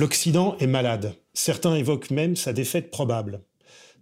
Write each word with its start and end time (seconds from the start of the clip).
L'Occident 0.00 0.56
est 0.60 0.66
malade. 0.66 1.12
Certains 1.34 1.74
évoquent 1.74 2.10
même 2.10 2.34
sa 2.34 2.54
défaite 2.54 2.90
probable. 2.90 3.42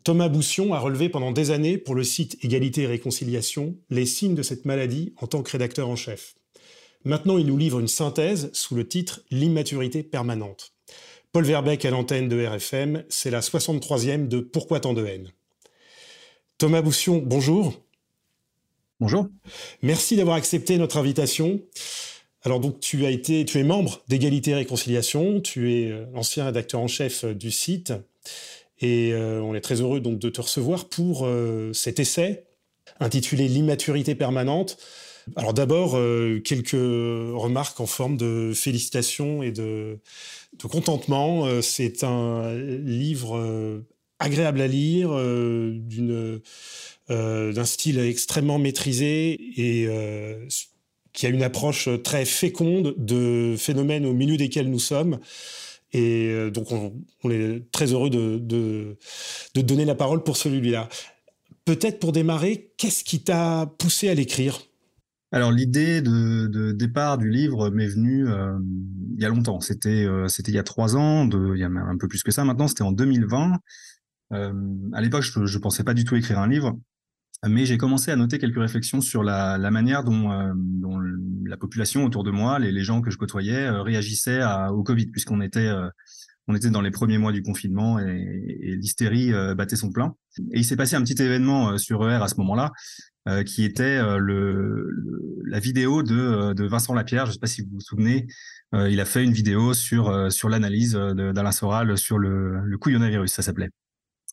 Thomas 0.05 0.29
Boussion 0.29 0.73
a 0.73 0.79
relevé 0.79 1.09
pendant 1.09 1.33
des 1.33 1.51
années 1.51 1.77
pour 1.77 1.97
le 1.97 2.05
site 2.05 2.39
Égalité 2.45 2.83
et 2.83 2.87
Réconciliation 2.87 3.75
les 3.91 4.06
signes 4.06 4.37
de 4.37 4.45
cette 4.45 4.65
maladie 4.65 5.12
en 5.16 5.27
tant 5.27 5.42
que 5.42 5.51
rédacteur 5.51 5.89
en 5.89 5.97
chef. 5.97 6.37
Maintenant, 7.05 7.37
il 7.37 7.47
nous 7.47 7.56
livre 7.56 7.80
une 7.80 7.89
synthèse 7.89 8.48
sous 8.53 8.77
le 8.77 8.87
titre 8.87 9.23
L'immaturité 9.33 10.05
permanente. 10.05 10.73
Paul 11.33 11.45
Verbeck 11.45 11.84
à 11.84 11.91
l'antenne 11.91 12.28
de 12.28 12.47
RFM, 12.47 13.03
c'est 13.09 13.33
la 13.33 13.41
63e 13.41 14.28
de 14.28 14.39
Pourquoi 14.39 14.78
tant 14.78 14.95
de 14.95 15.05
haine 15.05 15.33
Thomas 16.59 16.80
Boussion, 16.80 17.20
bonjour. 17.27 17.75
Bonjour. 19.01 19.27
Merci 19.83 20.15
d'avoir 20.15 20.37
accepté 20.37 20.78
notre 20.78 20.97
invitation. 20.97 21.61
Alors 22.49 22.61
donc 22.61 22.81
tu 22.81 23.05
as 23.05 23.11
été, 23.11 23.45
tu 23.45 23.59
es 23.59 23.63
membre 23.63 24.01
d'Égalité 24.09 24.53
et 24.53 24.55
Réconciliation, 24.55 25.43
tu 25.43 25.71
es 25.71 25.93
euh, 25.93 26.07
l'ancien 26.15 26.47
rédacteur 26.47 26.81
en 26.81 26.89
chef 26.89 27.25
euh, 27.25 27.35
du 27.35 27.51
site, 27.51 27.93
et 28.81 29.13
euh, 29.13 29.43
on 29.43 29.55
est 29.55 29.61
très 29.61 29.83
heureux 29.83 30.01
donc 30.01 30.19
de 30.19 30.31
te 30.31 30.41
recevoir 30.41 30.89
pour 30.89 31.29
cet 31.75 32.01
essai 32.01 32.47
intitulé 33.01 33.49
L'immaturité 33.49 34.15
permanente. 34.15 34.79
Alors 35.37 35.53
d'abord 35.53 35.93
quelques 36.43 36.71
remarques 36.73 37.81
en 37.81 37.87
forme 37.87 38.17
de 38.17 38.53
félicitations 38.55 39.43
et 39.43 39.53
de, 39.53 39.99
contentement. 40.63 41.61
C'est 41.61 42.03
un 42.03 42.55
livre 42.57 43.83
agréable 44.19 44.63
à 44.63 44.67
lire, 44.69 45.11
d'un 47.11 47.65
style 47.65 47.99
extrêmement 47.99 48.59
maîtrisé 48.59 49.39
et 49.59 49.87
qui 51.19 51.27
a 51.27 51.30
une 51.30 51.42
approche 51.42 51.88
très 52.05 52.24
féconde 52.24 52.94
de 52.97 53.56
phénomènes 53.58 54.06
au 54.06 54.12
milieu 54.12 54.36
desquels 54.36 54.70
nous 54.70 54.78
sommes. 54.78 55.19
Et 55.92 56.28
euh, 56.28 56.48
donc, 56.52 56.69
on, 56.70 57.30
est 57.30 57.72
très 57.72 57.92
heureux 57.92 58.08
de, 58.08 58.38
de, 58.38 59.61
donner 59.61 59.84
la 59.84 59.96
parole 59.96 60.22
pour 60.22 60.36
celui-là. 60.36 60.89
Peut-être 61.64 61.98
pour 61.98 62.12
démarrer, 62.12 62.72
qu'est-ce 62.77 63.02
qui 63.02 63.24
t'a 63.24 63.66
poussé 63.78 64.08
à 64.08 64.14
l'écrire? 64.14 64.61
Alors 65.33 65.50
l'idée 65.50 66.02
de, 66.02 66.70
départ 66.70 67.19
du 67.19 67.28
livre 67.28 67.69
m'est 67.69 67.89
venue 67.89 68.28
euh, 68.28 68.56
il 69.16 69.20
y 69.20 69.24
a 69.24 69.28
longtemps. 69.28 69.61
C'était 69.61 70.05
euh, 70.05 70.28
il 70.46 70.55
y 70.55 70.58
a 70.58 70.62
trois 70.62 70.96
ans, 70.96 71.27
de, 71.27 71.56
il 71.56 71.61
y 71.61 71.64
a 71.64 71.66
un 71.66 71.98
peu 71.98 72.06
plus 72.06 72.22
que 72.22 72.30
ça 72.30 72.44
maintenant. 72.44 72.69
C'était 72.69 72.83
en 72.83 72.92
2020. 72.92 73.58
Euh, 74.34 74.52
à 74.92 75.00
l'époque, 75.00 75.22
je 75.22 75.41
ne 75.41 75.58
pensais 75.58 75.83
pas 75.83 75.94
du 75.94 76.05
tout 76.05 76.14
écrire 76.14 76.39
un 76.39 76.48
livre, 76.48 76.78
mais 77.47 77.67
j'ai 77.67 77.78
commencé 77.78 78.11
à 78.11 78.17
noter 78.17 78.39
quelques 78.39 78.58
réflexions 78.58 79.00
sur 79.00 79.22
la, 79.22 79.58
la 79.58 79.70
manière 79.70 80.03
dont, 80.05 80.33
euh, 80.33 80.53
dont 80.56 80.98
la 81.47 81.56
population 81.56 82.05
autour 82.05 82.25
de 82.25 82.30
moi, 82.30 82.58
les, 82.58 82.72
les 82.72 82.83
gens 82.83 83.00
que 83.00 83.11
je 83.11 83.17
côtoyais, 83.17 83.67
euh, 83.67 83.83
réagissaient 83.83 84.41
à, 84.41 84.73
au 84.73 84.83
Covid, 84.83 85.07
puisqu'on 85.07 85.40
était 85.40 85.67
euh, 85.68 85.89
on 86.48 86.55
était 86.55 86.70
dans 86.70 86.80
les 86.80 86.90
premiers 86.90 87.18
mois 87.18 87.30
du 87.33 87.42
confinement 87.42 87.98
et, 88.01 88.58
et 88.63 88.77
l'hystérie 88.77 89.33
euh, 89.35 89.55
battait 89.55 89.77
son 89.77 89.92
plein. 89.92 90.14
Et 90.52 90.58
il 90.61 90.64
s'est 90.64 90.77
passé 90.77 90.96
un 90.96 91.02
petit 91.02 91.20
événement 91.23 91.73
euh, 91.73 91.77
sur 91.79 92.08
ER 92.11 92.23
à 92.23 92.29
ce 92.29 92.36
moment-là, 92.39 92.73
qui 93.45 93.63
était 93.67 94.01
le, 94.18 94.89
le- 94.89 95.42
la 95.45 95.61
vidéo 95.61 96.02
de, 96.02 96.55
de 96.55 96.64
Vincent 96.64 96.95
Lapierre. 96.95 97.27
Je 97.27 97.30
ne 97.30 97.33
sais 97.34 97.39
pas 97.39 97.46
si 97.46 97.61
vous 97.61 97.68
vous 97.74 97.80
souvenez, 97.80 98.27
il 98.73 98.98
a 99.01 99.05
fait 99.05 99.23
une 99.23 99.34
vidéo 99.34 99.74
sur, 99.74 100.33
sur 100.33 100.48
l'analyse 100.48 100.92
d'Alain 100.95 101.52
Soral 101.52 101.98
sur 101.98 102.17
le, 102.18 102.58
le 102.64 102.79
couillonavirus, 102.79 103.30
ça 103.30 103.42
s'appelait. 103.42 103.68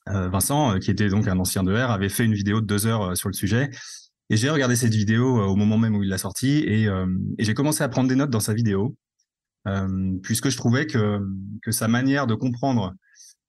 Euh, 0.09 0.29
Vincent, 0.29 0.75
euh, 0.75 0.79
qui 0.79 0.91
était 0.91 1.09
donc 1.09 1.27
un 1.27 1.39
ancien 1.39 1.63
de 1.63 1.73
R, 1.73 1.89
avait 1.89 2.09
fait 2.09 2.25
une 2.25 2.35
vidéo 2.35 2.61
de 2.61 2.67
deux 2.67 2.85
heures 2.85 3.01
euh, 3.01 3.15
sur 3.15 3.27
le 3.27 3.33
sujet. 3.33 3.71
Et 4.29 4.37
j'ai 4.37 4.49
regardé 4.49 4.75
cette 4.75 4.93
vidéo 4.93 5.39
au 5.39 5.55
moment 5.55 5.77
même 5.77 5.95
où 5.95 6.03
il 6.03 6.09
l'a 6.09 6.17
sortie 6.17 6.63
et, 6.65 6.89
j'ai 7.37 7.53
commencé 7.53 7.83
à 7.83 7.89
prendre 7.89 8.09
des 8.09 8.15
notes 8.15 8.31
dans 8.31 8.39
sa 8.39 8.55
vidéo, 8.55 8.97
puisque 10.23 10.49
je 10.49 10.57
trouvais 10.57 10.87
que, 10.87 11.19
que 11.61 11.69
sa 11.69 11.87
manière 11.87 12.25
de 12.25 12.33
comprendre 12.33 12.95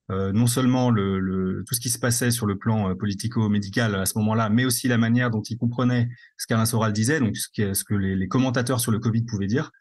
non 0.09 0.45
seulement 0.45 0.91
le, 0.91 1.63
tout 1.65 1.73
ce 1.73 1.79
qui 1.79 1.89
se 1.89 1.97
passait 1.97 2.29
sur 2.29 2.45
le 2.45 2.59
plan 2.59 2.95
politico-médical 2.95 3.95
à 3.95 4.05
ce 4.05 4.19
moment-là, 4.19 4.49
mais 4.49 4.65
aussi 4.65 4.87
la 4.87 4.99
manière 4.99 5.31
dont 5.31 5.41
il 5.41 5.57
comprenait 5.57 6.09
ce 6.37 6.45
qu'Alain 6.45 6.67
Soral 6.67 6.93
disait, 6.93 7.19
donc 7.19 7.35
ce, 7.35 7.47
que- 7.49 7.95
les, 7.95 8.27
commentateurs 8.27 8.79
sur 8.79 8.91
le 8.91 8.99
Covid 8.99 9.23
pouvaient 9.23 9.47
dire. 9.47 9.71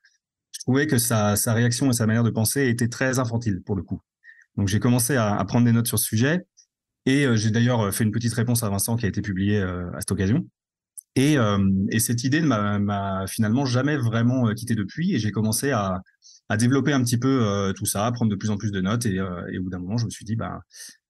Je 0.53 0.61
trouvais 0.61 0.87
que 0.87 0.97
sa, 0.97 1.35
réaction 1.49 1.91
et 1.91 1.93
sa 1.93 2.07
manière 2.07 2.25
de 2.25 2.31
penser 2.31 2.69
était 2.69 2.89
très 2.89 3.19
infantile 3.19 3.61
pour 3.61 3.77
le 3.77 3.83
coup. 3.83 4.01
Donc 4.57 4.69
j'ai 4.69 4.81
commencé 4.81 5.15
à, 5.15 5.37
à 5.37 5.45
prendre 5.45 5.67
des 5.67 5.73
notes 5.73 5.89
sur 5.89 5.99
ce 5.99 6.07
sujet 6.07 6.47
et 7.07 7.25
euh, 7.27 7.37
j'ai 7.37 7.51
d'ailleurs 7.51 7.95
fait 7.95 8.05
une 8.05 8.13
petite 8.13 8.35
réponse 8.35 8.63
à 8.63 8.69
Vincent 8.69 8.97
qui 8.97 9.07
a 9.07 9.09
été 9.09 9.23
publiée 9.23 9.59
euh, 9.61 9.91
à 9.95 10.01
cette 10.01 10.13
occasion. 10.13 10.47
Et, 11.15 11.39
euh, 11.39 11.59
et 11.91 11.99
cette 11.99 12.25
idée 12.25 12.43
ne 12.43 12.47
m'a- 12.47 13.27
finalement 13.27 13.65
jamais 13.65 13.97
vraiment 13.97 14.49
euh, 14.49 14.53
quitté 14.53 14.75
depuis 14.75 15.15
et 15.15 15.19
j'ai 15.19 15.31
commencé 15.33 15.71
à, 15.71 16.03
développer 16.59 16.93
un 16.93 17.03
petit 17.03 17.17
peu 17.19 17.43
euh, 17.43 17.73
tout 17.73 17.87
ça, 17.87 18.07
à 18.07 18.13
prendre 18.13 18.31
de 18.31 18.37
plus 18.37 18.51
en 18.51 18.57
plus 18.57 18.71
de 18.71 18.81
notes 18.81 19.07
et, 19.07 19.19
euh, 19.19 19.43
au 19.59 19.63
bout 19.63 19.71
d'un 19.71 19.79
moment 19.81 19.97
je 19.97 20.05
me 20.05 20.11
suis 20.11 20.25
dit 20.25 20.37
bah 20.37 20.61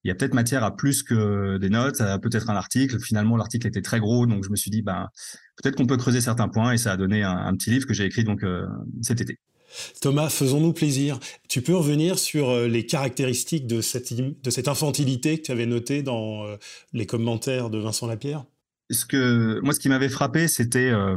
il 0.05 0.09
y 0.09 0.11
a 0.13 0.15
peut-être 0.15 0.35
matière 0.35 0.63
à 0.63 0.77
plus 0.77 1.03
que 1.03 1.59
des 1.59 1.69
notes, 1.69 1.99
peut-être 2.23 2.49
un 2.49 2.55
article. 2.57 3.01
Finalement 3.01 3.37
l'article 3.37 3.67
était 3.67 3.83
très 3.83 3.99
gros 4.01 4.27
donc 4.27 4.45
je 4.45 4.51
me 4.51 4.57
suis 4.57 4.71
dit 4.71 4.83
bah 4.83 5.11
peut-être 5.57 5.77
qu'on 5.77 5.87
peut 5.87 5.97
creuser 5.97 6.21
certains 6.21 6.49
points 6.49 6.73
et 6.73 6.79
ça 6.79 6.93
a 6.93 6.97
donné 6.97 7.25
un, 7.25 7.37
un 7.37 7.53
petit 7.57 7.71
livre 7.71 7.87
que 7.87 7.95
j'ai 7.95 8.05
écrit 8.05 8.23
donc 8.25 8.45
euh, 8.45 8.65
cet 9.03 9.21
été. 9.21 9.41
Thomas, 10.01 10.29
faisons-nous 10.29 10.73
plaisir. 10.73 11.19
Tu 11.49 11.63
peux 11.63 11.75
revenir 11.75 12.19
sur 12.19 12.51
euh, 12.51 12.69
les 12.69 12.87
caractéristiques 12.87 13.67
de 13.67 13.81
cette, 13.81 14.69
infantilité 14.69 15.39
que 15.39 15.47
tu 15.47 15.53
avais 15.53 15.67
notée 15.67 16.03
dans 16.03 16.45
euh, 16.45 16.57
les 16.93 17.07
commentaires 17.07 17.71
de 17.71 17.79
Vincent 17.79 18.07
Lapierre? 18.07 18.45
Ce 18.91 19.05
que 19.05 19.61
moi, 19.63 19.75
ce 19.75 19.81
qui 19.81 19.89
m'avait 19.89 20.09
frappé, 20.09 20.49
c'était 20.49 20.91
euh, 20.91 21.17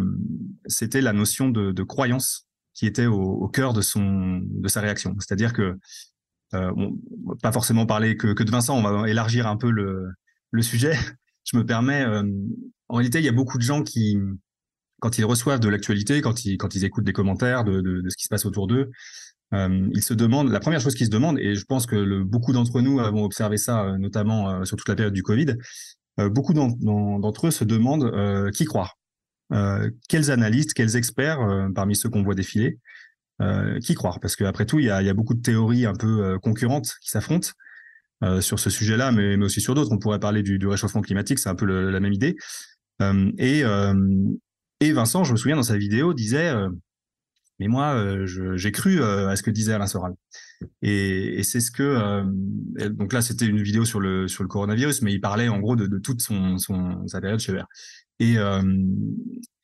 la 0.93 1.13
notion 1.13 1.49
de, 1.49 1.83
croyance 1.83 2.47
qui 2.73 2.87
était 2.87 3.05
au, 3.05 3.47
cœur 3.47 3.73
de 3.73 3.81
sa 3.81 4.81
réaction. 4.81 5.15
C'est-à-dire 5.19 5.53
que 5.53 5.77
pas 6.51 7.51
forcément 7.51 7.85
parler 7.85 8.17
que, 8.17 8.41
de 8.41 8.51
Vincent, 8.51 8.75
on 8.75 8.81
va 8.81 9.07
élargir 9.07 9.45
un 9.45 9.57
peu 9.57 9.69
le, 9.69 10.61
sujet. 10.61 10.93
Je 11.43 11.57
me 11.57 11.65
permets. 11.65 12.05
en 12.87 12.95
réalité, 12.95 13.19
il 13.19 13.25
y 13.25 13.29
a 13.29 13.33
beaucoup 13.33 13.57
de 13.57 13.63
gens 13.63 13.83
qui, 13.83 14.17
quand 14.99 15.17
ils 15.17 15.25
reçoivent 15.25 15.59
de 15.59 15.69
l'actualité, 15.69 16.21
quand 16.21 16.45
ils 16.45 16.57
quand 16.57 16.75
ils 16.75 16.85
écoutent 16.85 17.05
des 17.05 17.13
commentaires 17.13 17.63
de, 17.63 17.81
de, 17.81 18.09
ce 18.09 18.17
qui 18.17 18.23
se 18.25 18.29
passe 18.29 18.45
autour 18.45 18.67
d'eux, 18.67 18.89
euh, 19.53 19.89
ils 19.93 20.03
se 20.03 20.13
demandent. 20.13 20.51
La 20.51 20.59
première 20.59 20.79
chose 20.79 20.95
qu'ils 20.95 21.07
se 21.07 21.11
demandent, 21.11 21.39
et 21.39 21.55
je 21.55 21.65
pense 21.65 21.85
que 21.85 22.21
beaucoup 22.23 22.53
d'entre 22.53 22.81
nous 22.81 22.99
avons 22.99 23.23
observé 23.23 23.57
ça, 23.57 23.83
euh, 23.85 23.97
notamment 23.97 24.49
euh, 24.49 24.65
sur 24.65 24.77
toute 24.77 24.87
la 24.89 24.95
période 24.95 25.13
du 25.13 25.23
Covid, 25.23 25.55
beaucoup 26.17 26.53
d'en- 26.53 26.67
d'en- 26.79 27.17
d'entre 27.19 27.47
eux 27.47 27.51
se 27.51 27.63
demandent 27.63 28.11
qui 28.51 28.65
croire. 28.65 28.97
Quels 30.09 30.31
analystes, 30.31 30.73
quels 30.73 30.97
experts 30.97 31.39
parmi 31.73 31.95
ceux 31.95 32.09
qu'on 32.09 32.23
voit 32.23 32.35
défiler, 32.35 32.77
qui 33.81 33.95
croire? 33.95 34.19
Parce 34.19 34.35
qu'après 34.35 34.65
tout, 34.65 34.79
il 34.79 34.85
y 34.85 34.89
a, 34.89 35.01
y 35.01 35.07
a 35.07 35.13
beaucoup 35.13 35.33
de 35.33 35.41
théories 35.41 35.85
un 35.85 35.93
peu 35.95 36.37
concurrentes 36.39 36.95
qui 37.01 37.09
s'affrontent 37.09 37.51
sur 38.41 38.59
ce 38.59 38.69
sujet-là, 38.69 39.13
mais, 39.13 39.37
mais 39.37 39.45
aussi 39.45 39.61
sur 39.61 39.75
d'autres. 39.75 39.93
On 39.93 39.97
pourrait 39.97 40.19
parler 40.19 40.43
du, 40.43 40.59
réchauffement 40.67 41.01
climatique, 41.01 41.39
c'est 41.39 41.49
un 41.49 41.55
peu 41.55 41.65
la 41.65 41.99
même 42.01 42.13
idée. 42.13 42.35
Et, 43.37 43.63
et 44.79 44.91
Vincent, 44.93 45.23
je 45.23 45.33
me 45.33 45.37
souviens 45.37 45.55
dans 45.55 45.63
sa 45.63 45.77
vidéo, 45.77 46.13
disait 46.13 46.49
euh, 46.49 46.69
mais 47.59 47.67
moi, 47.67 47.93
euh, 47.93 48.25
j'ai 48.55 48.71
cru 48.71 49.01
euh, 49.01 49.27
à 49.27 49.35
ce 49.35 49.43
que 49.43 49.51
disait 49.51 49.73
Alain 49.73 49.87
Soral. 49.87 50.13
Et, 50.81 51.43
c'est 51.43 51.59
ce 51.59 51.71
que 51.71 52.23
donc 52.89 53.13
là, 53.13 53.21
c'était 53.21 53.45
une 53.45 53.61
vidéo 53.61 53.85
sur 53.85 53.99
le 53.99 54.27
sur 54.27 54.43
le 54.43 54.49
coronavirus, 54.49 55.01
mais 55.01 55.13
il 55.13 55.19
parlait 55.19 55.49
en 55.49 55.59
gros 55.59 55.75
de, 55.75 55.97
toute 55.99 56.21
son, 56.21 56.57
son 56.57 57.05
sa 57.07 57.19
période 57.21 57.39
chez 57.39 57.53
Vert. 57.53 57.67
Et 58.19 58.35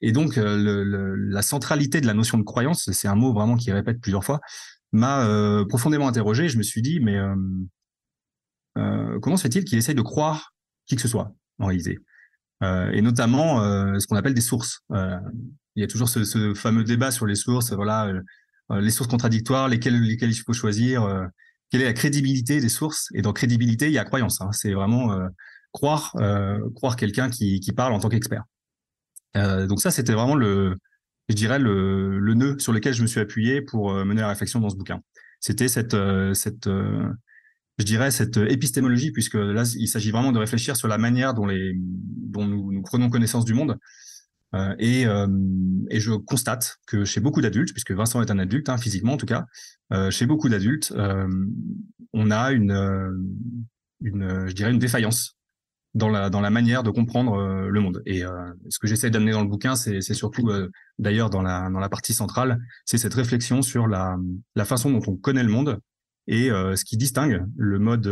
et 0.01 0.11
donc 0.11 0.35
la 0.37 1.41
centralité 1.41 2.01
de 2.01 2.07
la 2.07 2.13
notion 2.13 2.37
de 2.37 2.43
croyance, 2.43 2.89
c'est 2.91 3.07
un 3.07 3.15
mot 3.15 3.33
vraiment 3.33 3.55
qui 3.55 3.71
répète 3.71 3.99
plusieurs 4.01 4.23
fois, 4.23 4.39
m'a 4.91 5.65
profondément 5.69 6.07
interrogé. 6.07 6.49
Je 6.49 6.57
me 6.57 6.63
suis 6.63 6.81
dit, 6.81 6.99
mais 7.01 7.17
comment 9.21 9.37
se 9.37 9.43
fait-il 9.43 9.65
qu'il 9.65 9.77
essaye 9.77 9.95
de 9.95 10.01
croire 10.01 10.53
qui 10.85 10.95
que 10.95 11.01
ce 11.01 11.07
soit 11.07 11.33
en 11.59 11.67
réalité? 11.67 11.99
Et 12.61 13.01
notamment 13.01 13.61
euh, 13.61 13.99
ce 13.99 14.07
qu'on 14.07 14.15
appelle 14.15 14.33
des 14.33 14.41
sources. 14.41 14.79
Euh, 14.91 15.17
il 15.75 15.81
y 15.81 15.83
a 15.83 15.87
toujours 15.87 16.09
ce, 16.09 16.53
fameux 16.53 16.83
débat 16.83 17.11
sur 17.11 17.25
les 17.25 17.35
sources. 17.35 17.73
Voilà, 17.73 18.07
euh, 18.07 18.21
euh, 18.71 18.81
les 18.81 18.89
sources 18.89 19.09
contradictoires, 19.09 19.67
lesquelles, 19.67 19.95
il 19.95 20.35
faut 20.35 20.53
choisir, 20.53 21.03
euh, 21.03 21.25
quelle 21.69 21.81
est 21.81 21.85
la 21.85 21.93
crédibilité 21.93 22.59
des 22.59 22.69
sources. 22.69 23.09
Et 23.13 23.21
dans 23.21 23.33
crédibilité, 23.33 23.87
il 23.87 23.93
y 23.93 23.97
a 23.97 24.05
croyance. 24.05 24.41
Hein. 24.41 24.49
C'est 24.51 24.73
vraiment 24.73 25.13
euh, 25.13 25.27
croire, 25.71 26.15
euh, 26.19 26.59
croire 26.75 26.95
quelqu'un 26.95 27.29
qui, 27.29 27.61
parle 27.75 27.93
en 27.93 27.99
tant 27.99 28.09
qu'expert. 28.09 28.43
donc 29.35 29.81
ça, 29.81 29.91
c'était 29.91 30.13
vraiment 30.13 30.35
le, 30.35 30.77
je 31.29 31.35
dirais 31.35 31.59
le, 31.59 32.33
nœud 32.33 32.57
sur 32.59 32.73
lequel 32.73 32.93
je 32.93 33.01
me 33.01 33.07
suis 33.07 33.19
appuyé 33.19 33.61
pour 33.61 33.93
mener 33.93 34.21
la 34.21 34.29
réflexion 34.29 34.59
dans 34.59 34.69
ce 34.69 34.77
bouquin. 34.77 35.01
C'était 35.41 35.67
cette, 35.67 35.95
cette 36.33 36.69
je 37.77 37.83
dirais, 37.83 38.11
cette 38.11 38.37
épistémologie, 38.37 39.11
puisque 39.11 39.35
là, 39.35 39.63
il 39.77 39.87
s'agit 39.87 40.11
vraiment 40.11 40.31
de 40.31 40.39
réfléchir 40.39 40.75
sur 40.75 40.87
la 40.87 40.97
manière 40.97 41.33
dont, 41.33 41.45
les, 41.45 41.73
dont 41.75 42.45
nous, 42.45 42.81
prenons 42.83 43.09
connaissance 43.09 43.45
du 43.45 43.53
monde. 43.53 43.77
Euh, 44.53 44.73
et, 44.79 45.05
euh, 45.05 45.27
et, 45.89 45.99
je 45.99 46.11
constate 46.13 46.77
que 46.87 47.03
chez 47.03 47.19
beaucoup 47.19 47.41
d'adultes, 47.41 47.73
puisque 47.73 47.91
Vincent 47.91 48.21
est 48.21 48.31
un 48.31 48.39
adulte, 48.39 48.69
hein, 48.69 48.77
physiquement 48.77 49.13
en 49.13 49.17
tout 49.17 49.25
cas, 49.25 49.45
euh, 49.91 50.09
chez 50.11 50.25
beaucoup 50.25 50.47
d'adultes, 50.47 50.93
on 52.13 52.31
a 52.31 52.51
une, 52.51 52.71
une, 54.01 54.47
je 54.47 54.53
dirais, 54.53 54.71
une 54.71 54.79
défaillance 54.79 55.35
dans 55.93 56.09
la, 56.09 56.29
dans 56.29 56.41
la 56.41 56.49
manière 56.49 56.83
de 56.83 56.91
comprendre 56.91 57.67
le 57.67 57.81
monde. 57.81 58.01
Et 58.05 58.23
ce 58.69 58.79
que 58.79 58.87
j'essaie 58.87 59.09
d'amener 59.09 59.31
dans 59.31 59.41
le 59.41 59.49
bouquin, 59.49 59.75
c'est 59.75 60.01
surtout, 60.01 60.49
d'ailleurs, 60.99 61.29
dans 61.29 61.41
la, 61.41 61.69
dans 61.69 61.79
la 61.79 61.89
partie 61.89 62.13
centrale, 62.13 62.59
c'est 62.85 62.97
cette 62.97 63.13
réflexion 63.13 63.61
sur 63.61 63.87
la, 63.87 64.15
la 64.55 64.65
façon 64.65 64.91
dont 64.91 65.01
on 65.07 65.17
connaît 65.17 65.43
le 65.43 65.51
monde 65.51 65.81
et 66.27 66.49
ce 66.49 66.85
qui 66.85 66.97
distingue 66.97 67.45
le 67.55 67.79
mode, 67.79 68.05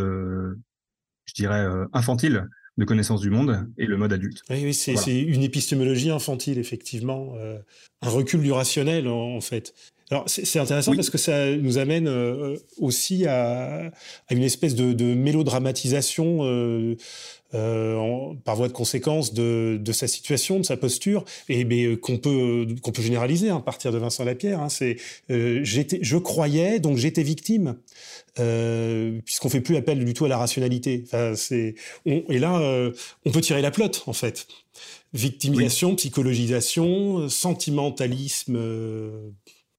je 1.26 1.34
dirais, 1.34 1.66
infantile 1.94 2.48
de 2.78 2.86
connaissance 2.86 3.22
du 3.22 3.30
monde 3.30 3.68
et 3.78 3.86
le 3.86 3.98
mode 3.98 4.14
adulte. 4.14 4.42
Oui, 4.50 4.64
oui 4.64 4.74
c'est 4.74 5.22
une 5.22 5.44
épistémologie 5.44 6.10
infantile, 6.10 6.58
effectivement, 6.58 7.34
euh, 7.38 7.60
un 8.02 8.10
recul 8.10 8.42
du 8.42 8.52
rationnel, 8.52 9.08
en, 9.08 9.42
fait. 9.42 9.74
Alors, 10.12 10.26
c'est 10.28 10.60
intéressant 10.60 10.96
parce 10.96 11.10
que 11.10 11.18
ça 11.18 11.56
nous 11.56 11.78
amène 11.78 12.08
euh, 12.08 12.58
aussi 12.78 13.26
à, 13.26 13.86
à, 14.28 14.34
une 14.34 14.44
espèce 14.44 14.76
de, 14.76 14.94
de 14.94 15.14
mélodramatisation 15.14 16.40
euh, 16.42 16.96
euh, 17.56 18.34
par 18.44 18.56
voie 18.56 18.68
de 18.68 18.74
conséquence 18.74 19.34
de, 19.34 19.80
de, 19.82 19.92
sa 19.92 20.08
situation, 20.08 20.60
de 20.60 20.66
sa 20.66 20.78
posture, 20.78 21.24
et 21.48 21.66
qu'on 21.98 22.18
peut 22.18 22.68
qu'on 22.82 22.92
peut 22.92 23.02
généraliser 23.02 23.50
hein, 23.50 23.58
à 23.58 23.62
partir 23.62 23.92
de 23.92 23.98
Vincent 23.98 24.26
Lapierre. 24.26 24.60
Hein, 24.60 24.70
c'est 24.70 24.98
j'étais, 25.30 26.00
je 26.02 26.18
croyais, 26.18 26.80
donc 26.80 26.98
j'étais 26.98 27.24
victime. 27.24 27.76
Puisqu'on 28.36 29.50
fait 29.50 29.62
plus 29.62 29.78
appel 29.78 30.04
du 30.04 30.14
tout 30.14 30.26
à 30.26 30.28
la 30.28 30.38
rationalité. 30.38 31.04
Enfin, 31.06 31.34
c'est, 31.36 31.76
et 32.06 32.40
là, 32.40 32.60
on 33.26 33.32
peut 33.32 33.42
tirer 33.42 33.62
la 33.62 33.72
plotte, 33.72 34.04
en 34.08 34.14
fait. 34.14 34.48
Victimisation, 35.14 35.96
psychologisation, 35.96 37.30
sentimentalisme. 37.30 38.58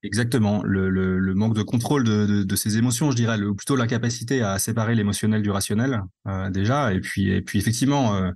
Euh. 0.04 0.06
Exactement, 0.06 0.62
le, 0.64 0.90
le, 0.90 1.18
le, 1.18 1.34
manque 1.34 1.54
de 1.54 1.62
contrôle 1.62 2.04
de, 2.04 2.26
de, 2.26 2.42
de, 2.42 2.56
ses 2.56 2.76
émotions, 2.78 3.10
je 3.10 3.16
dirais, 3.16 3.38
le, 3.38 3.54
plutôt 3.54 3.76
l'incapacité 3.76 4.42
à 4.42 4.58
séparer 4.58 4.94
l'émotionnel 4.94 5.42
du 5.42 5.50
rationnel, 5.50 6.02
euh, 6.28 6.50
déjà, 6.50 6.92
et 6.92 7.00
puis, 7.00 7.30
et 7.30 7.42
puis 7.42 7.58
effectivement, 7.58 8.32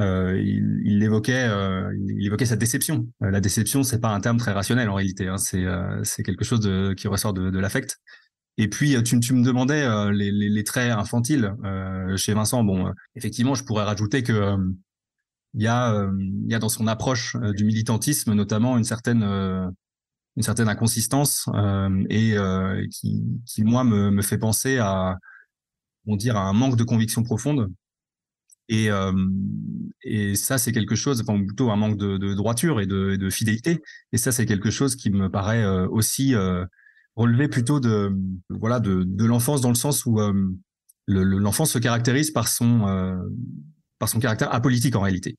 euh, 0.00 0.40
il, 0.40 0.82
il, 0.84 1.02
évoquait, 1.02 1.48
il 2.08 2.26
évoquait 2.26 2.46
sa 2.46 2.56
déception. 2.56 3.06
la 3.20 3.40
déception, 3.40 3.82
c'est 3.82 4.00
pas 4.00 4.10
un 4.10 4.20
terme 4.20 4.38
très 4.38 4.52
rationnel 4.52 4.88
en 4.88 4.94
réalité, 4.94 5.28
hein, 5.28 5.38
c'est, 5.38 5.64
c'est 6.02 6.22
quelque 6.22 6.44
chose 6.44 6.60
de, 6.60 6.94
qui 6.94 7.08
ressort 7.08 7.32
de, 7.32 7.58
l'affect. 7.58 7.98
Et 8.56 8.68
puis, 8.68 9.02
tu, 9.02 9.18
tu 9.20 9.34
me 9.34 9.44
demandais 9.44 9.82
euh, 9.82 10.12
les, 10.12 10.30
les, 10.30 10.48
les, 10.48 10.64
traits 10.64 10.92
infantiles 10.92 11.54
euh, 11.64 12.16
chez 12.16 12.34
Vincent. 12.34 12.62
Bon, 12.62 12.86
euh, 12.86 12.92
effectivement, 13.16 13.54
je 13.54 13.64
pourrais 13.64 13.84
rajouter 13.84 14.22
que 14.22 14.56
il 15.54 15.62
y 15.62 15.68
a, 15.68 16.10
il 16.18 16.50
y 16.50 16.54
a 16.54 16.58
dans 16.58 16.68
son 16.68 16.88
approche 16.88 17.36
du 17.36 17.64
militantisme 17.64 18.32
notamment 18.34 18.76
une 18.76 18.82
certaine, 18.82 19.22
une 20.36 20.42
certaine 20.42 20.68
inconsistance 20.68 21.48
et 22.10 22.36
qui, 22.90 23.22
qui, 23.46 23.64
moi, 23.64 23.84
me, 23.84 24.10
me 24.10 24.22
fait 24.22 24.38
penser 24.38 24.78
à, 24.78 25.16
on 26.06 26.16
dire, 26.16 26.36
à 26.36 26.42
un 26.42 26.52
manque 26.52 26.76
de 26.76 26.84
conviction 26.84 27.22
profonde. 27.22 27.72
Et, 28.68 28.88
et 30.02 30.34
ça, 30.34 30.58
c'est 30.58 30.72
quelque 30.72 30.96
chose, 30.96 31.20
enfin 31.20 31.38
plutôt 31.44 31.70
un 31.70 31.76
manque 31.76 31.98
de, 31.98 32.16
de 32.16 32.34
droiture 32.34 32.80
et 32.80 32.86
de, 32.86 33.16
de, 33.16 33.30
fidélité. 33.30 33.80
Et 34.12 34.16
ça, 34.16 34.32
c'est 34.32 34.46
quelque 34.46 34.70
chose 34.70 34.96
qui 34.96 35.10
me 35.10 35.28
paraît 35.28 35.64
aussi 35.86 36.34
relever 37.16 37.48
plutôt 37.48 37.80
de 37.80 38.12
voilà 38.50 38.80
de, 38.80 39.04
de 39.04 39.24
l'enfance 39.24 39.60
dans 39.60 39.68
le 39.68 39.74
sens 39.74 40.04
où 40.06 40.20
euh, 40.20 40.32
l'enfance 41.06 41.72
se 41.72 41.78
caractérise 41.78 42.30
par 42.30 42.48
son 42.48 42.86
euh, 42.88 43.16
par 43.98 44.08
son 44.08 44.18
caractère 44.18 44.52
apolitique 44.52 44.96
en 44.96 45.00
réalité. 45.00 45.38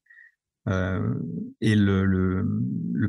Euh, 0.67 1.13
et 1.62 1.75
le, 1.75 2.44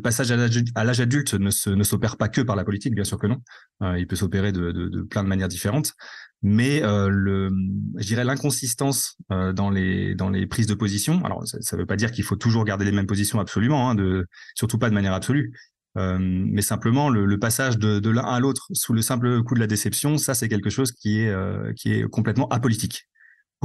passage 0.02 0.30
à 0.30 0.84
l'âge 0.84 1.00
adulte 1.00 1.34
ne 1.34 1.50
s'opère 1.50 2.12
ne 2.12 2.16
pas 2.16 2.28
que 2.28 2.40
par 2.40 2.54
la 2.54 2.64
politique, 2.64 2.94
bien 2.94 3.04
sûr 3.04 3.18
que 3.18 3.26
non. 3.26 3.42
Euh, 3.82 3.98
il 3.98 4.06
peut 4.06 4.16
s'opérer 4.16 4.52
de, 4.52 5.02
plein 5.10 5.24
de 5.24 5.28
manières 5.28 5.48
différentes. 5.48 5.94
Mais 6.42 6.82
euh, 6.82 7.08
le, 7.08 7.50
je 7.96 8.06
dirais 8.06 8.24
l'inconsistance 8.24 9.16
dans 9.30 9.70
les 9.70 10.14
dans 10.14 10.28
les 10.28 10.46
prises 10.46 10.66
de 10.66 10.74
position. 10.74 11.24
Alors 11.24 11.46
ça 11.46 11.76
ne 11.76 11.80
veut 11.80 11.86
pas 11.86 11.96
dire 11.96 12.12
qu'il 12.12 12.24
faut 12.24 12.36
toujours 12.36 12.64
garder 12.64 12.84
les 12.84 12.92
mêmes 12.92 13.06
positions 13.06 13.40
absolument, 13.40 13.90
hein, 13.90 14.22
surtout 14.54 14.78
pas 14.78 14.90
de 14.90 14.94
manière 14.94 15.14
absolue. 15.14 15.52
Mais 15.96 16.60
simplement 16.60 17.08
le, 17.08 17.38
passage 17.38 17.78
de, 17.78 18.10
l'un 18.10 18.22
à 18.22 18.38
l'autre 18.38 18.66
sous 18.72 18.92
le 18.92 19.00
simple 19.00 19.42
coup 19.42 19.54
de 19.54 19.60
la 19.60 19.66
déception, 19.66 20.18
ça 20.18 20.34
c'est 20.34 20.48
quelque 20.48 20.68
chose 20.68 20.92
qui 20.92 21.20
est 21.20 21.34
qui 21.74 21.94
est 21.94 22.08
complètement 22.08 22.48
apolitique 22.48 23.08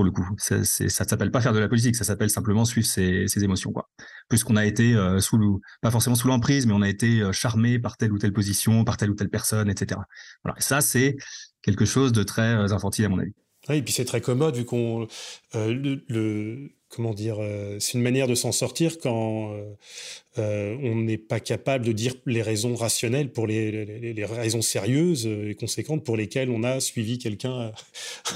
le 0.03 0.11
coup. 0.11 0.27
Ça 0.37 0.57
ne 0.57 0.63
s'appelle 0.63 1.31
pas 1.31 1.41
faire 1.41 1.53
de 1.53 1.59
la 1.59 1.67
politique, 1.67 1.95
ça 1.95 2.03
s'appelle 2.03 2.29
simplement 2.29 2.65
suivre 2.65 2.87
ses, 2.87 3.25
émotions. 3.43 3.73
Puisqu'on 4.29 4.55
a 4.55 4.65
été 4.65 4.95
euh, 4.95 5.19
sous 5.19 5.61
pas 5.81 5.91
forcément 5.91 6.15
sous 6.15 6.27
l'emprise, 6.27 6.65
mais 6.65 6.73
on 6.73 6.81
a 6.81 6.89
été 6.89 7.21
charmé 7.31 7.79
par 7.79 7.97
telle 7.97 8.11
ou 8.11 8.17
telle 8.17 8.33
position, 8.33 8.83
par 8.83 8.97
telle 8.97 9.11
ou 9.11 9.15
telle 9.15 9.29
personne, 9.29 9.69
etc. 9.69 9.99
Voilà. 10.43 10.59
Ça 10.59 10.81
c'est 10.81 11.17
quelque 11.61 11.85
chose 11.85 12.11
de 12.11 12.23
très 12.23 12.71
infantile 12.71 13.05
à 13.05 13.09
mon 13.09 13.19
avis. 13.19 13.33
Oui, 13.69 13.77
et 13.77 13.81
puis 13.83 13.93
c'est 13.93 14.05
très 14.05 14.21
commode 14.21 14.55
vu 14.55 14.65
qu'on 14.65 15.07
le 15.53 16.71
comment 16.91 17.13
dire, 17.13 17.37
euh, 17.39 17.77
c'est 17.79 17.93
une 17.93 18.03
manière 18.03 18.27
de 18.27 18.35
s'en 18.35 18.51
sortir 18.51 18.99
quand 18.99 19.53
euh, 19.53 19.73
euh, 20.37 20.77
on 20.83 20.95
n'est 20.97 21.17
pas 21.17 21.39
capable 21.39 21.85
de 21.85 21.93
dire 21.93 22.13
les 22.25 22.41
raisons 22.41 22.75
rationnelles 22.75 23.31
pour 23.31 23.47
les, 23.47 23.85
les, 23.85 24.13
les, 24.13 24.25
raisons 24.25 24.61
sérieuses 24.61 25.25
et 25.25 25.55
conséquentes 25.55 26.03
pour 26.03 26.17
lesquelles 26.17 26.49
on 26.49 26.63
a 26.63 26.79
suivi 26.81 27.17
quelqu'un 27.17 27.53
à, 27.53 27.73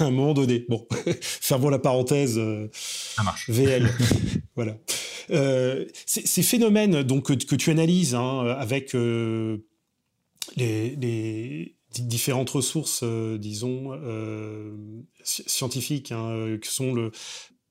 un 0.04 0.10
moment 0.10 0.32
donné. 0.32 0.64
Bon, 0.68 0.86
fermons 1.20 1.68
la 1.68 1.78
parenthèse. 1.78 2.40
Ça 2.72 3.22
marche. 3.22 3.48
VL. 3.50 3.90
voilà. 4.56 4.78
ces 6.06 6.42
phénomènes 6.42 7.02
donc 7.02 7.26
que, 7.26 7.34
que 7.34 7.56
tu 7.56 7.70
analyses 7.70 8.14
hein, 8.14 8.56
avec 8.58 8.94
les, 10.56 10.96
les 10.96 11.76
différentes 11.98 12.50
ressources, 12.50 13.04
disons, 13.04 13.90
scientifiques, 15.22 16.12
hein, 16.12 16.56
que 16.60 16.68
sont 16.68 16.94
le, 16.94 17.10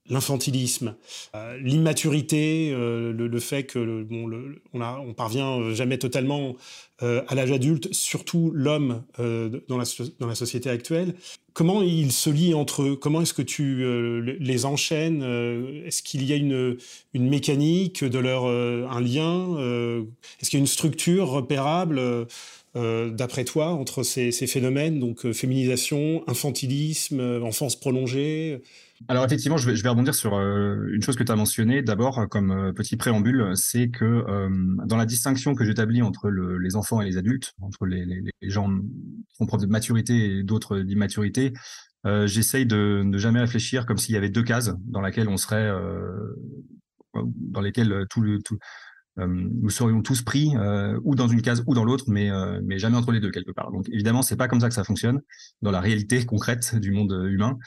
l'infantilisme, 0.09 0.95
euh, 1.35 1.57
l'immaturité, 1.57 2.71
euh, 2.71 3.11
le, 3.11 3.39
fait 3.39 3.63
que 3.63 4.03
bon, 4.03 4.27
le, 4.27 4.61
on, 4.73 4.81
a, 4.81 4.99
on 4.99 5.13
parvient 5.13 5.59
euh, 5.59 5.73
jamais 5.73 5.97
totalement 5.97 6.55
à 7.01 7.35
l'âge 7.35 7.51
adulte, 7.51 7.93
surtout 7.93 8.51
l'homme 8.53 9.03
dans, 9.17 9.77
la, 9.77 9.83
dans 10.19 10.27
la 10.27 10.35
société 10.35 10.69
actuelle. 10.69 11.13
Comment 11.51 11.81
ils 11.81 12.13
se 12.13 12.29
lient 12.29 12.53
entre 12.53 12.83
eux? 12.83 12.95
Comment 12.95 13.21
est-ce 13.21 13.33
que 13.33 13.41
tu 13.41 13.83
les 14.39 14.65
enchaînes? 14.65 15.21
Est-ce 15.85 16.01
qu'il 16.01 16.23
y 16.23 16.31
a 16.31 16.37
une, 16.37 16.77
une 17.13 17.27
mécanique 17.27 18.05
de 18.05 18.17
leur 18.17 18.45
un 18.45 19.01
lien 19.01 19.57
Est-ce 20.39 20.49
qu'il 20.49 20.57
y 20.57 20.61
a 20.61 20.63
une 20.63 20.67
structure 20.67 21.27
repérable 21.27 22.01
d'après 22.75 23.43
toi 23.43 23.71
entre 23.71 24.03
ces, 24.03 24.31
ces 24.31 24.47
phénomènes? 24.47 25.01
Donc 25.01 25.29
féminisation, 25.33 26.23
infantilisme, 26.27 27.41
enfance 27.43 27.75
prolongée 27.75 28.61
alors 29.07 29.23
effectivement, 29.23 29.57
je 29.57 29.69
vais, 29.69 29.75
je 29.75 29.83
vais 29.83 29.89
rebondir 29.89 30.15
sur 30.15 30.35
euh, 30.35 30.87
une 30.91 31.01
chose 31.01 31.15
que 31.15 31.23
tu 31.23 31.31
as 31.31 31.35
mentionnée. 31.35 31.81
D'abord 31.81 32.19
euh, 32.19 32.25
comme 32.25 32.51
euh, 32.51 32.73
petit 32.73 32.97
préambule, 32.97 33.51
c'est 33.55 33.89
que 33.89 34.25
dans 34.85 34.97
la 34.97 35.05
distinction 35.05 35.53
que 35.53 35.63
j'établis 35.63 36.01
entre 36.01 36.29
le, 36.29 36.57
les 36.57 36.75
enfants 36.75 37.01
et 37.01 37.05
les 37.05 37.17
adultes, 37.17 37.53
entre 37.61 37.85
les, 37.85 38.05
les, 38.05 38.49
gens 38.49 38.67
qui 38.69 39.35
font 39.37 39.45
preuve 39.45 39.61
de 39.61 39.67
maturité 39.67 40.39
et 40.39 40.43
d'autres 40.43 40.79
d'immaturité, 40.79 41.53
j'essaye 42.25 42.65
de 42.65 43.01
ne 43.03 43.17
jamais 43.17 43.39
réfléchir 43.39 43.85
comme 43.85 43.97
s'il 43.97 44.13
y 44.13 44.17
avait 44.17 44.29
deux 44.29 44.43
cases 44.43 44.71
dans 44.85 45.01
lesquelles 45.01 45.27
on 45.27 45.37
serait, 45.37 45.71
dans 47.13 47.61
lesquelles 47.61 48.05
tout 48.09 48.21
le 48.21 48.41
tout, 48.41 48.57
nous 49.17 49.69
serions 49.69 50.01
tous 50.01 50.21
pris 50.21 50.53
ou 51.03 51.15
dans 51.15 51.27
une 51.27 51.41
case 51.41 51.63
ou 51.67 51.73
dans 51.73 51.85
l'autre, 51.85 52.05
mais 52.07 52.29
mais 52.63 52.77
jamais 52.79 52.97
entre 52.97 53.11
les 53.11 53.19
deux 53.19 53.31
quelque 53.31 53.51
part. 53.51 53.71
Donc 53.71 53.87
évidemment, 53.89 54.21
c'est 54.21 54.35
pas 54.35 54.47
comme 54.47 54.59
ça 54.59 54.67
que 54.67 54.75
ça 54.75 54.83
fonctionne 54.83 55.21
dans 55.61 55.71
la 55.71 55.79
réalité 55.79 56.25
concrète 56.25 56.75
du 56.75 56.91
monde 56.91 57.25
humain. 57.29 57.57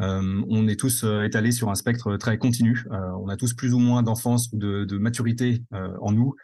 Euh, 0.00 0.42
on 0.48 0.68
est 0.68 0.78
tous 0.78 1.04
euh, 1.04 1.24
étalés 1.24 1.52
sur 1.52 1.70
un 1.70 1.74
spectre 1.74 2.16
très 2.16 2.38
continu. 2.38 2.84
Euh, 2.92 2.98
on 3.20 3.28
a 3.28 3.36
tous 3.36 3.54
plus 3.54 3.74
ou 3.74 3.78
moins 3.78 4.02
d'enfance 4.02 4.48
ou 4.52 4.58
de, 4.58 4.84
de, 4.84 4.98
maturité 4.98 5.62
en 6.00 6.12
nous. 6.12 6.34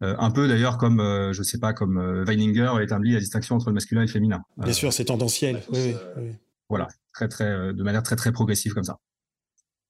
un 0.00 0.30
peu 0.30 0.48
d'ailleurs 0.48 0.78
comme, 0.78 1.00
je 1.32 1.42
sais 1.42 1.58
pas, 1.58 1.72
comme 1.72 2.24
Weininger 2.26 2.70
a 2.76 2.82
établi 2.82 3.12
la 3.12 3.20
distinction 3.20 3.56
entre 3.56 3.68
le 3.68 3.74
masculin 3.74 4.02
et 4.02 4.06
le 4.06 4.10
féminin. 4.10 4.42
Bien 4.58 4.72
sûr, 4.72 4.92
c'est 4.92 5.06
tendanciel. 5.06 5.62
Oui, 5.70 5.94
oui. 6.16 6.32
Voilà, 6.68 6.88
très 7.14 7.28
très, 7.28 7.72
de 7.72 7.82
manière 7.82 8.02
très 8.02 8.16
très 8.16 8.32
progressive 8.32 8.74
comme 8.74 8.84
ça. 8.84 8.98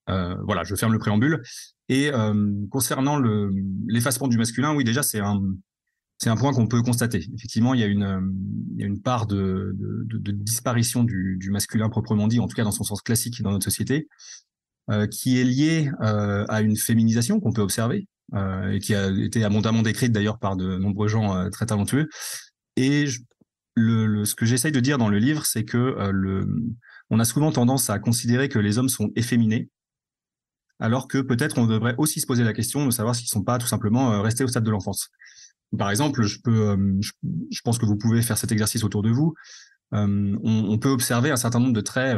Voilà, 0.07 0.65
je 0.65 0.75
ferme 0.75 0.93
le 0.93 0.99
préambule. 0.99 1.43
Et 1.89 2.11
concernant 2.71 3.19
l'effacement 3.87 4.29
du 4.29 4.39
masculin, 4.39 4.75
oui, 4.75 4.85
déjà 4.85 5.03
c'est 5.03 5.21
un, 5.21 5.41
c'est 6.19 6.31
un 6.31 6.37
point 6.37 6.53
qu'on 6.53 6.67
peut 6.67 6.83
constater. 6.83 7.27
Effectivement, 7.35 7.75
il 7.75 7.81
y 7.81 7.83
a 7.83 7.87
une, 7.87 8.03
euh, 8.03 8.21
une 8.79 9.01
part 9.01 9.27
de, 9.27 9.75
de, 9.75 10.19
de 10.19 10.33
disparition 10.33 11.05
du, 11.05 11.37
du, 11.39 11.51
masculin 11.51 11.89
proprement 11.89 12.27
dit, 12.27 12.41
en 12.41 12.49
tout 12.49 12.57
cas 12.57 12.65
dans 12.65 12.71
son 12.71 12.85
sens 12.85 13.03
classique 13.03 13.43
dans 13.43 13.51
notre 13.51 13.65
société, 13.65 14.09
euh, 14.91 15.07
qui 15.07 15.39
est 15.39 15.45
liée 15.45 15.91
euh, 16.01 16.45
à 16.49 16.63
une 16.63 16.77
féminisation 16.77 17.41
qu'on 17.41 17.53
peut 17.53 17.63
observer. 17.63 18.09
et 18.73 18.81
qui 18.81 18.95
a 18.95 19.09
été 19.11 19.45
abondamment 19.45 19.83
décrite 19.83 20.13
d'ailleurs 20.13 20.39
par 20.39 20.57
de 20.57 20.79
nombreux 20.79 21.09
gens 21.09 21.49
très 21.51 21.67
talentueux. 21.67 22.09
Et 22.77 23.07
le, 23.77 24.25
ce 24.25 24.35
que 24.35 24.47
j'essaye 24.47 24.73
de 24.73 24.81
dire 24.81 24.99
dans 24.99 25.09
le 25.09 25.19
livre, 25.19 25.47
c'est 25.47 25.65
que 25.65 26.11
le, 26.11 26.49
on 27.11 27.21
a 27.21 27.25
souvent 27.25 27.53
tendance 27.53 27.89
à 27.89 27.99
considérer 28.01 28.49
que 28.49 28.59
les 28.59 28.79
hommes 28.79 28.89
sont 28.89 29.11
efféminés, 29.15 29.69
alors 30.78 31.09
que 31.09 31.18
peut-être 31.18 31.59
on 31.59 31.66
devrait 31.66 31.95
aussi 31.99 32.21
se 32.21 32.26
poser 32.26 32.45
la 32.45 32.52
question 32.52 32.87
de 32.87 32.90
savoir 32.90 33.14
s'ils 33.14 33.28
sont 33.28 33.42
pas 33.42 33.59
tout 33.59 33.66
simplement 33.66 34.21
restés 34.23 34.45
au 34.45 34.49
stade 34.49 34.64
de 34.64 34.71
l'enfance. 34.71 35.09
Par 35.76 35.90
exemple, 35.90 36.23
je 36.23 36.38
peux, 36.42 36.76
je, 37.00 37.61
pense 37.64 37.78
que 37.78 37.87
vous 37.87 37.97
pouvez 37.97 38.23
faire 38.23 38.38
cet 38.38 38.52
exercice 38.52 38.85
autour 38.85 39.02
de 39.02 39.11
vous. 39.11 39.35
On, 39.92 40.38
on, 40.45 40.78
peut 40.78 40.88
observer 40.88 41.30
un 41.30 41.37
certain 41.37 41.59
nombre 41.59 41.73
de 41.73 41.80
traits, 41.80 42.16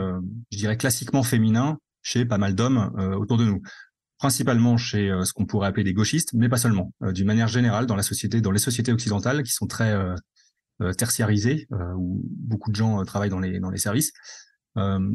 je 0.50 0.58
dirais 0.58 0.76
classiquement 0.76 1.22
féminins, 1.22 1.78
chez 2.02 2.24
pas 2.24 2.38
mal 2.38 2.54
d'hommes 2.54 2.92
autour 3.18 3.38
de 3.38 3.44
nous 3.44 3.62
principalement 4.18 4.76
chez 4.76 5.16
ce 5.24 5.32
qu'on 5.32 5.46
pourrait 5.46 5.68
appeler 5.68 5.84
des 5.84 5.94
gauchistes, 5.94 6.32
mais 6.34 6.48
pas 6.48 6.56
seulement. 6.56 6.92
D'une 7.00 7.26
manière 7.26 7.48
générale, 7.48 7.86
dans 7.86 7.96
la 7.96 8.02
société, 8.02 8.40
dans 8.40 8.50
les 8.50 8.58
sociétés 8.58 8.92
occidentales 8.92 9.42
qui 9.44 9.52
sont 9.52 9.66
très 9.66 9.96
tertiarisées, 10.96 11.68
où 11.96 12.20
beaucoup 12.24 12.70
de 12.70 12.76
gens 12.76 13.02
travaillent 13.04 13.30
dans 13.30 13.40
les 13.40 13.78
services, 13.78 14.12
euh, 14.12 14.47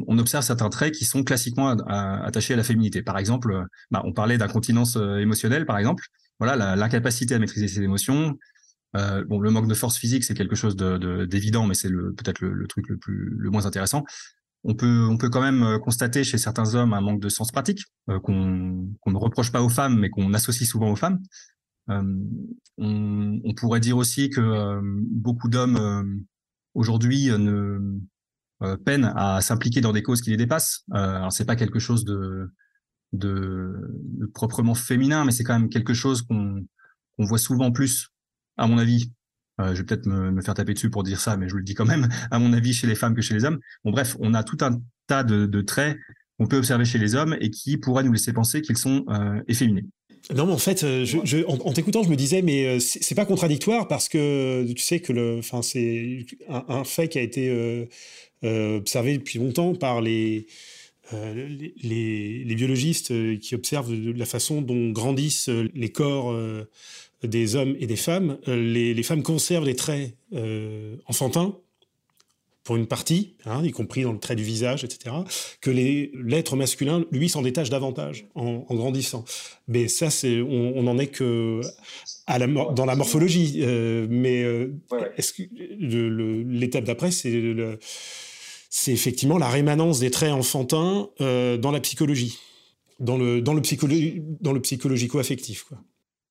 on 0.06 0.18
observe 0.18 0.44
certains 0.44 0.68
traits 0.68 0.94
qui 0.94 1.04
sont 1.04 1.24
classiquement 1.24 1.68
attachés 1.70 2.54
à 2.54 2.56
la 2.56 2.64
féminité. 2.64 3.02
Par 3.02 3.18
exemple, 3.18 3.64
bah, 3.90 4.02
on 4.04 4.12
parlait 4.12 4.38
d'incontinence 4.38 4.96
euh, 4.96 5.18
émotionnelle, 5.18 5.66
par 5.66 5.78
exemple. 5.78 6.04
Voilà, 6.40 6.76
l'incapacité 6.76 7.34
à 7.34 7.38
maîtriser 7.38 7.68
ses 7.68 7.82
émotions. 7.82 8.36
Euh, 8.96 9.24
bon, 9.24 9.40
le 9.40 9.50
manque 9.50 9.68
de 9.68 9.74
force 9.74 9.96
physique, 9.96 10.24
c'est 10.24 10.34
quelque 10.34 10.56
chose 10.56 10.76
d'évident, 10.76 11.64
de, 11.64 11.68
mais 11.68 11.74
c'est 11.74 11.90
peut-être 11.90 12.40
le, 12.40 12.66
truc 12.66 12.88
le 12.88 12.96
plus 12.96 13.34
le 13.36 13.50
moins 13.50 13.66
intéressant. 13.66 14.04
On 14.64 14.74
peut, 14.74 15.06
on 15.08 15.18
peut 15.18 15.28
quand 15.28 15.42
même 15.42 15.78
constater 15.80 16.24
chez 16.24 16.38
certains 16.38 16.74
hommes 16.74 16.94
un 16.94 17.00
manque 17.00 17.20
de 17.20 17.28
sens 17.28 17.52
pratique 17.52 17.84
qu'on 18.22 18.32
ne 19.06 19.16
reproche 19.16 19.52
pas 19.52 19.62
aux 19.62 19.68
femmes, 19.68 19.98
mais 19.98 20.10
qu'on 20.10 20.32
associe 20.32 20.68
souvent 20.68 20.90
aux 20.90 20.96
femmes. 20.96 21.20
on, 21.88 23.40
on, 23.44 23.54
pourrait 23.54 23.80
dire 23.80 23.96
aussi 23.96 24.30
que 24.30 24.80
beaucoup 25.12 25.48
d'hommes 25.48 26.24
aujourd'hui 26.74 27.26
ne 27.26 27.78
euh, 28.64 28.76
peine 28.76 29.12
à 29.16 29.40
s'impliquer 29.40 29.80
dans 29.80 29.92
des 29.92 30.02
causes 30.02 30.20
qui 30.20 30.30
les 30.30 30.36
dépassent. 30.36 30.84
Euh, 30.94 31.16
alors 31.16 31.32
c'est 31.32 31.44
pas 31.44 31.56
quelque 31.56 31.78
chose 31.78 32.04
de, 32.04 32.50
proprement 34.32 34.74
féminin, 34.74 35.24
mais 35.24 35.32
c'est 35.32 35.44
quand 35.44 35.58
même 35.58 35.68
quelque 35.68 35.94
chose 35.94 36.22
qu'on 36.22 36.64
voit 37.18 37.38
souvent 37.38 37.70
plus, 37.72 38.08
à 38.56 38.66
mon 38.66 38.78
avis. 38.78 39.12
Euh, 39.60 39.74
je 39.74 39.80
vais 39.80 39.84
peut-être 39.84 40.06
me, 40.06 40.42
faire 40.42 40.54
taper 40.54 40.74
dessus 40.74 40.90
pour 40.90 41.04
dire 41.04 41.20
ça, 41.20 41.36
mais 41.36 41.48
je 41.48 41.56
le 41.56 41.62
dis 41.62 41.74
quand 41.74 41.84
même, 41.84 42.08
à 42.30 42.38
mon 42.38 42.52
avis, 42.52 42.72
chez 42.72 42.86
les 42.86 42.94
femmes 42.94 43.14
que 43.14 43.22
chez 43.22 43.34
les 43.34 43.44
hommes. 43.44 43.58
Bon, 43.84 43.92
bref, 43.92 44.16
on 44.20 44.34
a 44.34 44.42
tout 44.42 44.58
un 44.62 44.80
tas 45.06 45.22
de, 45.22 45.60
traits 45.60 45.96
qu'on 46.38 46.46
peut 46.46 46.56
observer 46.56 46.84
chez 46.84 46.98
les 46.98 47.14
hommes 47.14 47.36
et 47.40 47.50
qui 47.50 47.76
pourraient 47.76 48.02
nous 48.02 48.12
laisser 48.12 48.32
penser 48.32 48.62
qu'ils 48.62 48.78
sont 48.78 49.04
efféminés. 49.46 49.84
Non, 50.34 50.46
mais 50.46 50.54
en 50.54 50.58
fait, 50.58 50.84
en, 51.46 51.72
t'écoutant, 51.72 52.02
je 52.02 52.08
me 52.08 52.16
disais, 52.16 52.42
mais 52.42 52.80
c'est 52.80 53.14
pas 53.14 53.26
contradictoire 53.26 53.86
parce 53.86 54.08
que 54.08 54.66
tu 54.72 54.82
sais 54.82 54.98
que 54.98 55.12
le, 55.12 55.38
enfin, 55.38 55.62
c'est 55.62 56.26
un, 56.48 56.82
fait 56.82 57.08
qui 57.08 57.18
a 57.18 57.22
été 57.22 57.86
observé 58.44 59.18
depuis 59.18 59.38
longtemps 59.38 59.74
par 59.74 60.00
les, 60.00 60.46
euh, 61.12 61.48
les, 61.82 62.44
les, 62.44 62.54
biologistes 62.54 63.10
euh, 63.10 63.36
qui 63.36 63.54
observent 63.54 63.92
la 63.92 64.24
façon 64.24 64.62
dont 64.62 64.90
grandissent 64.90 65.50
les 65.50 65.90
corps 65.90 66.34
des 67.22 67.56
hommes 67.56 67.76
et 67.78 67.86
des 67.86 67.96
femmes. 67.96 68.38
Les, 68.46 68.94
les 68.94 69.02
femmes 69.02 69.22
conservent 69.22 69.66
les 69.66 69.76
traits 69.76 70.14
enfantins 71.06 71.58
pour 72.62 72.76
une 72.76 72.86
partie, 72.86 73.34
hein, 73.44 73.62
y 73.62 73.72
compris 73.72 74.04
dans 74.04 74.12
le 74.12 74.18
trait 74.18 74.36
du 74.36 74.42
visage, 74.42 74.84
etc., 74.84 75.14
que 75.60 75.70
l'être 75.70 76.56
masculin, 76.56 77.04
lui, 77.10 77.28
s'en 77.28 77.42
détache 77.42 77.68
davantage 77.68 78.26
en, 78.34 78.64
en, 78.66 78.74
grandissant. 78.74 79.26
Mais 79.68 79.86
ça, 79.86 80.08
c'est, 80.08 80.40
on, 80.40 80.72
on 80.74 80.86
en 80.86 80.98
est 80.98 81.08
que 81.08 81.60
à 82.26 82.38
la, 82.38 82.46
dans 82.46 82.86
la 82.86 82.96
morphologie. 82.96 83.62
mais 84.08 84.46
est-ce 85.18 85.34
que 85.34 85.42
l'étape 86.48 86.84
d'après, 86.84 87.10
c'est 87.10 87.30
le, 87.30 87.78
c'est 88.76 88.92
effectivement 88.92 89.38
la 89.38 89.48
rémanence 89.48 90.00
des 90.00 90.10
traits 90.10 90.32
enfantins 90.32 91.06
euh, 91.20 91.56
dans 91.56 91.70
la 91.70 91.78
psychologie, 91.78 92.40
dans 92.98 93.16
le, 93.16 93.40
psychologico-affectif. 94.60 95.66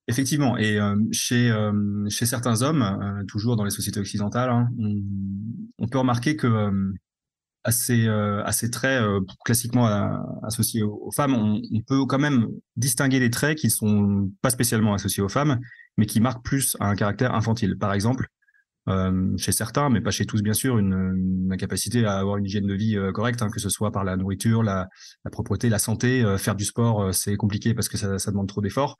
Effectivement, 0.08 0.58
et 0.58 0.78
euh, 0.78 0.94
chez, 1.10 1.50
euh, 1.50 1.72
chez 2.10 2.26
certains 2.26 2.60
hommes, 2.60 3.24
toujours 3.28 3.56
dans 3.56 3.64
les 3.64 3.70
sociétés 3.70 3.98
occidentales, 3.98 4.50
hein, 4.50 4.68
on, 5.78 5.88
peut 5.88 5.96
remarquer 5.96 6.36
que 6.36 6.70
à 7.64 7.72
ces, 7.72 8.70
traits 8.70 9.02
classiquement 9.46 9.86
associés 10.42 10.82
aux, 10.82 11.10
femmes, 11.16 11.32
on, 11.34 11.80
peut 11.80 12.04
quand 12.04 12.18
même 12.18 12.48
distinguer 12.76 13.20
des 13.20 13.30
traits 13.30 13.56
qui 13.56 13.68
ne 13.68 13.72
sont 13.72 14.30
pas 14.42 14.50
spécialement 14.50 14.92
associés 14.92 15.22
aux 15.22 15.30
femmes, 15.30 15.60
mais 15.96 16.04
qui 16.04 16.20
marquent 16.20 16.44
plus 16.44 16.76
un 16.78 16.94
caractère 16.94 17.34
infantile. 17.34 17.78
Par 17.78 17.94
exemple, 17.94 18.28
euh, 18.88 19.36
chez 19.38 19.52
certains, 19.52 19.88
mais 19.88 20.02
pas 20.02 20.10
chez 20.10 20.26
tous 20.26 20.42
bien 20.42 20.52
sûr, 20.52 20.78
une, 20.78 21.48
incapacité 21.50 22.04
à 22.04 22.18
avoir 22.18 22.36
une 22.36 22.44
hygiène 22.44 22.66
de 22.66 22.74
vie 22.74 22.96
euh, 22.96 23.12
correcte, 23.12 23.40
hein, 23.40 23.48
que 23.50 23.60
ce 23.60 23.70
soit 23.70 23.90
par 23.90 24.04
la 24.04 24.16
nourriture, 24.16 24.62
la, 24.62 24.88
propreté, 25.32 25.68
la 25.68 25.78
santé. 25.78 26.22
Euh, 26.22 26.36
faire 26.36 26.54
du 26.54 26.64
sport, 26.64 27.14
c'est 27.14 27.36
compliqué 27.36 27.74
parce 27.74 27.88
que 27.88 27.96
ça, 27.96 28.30
demande 28.30 28.48
trop 28.48 28.60
d'efforts. 28.60 28.96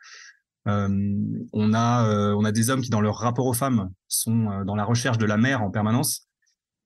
on 0.67 1.75
a 1.75 2.35
on 2.35 2.45
a 2.45 2.53
des 2.53 2.71
hommes 2.71 2.81
qui 2.81 2.91
dans 2.91 3.03
leur 3.03 3.17
rapport 3.17 3.47
aux 3.47 3.53
femmes 3.53 3.91
sont 4.09 4.65
dans 4.65 4.77
la 4.77 4.85
recherche 4.85 5.19
de 5.19 5.27
la 5.27 5.37
mère 5.37 5.63
en 5.63 5.71
permanence. 5.71 6.29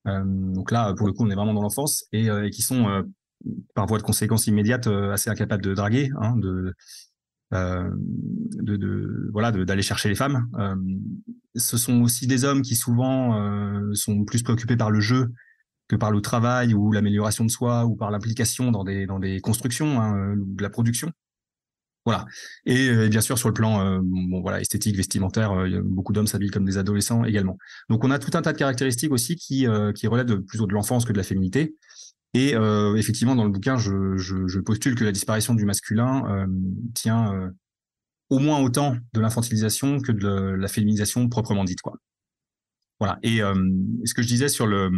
donc 0.05 0.73
là, 0.73 0.95
pour 0.95 1.07
le 1.07 1.12
coup, 1.12 1.25
on 1.25 1.31
est 1.31 1.37
vraiment 1.37 1.55
dans 1.55 1.62
l'enfance 1.62 2.05
et, 2.12 2.26
et, 2.26 2.50
qui 2.50 2.62
sont 2.62 3.05
par 3.75 3.87
voie 3.87 3.99
de 3.99 4.02
conséquence 4.02 4.49
immédiate 4.49 4.88
assez 4.88 5.31
incapables 5.31 5.62
de 5.62 5.75
draguer, 5.75 6.11
hein, 6.21 6.37
de 6.37 6.75
euh, 7.55 7.88
de, 7.95 8.76
de, 8.76 9.31
voilà 9.33 9.50
d'aller 9.52 9.83
chercher 9.83 10.11
les 10.11 10.14
femmes. 10.14 10.49
Euh, 10.59 10.76
ce 11.57 11.78
sont 11.78 12.02
aussi 12.02 12.26
des 12.26 12.45
hommes 12.45 12.61
qui 12.61 12.76
souvent 12.76 13.40
euh, 13.40 13.95
sont 13.95 14.25
plus 14.25 14.43
préoccupés 14.43 14.76
par 14.76 14.90
le 14.90 15.00
jeu 15.00 15.33
que 15.88 15.97
par 15.97 16.11
le 16.11 16.21
travail 16.21 16.75
ou 16.75 16.93
l'amélioration 16.93 17.47
de 17.47 17.50
soi 17.50 17.87
ou 17.87 17.97
par 17.97 18.11
l'implication 18.11 18.71
dans 18.71 18.85
des 18.85 19.07
dans 19.07 19.19
des 19.19 19.40
constructions 19.40 20.00
hein, 20.00 20.35
de 20.37 20.62
la 20.62 20.69
production. 20.69 21.11
Voilà. 22.05 22.26
Et, 22.64 23.09
bien 23.09 23.21
sûr 23.21 23.38
sur 23.38 23.49
le 23.49 23.55
plan 23.55 24.00
bon 24.02 24.40
voilà 24.40 24.61
esthétique 24.61 24.97
vestimentaire, 24.97 25.52
beaucoup 25.85 26.12
d'hommes 26.12 26.26
s'habillent 26.26 26.50
comme 26.50 26.64
des 26.64 26.78
adolescents 26.78 27.25
également. 27.25 27.57
Donc 27.88 28.05
on 28.05 28.11
a 28.11 28.19
tout 28.19 28.37
un 28.37 28.43
tas 28.43 28.52
de 28.52 28.59
caractéristiques 28.59 29.12
aussi 29.12 29.37
qui 29.37 29.67
qui 29.95 30.07
relèvent 30.07 30.26
de, 30.26 30.37
plutôt 30.37 30.67
de 30.67 30.73
l'enfance 30.73 31.05
que 31.05 31.12
de 31.12 31.19
la 31.19 31.25
féminité 31.25 31.75
et 32.35 32.54
euh, 32.54 32.94
effectivement, 32.97 33.35
dans 33.35 33.44
le 33.44 33.50
bouquin, 33.50 33.78
je, 33.78 34.16
je, 34.16 34.47
je, 34.47 34.61
postule 34.61 34.94
que 34.94 35.04
la 35.04 35.12
disparition 35.12 35.54
du 35.54 35.64
masculin 35.64 36.25
euh, 36.28 36.47
tient 36.94 37.35
euh, 37.35 37.50
au 38.28 38.38
moins 38.38 38.61
autant 38.61 38.97
de 39.14 39.20
l'infantilisation 39.20 40.00
que 40.00 40.12
de 40.12 40.28
la 40.28 40.68
féminisation 40.68 41.28
proprement 41.28 41.64
dite. 41.64 41.80
Quoi. 41.80 41.94
Voilà. 43.00 43.18
Et 43.23 43.38
ce 43.38 44.12
que 44.12 44.23
je 44.23 44.26
disais 44.26 44.49
sur 44.49 44.66
le 44.66 44.90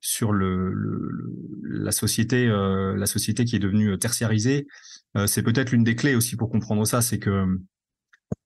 sur 0.00 0.32
le, 0.32 0.72
le 0.72 1.20
la 1.64 1.90
société 1.90 2.46
la 2.46 3.06
société 3.06 3.44
qui 3.44 3.56
est 3.56 3.58
devenue 3.58 3.98
tertiarisée, 3.98 4.68
c'est 5.26 5.42
peut-être 5.42 5.72
l'une 5.72 5.82
des 5.82 5.96
clés 5.96 6.14
aussi 6.14 6.36
pour 6.36 6.48
comprendre 6.48 6.86
ça, 6.86 7.02
c'est 7.02 7.18
que 7.18 7.58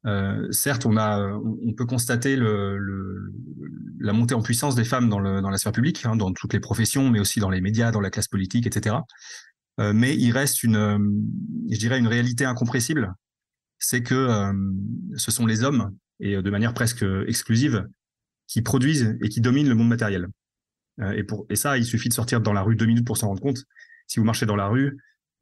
euh, 0.07 0.51
certes, 0.53 0.87
on 0.87 0.97
a, 0.97 1.33
on 1.33 1.73
peut 1.73 1.87
constater 1.87 2.37
la 2.37 4.13
montée 4.13 4.35
en 4.35 4.43
puissance 4.43 4.75
des 4.75 4.85
femmes 4.85 5.09
dans, 5.09 5.21
la 5.21 5.59
sphère 5.59 5.73
publique, 5.73 6.05
hein, 6.05 6.17
dans 6.17 6.33
toutes 6.33 6.53
les 6.53 6.61
professions, 6.61 7.11
mais 7.11 7.19
aussi 7.21 7.41
dans 7.41 7.51
les 7.51 7.61
médias, 7.61 7.91
dans 7.91 8.01
la 8.01 8.11
classe 8.11 8.29
politique, 8.29 8.67
etc. 8.67 8.97
Euh, 9.81 9.93
mais 9.93 10.17
il 10.17 10.33
reste 10.33 10.63
une, 10.63 11.23
je 11.69 11.79
dirais, 11.79 11.99
une 11.99 12.07
réalité 12.07 12.45
incompressible, 12.45 13.13
c'est 13.79 14.03
que 14.03 14.15
euh, 14.15 14.53
ce 15.17 15.31
sont 15.31 15.45
les 15.45 15.65
hommes, 15.65 15.95
et 16.21 16.41
de 16.41 16.51
manière 16.51 16.73
presque 16.73 17.05
exclusive, 17.27 17.87
qui 18.47 18.63
produisent 18.63 19.19
et 19.23 19.29
qui 19.29 19.41
dominent 19.41 19.69
le 19.69 19.75
monde 19.75 19.89
matériel. 19.89 20.29
et, 21.15 21.25
pour, 21.25 21.47
et 21.51 21.57
ça, 21.57 21.77
il 21.77 21.85
suffit 21.85 22.09
de 22.09 22.15
sortir 22.15 22.41
dans 22.41 22.53
la 22.53 22.63
rue 22.63 22.77
deux 22.77 22.87
minutes 22.87 23.07
pour 23.07 23.19
s'en 23.19 23.27
rendre 23.27 23.43
compte. 23.43 23.65
Si 24.07 24.21
vous 24.21 24.25
marchez 24.25 24.47
dans 24.47 24.57
la 24.57 24.69
rue, 24.69 24.97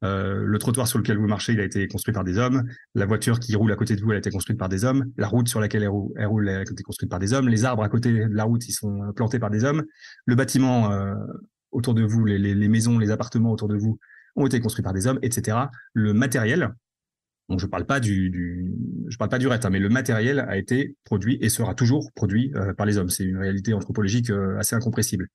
euh, 0.05 0.43
le 0.45 0.59
trottoir 0.59 0.87
sur 0.87 0.99
lequel 0.99 1.17
vous 1.17 1.27
marchez, 1.27 1.59
a 1.59 1.63
été 1.63 1.87
construit 1.87 2.13
par 2.13 2.23
des 2.23 2.37
hommes. 2.37 2.63
La 2.93 3.05
voiture 3.05 3.39
qui 3.39 3.55
roule 3.55 3.71
à 3.71 3.75
côté 3.75 3.95
de 3.95 4.01
vous, 4.01 4.11
a 4.11 4.17
été 4.17 4.29
construite 4.29 4.57
par 4.57 4.69
des 4.69 4.85
hommes. 4.85 5.11
La 5.17 5.27
route 5.27 5.47
sur 5.47 5.59
laquelle 5.59 5.83
elle 5.83 6.27
roule, 6.27 6.49
a 6.49 6.61
été 6.61 6.83
construite 6.83 7.09
par 7.09 7.19
des 7.19 7.33
hommes. 7.33 7.47
Les 7.47 7.65
arbres 7.65 7.83
à 7.83 7.89
côté 7.89 8.11
de 8.11 8.33
la 8.33 8.43
route, 8.43 8.67
ils 8.67 8.73
sont 8.73 9.03
euh, 9.03 9.11
plantés 9.11 9.39
par 9.39 9.49
des 9.49 9.63
hommes. 9.63 9.83
Le 10.25 10.35
bâtiment 10.35 10.91
euh, 10.91 11.15
autour 11.71 11.93
de 11.93 12.03
vous, 12.03 12.25
les, 12.25 12.67
maisons, 12.67 12.99
les 12.99 13.11
appartements 13.11 13.51
autour 13.51 13.67
de 13.67 13.75
vous 13.75 13.99
ont 14.35 14.45
été 14.45 14.59
construits 14.59 14.83
par 14.83 14.93
des 14.93 15.07
hommes, 15.07 15.19
etc. 15.21 15.57
Le 15.93 16.13
matériel, 16.13 16.73
je 17.57 17.65
parle 17.65 17.85
pas 17.85 17.99
du, 17.99 18.73
parle 19.17 19.29
pas 19.29 19.39
du 19.39 19.47
reste, 19.47 19.65
hein, 19.65 19.69
mais 19.69 19.79
le 19.79 19.89
matériel 19.89 20.39
a 20.39 20.57
été 20.57 20.95
produit 21.03 21.37
et 21.41 21.49
sera 21.49 21.73
toujours 21.73 22.11
produit 22.13 22.51
par 22.77 22.85
les 22.85 22.97
hommes. 22.97 23.09
C'est 23.09 23.23
une 23.23 23.37
réalité 23.37 23.73
anthropologique 23.73 24.31
assez 24.57 24.75
incompressible. 24.75 25.29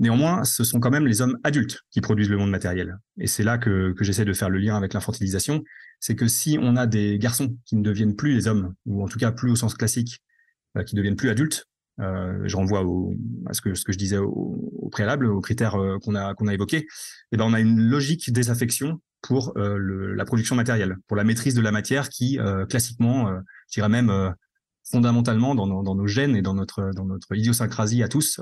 Néanmoins, 0.00 0.44
ce 0.44 0.64
sont 0.64 0.80
quand 0.80 0.90
même 0.90 1.06
les 1.06 1.20
hommes 1.20 1.38
adultes 1.44 1.82
qui 1.90 2.00
produisent 2.00 2.30
le 2.30 2.38
monde 2.38 2.50
matériel. 2.50 2.98
Et 3.18 3.26
c'est 3.26 3.42
là 3.42 3.58
que, 3.58 3.94
j'essaie 4.00 4.24
de 4.24 4.32
faire 4.32 4.48
le 4.48 4.58
lien 4.58 4.74
avec 4.74 4.94
l'infantilisation. 4.94 5.62
C'est 6.00 6.16
que 6.16 6.26
si 6.26 6.58
on 6.58 6.74
a 6.76 6.86
des 6.86 7.18
garçons 7.18 7.54
qui 7.66 7.76
ne 7.76 7.82
deviennent 7.82 8.16
plus 8.16 8.34
les 8.34 8.48
hommes, 8.48 8.74
ou 8.86 9.04
en 9.04 9.08
tout 9.08 9.18
cas 9.18 9.30
plus 9.30 9.50
au 9.50 9.56
sens 9.56 9.74
classique, 9.74 10.22
euh, 10.78 10.84
qui 10.84 10.96
deviennent 10.96 11.16
plus 11.16 11.28
adultes, 11.28 11.66
euh, 12.00 12.40
je 12.44 12.56
renvoie 12.56 12.82
à 13.44 13.52
ce 13.52 13.60
que, 13.60 13.74
je 13.74 13.98
disais 13.98 14.16
au, 14.16 14.88
préalable, 14.90 15.26
aux 15.26 15.42
critères 15.42 15.74
euh, 15.74 15.98
qu'on 15.98 16.14
a, 16.14 16.54
évoqués, 16.54 16.86
eh 17.32 17.36
ben 17.36 17.44
on 17.44 17.52
a 17.52 17.60
une 17.60 17.78
logique 17.78 18.32
désaffection 18.32 19.02
pour 19.20 19.52
la 19.54 20.24
production 20.24 20.56
matérielle, 20.56 20.96
pour 21.06 21.14
la 21.14 21.24
maîtrise 21.24 21.52
de 21.54 21.60
la 21.60 21.72
matière 21.72 22.08
qui, 22.08 22.38
classiquement, 22.70 23.30
je 23.68 23.74
dirais 23.74 23.90
même 23.90 24.34
fondamentalement 24.90 25.54
dans 25.54 25.66
nos, 25.66 26.06
gènes 26.06 26.36
et 26.36 26.42
dans 26.42 26.54
notre, 26.54 26.90
idiosyncrasie 27.34 28.02
à 28.02 28.08
tous, 28.08 28.40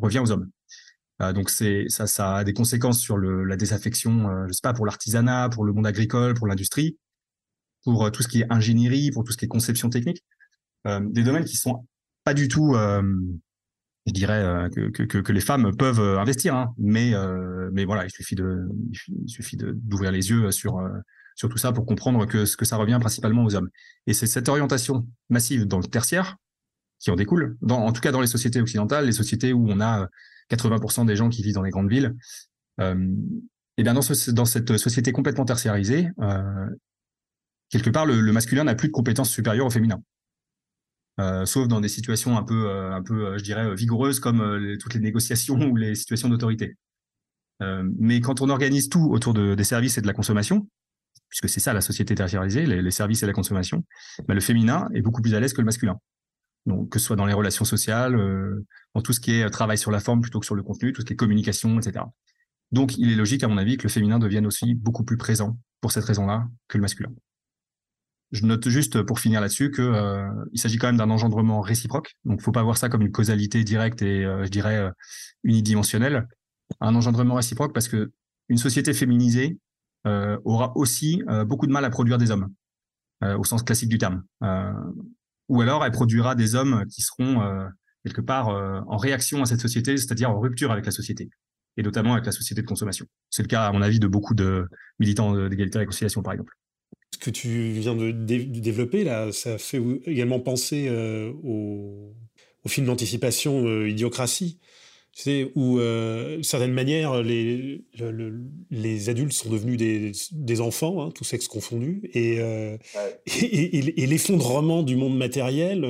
revient 0.00 0.20
aux 0.20 0.30
hommes. 0.30 0.50
donc 1.34 1.50
c'est 1.50 1.86
ça, 1.88 2.36
a 2.36 2.44
des 2.44 2.52
conséquences 2.52 2.98
sur 2.98 3.18
la 3.18 3.56
désaffection, 3.56 4.46
je 4.48 4.52
sais 4.52 4.60
pas, 4.62 4.72
pour 4.72 4.86
l'artisanat, 4.86 5.48
pour 5.50 5.64
le 5.64 5.72
monde 5.72 5.86
agricole, 5.86 6.34
pour 6.34 6.46
l'industrie, 6.46 6.98
pour 7.84 8.10
tout 8.10 8.22
ce 8.22 8.28
qui 8.28 8.40
est 8.40 8.46
ingénierie, 8.50 9.10
pour 9.10 9.24
tout 9.24 9.32
ce 9.32 9.36
qui 9.36 9.44
est 9.44 9.48
conception 9.48 9.90
technique, 9.90 10.24
des 10.84 11.22
domaines 11.22 11.44
qui 11.44 11.56
sont 11.56 11.86
pas 12.24 12.34
du 12.34 12.48
tout 12.48 12.74
je 14.06 14.12
dirais 14.12 14.40
euh, 14.40 14.68
que, 14.68 15.32
les 15.32 15.40
femmes 15.40 15.76
peuvent 15.76 16.00
euh, 16.00 16.18
investir, 16.18 16.54
hein. 16.54 16.74
mais 16.78 17.12
euh, 17.14 17.70
voilà, 17.86 18.06
il 18.06 18.10
suffit 18.10 19.56
d'ouvrir 19.56 20.12
les 20.12 20.30
yeux 20.30 20.50
sur 20.52 20.80
sur 21.36 21.48
tout 21.48 21.58
ça 21.58 21.70
pour 21.70 21.86
comprendre 21.86 22.26
que 22.26 22.44
ce 22.44 22.56
que 22.56 22.64
ça 22.64 22.76
revient 22.76 22.98
principalement 23.00 23.44
aux 23.44 23.54
hommes. 23.54 23.70
Et 24.08 24.14
c'est 24.14 24.26
cette 24.26 24.48
orientation 24.48 25.06
massive 25.28 25.66
dans 25.66 25.78
le 25.78 25.86
tertiaire 25.86 26.36
qui 26.98 27.10
en 27.10 27.16
découle, 27.16 27.56
en 27.68 27.92
tout 27.92 28.00
cas 28.00 28.10
dans 28.10 28.22
les 28.22 28.26
sociétés 28.26 28.60
occidentales, 28.60 29.06
les 29.06 29.12
sociétés 29.12 29.52
où 29.52 29.66
on 29.68 29.80
a 29.80 30.08
80% 30.50 31.06
des 31.06 31.14
gens 31.14 31.28
qui 31.28 31.42
vivent 31.42 31.54
dans 31.54 31.62
les 31.62 31.70
grandes 31.70 31.90
villes. 31.90 32.16
Euh, 32.80 33.14
et 33.76 33.82
bien 33.82 33.94
dans, 33.94 34.02
ce, 34.02 34.30
dans 34.30 34.46
cette 34.46 34.76
société 34.78 35.12
complètement 35.12 35.44
tertiarisée, 35.44 36.08
euh, 36.20 36.66
quelque 37.68 37.90
part 37.90 38.06
le, 38.06 38.20
masculin 38.32 38.64
n'a 38.64 38.74
plus 38.74 38.88
de 38.88 38.92
compétences 38.92 39.30
supérieures 39.30 39.66
au 39.66 39.70
féminin. 39.70 40.02
Euh, 41.18 41.46
sauf 41.46 41.66
dans 41.66 41.80
des 41.80 41.88
situations 41.88 42.36
un 42.36 42.42
peu, 42.42 42.68
euh, 42.68 42.92
un 42.92 43.02
peu, 43.02 43.26
euh, 43.26 43.38
je 43.38 43.42
dirais, 43.42 43.74
vigoureuses 43.74 44.20
comme 44.20 44.76
toutes 44.78 44.94
les 44.94 45.00
négociations 45.00 45.56
ou 45.70 45.76
les 45.76 45.94
situations 45.94 46.28
d'autorité. 46.28 46.76
mais 47.60 48.20
quand 48.20 48.42
on 48.42 48.50
organise 48.50 48.88
tout 48.88 49.08
autour 49.10 49.32
de, 49.32 49.54
des 49.54 49.64
services 49.64 49.96
et 49.96 50.02
de 50.02 50.06
la 50.06 50.12
consommation, 50.12 50.68
puisque 51.28 51.48
c'est 51.48 51.60
ça 51.60 51.72
la 51.72 51.80
société 51.80 52.14
tertiarisée, 52.14 52.66
les, 52.66 52.90
services 52.90 53.22
et 53.22 53.26
la 53.26 53.32
consommation, 53.32 53.84
bah, 54.26 54.34
le 54.34 54.40
féminin 54.40 54.88
est 54.94 55.02
beaucoup 55.02 55.22
plus 55.22 55.34
à 55.34 55.40
l'aise 55.40 55.52
que 55.52 55.60
le 55.60 55.66
masculin. 55.66 55.98
Que 56.90 56.98
ce 56.98 57.06
soit 57.06 57.16
dans 57.16 57.26
les 57.26 57.32
relations 57.32 57.64
sociales, 57.64 58.16
dans 58.94 59.00
tout 59.00 59.12
ce 59.12 59.20
qui 59.20 59.32
est 59.32 59.48
travail 59.50 59.78
sur 59.78 59.92
la 59.92 60.00
forme 60.00 60.20
plutôt 60.20 60.40
que 60.40 60.46
sur 60.46 60.56
le 60.56 60.64
contenu, 60.64 60.92
tout 60.92 61.02
ce 61.02 61.06
qui 61.06 61.12
est 61.12 61.16
communication, 61.16 61.78
etc. 61.78 62.04
Donc 62.72 62.98
il 62.98 63.12
est 63.12 63.14
logique, 63.14 63.44
à 63.44 63.48
mon 63.48 63.58
avis, 63.58 63.76
que 63.76 63.84
le 63.84 63.88
féminin 63.88 64.18
devienne 64.18 64.46
aussi 64.46 64.74
beaucoup 64.74 65.04
plus 65.04 65.16
présent 65.16 65.56
pour 65.80 65.92
cette 65.92 66.04
raison-là 66.04 66.48
que 66.68 66.78
le 66.78 66.82
masculin. 66.82 67.10
Je 68.32 68.44
note 68.44 68.68
juste 68.68 69.02
pour 69.02 69.20
finir 69.20 69.40
là-dessus 69.40 69.70
que 69.70 69.82
euh, 69.82 70.28
il 70.52 70.58
s'agit 70.58 70.78
quand 70.78 70.88
même 70.88 70.96
d'un 70.96 71.10
engendrement 71.10 71.60
réciproque. 71.60 72.16
Donc, 72.24 72.42
faut 72.42 72.52
pas 72.52 72.62
voir 72.62 72.76
ça 72.76 72.88
comme 72.88 73.02
une 73.02 73.12
causalité 73.12 73.62
directe 73.62 74.02
et 74.02 74.24
euh, 74.24 74.44
je 74.44 74.50
dirais 74.50 74.76
euh, 74.76 74.90
unidimensionnelle. 75.44 76.26
Un 76.80 76.96
engendrement 76.96 77.34
réciproque 77.34 77.72
parce 77.72 77.86
que 77.86 78.10
une 78.48 78.58
société 78.58 78.92
féminisée 78.94 79.58
aura 80.44 80.76
aussi 80.76 81.22
beaucoup 81.46 81.66
de 81.66 81.72
mal 81.72 81.84
à 81.84 81.90
produire 81.90 82.18
des 82.18 82.30
hommes 82.30 82.48
au 83.22 83.44
sens 83.44 83.62
classique 83.62 83.88
du 83.88 83.98
terme. 83.98 84.22
ou 85.48 85.60
alors, 85.60 85.84
elle 85.84 85.92
produira 85.92 86.34
des 86.34 86.54
hommes 86.54 86.84
qui 86.86 87.02
seront 87.02 87.68
quelque 88.04 88.20
part 88.20 88.48
en 88.48 88.96
réaction 88.96 89.42
à 89.42 89.46
cette 89.46 89.60
société, 89.60 89.96
c'est-à-dire 89.96 90.30
en 90.30 90.38
rupture 90.38 90.70
avec 90.70 90.86
la 90.86 90.92
société 90.92 91.28
et 91.76 91.82
notamment 91.82 92.14
avec 92.14 92.24
la 92.24 92.32
société 92.32 92.62
de 92.62 92.66
consommation. 92.66 93.06
C'est 93.28 93.42
le 93.42 93.48
cas, 93.48 93.64
à 93.64 93.72
mon 93.72 93.82
avis, 93.82 93.98
de 93.98 94.06
beaucoup 94.06 94.34
de 94.34 94.66
militants 94.98 95.48
d'égalité 95.48 95.76
et 95.76 95.80
réconciliation, 95.80 96.22
par 96.22 96.32
exemple 96.32 96.56
ce 97.12 97.18
que 97.18 97.30
tu 97.30 97.72
viens 97.72 97.94
de, 97.94 98.10
développer, 98.10 99.04
là, 99.04 99.32
ça 99.32 99.58
fait 99.58 99.80
également 100.04 100.40
penser 100.40 100.86
euh, 100.88 101.32
au, 101.42 102.14
film 102.66 102.86
d'anticipation 102.86 103.64
euh, 103.66 103.88
Idiocratie, 103.88 104.58
tu 105.16 105.48
où, 105.54 105.78
euh, 105.78 106.34
d'une 106.34 106.44
certaine 106.44 106.72
manière, 106.72 107.22
les, 107.22 107.84
les 108.70 109.08
adultes 109.08 109.32
sont 109.32 109.48
devenus 109.48 109.78
des, 109.78 110.12
des 110.32 110.60
enfants, 110.60 111.02
hein, 111.02 111.10
tous 111.14 111.24
sexes 111.24 111.48
confondus, 111.48 112.02
et, 112.14 112.38
et, 113.26 114.06
l'effondrement 114.06 114.82
du 114.82 114.96
monde 114.96 115.16
matériel, 115.16 115.84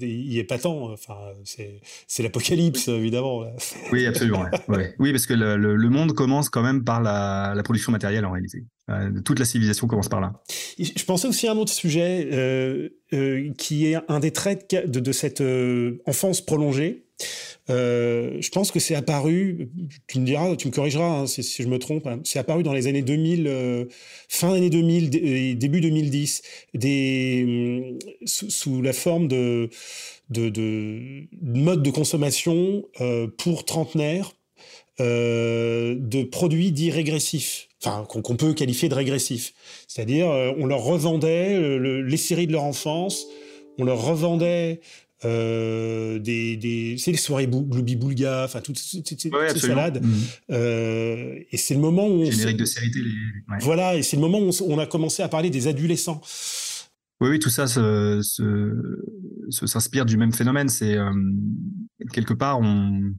il 0.00 0.38
est 0.38 0.44
patent. 0.44 0.90
Enfin, 0.92 1.16
c'est 1.44 2.22
l'apocalypse, 2.22 2.88
évidemment. 2.88 3.44
Oui, 3.92 4.06
absolument. 4.06 4.44
Oui, 4.98 5.12
parce 5.12 5.26
que 5.26 5.34
le, 5.34 5.56
le, 5.56 5.90
monde 5.90 6.12
commence 6.12 6.48
quand 6.48 6.62
même 6.62 6.84
par 6.84 7.00
la, 7.00 7.54
la 7.54 7.62
production 7.62 7.92
matérielle, 7.92 8.24
en 8.24 8.32
réalité. 8.32 8.64
Euh, 8.90 9.20
toute 9.24 9.38
la 9.38 9.44
civilisation 9.44 9.86
commence 9.86 10.08
par 10.08 10.20
là. 10.20 10.32
Je 10.78 11.04
pensais 11.04 11.28
aussi 11.28 11.46
à 11.46 11.52
un 11.52 11.56
autre 11.56 11.72
sujet 11.72 12.28
euh, 12.32 12.88
euh, 13.12 13.52
qui 13.56 13.86
est 13.86 13.98
un 14.08 14.20
des 14.20 14.32
traits 14.32 14.74
de, 14.74 15.00
de 15.00 15.12
cette 15.12 15.42
enfance 16.06 16.40
prolongée. 16.40 17.04
Je 17.68 18.48
pense 18.50 18.70
que 18.70 18.80
c'est 18.80 18.94
apparu, 18.94 19.70
tu 20.06 20.20
me 20.20 20.26
diras, 20.26 20.56
tu 20.56 20.68
me 20.68 20.72
corrigeras 20.72 21.20
hein, 21.20 21.26
si, 21.26 21.42
je 21.42 21.68
me 21.68 21.78
trompe, 21.78 22.06
hein, 22.06 22.20
c'est 22.24 22.38
apparu 22.38 22.62
dans 22.62 22.72
les 22.72 22.86
années 22.86 23.02
2000, 23.02 23.88
fin 24.28 24.52
années 24.52 24.70
2000, 24.70 25.58
début 25.58 25.80
2010, 25.80 26.42
des, 26.74 27.98
sous, 28.24 28.82
la 28.82 28.92
forme 28.92 29.28
de, 29.28 29.70
de, 30.30 30.48
de 30.48 31.26
mode 31.40 31.82
de 31.82 31.90
consommation 31.90 32.84
pour 33.38 33.64
trentenaires 33.64 34.32
de 34.98 36.22
produits 36.24 36.72
dits 36.72 36.90
régressifs 36.90 37.70
enfin 37.82 38.04
qu'on 38.04 38.36
peut 38.36 38.52
qualifier 38.52 38.88
de 38.88 38.94
régressif. 38.94 39.54
C'est-à-dire, 39.88 40.30
euh, 40.30 40.52
on 40.58 40.66
leur 40.66 40.82
revendait 40.82 41.54
euh, 41.54 42.02
les 42.02 42.16
séries 42.16 42.46
de 42.46 42.52
leur 42.52 42.64
enfance, 42.64 43.26
on 43.78 43.84
leur 43.84 44.02
revendait 44.02 44.80
euh, 45.24 46.18
des, 46.18 46.56
des 46.56 46.96
c'est 46.98 47.10
les 47.10 47.16
soirées 47.16 47.46
Glooby 47.46 47.96
Boulga, 47.96 48.44
enfin 48.44 48.60
toutes 48.60 48.78
ces 48.78 49.02
salades. 49.58 50.02
Mhm. 50.02 50.20
Euh, 50.50 51.38
et 51.50 51.56
c'est 51.56 51.74
le 51.74 51.80
moment 51.80 52.06
où 52.06 52.22
on 52.22 52.30
générique 52.30 52.56
de 52.58 52.64
série 52.64 52.90
télé. 52.90 53.10
Voilà, 53.60 53.96
et 53.96 54.02
c'est 54.02 54.16
le 54.16 54.22
moment 54.22 54.40
où 54.40 54.50
on, 54.66 54.78
a 54.78 54.86
commencé 54.86 55.22
à 55.22 55.28
parler 55.28 55.50
des 55.50 55.66
adolescents. 55.68 56.20
Oui, 57.20 57.30
oui, 57.30 57.38
tout 57.38 57.50
ça 57.50 57.66
s'inspire 57.66 58.22
se, 59.50 60.06
du 60.06 60.16
même 60.16 60.32
phénomène. 60.32 60.68
C'est 60.68 60.96
euh, 60.96 61.12
quelque 62.12 62.32
part 62.32 62.60
on 62.60 63.12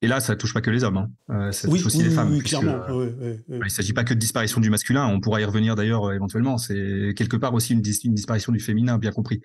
et 0.00 0.06
là, 0.06 0.20
ça 0.20 0.36
touche 0.36 0.54
pas 0.54 0.60
que 0.60 0.70
les 0.70 0.84
hommes, 0.84 0.96
hein. 0.98 1.10
euh, 1.30 1.50
ça 1.50 1.66
touche 1.66 1.84
aussi 1.84 2.04
les 2.04 2.10
femmes. 2.10 2.30
Oui, 2.30 2.40
clairement. 2.40 2.82
Euh, 2.88 3.36
il 3.48 3.58
ne 3.58 3.68
s'agit 3.68 3.92
pas 3.92 4.04
que 4.04 4.14
de 4.14 4.18
disparition 4.18 4.60
du 4.60 4.70
masculin, 4.70 5.06
on 5.08 5.20
pourra 5.20 5.40
y 5.40 5.44
revenir 5.44 5.74
d'ailleurs 5.74 6.04
euh, 6.04 6.14
éventuellement. 6.14 6.56
C'est 6.56 7.14
quelque 7.16 7.36
part 7.36 7.52
aussi 7.52 7.72
une, 7.72 7.80
disparition 7.80 8.52
du 8.52 8.60
féminin, 8.60 8.98
bien 8.98 9.10
compris. 9.10 9.40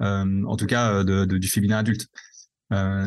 En 0.00 0.56
tout 0.56 0.66
cas, 0.66 1.04
de, 1.04 1.24
du 1.24 1.48
féminin 1.48 1.78
adulte. 1.78 2.08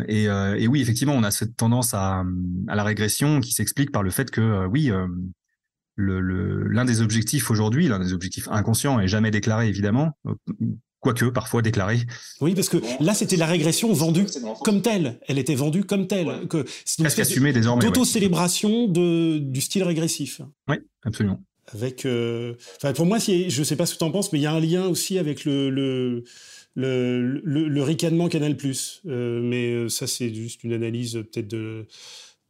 Et, 0.08 0.24
et, 0.24 0.68
oui, 0.68 0.82
effectivement, 0.82 1.14
on 1.14 1.24
a 1.24 1.32
cette 1.32 1.56
tendance 1.56 1.94
à, 1.94 2.24
à 2.68 2.76
la 2.76 2.84
régression 2.84 3.40
qui 3.40 3.52
s'explique 3.52 3.92
par 3.92 4.04
le 4.04 4.10
fait 4.10 4.32
que, 4.32 4.66
oui, 4.68 4.92
l'un 5.98 6.86
des 6.86 7.02
objectifs 7.02 7.52
aujourd'hui, 7.52 7.88
l'un 7.88 8.00
des 8.00 8.14
objectifs 8.14 8.48
inconscients 8.50 9.00
et 9.00 9.08
jamais 9.08 9.32
déclarés 9.32 9.68
évidemment, 9.68 10.12
quoique 11.02 11.26
parfois 11.26 11.62
déclaré. 11.62 12.00
Oui, 12.40 12.56
parce 12.56 12.70
que 12.70 12.78
là, 13.04 13.14
c'était 13.14 13.36
la 13.36 13.48
régression 13.48 13.92
vendue 13.92 14.26
comme 14.64 14.82
telle. 14.82 15.20
Elle 15.28 15.40
était 15.40 15.56
vendue 15.56 15.84
comme 15.84 16.08
telle. 16.08 16.48
Que 16.48 16.66
c'est 16.86 17.00
une 17.00 17.06
espèce 17.08 17.38
désormais. 17.38 17.84
D'auto-célébration 17.84 18.88
du 18.88 19.62
style 19.62 19.84
régressif. 19.84 20.42
Oui, 20.68 20.78
absolument. 21.04 21.42
Avec, 21.74 22.06
euh, 22.06 22.56
pour 22.96 23.06
moi, 23.06 23.18
je 23.20 23.64
sais 23.64 23.76
pas 23.76 23.86
ce 23.86 23.94
que 23.94 24.00
tu 24.00 24.04
en 24.04 24.12
penses, 24.12 24.34
mais 24.34 24.40
il 24.40 24.42
y 24.42 24.46
a 24.46 24.52
un 24.52 24.60
lien 24.60 24.88
aussi 24.88 25.18
avec 25.18 25.46
le, 25.46 25.70
le, 25.70 26.24
le, 26.76 27.42
le, 27.44 27.84
ricanement 27.84 28.28
Canal+. 28.30 28.56
Euh, 29.06 29.42
mais 29.42 29.74
euh, 29.74 29.90
ça, 29.90 30.08
c'est 30.08 30.34
juste 30.34 30.64
une 30.64 30.74
analyse 30.74 31.14
peut-être 31.14 31.48
de 31.48 31.88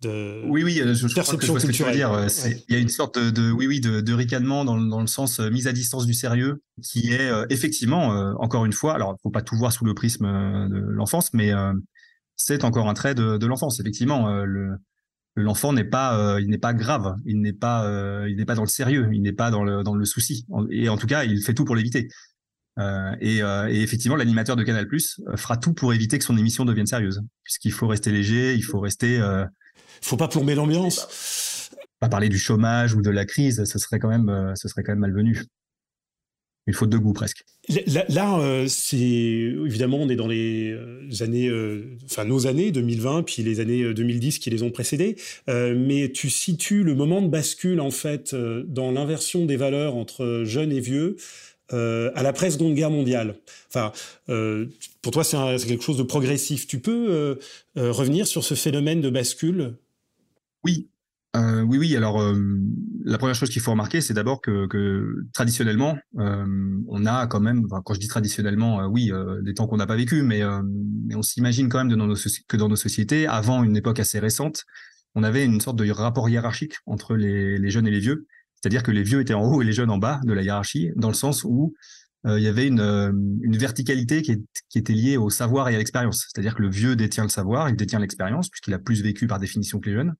oui, 0.04 0.64
oui, 0.64 0.82
je, 0.84 0.94
je 0.94 1.08
crois 1.08 1.38
que 1.38 1.46
je 1.46 1.52
vois 1.52 1.60
ce 1.60 1.68
que 1.68 1.72
tu 1.72 1.84
veux 1.84 1.92
dire. 1.92 2.28
Il 2.68 2.74
y 2.74 2.78
a 2.78 2.80
une 2.80 2.90
sorte 2.90 3.20
de, 3.20 3.52
oui, 3.52 3.68
oui, 3.68 3.80
de, 3.82 4.02
de 4.02 4.14
ricanement 4.14 4.66
dans, 4.66 4.78
dans, 4.78 5.02
le 5.02 5.08
sens 5.08 5.40
euh, 5.40 5.50
mise 5.50 5.68
à 5.68 5.74
distance 5.74 6.06
du 6.06 6.14
sérieux, 6.14 6.62
qui 6.82 7.12
est 7.12 7.30
euh, 7.30 7.46
effectivement, 7.50 8.14
euh, 8.14 8.34
encore 8.40 8.66
une 8.66 8.74
fois, 8.74 8.96
alors 8.96 9.16
il 9.18 9.22
faut 9.22 9.30
pas 9.30 9.42
tout 9.42 9.56
voir 9.58 9.72
sous 9.72 9.86
le 9.86 9.94
prisme 9.94 10.26
de 10.26 10.80
l'enfance, 10.90 11.34
mais 11.34 11.52
c'est 12.36 12.64
encore 12.64 12.90
un 12.90 12.94
trait 12.94 13.16
de, 13.16 13.46
l'enfance. 13.46 13.80
Effectivement, 13.80 14.44
le 14.44 14.78
l'enfant 15.36 15.72
n'est 15.72 15.86
pas, 15.86 16.40
il 16.42 16.50
n'est 16.50 16.58
pas 16.58 16.74
grave, 16.74 17.16
il 17.26 17.42
n'est 17.42 17.54
pas, 17.54 18.26
il 18.28 18.36
n'est 18.36 18.46
pas 18.46 18.56
dans 18.56 18.64
le 18.64 18.68
sérieux, 18.68 19.10
il 19.14 19.22
n'est 19.22 19.32
pas 19.32 19.52
dans 19.52 19.64
le 19.64 19.84
dans 19.84 19.96
le 19.96 20.06
souci, 20.06 20.46
et 20.72 20.90
en 20.90 20.98
tout 20.98 21.08
cas, 21.08 21.24
il 21.24 21.42
fait 21.42 21.54
tout 21.54 21.66
pour 21.66 21.76
l'éviter. 21.76 22.10
Et, 22.80 23.38
et, 23.38 23.82
effectivement, 23.82 24.16
l'animateur 24.16 24.56
de 24.56 24.64
Canal+ 24.64 24.88
fera 25.36 25.58
tout 25.58 25.74
pour 25.74 25.94
éviter 25.94 26.18
que 26.18 26.26
son 26.26 26.38
émission 26.38 26.66
devienne 26.66 26.88
sérieuse, 26.88 27.22
puisqu'il 27.44 27.72
faut 27.72 27.88
rester 27.88 28.12
léger, 28.12 28.56
il 28.56 28.64
faut 28.64 28.80
rester 28.80 29.22
faut 30.02 30.18
pas 30.18 30.28
plomber 30.28 30.56
l'ambiance. 30.56 31.70
Pas 32.00 32.10
parler 32.10 32.30
du 32.30 32.40
chômage 32.40 32.96
ou 32.96 33.02
de 33.02 33.12
la 33.12 33.26
crise, 33.26 33.64
ce 33.66 33.80
serait 33.80 34.00
quand 34.00 34.10
même, 34.10 34.30
euh, 34.30 34.56
ce 34.56 34.68
serait 34.68 34.84
quand 34.84 34.92
même 34.92 35.00
malvenu. 35.00 35.44
Une 36.68 36.74
faute 36.74 36.90
de 36.90 36.98
goût 36.98 37.14
presque. 37.14 37.44
Là, 37.88 38.40
euh, 38.40 38.68
c'est 38.68 38.98
évidemment 38.98 39.98
on 39.98 40.10
est 40.10 40.16
dans 40.16 40.28
les 40.28 40.72
euh, 40.72 41.10
années, 41.22 41.52
enfin 42.06 42.24
nos 42.24 42.46
années 42.46 42.72
2020, 42.72 43.24
puis 43.24 43.42
les 43.42 43.60
années 43.60 43.94
2010 43.94 44.38
qui 44.38 44.52
les 44.52 44.62
ont 44.62 44.70
précédées. 44.70 45.16
mais 45.48 46.12
tu 46.12 46.30
situes 46.30 46.84
le 46.84 46.94
moment 46.94 47.22
de 47.22 47.28
bascule 47.28 47.82
en 47.82 47.92
fait 47.92 48.36
dans 48.36 48.92
l'inversion 48.92 49.46
des 49.46 49.58
valeurs 49.58 49.96
entre 49.96 50.44
jeunes 50.46 50.72
et 50.72 50.80
vieux. 50.80 51.18
À 51.72 52.24
la 52.24 52.34
presse-seconde 52.34 52.76
guerre 52.76 52.92
mondiale. 52.92 53.36
Enfin, 53.70 53.92
pour 55.02 55.12
toi, 55.12 55.24
c'est 55.24 55.38
quelque 55.68 55.84
chose 55.84 55.98
de 55.98 56.04
progressif. 56.04 56.68
Tu 56.68 56.80
peux 56.80 57.40
revenir 57.76 58.28
sur 58.28 58.44
ce 58.44 58.56
phénomène 58.56 59.02
de 59.02 59.10
bascule? 59.10 59.76
Oui, 60.64 60.90
euh, 61.36 61.62
oui, 61.62 61.78
oui. 61.78 61.96
Alors, 61.96 62.22
euh, 62.22 62.36
la 63.06 63.18
première 63.18 63.36
chose 63.36 63.50
qu'il 63.50 63.62
faut 63.62 63.72
remarquer, 63.72 64.02
c'est 64.02 64.14
d'abord 64.14 64.42
que, 64.42 64.68
traditionnellement, 65.34 65.98
euh, 66.20 66.46
on 66.88 67.06
a 67.06 67.28
quand 67.28 67.40
même, 67.40 67.68
quand 67.86 67.94
je 67.94 68.00
dis 68.00 68.08
traditionnellement, 68.08 68.82
euh, 68.82 68.88
oui, 68.88 69.12
euh, 69.12 69.42
des 69.42 69.54
temps 69.54 69.68
qu'on 69.68 69.78
n'a 69.78 69.88
pas 69.88 69.96
vécu, 69.96 70.24
mais, 70.24 70.44
on 71.14 71.22
s'imagine 71.22 71.70
quand 71.70 71.84
même 71.84 71.90
de, 71.90 71.96
que 72.48 72.58
dans 72.58 72.70
nos 72.70 72.76
sociétés, 72.76 73.28
avant 73.28 73.64
une 73.64 73.78
époque 73.78 74.00
assez 74.00 74.20
récente, 74.20 74.66
on 75.16 75.24
avait 75.24 75.46
une 75.46 75.60
sorte 75.60 75.78
de 75.78 75.90
rapport 75.92 76.30
hiérarchique 76.30 76.76
entre 76.86 77.16
les 77.16 77.70
jeunes 77.70 77.88
et 77.88 77.92
les 77.92 78.00
vieux. 78.00 78.28
C'est-à-dire 78.62 78.84
que 78.84 78.92
les 78.92 79.04
vieux 79.04 79.22
étaient 79.22 79.34
en 79.34 79.44
haut 79.44 79.62
et 79.62 79.66
les 79.66 79.74
jeunes 79.74 79.90
en 79.90 79.98
bas 79.98 80.20
de 80.24 80.34
la 80.34 80.44
hiérarchie, 80.44 80.92
dans 80.96 81.08
le 81.08 81.16
sens 81.16 81.44
où 81.44 81.74
il 82.24 82.44
y 82.44 82.48
avait 82.48 82.68
une, 82.68 83.40
une 83.42 83.58
verticalité 83.58 84.22
qui, 84.22 84.38
était 84.76 84.94
liée 84.94 85.18
au 85.18 85.32
savoir 85.32 85.70
et 85.70 85.76
à 85.76 85.80
l'expérience. 85.80 86.28
C'est-à-dire 86.32 86.54
que 86.54 86.62
le 86.62 86.70
vieux 86.70 86.96
détient 86.96 87.24
le 87.24 87.30
savoir, 87.30 87.68
il 87.70 87.76
détient 87.76 87.98
l'expérience, 87.98 88.48
puisqu'il 88.48 88.76
a 88.76 88.80
plus 88.80 89.02
vécu 89.02 89.26
par 89.26 89.40
définition 89.40 89.80
que 89.80 89.90
les 89.90 89.96
jeunes. 89.96 90.14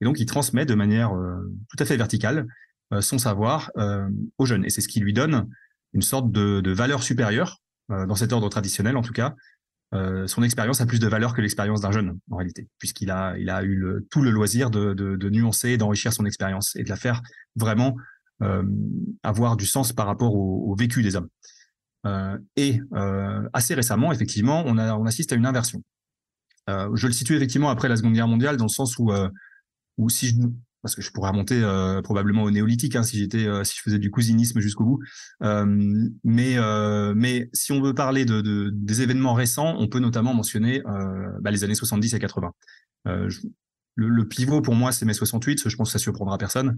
Et 0.00 0.04
donc, 0.04 0.20
il 0.20 0.26
transmet 0.26 0.66
de 0.66 0.74
manière 0.74 1.14
euh, 1.14 1.36
tout 1.68 1.82
à 1.82 1.86
fait 1.86 1.96
verticale 1.96 2.46
euh, 2.92 3.00
son 3.00 3.18
savoir 3.18 3.70
euh, 3.78 4.08
aux 4.38 4.46
jeunes. 4.46 4.64
Et 4.64 4.70
c'est 4.70 4.80
ce 4.80 4.88
qui 4.88 5.00
lui 5.00 5.12
donne 5.12 5.48
une 5.92 6.02
sorte 6.02 6.30
de, 6.30 6.70
valeur 6.72 7.02
supérieure, 7.02 7.62
dans 7.88 8.16
cet 8.16 8.32
ordre 8.32 8.48
traditionnel 8.48 8.96
en 8.96 9.02
tout 9.02 9.12
cas. 9.12 9.34
son 9.92 10.42
expérience 10.42 10.80
a 10.80 10.86
plus 10.86 10.98
de 10.98 11.06
valeur 11.06 11.32
que 11.32 11.40
l'expérience 11.40 11.80
d'un 11.80 11.92
jeune, 11.92 12.18
en 12.30 12.36
réalité, 12.36 12.68
puisqu'il 12.78 13.10
a, 13.10 13.38
il 13.38 13.48
a 13.48 13.64
eu 13.64 13.86
tout 14.10 14.20
le 14.20 14.30
loisir 14.30 14.68
de, 14.68 14.92
de, 14.92 15.16
de 15.16 15.30
nuancer 15.30 15.70
et 15.70 15.78
d'enrichir 15.78 16.12
son 16.12 16.26
expérience 16.26 16.76
et 16.76 16.82
de 16.82 16.88
la 16.90 16.96
faire 16.96 17.22
vraiment 17.56 17.96
avoir 19.22 19.56
du 19.56 19.66
sens 19.66 19.92
par 19.92 20.06
rapport 20.06 20.34
au, 20.34 20.74
vécu 20.76 21.02
des 21.02 21.16
hommes. 21.16 21.28
et 22.56 22.80
assez 23.52 23.74
récemment, 23.74 24.12
effectivement, 24.12 24.62
on, 24.66 25.06
assiste 25.06 25.32
à 25.32 25.36
une 25.36 25.46
inversion. 25.46 25.82
je 26.68 27.06
le 27.06 27.12
situe 27.12 27.34
effectivement 27.34 27.70
après 27.70 27.88
la 27.88 27.96
Seconde 27.96 28.14
Guerre 28.14 28.28
mondiale, 28.28 28.56
dans 28.56 28.66
le 28.66 28.70
sens 28.70 28.98
où 28.98 29.10
si 30.08 30.28
je 30.28 30.34
parce 30.86 30.94
que 30.94 31.02
je 31.02 31.10
pourrais 31.10 31.30
remonter 31.30 31.60
euh, 31.62 32.00
probablement 32.00 32.44
au 32.44 32.50
néolithique 32.52 32.94
hein, 32.94 33.02
si 33.02 33.18
j'étais 33.18 33.44
euh, 33.44 33.64
si 33.64 33.76
je 33.76 33.82
faisais 33.82 33.98
du 33.98 34.12
cousinisme 34.12 34.60
jusqu'au 34.60 34.84
bout 34.84 35.00
euh, 35.42 35.66
mais 36.22 36.58
euh, 36.58 37.12
mais 37.16 37.50
si 37.52 37.72
on 37.72 37.82
veut 37.82 37.92
parler 37.92 38.24
de, 38.24 38.40
de, 38.40 38.70
des 38.72 39.02
événements 39.02 39.34
récents 39.34 39.74
on 39.80 39.88
peut 39.88 39.98
notamment 39.98 40.32
mentionner 40.32 40.82
euh, 40.86 41.28
bah, 41.40 41.50
les 41.50 41.64
années 41.64 41.74
70 41.74 42.14
et 42.14 42.18
80 42.20 42.52
je, 43.26 43.40
le, 43.96 44.28
pivot 44.28 44.62
pour 44.62 44.74
moi 44.74 44.92
c'est 44.92 45.04
mai 45.04 45.14
68 45.14 45.68
je 45.68 45.76
pense 45.76 45.88
que 45.88 45.92
ça 45.92 45.98
surprendra 45.98 46.38
personne 46.38 46.76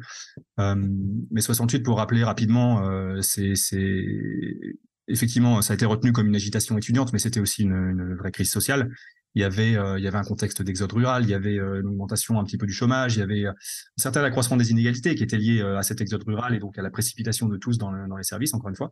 mai 0.57 1.41
68 1.41 1.83
pour 1.83 1.99
rappeler 1.99 2.25
rapidement 2.25 2.83
c'est 3.21 3.55
c'est 3.55 4.05
effectivement 5.09 5.61
ça 5.63 5.73
a 5.73 5.75
été 5.75 5.85
retenu 5.85 6.13
comme 6.13 6.29
une 6.29 6.37
agitation 6.37 6.79
étudiante 6.79 7.13
mais 7.13 7.19
c'était 7.19 7.41
aussi 7.41 7.63
une, 7.63 8.15
vraie 8.15 8.31
crise 8.31 8.51
sociale 8.51 8.91
il 9.35 9.43
y 9.43 9.45
avait, 9.45 9.77
euh, 9.77 9.99
il 9.99 10.05
y 10.05 10.09
avait 10.09 10.19
un 10.19 10.25
contexte 10.25 10.63
d'exode 10.63 10.93
rural, 10.93 11.23
il 11.23 11.31
y 11.31 11.35
avait 11.35 11.59
euh, 11.59 11.81
une 11.81 11.87
augmentation 11.87 12.41
un 12.41 12.45
petit 12.45 12.59
peu 12.59 12.67
du 12.67 12.73
chômage, 12.73 13.17
il 13.17 13.21
y 13.21 13.23
avait 13.23 13.45
euh, 13.45 13.51
un 13.51 14.03
certain 14.03 14.25
accroissement 14.25 14.57
des 14.57 14.71
inégalités 14.71 15.15
qui 15.15 15.23
était 15.23 15.37
lié 15.37 15.61
à 15.61 15.83
cet 15.83 16.01
exode 16.01 16.25
rural 16.25 16.55
et 16.55 16.59
donc 16.59 16.79
à 16.79 16.83
la 16.83 16.91
précipitation 16.91 17.47
de 17.47 17.57
tous 17.57 17.79
dans, 17.79 17.93
dans 18.09 18.17
les 18.17 18.25
services, 18.25 18.55
encore 18.55 18.71
une 18.71 18.77
fois. 18.77 18.91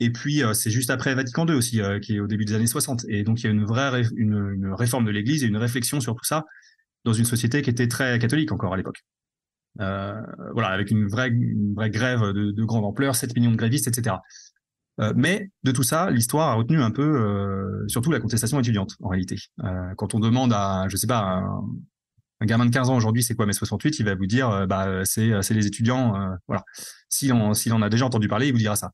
et 0.00 0.10
puis, 0.10 0.42
c'est 0.54 0.70
juste 0.70 0.90
après 0.90 1.14
Vatican 1.14 1.46
II 1.46 1.54
aussi, 1.54 1.80
qui 2.02 2.16
est 2.16 2.20
au 2.20 2.26
début 2.26 2.44
des 2.44 2.54
années 2.54 2.66
60. 2.66 3.04
Et 3.08 3.22
donc, 3.22 3.40
il 3.42 3.44
y 3.44 3.48
a 3.48 3.52
une 3.52 3.64
vraie 3.64 4.02
une 4.16 4.72
réforme 4.72 5.04
de 5.04 5.10
l'Église 5.10 5.44
et 5.44 5.46
une 5.46 5.56
réflexion 5.56 6.00
sur 6.00 6.14
tout 6.14 6.24
ça 6.24 6.44
dans 7.06 7.12
une 7.12 7.24
société 7.24 7.62
qui 7.62 7.70
était 7.70 7.88
très 7.88 8.18
catholique 8.18 8.52
encore 8.52 8.74
à 8.74 8.76
l'époque. 8.76 9.04
Euh, 9.80 10.20
voilà, 10.52 10.68
avec 10.68 10.90
une 10.90 11.06
vraie, 11.06 11.30
grève 11.30 12.20
de, 12.32 12.50
de 12.50 12.64
grande 12.64 12.84
ampleur, 12.84 13.14
7 13.14 13.34
millions 13.36 13.52
de 13.52 13.56
grévistes, 13.56 13.86
etc. 13.88 14.16
Euh, 15.00 15.12
mais 15.14 15.50
de 15.62 15.70
tout 15.70 15.82
ça, 15.84 16.10
l'histoire 16.10 16.48
a 16.48 16.54
retenu 16.54 16.80
un 16.80 16.90
peu, 16.90 17.02
euh, 17.02 17.86
surtout 17.86 18.10
la 18.10 18.18
contestation 18.18 18.58
étudiante, 18.58 18.96
en 19.00 19.08
réalité. 19.08 19.36
Quand 19.96 20.14
on 20.14 20.20
demande 20.20 20.52
à, 20.52 20.86
je 20.88 20.96
sais 20.96 21.06
pas, 21.06 21.42
un, 22.40 22.46
gamin 22.46 22.66
de 22.66 22.70
15 22.70 22.90
ans 22.90 22.96
aujourd'hui, 22.96 23.22
c'est 23.22 23.34
quoi 23.34 23.46
mai 23.46 23.52
68, 23.52 24.00
il 24.00 24.04
va 24.04 24.14
vous 24.14 24.26
dire, 24.26 24.66
bah, 24.66 25.04
c'est, 25.04 25.30
les 25.50 25.66
étudiants, 25.66 26.14
voilà. 26.48 26.64
S'il 27.08 27.32
en, 27.32 27.82
a 27.82 27.88
déjà 27.88 28.04
entendu 28.04 28.26
parler, 28.26 28.48
il 28.48 28.52
vous 28.52 28.58
dira 28.58 28.74
ça. 28.74 28.92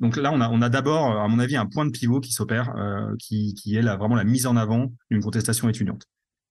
Donc 0.00 0.16
là, 0.16 0.32
on 0.32 0.62
a, 0.62 0.68
d'abord, 0.70 1.20
à 1.20 1.28
mon 1.28 1.38
avis, 1.38 1.56
un 1.56 1.66
point 1.66 1.84
de 1.84 1.90
pivot 1.90 2.20
qui 2.20 2.32
s'opère, 2.32 2.72
qui, 3.18 3.54
qui 3.54 3.76
est 3.76 3.82
vraiment 3.82 4.14
la 4.14 4.24
mise 4.24 4.46
en 4.46 4.56
avant 4.56 4.92
d'une 5.10 5.22
contestation 5.22 5.68
étudiante. 5.68 6.06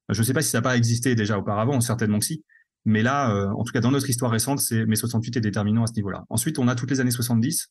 Je 0.10 0.20
ne 0.20 0.26
sais 0.26 0.34
pas 0.34 0.42
si 0.42 0.50
ça 0.50 0.58
n'a 0.58 0.62
pas 0.64 0.76
existé 0.76 1.16
déjà 1.16 1.38
auparavant, 1.38 1.80
certainement 1.82 2.20
que 2.20 2.26
si, 2.26 2.44
mais 2.86 3.04
là, 3.04 3.52
en 3.56 3.64
tout 3.64 3.72
cas 3.72 3.80
dans 3.80 3.92
notre 3.92 4.10
histoire 4.10 4.32
récente, 4.32 4.60
c'est 4.60 4.86
mai 4.86 4.96
68 4.96 5.38
est 5.38 5.42
déterminant 5.42 5.84
à 5.84 5.88
ce 5.88 5.94
niveau-là. 5.94 6.26
Ensuite, 6.30 6.58
on 6.58 6.68
a 6.68 6.76
toutes 6.76 6.90
les 6.90 7.00
années 7.00 7.12
70, 7.12 7.70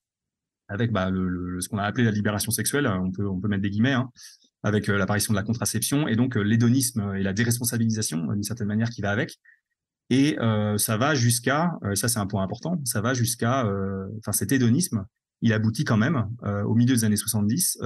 avec 0.69 0.93
bah, 0.93 1.11
ce 1.11 1.69
qu'on 1.69 1.79
a 1.79 1.85
appelé 1.85 2.05
la 2.05 2.11
libération 2.11 2.53
sexuelle, 2.53 2.87
on 2.87 3.11
peut, 3.11 3.49
mettre 3.49 3.63
des 3.63 3.71
guillemets, 3.71 3.93
hein, 3.93 4.11
avec 4.63 4.89
euh, 4.89 4.99
l'apparition 4.99 5.33
de 5.33 5.39
la 5.39 5.45
contraception 5.45 6.09
et 6.09 6.17
donc 6.17 6.37
euh, 6.37 6.43
l'hédonisme 6.43 7.15
et 7.17 7.23
la 7.23 7.33
déresponsabilisation 7.33 8.33
d'une 8.33 8.43
certaine 8.43 8.67
manière 8.67 8.91
qui 8.91 9.01
va 9.01 9.11
avec. 9.11 9.39
Et 10.11 10.39
euh, 10.41 10.79
ça 10.79 10.97
va 10.97 11.15
jusqu'à, 11.15 11.73
ça 11.95 12.09
c'est 12.09 12.19
un 12.19 12.27
point 12.27 12.43
important, 12.43 12.81
ça 12.85 13.03
va 13.03 13.13
jusqu'à, 13.13 13.67
enfin 14.19 14.33
cet 14.33 14.53
hédonisme, 14.53 15.05
il 15.43 15.53
aboutit 15.53 15.85
quand 15.85 15.99
même 15.99 16.31
au 16.65 16.75
milieu 16.75 16.95
des 16.95 17.05
années 17.05 17.17
70 17.17 17.79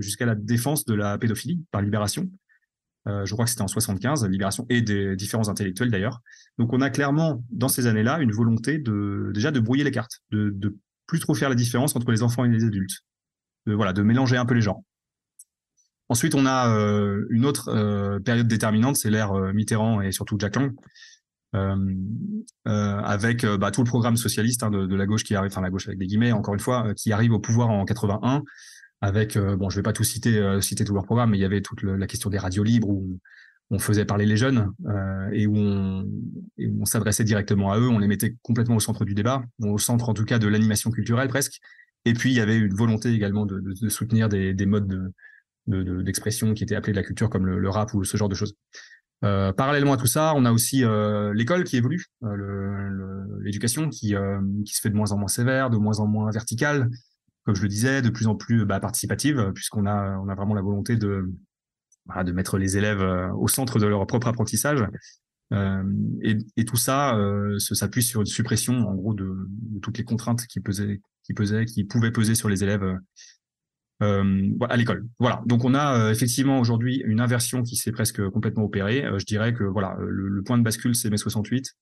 jusqu'à 0.00 0.26
la 0.26 0.34
défense 0.34 0.84
de 0.84 0.92
la 0.92 1.16
pédophilie 1.16 1.64
par 1.70 1.80
libération. 1.80 2.28
Je 3.06 3.32
crois 3.32 3.44
que 3.44 3.50
c'était 3.50 3.62
en 3.62 3.68
75, 3.68 4.24
libération 4.28 4.66
et 4.68 4.80
des 4.80 5.16
différents 5.16 5.48
intellectuels 5.48 5.90
d'ailleurs. 5.90 6.20
Donc 6.58 6.72
on 6.72 6.80
a 6.80 6.90
clairement 6.90 7.44
dans 7.50 7.68
ces 7.68 7.86
années-là 7.86 8.20
une 8.20 8.32
volonté 8.32 8.78
de 8.78 9.32
déjà 9.34 9.50
de 9.50 9.60
brouiller 9.60 9.84
les 9.84 9.90
cartes, 9.90 10.20
de, 10.30 10.76
plus 11.06 11.18
trop 11.18 11.34
faire 11.34 11.48
la 11.48 11.54
différence 11.54 11.94
entre 11.96 12.10
les 12.10 12.22
enfants 12.22 12.44
et 12.44 12.48
les 12.48 12.64
adultes. 12.64 13.00
De, 13.66 13.74
voilà, 13.74 13.92
de 13.92 14.02
mélanger 14.02 14.36
un 14.36 14.46
peu 14.46 14.54
les 14.54 14.62
gens. 14.62 14.84
Ensuite, 16.08 16.34
on 16.34 16.46
a 16.46 16.68
euh, 16.68 17.26
une 17.30 17.46
autre 17.46 17.68
euh, 17.68 18.20
période 18.20 18.46
déterminante, 18.46 18.96
c'est 18.96 19.10
l'ère 19.10 19.32
euh, 19.32 19.52
Mitterrand 19.52 20.02
et 20.02 20.12
surtout 20.12 20.36
Jack 20.38 20.56
Lang, 20.56 20.74
avec 22.64 23.46
bah, 23.46 23.70
tout 23.70 23.82
le 23.82 23.88
programme 23.88 24.16
socialiste 24.16 24.62
hein, 24.62 24.70
de, 24.70 24.86
de, 24.86 24.94
la 24.96 25.06
gauche 25.06 25.24
qui 25.24 25.34
arrive, 25.34 25.50
enfin 25.52 25.60
la 25.60 25.70
gauche 25.70 25.86
avec 25.86 25.98
des 25.98 26.06
guillemets, 26.06 26.32
encore 26.32 26.54
une 26.54 26.60
fois, 26.60 26.92
qui 26.94 27.12
arrive 27.12 27.32
au 27.32 27.38
pouvoir 27.38 27.70
en 27.70 27.84
81, 27.84 28.42
avec, 29.02 29.36
bon, 29.36 29.68
je 29.68 29.76
vais 29.76 29.82
pas 29.82 29.92
tout 29.92 30.04
citer, 30.04 30.58
citer 30.62 30.84
tout 30.84 30.94
leur 30.94 31.04
programme, 31.04 31.30
mais 31.30 31.38
il 31.38 31.40
y 31.40 31.44
avait 31.44 31.60
toute 31.60 31.82
la 31.82 32.06
question 32.06 32.30
des 32.30 32.38
radios 32.38 32.62
libres 32.62 32.88
où 32.88 33.18
on 33.72 33.78
faisait 33.78 34.04
parler 34.04 34.26
les 34.26 34.36
jeunes 34.36 34.72
euh, 34.86 35.30
et 35.32 35.46
où 35.46 35.56
on, 35.56 36.84
s'adressait 36.84 37.24
directement 37.24 37.72
à 37.72 37.78
eux, 37.78 37.88
on 37.88 37.98
les 37.98 38.06
mettait 38.06 38.36
complètement 38.42 38.76
au 38.76 38.80
centre 38.80 39.04
du 39.04 39.14
débat, 39.14 39.42
au 39.60 39.78
centre 39.78 40.08
en 40.10 40.14
tout 40.14 40.24
cas 40.24 40.38
de 40.38 40.46
l'animation 40.46 40.90
culturelle 40.90 41.28
presque. 41.28 41.58
Et 42.04 42.12
puis 42.12 42.30
il 42.30 42.36
y 42.36 42.40
avait 42.40 42.58
une 42.58 42.74
volonté 42.74 43.12
également 43.12 43.46
de, 43.46 43.88
soutenir 43.88 44.28
des, 44.28 44.52
des 44.52 44.66
modes 44.66 45.12
d'expression 45.66 46.48
de, 46.48 46.52
qui 46.52 46.64
étaient 46.64 46.74
appelés 46.74 46.92
de 46.92 46.98
la 46.98 47.02
culture 47.02 47.30
comme 47.30 47.46
le, 47.46 47.70
rap 47.70 47.94
ou 47.94 48.04
ce 48.04 48.16
genre 48.16 48.28
de 48.28 48.34
choses. 48.34 48.54
Euh, 49.24 49.52
parallèlement 49.52 49.92
à 49.94 49.96
tout 49.96 50.06
ça, 50.06 50.34
on 50.36 50.44
a 50.44 50.52
aussi 50.52 50.84
euh, 50.84 51.32
l'école 51.32 51.64
qui 51.64 51.76
évolue, 51.76 52.06
euh, 52.24 53.24
l'éducation 53.40 53.84
euh, 53.84 54.40
qui 54.66 54.74
se 54.74 54.80
fait 54.80 54.90
de 54.90 54.96
moins 54.96 55.12
en 55.12 55.16
moins 55.16 55.28
sévère, 55.28 55.70
de 55.70 55.78
moins 55.78 56.00
en 56.00 56.06
moins 56.06 56.30
verticale, 56.30 56.90
comme 57.44 57.54
je 57.56 57.62
le 57.62 57.68
disais, 57.68 58.02
de 58.02 58.10
plus 58.10 58.26
en 58.26 58.34
plus 58.34 58.64
bah, 58.64 58.80
participative, 58.80 59.52
puisqu'on 59.54 59.86
a, 59.86 60.18
on 60.18 60.28
a 60.28 60.34
vraiment 60.34 60.54
la 60.54 60.62
volonté 60.62 60.96
de, 60.96 61.28
de 62.24 62.32
mettre 62.32 62.58
les 62.58 62.76
élèves 62.76 63.02
euh, 63.02 63.32
au 63.34 63.48
centre 63.48 63.78
de 63.78 63.86
leur 63.86 64.06
propre 64.06 64.28
apprentissage. 64.28 64.84
Euh, 65.52 65.82
et, 66.22 66.64
tout 66.64 66.76
ça 66.76 67.16
euh, 67.16 67.58
s'appuie 67.58 68.02
sur 68.02 68.20
une 68.20 68.26
suppression, 68.26 68.88
en 68.88 68.94
gros, 68.94 69.14
de, 69.14 69.48
toutes 69.82 69.98
les 69.98 70.04
contraintes 70.04 70.46
qui 70.46 70.60
pesaient, 70.60 71.00
qui 71.24 71.34
pesaient, 71.34 71.66
qui 71.66 71.84
pouvaient 71.84 72.10
peser 72.10 72.34
sur 72.34 72.48
les 72.48 72.62
élèves 72.62 72.98
à 74.00 74.76
l'école. 74.76 75.06
Voilà. 75.20 75.42
Donc 75.46 75.64
on 75.64 75.74
a 75.74 76.10
effectivement 76.10 76.58
aujourd'hui 76.58 77.02
une 77.06 77.20
inversion 77.20 77.62
qui 77.62 77.76
s'est 77.76 77.92
presque 77.92 78.28
complètement 78.30 78.64
opérée. 78.64 79.08
je 79.16 79.24
dirais 79.24 79.54
que 79.54 79.62
voilà, 79.62 79.96
le, 80.00 80.26
le 80.26 80.42
point 80.42 80.58
de 80.58 80.64
bascule 80.64 80.96
c'est 80.96 81.08
mai 81.08 81.16
68. 81.16 81.72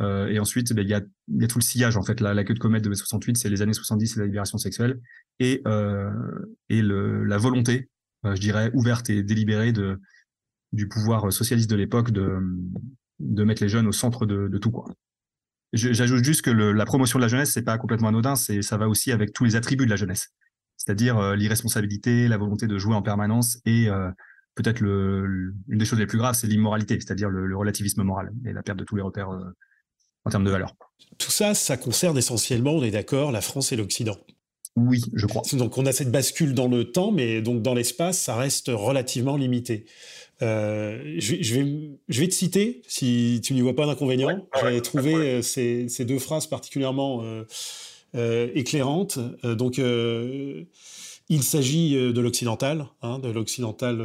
Et 0.00 0.40
ensuite, 0.40 0.72
ben, 0.72 0.82
il 0.82 0.90
y, 0.90 0.94
a, 0.94 1.00
tout 1.46 1.58
le 1.58 1.62
sillage 1.62 1.96
en 1.96 2.02
fait. 2.02 2.20
La, 2.20 2.42
queue 2.42 2.54
de 2.54 2.58
comète 2.58 2.82
de 2.82 2.88
mai 2.88 2.96
68, 2.96 3.36
c'est 3.36 3.48
les 3.48 3.62
années 3.62 3.72
70, 3.72 4.14
c'est 4.14 4.20
la 4.20 4.26
libération 4.26 4.58
sexuelle 4.58 5.00
et, 5.38 5.62
le, 5.64 7.24
la 7.24 7.38
volonté 7.38 7.88
euh, 8.24 8.34
je 8.36 8.40
dirais, 8.40 8.70
ouverte 8.74 9.10
et 9.10 9.22
délibérée 9.22 9.72
du 10.72 10.88
pouvoir 10.88 11.32
socialiste 11.32 11.68
de 11.70 11.76
l'époque 11.76 12.10
de, 12.10 12.38
mettre 13.18 13.62
les 13.62 13.68
jeunes 13.68 13.86
au 13.86 13.92
centre 13.92 14.26
de, 14.26 14.58
tout. 14.58 14.72
J'ajoute 15.72 16.24
juste 16.24 16.42
que 16.42 16.50
la 16.50 16.84
promotion 16.84 17.18
de 17.18 17.24
la 17.24 17.28
jeunesse, 17.28 17.52
c'est 17.52 17.62
pas 17.62 17.78
complètement 17.78 18.08
anodin, 18.08 18.36
c'est 18.36 18.62
ça 18.62 18.76
va 18.76 18.88
aussi 18.88 19.10
avec 19.10 19.32
tous 19.32 19.44
les 19.44 19.56
attributs 19.56 19.86
de 19.86 19.90
la 19.90 19.96
jeunesse, 19.96 20.28
c'est-à-dire 20.76 21.18
euh, 21.18 21.34
l'irresponsabilité, 21.34 22.28
la 22.28 22.36
volonté 22.36 22.66
de 22.66 22.78
jouer 22.78 22.94
en 22.94 23.02
permanence 23.02 23.58
et 23.64 23.88
euh, 23.88 24.10
peut-être 24.54 24.80
le, 24.80 25.54
une 25.68 25.78
des 25.78 25.84
choses 25.84 25.98
les 25.98 26.06
plus 26.06 26.18
graves, 26.18 26.34
c'est 26.34 26.46
l'immoralité, 26.46 27.00
c'est-à-dire 27.00 27.30
le, 27.30 27.56
relativisme 27.56 28.02
moral 28.02 28.30
et 28.44 28.52
la 28.52 28.62
perte 28.62 28.78
de 28.78 28.84
tous 28.84 28.96
les 28.96 29.02
repères 29.02 29.30
euh, 29.30 29.50
en 30.24 30.30
termes 30.30 30.44
de 30.44 30.50
valeur. 30.50 30.74
Tout 31.18 31.30
ça, 31.30 31.54
ça 31.54 31.76
concerne 31.76 32.18
essentiellement, 32.18 32.72
on 32.72 32.82
est 32.82 32.90
d'accord, 32.90 33.32
la 33.32 33.40
France 33.40 33.72
et 33.72 33.76
l'Occident. 33.76 34.16
Oui, 34.76 35.02
je 35.12 35.26
crois. 35.26 35.42
Donc 35.52 35.76
on 35.76 35.84
a 35.84 35.92
cette 35.92 36.10
bascule 36.10 36.54
dans 36.54 36.68
le 36.68 36.90
temps, 36.90 37.12
mais 37.12 37.42
donc 37.42 37.60
dans 37.60 37.74
l'espace, 37.74 38.18
ça 38.18 38.36
reste 38.36 38.70
relativement 38.72 39.36
limité. 39.36 39.84
Euh, 40.40 41.16
je, 41.18 41.36
je, 41.40 41.54
vais, 41.54 41.90
je 42.08 42.20
vais 42.20 42.28
te 42.28 42.34
citer, 42.34 42.82
si 42.88 43.40
tu 43.44 43.54
n'y 43.54 43.60
vois 43.60 43.76
pas 43.76 43.86
d'inconvénient. 43.86 44.28
Ouais, 44.28 44.42
J'ai 44.60 44.66
ouais, 44.66 44.80
trouvé 44.80 45.14
euh, 45.14 45.42
ces, 45.42 45.88
ces, 45.88 46.04
deux 46.04 46.18
phrases 46.18 46.46
particulièrement 46.46 47.22
euh, 47.22 47.44
euh 48.14 48.48
éclairantes. 48.54 49.18
Euh, 49.44 49.54
donc, 49.54 49.78
il 51.28 51.42
s'agit 51.42 51.94
de 51.94 52.20
l'occidental, 52.20 52.86
hein, 53.02 53.18
de 53.18 53.28
l'occidental 53.28 54.02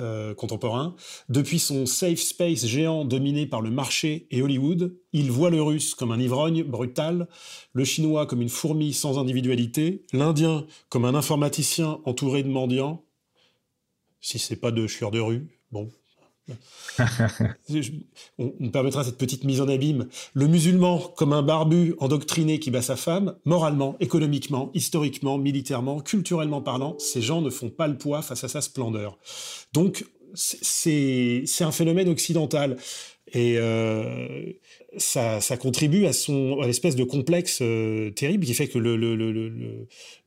euh, 0.00 0.34
contemporain. 0.34 0.96
Depuis 1.28 1.58
son 1.58 1.84
safe 1.84 2.18
space 2.18 2.64
géant 2.66 3.04
dominé 3.04 3.46
par 3.46 3.60
le 3.60 3.70
marché 3.70 4.26
et 4.30 4.40
Hollywood, 4.40 4.96
il 5.12 5.30
voit 5.30 5.50
le 5.50 5.62
russe 5.62 5.94
comme 5.94 6.12
un 6.12 6.18
ivrogne 6.18 6.62
brutal, 6.62 7.28
le 7.74 7.84
chinois 7.84 8.26
comme 8.26 8.40
une 8.40 8.48
fourmi 8.48 8.94
sans 8.94 9.18
individualité, 9.18 10.06
l'indien 10.12 10.66
comme 10.88 11.04
un 11.04 11.14
informaticien 11.14 12.00
entouré 12.04 12.42
de 12.42 12.48
mendiants. 12.48 13.04
Si 14.20 14.38
c'est 14.38 14.56
pas 14.56 14.70
de 14.70 14.86
chieur 14.86 15.10
de 15.10 15.20
rue, 15.20 15.60
bon, 15.72 15.90
on, 18.38 18.52
me 18.60 18.70
permettra 18.70 19.04
cette 19.04 19.18
petite 19.18 19.44
mise 19.44 19.60
en 19.60 19.68
abîme. 19.68 20.08
Le 20.34 20.46
musulman, 20.46 20.98
comme 21.16 21.32
un 21.32 21.42
barbu 21.42 21.94
endoctriné 21.98 22.58
qui 22.58 22.70
bat 22.70 22.82
sa 22.82 22.96
femme, 22.96 23.34
moralement, 23.44 23.96
économiquement, 24.00 24.70
historiquement, 24.74 25.38
militairement, 25.38 26.00
culturellement 26.00 26.60
parlant, 26.60 26.96
ces 26.98 27.22
gens 27.22 27.40
ne 27.40 27.50
font 27.50 27.70
pas 27.70 27.88
le 27.88 27.96
poids 27.96 28.22
face 28.22 28.44
à 28.44 28.48
sa 28.48 28.60
splendeur. 28.60 29.18
Donc, 29.72 30.04
c'est 30.34 31.44
un 31.60 31.72
phénomène 31.72 32.08
occidental. 32.08 32.76
Et 33.34 33.54
euh, 33.56 34.52
ça, 34.98 35.40
contribue 35.58 36.06
à 36.06 36.12
son 36.12 36.60
à 36.60 36.66
l'espèce 36.66 36.96
de 36.96 37.04
complexe 37.04 37.60
euh, 37.62 38.10
terrible 38.10 38.44
qui 38.44 38.52
fait 38.52 38.68
que 38.68 38.78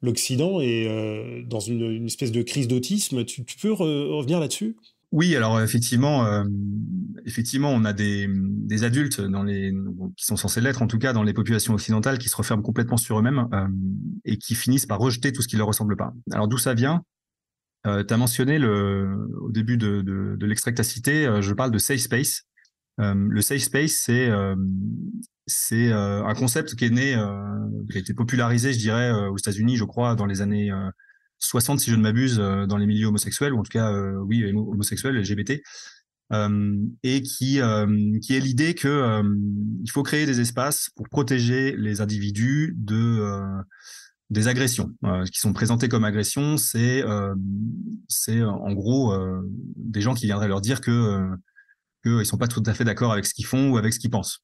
l'Occident 0.02 0.60
est 0.60 0.88
euh, 0.88 1.44
dans 1.44 1.60
une, 1.60 2.06
espèce 2.06 2.32
de 2.32 2.42
crise 2.42 2.68
d'autisme. 2.68 3.26
Tu, 3.26 3.44
peux 3.44 3.72
revenir 3.72 4.40
là-dessus? 4.40 4.76
Oui, 5.16 5.34
alors 5.34 5.62
effectivement, 5.62 6.26
euh, 6.26 6.44
effectivement, 7.26 7.72
on 7.72 7.86
a 7.86 7.94
des, 7.94 8.28
adultes 8.84 9.22
qui 10.18 10.26
sont 10.26 10.36
censés 10.36 10.60
l'être, 10.60 10.82
en 10.82 10.88
tout 10.88 11.00
cas 11.00 11.14
dans 11.14 11.24
les 11.24 11.32
populations 11.32 11.74
occidentales, 11.74 12.18
qui 12.18 12.28
se 12.28 12.36
referment 12.36 12.62
complètement 12.62 12.98
sur 12.98 13.18
eux-mêmes 13.18 13.48
euh, 13.54 13.66
et 14.26 14.38
qui 14.38 14.56
finissent 14.56 14.86
par 14.86 15.00
rejeter 15.00 15.32
tout 15.32 15.42
ce 15.42 15.48
qui 15.48 15.56
leur 15.56 15.68
ressemble 15.68 15.96
pas. 15.96 16.14
Alors 16.34 16.50
d'où 16.50 16.58
ça 16.58 16.74
vient? 16.74 17.02
Euh, 17.88 18.04
Tu 18.04 18.14
as 18.14 18.18
mentionné 18.18 18.60
le, 18.60 19.30
au 19.40 19.52
début 19.54 19.78
de, 19.78 20.02
de, 20.02 20.46
l'extrait 20.46 20.74
que 20.74 20.84
cité, 20.84 21.34
je 21.40 21.54
parle 21.54 21.72
de 21.72 21.78
safe 21.78 22.02
space. 22.02 22.44
le 22.98 23.40
safe 23.40 23.62
space, 23.62 23.94
c'est 23.94 24.30
c'est 25.48 25.94
un 25.94 26.34
concept 26.34 26.76
qui 26.76 26.84
est 26.84 26.90
né, 26.90 27.16
qui 27.90 27.98
a 27.98 28.02
été 28.02 28.14
popularisé, 28.14 28.74
je 28.74 28.80
dirais, 28.80 29.14
aux 29.30 29.38
États-Unis, 29.38 29.78
je 29.78 29.86
crois, 29.86 30.16
dans 30.16 30.26
les 30.26 30.42
années 30.42 30.72
60, 31.46 31.80
si 31.80 31.92
je 31.92 31.96
ne 31.96 32.02
m'abuse, 32.02 32.40
euh, 32.40 32.66
dans 32.66 32.78
les 32.78 32.86
milieux 32.86 33.08
homosexuels, 33.08 33.54
ou 33.54 33.60
en 33.60 33.64
tout 33.64 33.72
cas, 33.72 33.92
euh, 33.92 34.18
oui, 34.20 34.44
homosexuels, 34.54 35.16
LGBT, 35.18 35.62
euh, 36.34 36.76
et 37.04 37.22
qui, 37.22 37.60
qui 38.22 38.36
est 38.36 38.40
l'idée 38.40 38.74
que 38.74 39.22
il 39.84 39.92
faut 39.92 40.04
créer 40.04 40.26
des 40.26 40.42
espaces 40.42 40.90
pour 40.96 41.08
protéger 41.08 41.76
les 41.78 42.02
individus 42.02 42.74
de 42.78 43.24
des 44.32 44.48
agressions 44.48 44.90
qui 45.32 45.40
sont 45.40 45.54
présentées 45.54 45.88
comme 45.88 46.04
agressions. 46.04 46.58
C'est 46.58 47.04
en 47.04 48.74
gros 48.74 49.16
des 49.76 50.02
gens 50.02 50.16
qui 50.16 50.26
viendraient 50.26 50.48
leur 50.48 50.62
dire 50.62 50.82
que 50.82 51.30
qu'ils 52.04 52.26
sont 52.26 52.40
pas 52.40 52.48
tout 52.48 52.64
à 52.66 52.74
fait 52.74 52.86
d'accord 52.86 53.14
avec 53.14 53.28
ce 53.28 53.36
qu'ils 53.36 53.46
font 53.46 53.70
ou 53.70 53.78
avec 53.78 53.94
ce 53.94 54.00
qu'ils 54.00 54.10
pensent. 54.10 54.40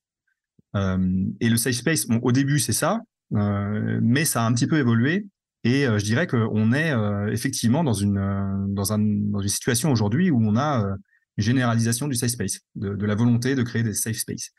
et 0.75 1.49
le 1.49 1.57
safe 1.57 1.73
space, 1.73 2.05
au 2.21 2.31
début 2.31 2.59
c'est 2.59 2.73
ça, 2.73 2.99
mais 3.31 4.23
ça 4.23 4.43
a 4.43 4.47
un 4.47 4.53
petit 4.53 4.67
peu 4.67 4.77
évolué 4.77 5.25
et 5.63 5.85
euh, 5.85 5.99
je 5.99 6.05
dirais 6.05 6.27
qu'on 6.27 6.73
est 6.73 6.91
euh, 6.91 7.31
effectivement 7.31 7.83
dans 7.83 7.93
une, 7.93 8.17
euh, 8.17 8.65
dans, 8.67 8.93
un, 8.93 8.99
dans 8.99 9.41
une 9.41 9.47
situation 9.47 9.91
aujourd'hui 9.91 10.31
où 10.31 10.39
on 10.43 10.55
a 10.57 10.95
une 11.37 11.43
généralisation 11.43 12.07
du 12.07 12.15
safe 12.15 12.31
space, 12.31 12.61
de, 12.75 13.05
la 13.05 13.15
volonté 13.15 13.55
de 13.55 13.63
créer 13.63 13.83
des 13.83 13.93
safe 13.93 14.17
space. 14.17 14.51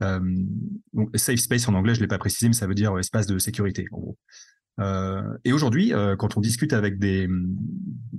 donc, 0.00 1.10
safe 1.14 1.38
space 1.38 1.68
en 1.68 1.74
anglais, 1.74 1.94
je 1.94 2.00
ne 2.00 2.04
l'ai 2.04 2.08
pas 2.08 2.18
précisé, 2.18 2.48
mais 2.48 2.54
ça 2.54 2.66
veut 2.66 2.74
dire 2.74 2.98
espace 2.98 3.26
de 3.26 3.38
sécurité, 3.38 3.86
en 3.92 3.98
gros. 3.98 4.18
Et 5.44 5.52
aujourd'hui, 5.52 5.92
quand 6.18 6.36
on 6.36 6.40
discute 6.40 6.72
avec 6.72 6.98
des, 6.98 7.28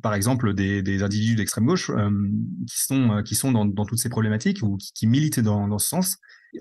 par 0.02 0.14
exemple, 0.14 0.54
des, 0.54 1.04
individus 1.04 1.36
d'extrême 1.36 1.66
gauche 1.66 1.92
qui 2.70 2.80
sont 2.82 3.22
qui 3.24 3.36
sont 3.36 3.52
dans, 3.52 3.66
dans, 3.66 3.86
toutes 3.86 4.00
ces 4.00 4.10
problématiques 4.10 4.64
ou 4.64 4.78
qui, 4.78 5.08
militent 5.08 5.42
dans, 5.42 5.68
dans, 5.68 5.80
ce 5.80 5.90
sens, 5.90 6.18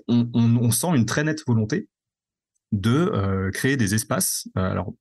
on, 0.09 0.29
on, 0.33 0.71
sent 0.71 0.95
une 0.95 1.05
très 1.05 1.23
nette 1.23 1.43
volonté 1.47 1.87
de 2.73 3.49
créer 3.53 3.77
des 3.77 3.95
espaces. 3.95 4.47
alors 4.55 4.93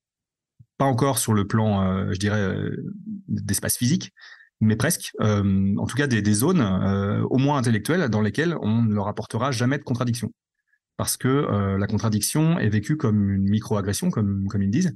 encore 0.85 1.19
sur 1.19 1.33
le 1.33 1.47
plan, 1.47 1.83
euh, 1.83 2.13
je 2.13 2.19
dirais, 2.19 2.41
euh, 2.41 2.93
d'espace 3.29 3.77
physique, 3.77 4.13
mais 4.61 4.77
presque. 4.77 5.13
Euh, 5.21 5.75
en 5.79 5.87
tout 5.87 5.97
cas, 5.97 6.07
des, 6.07 6.35
zones, 6.35 6.63
au 7.31 7.39
moins 7.39 7.59
intellectuelles, 7.59 8.09
dans 8.09 8.21
lesquelles 8.21 8.57
on 8.63 8.83
ne 8.83 8.95
leur 8.95 9.09
apportera 9.09 9.51
jamais 9.51 9.79
de 9.79 9.83
contradiction. 9.83 10.33
Parce 10.97 11.17
que 11.17 11.77
la 11.77 11.87
contradiction 11.89 12.61
est 12.61 12.69
vécue 12.69 12.97
comme 12.97 13.31
une 13.31 13.49
micro-agression, 13.49 14.11
comme, 14.11 14.47
comme 14.49 14.63
ils 14.63 14.71
disent. 14.71 14.95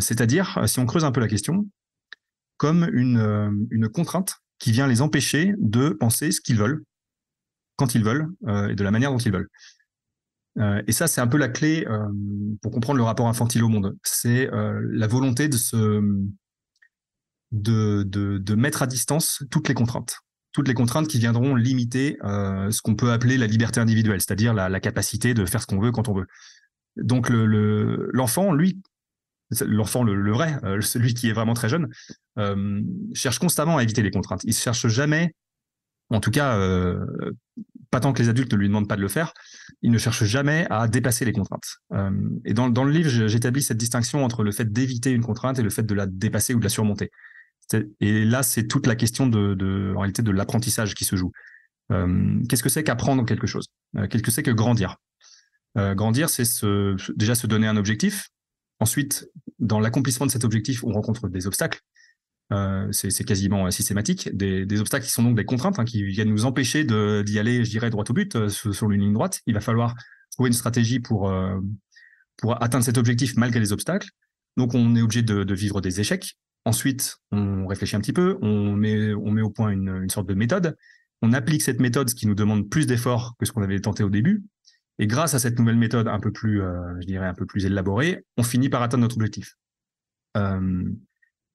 C'est-à-dire, 0.00 0.60
si 0.66 0.80
on 0.80 0.86
creuse 0.86 1.04
un 1.04 1.12
peu 1.12 1.20
la 1.20 1.28
question, 1.28 1.66
comme 2.58 2.90
une, 2.92 3.66
une 3.70 3.88
contrainte 3.88 4.34
qui 4.58 4.70
vient 4.70 4.86
les 4.86 5.00
empêcher 5.00 5.54
de 5.58 5.90
penser 5.90 6.30
ce 6.30 6.42
qu'ils 6.42 6.58
veulent, 6.58 6.82
quand 7.76 7.94
ils 7.94 8.04
veulent, 8.04 8.28
et 8.68 8.74
de 8.74 8.84
la 8.84 8.90
manière 8.90 9.12
dont 9.12 9.18
ils 9.18 9.32
veulent. 9.32 9.48
Euh, 10.58 10.82
et 10.86 10.92
ça, 10.92 11.06
c'est 11.06 11.20
un 11.20 11.26
peu 11.26 11.38
la 11.38 11.48
clé 11.48 11.84
euh, 11.88 12.08
pour 12.62 12.70
comprendre 12.70 12.98
le 12.98 13.04
rapport 13.04 13.26
infantile 13.28 13.64
au 13.64 13.68
monde. 13.68 13.96
C'est 14.02 14.52
euh, 14.52 14.80
la 14.90 15.06
volonté 15.06 15.48
de, 15.48 15.56
se, 15.56 16.00
de, 17.50 18.54
mettre 18.54 18.82
à 18.82 18.86
distance 18.86 19.42
toutes 19.50 19.68
les 19.68 19.74
contraintes. 19.74 20.18
Toutes 20.52 20.68
les 20.68 20.74
contraintes 20.74 21.08
qui 21.08 21.18
viendront 21.18 21.56
limiter 21.56 22.16
ce 22.22 22.80
qu'on 22.80 22.94
peut 22.94 23.10
appeler 23.10 23.36
la 23.36 23.48
liberté 23.48 23.80
individuelle, 23.80 24.20
c'est-à-dire 24.20 24.54
la, 24.54 24.78
capacité 24.78 25.34
de 25.34 25.46
faire 25.46 25.60
ce 25.60 25.66
qu'on 25.66 25.80
veut 25.80 25.90
quand 25.90 26.08
on 26.08 26.14
veut. 26.14 26.26
Donc 26.96 27.28
l'enfant, 27.28 28.52
le, 28.52 28.58
lui, 28.58 28.80
l'enfant 29.66 30.04
le, 30.04 30.30
vrai, 30.30 30.60
celui 30.80 31.14
qui 31.14 31.28
est 31.28 31.32
vraiment 31.32 31.54
très 31.54 31.68
jeune, 31.68 31.88
cherche 33.14 33.40
constamment 33.40 33.78
à 33.78 33.82
éviter 33.82 34.02
les 34.02 34.12
contraintes. 34.12 34.42
Il 34.44 34.54
cherche 34.54 34.86
jamais, 34.86 35.34
en 36.10 36.20
tout 36.20 36.30
cas, 36.30 36.56
pas 37.94 38.00
tant 38.00 38.12
que 38.12 38.20
les 38.20 38.28
adultes 38.28 38.52
ne 38.52 38.58
lui 38.58 38.66
demandent 38.66 38.88
pas 38.88 38.96
de 38.96 39.02
le 39.02 39.08
faire, 39.08 39.32
il 39.80 39.92
ne 39.92 39.98
cherche 39.98 40.24
jamais 40.24 40.66
à 40.68 40.88
dépasser 40.88 41.24
les 41.24 41.30
contraintes. 41.30 41.76
Euh, 41.92 42.10
et 42.44 42.52
dans, 42.52 42.66
le 42.66 42.90
livre, 42.90 43.08
j'établis 43.08 43.62
cette 43.62 43.76
distinction 43.76 44.24
entre 44.24 44.42
le 44.42 44.50
fait 44.50 44.72
d'éviter 44.72 45.12
une 45.12 45.22
contrainte 45.22 45.60
et 45.60 45.62
le 45.62 45.70
fait 45.70 45.84
de 45.84 45.94
la 45.94 46.06
dépasser 46.06 46.54
ou 46.54 46.58
de 46.58 46.64
la 46.64 46.70
surmonter. 46.70 47.12
Et 48.00 48.24
là, 48.24 48.42
c'est 48.42 48.66
toute 48.66 48.88
la 48.88 48.96
question 48.96 49.28
de, 49.28 49.92
en 49.94 50.00
réalité, 50.00 50.22
de 50.22 50.32
l'apprentissage 50.32 50.96
qui 50.96 51.04
se 51.04 51.14
joue. 51.14 51.30
Euh, 51.92 52.42
Qu'est-ce 52.48 52.64
que 52.64 52.68
c'est 52.68 52.82
qu'apprendre 52.82 53.24
quelque 53.24 53.46
chose? 53.46 53.68
Euh, 53.96 54.08
Qu'est-ce 54.08 54.24
que 54.24 54.32
c'est 54.32 54.42
que 54.42 54.50
grandir? 54.50 54.96
Grandir, 55.76 56.30
c'est 56.30 56.44
déjà 57.16 57.34
se 57.34 57.46
donner 57.48 57.66
un 57.66 57.76
objectif. 57.76 58.28
Ensuite, 58.80 59.28
dans 59.58 59.78
l'accomplissement 59.80 60.26
de 60.26 60.30
cet 60.30 60.44
objectif, 60.44 60.82
on 60.84 60.92
rencontre 60.92 61.28
des 61.28 61.46
obstacles. 61.46 61.80
Euh, 62.52 62.92
c'est 62.92 63.24
quasiment 63.24 63.70
systématique. 63.70 64.28
Des, 64.36 64.80
obstacles 64.80 65.06
qui 65.06 65.12
sont 65.12 65.22
donc 65.22 65.36
des 65.36 65.44
contraintes 65.44 65.78
hein, 65.78 65.84
qui 65.84 66.04
viennent 66.04 66.28
nous 66.28 66.44
empêcher 66.44 66.84
d'y 66.84 67.38
aller, 67.38 67.64
je 67.64 67.70
dirais, 67.70 67.90
droit 67.90 68.04
au 68.08 68.12
but 68.12 68.36
euh, 68.36 68.48
sur, 68.48 68.90
une 68.90 69.00
ligne 69.00 69.12
droite. 69.12 69.40
Il 69.46 69.54
va 69.54 69.60
falloir 69.60 69.94
trouver 70.32 70.48
une 70.48 70.54
stratégie 70.54 71.00
pour, 71.00 71.30
euh, 71.30 71.58
pour 72.36 72.62
atteindre 72.62 72.84
cet 72.84 72.98
objectif 72.98 73.36
malgré 73.36 73.60
les 73.60 73.72
obstacles. 73.72 74.08
Donc 74.56 74.74
on 74.74 74.94
est 74.94 75.02
obligé 75.02 75.22
de, 75.22 75.54
vivre 75.54 75.80
des 75.80 76.00
échecs. 76.00 76.36
Ensuite, 76.66 77.16
on 77.30 77.66
réfléchit 77.66 77.96
un 77.96 78.00
petit 78.00 78.12
peu, 78.12 78.38
on 78.40 78.72
met, 78.72 79.12
on 79.14 79.30
met 79.30 79.42
au 79.42 79.50
point 79.50 79.70
une, 79.70 80.02
une 80.02 80.10
sorte 80.10 80.28
de 80.28 80.34
méthode. 80.34 80.76
On 81.22 81.32
applique 81.32 81.62
cette 81.62 81.80
méthode, 81.80 82.10
ce 82.10 82.14
qui 82.14 82.26
nous 82.26 82.34
demande 82.34 82.68
plus 82.68 82.86
d'efforts 82.86 83.34
que 83.38 83.46
ce 83.46 83.52
qu'on 83.52 83.62
avait 83.62 83.80
tenté 83.80 84.02
au 84.02 84.10
début. 84.10 84.44
Et 84.98 85.06
grâce 85.06 85.34
à 85.34 85.38
cette 85.38 85.58
nouvelle 85.58 85.76
méthode 85.76 86.08
un 86.08 86.20
peu 86.20 86.30
plus, 86.30 86.60
je 87.00 87.06
dirais, 87.06 87.26
un 87.26 87.34
peu 87.34 87.46
plus 87.46 87.66
élaborée, 87.66 88.24
on 88.36 88.42
finit 88.42 88.68
par 88.68 88.82
atteindre 88.82 89.02
notre 89.02 89.16
objectif. 89.16 89.56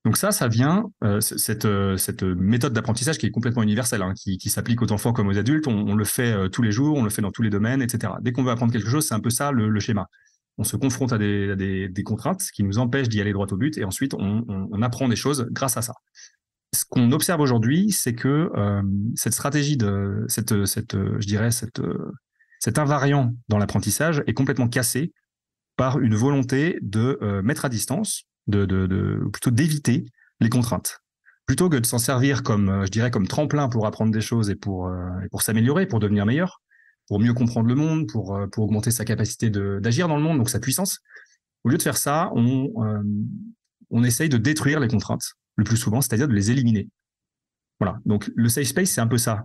Donc 0.05 0.15
ça, 0.15 0.31
ça 0.31 0.47
vient, 0.47 0.85
euh, 1.03 1.19
cette, 1.19 1.65
euh, 1.65 1.97
cette 1.97 2.23
méthode 2.23 2.71
d'apprentissage 2.71 3.17
qui 3.17 3.25
est 3.25 3.31
complètement 3.31 3.63
universelle, 3.63 4.01
hein, 4.01 4.13
qui, 4.15 4.38
s'applique 4.49 4.81
aux 4.81 4.91
enfants 4.93 5.12
comme 5.12 5.27
aux 5.27 5.38
adultes, 5.38 5.67
on, 5.67 5.93
le 5.93 6.05
fait 6.05 6.31
euh, 6.31 6.47
tous 6.47 6.62
les 6.62 6.71
jours, 6.71 6.97
on 6.97 7.03
le 7.03 7.09
fait 7.09 7.21
dans 7.21 7.31
tous 7.31 7.41
les 7.41 7.49
domaines, 7.49 7.81
etc. 7.81 8.13
Dès 8.21 8.31
qu'on 8.31 8.43
veut 8.43 8.51
apprendre 8.51 8.71
quelque 8.71 8.89
chose, 8.89 9.05
c'est 9.05 9.13
un 9.13 9.19
peu 9.19 9.29
ça 9.29 9.51
le, 9.51 9.77
schéma. 9.79 10.07
On 10.57 10.63
se 10.63 10.77
confronte 10.77 11.12
à 11.12 11.17
des, 11.17 12.03
contraintes 12.05 12.43
qui 12.53 12.63
nous 12.63 12.79
empêchent 12.79 13.09
d'y 13.09 13.19
aller 13.19 13.33
droit 13.33 13.47
au 13.51 13.57
but, 13.57 13.77
et 13.77 13.83
ensuite 13.83 14.13
on, 14.13 14.81
apprend 14.81 15.09
des 15.09 15.17
choses 15.17 15.47
grâce 15.51 15.75
à 15.75 15.81
ça. 15.81 15.93
Ce 16.73 16.85
qu'on 16.88 17.12
observe 17.12 17.41
aujourd'hui, 17.41 17.91
c'est 17.91 18.13
que 18.13 18.51
cette 19.15 19.33
stratégie 19.33 19.77
de 19.77 20.25
cette, 20.27 20.53
je 20.53 21.27
dirais, 21.27 21.51
cette, 21.51 21.81
cet 22.59 22.77
invariant 22.77 23.33
dans 23.47 23.57
l'apprentissage 23.57 24.21
est 24.27 24.33
complètement 24.33 24.67
cassé 24.67 25.13
par 25.77 25.99
une 25.99 26.15
volonté 26.15 26.77
de 26.81 27.17
mettre 27.41 27.63
à 27.63 27.69
distance 27.69 28.29
de, 28.49 29.29
plutôt 29.31 29.51
d'éviter 29.51 30.05
les 30.39 30.49
contraintes 30.49 31.01
plutôt 31.49 31.67
que 31.67 31.77
de 31.77 31.85
s'en 31.88 31.97
servir 31.97 32.43
comme, 32.43 32.69
euh, 32.69 32.85
je 32.85 32.91
dirais, 32.91 33.09
comme 33.09 33.27
tremplin 33.27 33.69
pour 33.69 33.88
apprendre 33.88 34.12
des 34.12 34.21
choses 34.21 34.51
et 34.51 34.55
pour, 34.55 34.85
euh, 34.85 35.09
pour 35.31 35.41
s'améliorer, 35.41 35.88
pour 35.88 35.99
devenir 35.99 36.27
meilleur, 36.27 36.62
pour 37.07 37.19
mieux 37.19 37.33
comprendre 37.33 37.67
le 37.67 37.73
monde, 37.73 38.07
pour, 38.07 38.35
euh, 38.35 38.45
pour 38.45 38.65
augmenter 38.65 38.91
sa 38.91 39.03
capacité 39.03 39.49
d'agir 39.49 40.07
dans 40.07 40.15
le 40.15 40.21
monde, 40.21 40.38
donc 40.38 40.47
sa 40.47 40.59
puissance. 40.59 40.99
Au 41.63 41.69
lieu 41.69 41.77
de 41.77 41.81
faire 41.81 41.97
ça, 41.97 42.29
on, 42.35 42.71
on 43.89 44.03
essaye 44.03 44.29
de 44.29 44.38
détruire 44.38 44.79
les 44.79 44.88
contraintes 44.88 45.33
le 45.55 45.63
plus 45.63 45.75
souvent, 45.75 46.01
c'est-à-dire 46.01 46.27
de 46.27 46.35
les 46.35 46.51
éliminer. 46.51 46.88
Voilà. 47.79 47.97
Donc 48.05 48.29
le 48.35 48.47
safe 48.47 48.67
space, 48.67 48.91
c'est 48.91 49.01
un 49.01 49.07
peu 49.07 49.17
ça. 49.17 49.43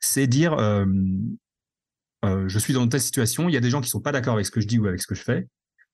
C'est 0.00 0.26
dire, 0.26 0.56
je 2.24 2.58
suis 2.58 2.74
dans 2.74 2.82
une 2.82 2.88
telle 2.88 3.00
situation, 3.00 3.48
il 3.48 3.52
y 3.52 3.56
a 3.56 3.60
des 3.60 3.70
gens 3.70 3.80
qui 3.80 3.88
sont 3.88 4.00
pas 4.00 4.10
d'accord 4.10 4.34
avec 4.34 4.44
ce 4.44 4.50
que 4.50 4.60
je 4.60 4.66
dis 4.66 4.80
ou 4.80 4.88
avec 4.88 5.00
ce 5.00 5.06
que 5.06 5.14
je 5.14 5.22
fais 5.22 5.46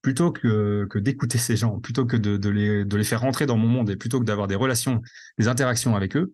plutôt 0.03 0.33
que, 0.33 0.89
d'écouter 0.99 1.39
ces 1.39 1.57
gens, 1.57 1.81
plutôt 1.81 2.07
que 2.07 2.17
de, 2.17 2.49
les, 2.49 3.05
faire 3.05 3.21
rentrer 3.21 3.47
dans 3.47 3.57
mon 3.57 3.69
monde 3.69 3.91
et 3.91 3.97
plutôt 3.97 4.21
que 4.21 4.25
d'avoir 4.25 4.47
des 4.47 4.55
relations, 4.55 5.03
des 5.39 5.49
interactions 5.49 5.97
avec 5.97 6.17
eux, 6.17 6.33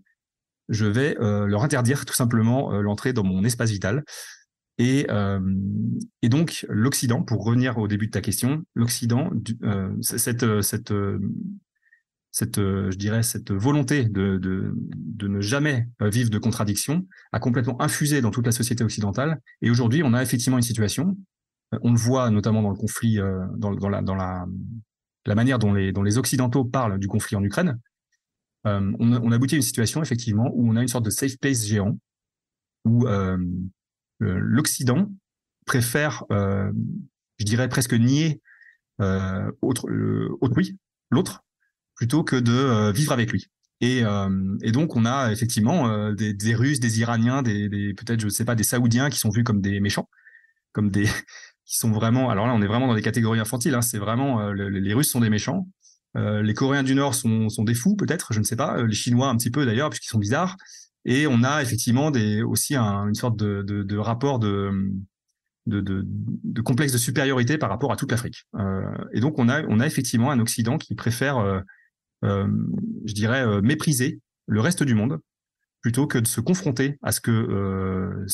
je 0.68 0.86
vais 0.86 1.16
leur 1.20 1.62
interdire 1.62 2.04
tout 2.04 2.14
simplement 2.14 2.72
l'entrée 2.80 3.12
dans 3.12 3.24
mon 3.24 3.44
espace 3.44 3.70
vital. 3.70 4.04
Et, 4.78 5.06
et 6.22 6.28
donc 6.28 6.66
l'Occident, 6.68 7.22
pour 7.22 7.44
revenir 7.44 7.78
au 7.78 7.88
début 7.88 8.06
de 8.06 8.12
ta 8.12 8.20
question, 8.20 8.64
l'Occident, 8.74 9.30
cette, 10.02 10.44
cette 12.34 12.58
euh, 12.58 12.90
volonté 13.50 14.04
de, 14.04 14.74
ne 15.22 15.40
jamais 15.40 15.86
euh, 16.02 16.10
vivre 16.10 16.30
de 16.30 16.38
contradiction 16.38 17.06
a 17.32 17.38
complètement 17.38 17.80
infusé 17.80 18.20
dans 18.20 18.32
toute 18.32 18.44
la 18.44 18.52
société 18.52 18.82
occidentale. 18.82 19.40
Et 19.62 19.70
aujourd'hui, 19.70 20.02
on 20.04 20.12
a 20.14 20.22
effectivement 20.22 20.58
une 20.58 20.64
situation, 20.64 21.10
euh, 21.10 21.33
on 21.82 21.92
le 21.92 21.98
voit 21.98 22.30
notamment 22.30 22.62
dans 22.62 22.70
le 22.70 22.76
conflit, 22.76 23.18
dans, 23.56 23.74
dans, 23.74 23.88
la, 24.14 24.46
manière 25.34 25.58
dont 25.58 25.72
les, 25.72 26.18
Occidentaux 26.18 26.64
parlent 26.64 26.98
du 26.98 27.08
conflit 27.08 27.36
en 27.36 27.42
Ukraine. 27.42 27.78
on, 28.64 28.94
on, 28.98 29.32
aboutit 29.32 29.54
à 29.54 29.58
une 29.58 29.62
situation, 29.62 30.02
effectivement, 30.02 30.50
où 30.54 30.68
on 30.68 30.76
a 30.76 30.82
une 30.82 30.88
sorte 30.88 31.04
de 31.04 31.10
safe 31.10 31.38
place 31.38 31.64
géant, 31.66 31.98
où 32.84 33.06
l'Occident 34.18 35.10
préfère, 35.66 36.24
je 36.30 37.44
dirais, 37.44 37.68
presque 37.68 37.94
nier 37.94 38.40
autrui, 39.62 40.78
l'autre, 41.10 41.44
plutôt 41.94 42.24
que 42.24 42.36
de 42.36 42.52
euh, 42.52 42.92
vivre 42.92 43.12
avec 43.12 43.30
lui. 43.32 43.48
Et, 43.80 44.02
euh, 44.04 44.28
donc, 44.72 44.96
on 44.96 45.04
a 45.04 45.32
effectivement 45.32 45.88
euh, 45.88 46.12
des, 46.14 46.54
Russes, 46.54 46.80
des 46.80 47.00
Iraniens, 47.00 47.42
peut-être, 47.42 48.20
je 48.20 48.26
ne 48.26 48.30
sais 48.30 48.44
pas, 48.44 48.54
des 48.54 48.64
Saoudiens 48.64 49.10
qui 49.10 49.18
sont 49.18 49.30
vus 49.30 49.44
comme 49.44 49.60
des 49.60 49.80
méchants, 49.80 50.08
comme 50.72 50.90
des 50.90 51.06
qui. 51.64 52.30
Alors 52.30 52.46
là, 52.46 52.54
on 52.54 52.62
est 52.62 52.66
vraiment 52.66 52.86
dans 52.86 52.94
des 52.94 53.02
catégories 53.02 53.40
infantiles. 53.40 53.74
Hein, 53.74 53.82
c'est 53.82 53.98
vraiment 53.98 54.52
les 54.52 54.94
Russes 54.94 55.10
sont 55.10 55.20
des 55.20 55.30
méchants. 55.30 55.68
les 56.14 56.54
Coréens 56.54 56.82
du 56.82 56.94
Nord 56.94 57.14
sont, 57.14 57.48
des 57.64 57.74
fous, 57.74 57.96
peut-être, 57.96 58.32
je 58.32 58.38
ne 58.38 58.44
sais 58.44 58.56
pas. 58.56 58.82
Les 58.82 58.94
Chinois 58.94 59.28
un 59.28 59.36
petit 59.36 59.50
peu 59.50 59.66
d'ailleurs, 59.66 59.90
puisqu'ils 59.90 60.10
sont 60.10 60.18
bizarres. 60.18 60.56
Et 61.06 61.26
on 61.26 61.42
a 61.42 61.62
effectivement 61.62 62.10
des, 62.10 62.42
aussi 62.42 62.74
un, 62.76 63.08
une 63.08 63.14
sorte 63.14 63.36
de, 63.36 63.62
de, 63.62 63.96
rapport 63.98 64.38
de, 64.38 64.90
de, 65.66 66.62
complexe 66.62 66.92
de 66.92 66.98
supériorité 66.98 67.58
par 67.58 67.68
rapport 67.68 67.92
à 67.92 67.96
toute 67.96 68.10
l'Afrique. 68.10 68.46
Euh, 68.56 68.82
et 69.12 69.20
donc, 69.20 69.38
on 69.38 69.48
a, 69.48 69.62
on 69.64 69.80
a 69.80 69.86
effectivement 69.86 70.30
un 70.30 70.40
Occident 70.40 70.78
qui 70.78 70.94
préfère 70.94 71.62
euh, 72.24 72.46
je 73.04 73.12
dirais, 73.12 73.46
euh, 73.46 73.60
mépriser 73.60 74.20
le 74.46 74.60
reste 74.60 74.82
du 74.82 74.94
monde 74.94 75.18
plutôt 75.84 76.06
que 76.06 76.16
de 76.16 76.26
se 76.26 76.40
confronter 76.40 76.98
à 77.02 77.12
ce 77.12 77.20
que 77.20 77.30
euh, 77.30 78.26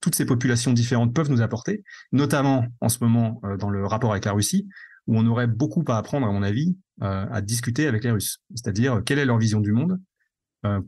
toutes 0.00 0.14
ces 0.14 0.24
populations 0.24 0.72
différentes 0.72 1.14
peuvent 1.14 1.30
nous 1.30 1.42
apporter, 1.42 1.84
notamment 2.10 2.64
en 2.80 2.88
ce 2.88 3.04
moment 3.04 3.42
dans 3.58 3.68
le 3.68 3.84
rapport 3.84 4.12
avec 4.12 4.24
la 4.24 4.32
Russie, 4.32 4.66
où 5.06 5.18
on 5.18 5.26
aurait 5.26 5.46
beaucoup 5.46 5.84
à 5.88 5.98
apprendre, 5.98 6.26
à 6.26 6.32
mon 6.32 6.42
avis, 6.42 6.74
à 7.02 7.42
discuter 7.42 7.86
avec 7.86 8.02
les 8.02 8.12
Russes. 8.12 8.38
C'est-à-dire 8.54 9.02
quelle 9.04 9.18
est 9.18 9.26
leur 9.26 9.36
vision 9.36 9.60
du 9.60 9.72
monde, 9.72 10.00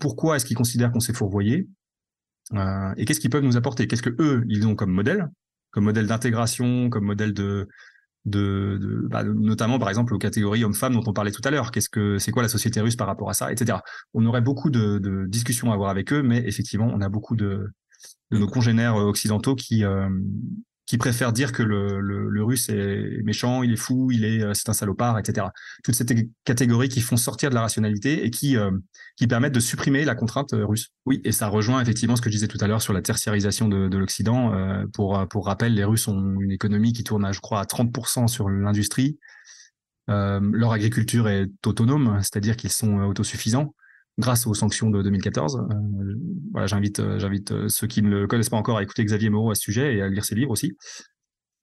pourquoi 0.00 0.36
est-ce 0.36 0.46
qu'ils 0.46 0.56
considèrent 0.56 0.92
qu'on 0.92 1.00
s'est 1.00 1.12
fourvoyé, 1.12 1.68
et 2.96 3.04
qu'est-ce 3.04 3.20
qu'ils 3.20 3.28
peuvent 3.28 3.44
nous 3.44 3.58
apporter, 3.58 3.86
qu'est-ce 3.86 4.00
que 4.00 4.16
eux 4.18 4.44
ils 4.48 4.66
ont 4.66 4.74
comme 4.74 4.92
modèle, 4.92 5.28
comme 5.72 5.84
modèle 5.84 6.06
d'intégration, 6.06 6.88
comme 6.88 7.04
modèle 7.04 7.34
de 7.34 7.68
de, 8.24 8.78
de 8.80 9.08
bah, 9.08 9.24
notamment 9.24 9.78
par 9.78 9.88
exemple 9.88 10.14
aux 10.14 10.18
catégories 10.18 10.64
hommes-femmes 10.64 10.94
dont 10.94 11.02
on 11.06 11.12
parlait 11.12 11.32
tout 11.32 11.42
à 11.44 11.50
l'heure. 11.50 11.70
Qu'est-ce 11.70 11.88
que 11.88 12.18
c'est 12.18 12.30
quoi 12.30 12.42
la 12.42 12.48
société 12.48 12.80
russe 12.80 12.96
par 12.96 13.06
rapport 13.06 13.30
à 13.30 13.34
ça, 13.34 13.52
etc. 13.52 13.78
On 14.14 14.24
aurait 14.26 14.40
beaucoup 14.40 14.70
de, 14.70 14.98
de, 14.98 15.26
discussions 15.26 15.70
à 15.70 15.74
avoir 15.74 15.90
avec 15.90 16.12
eux, 16.12 16.22
mais 16.22 16.38
effectivement, 16.46 16.90
on 16.92 17.00
a 17.00 17.08
beaucoup 17.08 17.36
de, 17.36 17.72
nos 18.30 18.46
congénères 18.46 18.96
occidentaux 18.96 19.54
qui 19.54 19.84
euh, 19.84 20.08
qui 20.86 20.98
préfèrent 20.98 21.32
dire 21.32 21.52
que 21.52 21.62
le, 21.62 22.00
le, 22.00 22.28
le, 22.28 22.44
russe 22.44 22.68
est 22.68 23.22
méchant, 23.22 23.62
il 23.62 23.72
est 23.72 23.76
fou, 23.76 24.10
il 24.10 24.24
est 24.24 24.42
euh, 24.42 24.54
c'est 24.54 24.68
un 24.68 24.72
salopard, 24.72 25.18
etc. 25.18 25.46
Toutes 25.84 25.94
ces 25.94 26.04
catégories 26.44 26.88
qui 26.88 27.00
font 27.00 27.16
sortir 27.16 27.50
de 27.50 27.54
la 27.54 27.62
rationalité 27.62 28.24
et 28.24 28.30
qui 28.30 28.56
euh, 28.56 28.70
qui 29.16 29.26
permettent 29.26 29.54
de 29.54 29.60
supprimer 29.60 30.04
la 30.04 30.14
contrainte 30.14 30.54
euh, 30.54 30.66
russe. 30.66 30.88
Oui, 31.06 31.20
et 31.24 31.32
ça 31.32 31.48
rejoint 31.48 31.80
effectivement 31.80 32.16
ce 32.16 32.22
que 32.22 32.30
je 32.30 32.34
disais 32.34 32.48
tout 32.48 32.58
à 32.60 32.66
l'heure 32.66 32.82
sur 32.82 32.92
la 32.92 33.02
tertiarisation 33.02 33.68
de, 33.68 33.88
de 33.88 33.98
l'Occident. 33.98 34.54
Euh, 34.54 34.84
pour 34.92 35.26
pour 35.28 35.46
rappel, 35.46 35.74
les 35.74 35.84
Russes 35.84 36.08
ont 36.08 36.40
une 36.40 36.50
économie 36.50 36.92
qui 36.92 37.04
tourne 37.04 37.24
à 37.24 37.32
je 37.32 37.40
crois 37.40 37.60
à 37.60 37.64
30% 37.64 38.26
sur 38.26 38.48
l'industrie. 38.48 39.18
Euh, 40.10 40.40
leur 40.52 40.72
agriculture 40.72 41.28
est 41.28 41.50
autonome, 41.64 42.18
c'est-à-dire 42.20 42.56
qu'ils 42.56 42.72
sont 42.72 42.98
autosuffisants 43.02 43.74
grâce 44.18 44.46
aux 44.46 44.54
sanctions 44.54 44.90
de 44.90 45.02
2014. 45.02 45.56
Euh, 45.56 45.74
voilà, 46.52 46.66
j'invite, 46.66 47.00
euh, 47.00 47.18
j'invite 47.18 47.52
euh, 47.52 47.68
ceux 47.68 47.86
qui 47.86 48.02
ne 48.02 48.10
le 48.10 48.26
connaissent 48.26 48.50
pas 48.50 48.56
encore 48.56 48.78
à 48.78 48.82
écouter 48.82 49.04
Xavier 49.04 49.30
Moreau 49.30 49.50
à 49.50 49.54
ce 49.54 49.62
sujet 49.62 49.96
et 49.96 50.02
à 50.02 50.08
lire 50.08 50.24
ses 50.24 50.34
livres 50.34 50.50
aussi. 50.50 50.76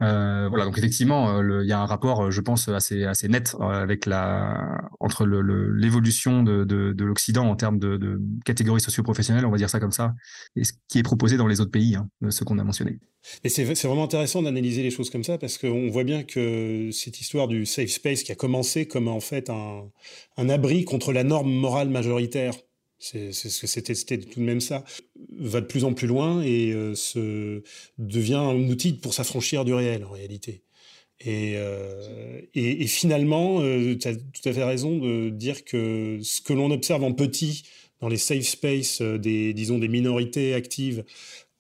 Euh, 0.02 0.48
voilà, 0.50 0.66
donc 0.66 0.78
effectivement, 0.78 1.42
il 1.42 1.68
y 1.68 1.74
a 1.74 1.82
un 1.82 1.86
rapport, 1.86 2.32
je 2.32 2.42
pense, 2.42 2.68
assez 2.70 3.04
assez 3.04 3.28
net 3.28 3.56
avec 3.60 4.06
la 4.06 4.80
entre 5.00 5.26
l'évolution 5.26 6.44
le, 6.44 6.66
de, 6.66 6.76
de, 6.90 6.94
de 6.94 7.06
l'Occident 7.06 7.50
en 7.50 7.56
termes 7.56 7.80
de, 7.80 7.98
de 7.98 8.22
catégories 8.46 8.82
socio-professionnelles, 8.82 9.46
on 9.46 9.52
va 9.52 9.58
dire 9.58 9.70
ça 9.70 9.80
comme 9.80 9.92
ça, 9.92 10.14
et 10.56 10.64
ce 10.64 10.74
qui 10.88 11.00
est 11.00 11.04
proposé 11.04 11.38
dans 11.38 11.48
les 11.48 11.60
autres 11.60 11.72
pays, 11.72 11.96
hein, 11.96 12.08
ce 12.30 12.44
qu'on 12.44 12.60
a 12.60 12.64
mentionné. 12.64 13.00
Et 13.44 13.50
c'est 13.50 13.66
vraiment 13.66 14.06
intéressant 14.06 14.42
d'analyser 14.42 14.82
les 14.82 14.92
choses 14.92 15.10
comme 15.10 15.26
ça 15.26 15.38
parce 15.38 15.58
qu'on 15.58 15.90
voit 15.90 16.06
bien 16.06 16.24
que 16.24 16.90
cette 16.92 17.20
histoire 17.20 17.50
du 17.50 17.66
safe 17.66 17.90
space 17.90 18.24
qui 18.24 18.32
a 18.32 18.36
commencé 18.36 18.88
comme 18.88 19.10
en 19.10 19.20
fait 19.20 19.50
un, 19.50 19.84
un 20.38 20.50
abri 20.50 20.86
contre 20.86 21.12
la 21.12 21.26
norme 21.26 21.52
morale 21.52 21.90
majoritaire 21.90 22.54
c'est 23.00 23.32
ce 23.32 23.62
que 23.62 23.68
c'était 23.68 24.18
tout 24.20 24.40
de 24.40 24.46
même 24.46 24.60
ça, 24.60 24.84
va 25.38 25.62
de 25.62 25.66
plus 25.66 25.86
en 25.86 25.94
plus 25.94 26.08
loin 26.08 26.42
et 26.42 26.74
euh, 26.74 26.96
se, 26.96 27.64
devient 27.98 28.34
un 28.36 28.70
outil 28.70 28.94
pour 28.94 29.14
s'affranchir 29.14 29.64
du 29.64 29.74
réel 29.74 30.04
en 30.04 30.12
réalité. 30.12 30.64
Et, 31.22 31.54
euh, 31.56 32.42
et, 32.54 32.88
finalement, 32.88 33.62
euh, 33.62 33.98
tu 33.98 34.08
as 34.08 34.16
tout 34.16 34.48
à 34.48 34.54
fait 34.54 34.64
raison 34.64 34.98
de 34.98 35.30
dire 35.30 35.66
que 35.66 36.20
ce 36.22 36.42
que 36.42 36.54
l'on 36.54 36.72
observe 36.72 37.04
en 37.04 37.14
petit 37.14 37.64
dans 38.00 38.08
les 38.08 38.18
safe 38.18 38.46
spaces 38.46 39.02
des, 39.02 39.54
disons, 39.54 39.80
des 39.80 39.90
minorités 39.90 40.54
actives 40.54 41.04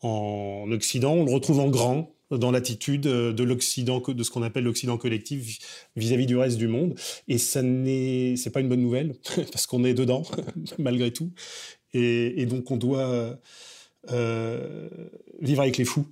en 0.01 0.65
Occident, 0.71 1.13
on 1.13 1.25
le 1.25 1.31
retrouve 1.31 1.59
en 1.59 1.69
grand 1.69 2.15
dans 2.31 2.51
l'attitude 2.51 3.01
de 3.01 3.43
l'Occident, 3.43 4.01
de 4.07 4.23
ce 4.23 4.29
qu'on 4.29 4.43
appelle 4.43 4.63
l'Occident 4.63 4.97
collectif 4.97 5.59
vis-à-vis 5.95 6.25
du 6.25 6.37
reste 6.37 6.57
du 6.57 6.67
monde. 6.67 6.95
Et 7.27 7.37
ça 7.37 7.61
n'est, 7.61 8.35
c'est 8.37 8.51
pas 8.51 8.61
une 8.61 8.69
bonne 8.69 8.81
nouvelle 8.81 9.15
parce 9.51 9.65
qu'on 9.65 9.83
est 9.83 9.93
dedans 9.93 10.23
malgré 10.77 11.11
tout. 11.11 11.31
Et, 11.93 12.45
donc 12.45 12.69
on 12.69 12.77
doit 12.77 13.39
euh, 14.11 14.89
vivre 15.41 15.61
avec 15.61 15.77
les 15.77 15.85
fous. 15.85 16.05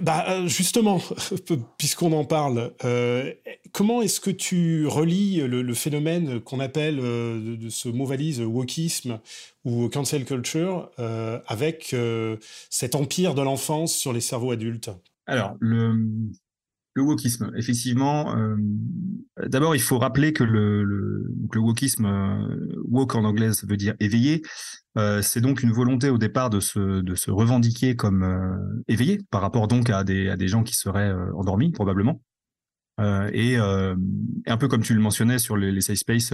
Bah, 0.00 0.46
justement, 0.46 1.00
puisqu'on 1.78 2.12
en 2.12 2.24
parle, 2.24 2.72
euh, 2.84 3.32
comment 3.72 4.02
est-ce 4.02 4.20
que 4.20 4.30
tu 4.30 4.86
relis 4.86 5.36
le, 5.36 5.74
phénomène 5.74 6.40
qu'on 6.40 6.60
appelle 6.60 6.98
euh, 7.00 7.56
de, 7.56 7.68
ce 7.68 7.88
mot 7.88 8.06
valise 8.06 8.40
wokisme 8.40 9.20
ou 9.64 9.88
cancel 9.88 10.24
culture 10.24 10.90
euh, 10.98 11.40
avec 11.46 11.92
euh, 11.92 12.36
cet 12.70 12.94
empire 12.94 13.34
de 13.34 13.42
l'enfance 13.42 13.94
sur 13.94 14.12
les 14.12 14.20
cerveaux 14.20 14.52
adultes? 14.52 14.90
Alors, 15.26 15.56
le, 15.60 15.94
le 16.94 17.02
wokisme, 17.02 17.50
effectivement, 17.56 18.36
euh, 18.36 18.56
d'abord 19.46 19.74
il 19.74 19.82
faut 19.82 19.98
rappeler 19.98 20.32
que 20.32 20.44
le, 20.44 20.84
le, 20.84 21.26
le 21.52 21.60
wokisme, 21.60 22.06
euh, 22.06 22.82
woke 22.88 23.16
en 23.16 23.24
anglais 23.24 23.52
ça 23.52 23.66
veut 23.66 23.76
dire 23.76 23.94
éveillé, 24.00 24.42
euh, 24.96 25.20
c'est 25.20 25.40
donc 25.40 25.62
une 25.62 25.72
volonté 25.72 26.08
au 26.08 26.18
départ 26.18 26.50
de 26.50 26.60
se, 26.60 27.00
de 27.00 27.14
se 27.14 27.30
revendiquer 27.30 27.96
comme 27.96 28.22
euh, 28.22 28.82
éveillé 28.88 29.20
par 29.30 29.40
rapport 29.40 29.66
donc 29.66 29.90
à 29.90 30.04
des, 30.04 30.28
à 30.28 30.36
des 30.36 30.48
gens 30.48 30.62
qui 30.62 30.74
seraient 30.74 31.12
endormis 31.34 31.72
probablement. 31.72 32.20
Et, 33.32 33.56
un 33.56 34.56
peu 34.56 34.68
comme 34.68 34.82
tu 34.82 34.94
le 34.94 35.00
mentionnais 35.00 35.40
sur 35.40 35.56
les, 35.56 35.72
les 35.72 35.80
safe 35.80 35.98
space 35.98 36.32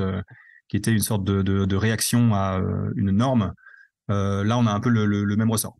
qui 0.70 0.76
était 0.76 0.92
une 0.92 1.00
sorte 1.00 1.24
de, 1.24 1.42
de, 1.42 1.64
de 1.64 1.76
réaction 1.76 2.32
à 2.32 2.60
euh, 2.60 2.92
une 2.94 3.10
norme. 3.10 3.52
Euh, 4.10 4.44
là, 4.44 4.56
on 4.56 4.66
a 4.66 4.72
un 4.72 4.80
peu 4.80 4.88
le, 4.88 5.04
le 5.04 5.36
même 5.36 5.50
ressort. 5.50 5.76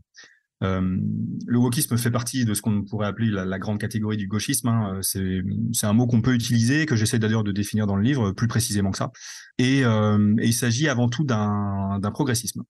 Euh, 0.63 0.99
le 1.47 1.59
wokisme 1.59 1.97
fait 1.97 2.11
partie 2.11 2.45
de 2.45 2.53
ce 2.53 2.61
qu'on 2.61 2.83
pourrait 2.83 3.07
appeler 3.07 3.31
la, 3.31 3.59
grande 3.59 3.79
catégorie 3.79 4.17
du 4.17 4.27
gauchisme. 4.27 4.69
Hein. 4.69 4.99
C'est, 5.03 5.43
c'est 5.73 5.87
un 5.87 5.93
mot 5.93 6.07
qu'on 6.07 6.21
peut 6.21 6.35
utiliser, 6.35 6.87
que 6.87 6.97
j'essaie 6.97 7.19
d'ailleurs 7.19 7.45
de 7.45 7.53
définir 7.53 7.87
dans 7.87 7.97
le 7.97 8.03
livre 8.03 8.33
plus 8.33 8.49
précisément 8.49 8.91
que 8.91 8.99
ça. 8.99 9.11
Et, 9.59 9.85
euh, 9.85 10.35
il 10.43 10.53
s'agit 10.53 10.89
avant 10.89 11.09
tout 11.09 11.25
d'un, 11.25 12.01
progressisme. 12.13 12.63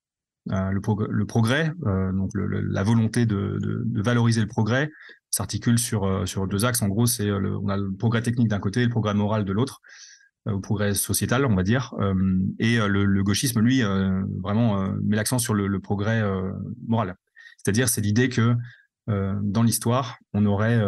Euh, 0.52 0.70
le, 0.70 0.80
prog 0.80 1.06
le, 1.10 1.26
progrès, 1.26 1.70
euh, 1.86 2.12
donc 2.12 2.30
le, 2.34 2.46
la 2.46 2.82
volonté 2.82 3.26
de, 3.26 3.58
valoriser 3.94 4.40
le 4.40 4.46
progrès, 4.46 4.90
s'articule 5.30 5.78
sur, 5.78 6.26
deux 6.48 6.64
axes. 6.64 6.82
En 6.82 6.88
gros, 6.88 7.06
c'est 7.06 7.30
on 7.30 7.68
a 7.68 7.76
le 7.76 7.92
progrès 7.92 8.22
technique 8.22 8.48
d'un 8.48 8.58
côté 8.58 8.80
et 8.80 8.84
le 8.84 8.90
progrès 8.90 9.14
moral 9.14 9.44
de 9.44 9.52
l'autre. 9.52 9.80
Euh, 10.48 10.52
au 10.52 10.60
progrès 10.60 10.94
sociétal, 10.94 11.44
on 11.44 11.54
va 11.54 11.62
dire. 11.62 11.94
Euh, 12.00 12.14
et 12.58 12.80
euh, 12.80 12.88
le, 12.88 13.04
le, 13.04 13.22
gauchisme, 13.22 13.60
lui, 13.60 13.82
vraiment 14.42 14.90
met 15.02 15.16
l'accent 15.16 15.38
sur 15.38 15.54
le, 15.54 15.66
le 15.66 15.80
progrès 15.80 16.22
moral. 16.86 17.16
C'est-à-dire, 17.62 17.88
c'est 17.88 18.00
l'idée 18.00 18.28
que 18.28 18.54
dans 19.06 19.64
l'histoire, 19.64 20.18
on 20.32 20.46
aurait, 20.46 20.80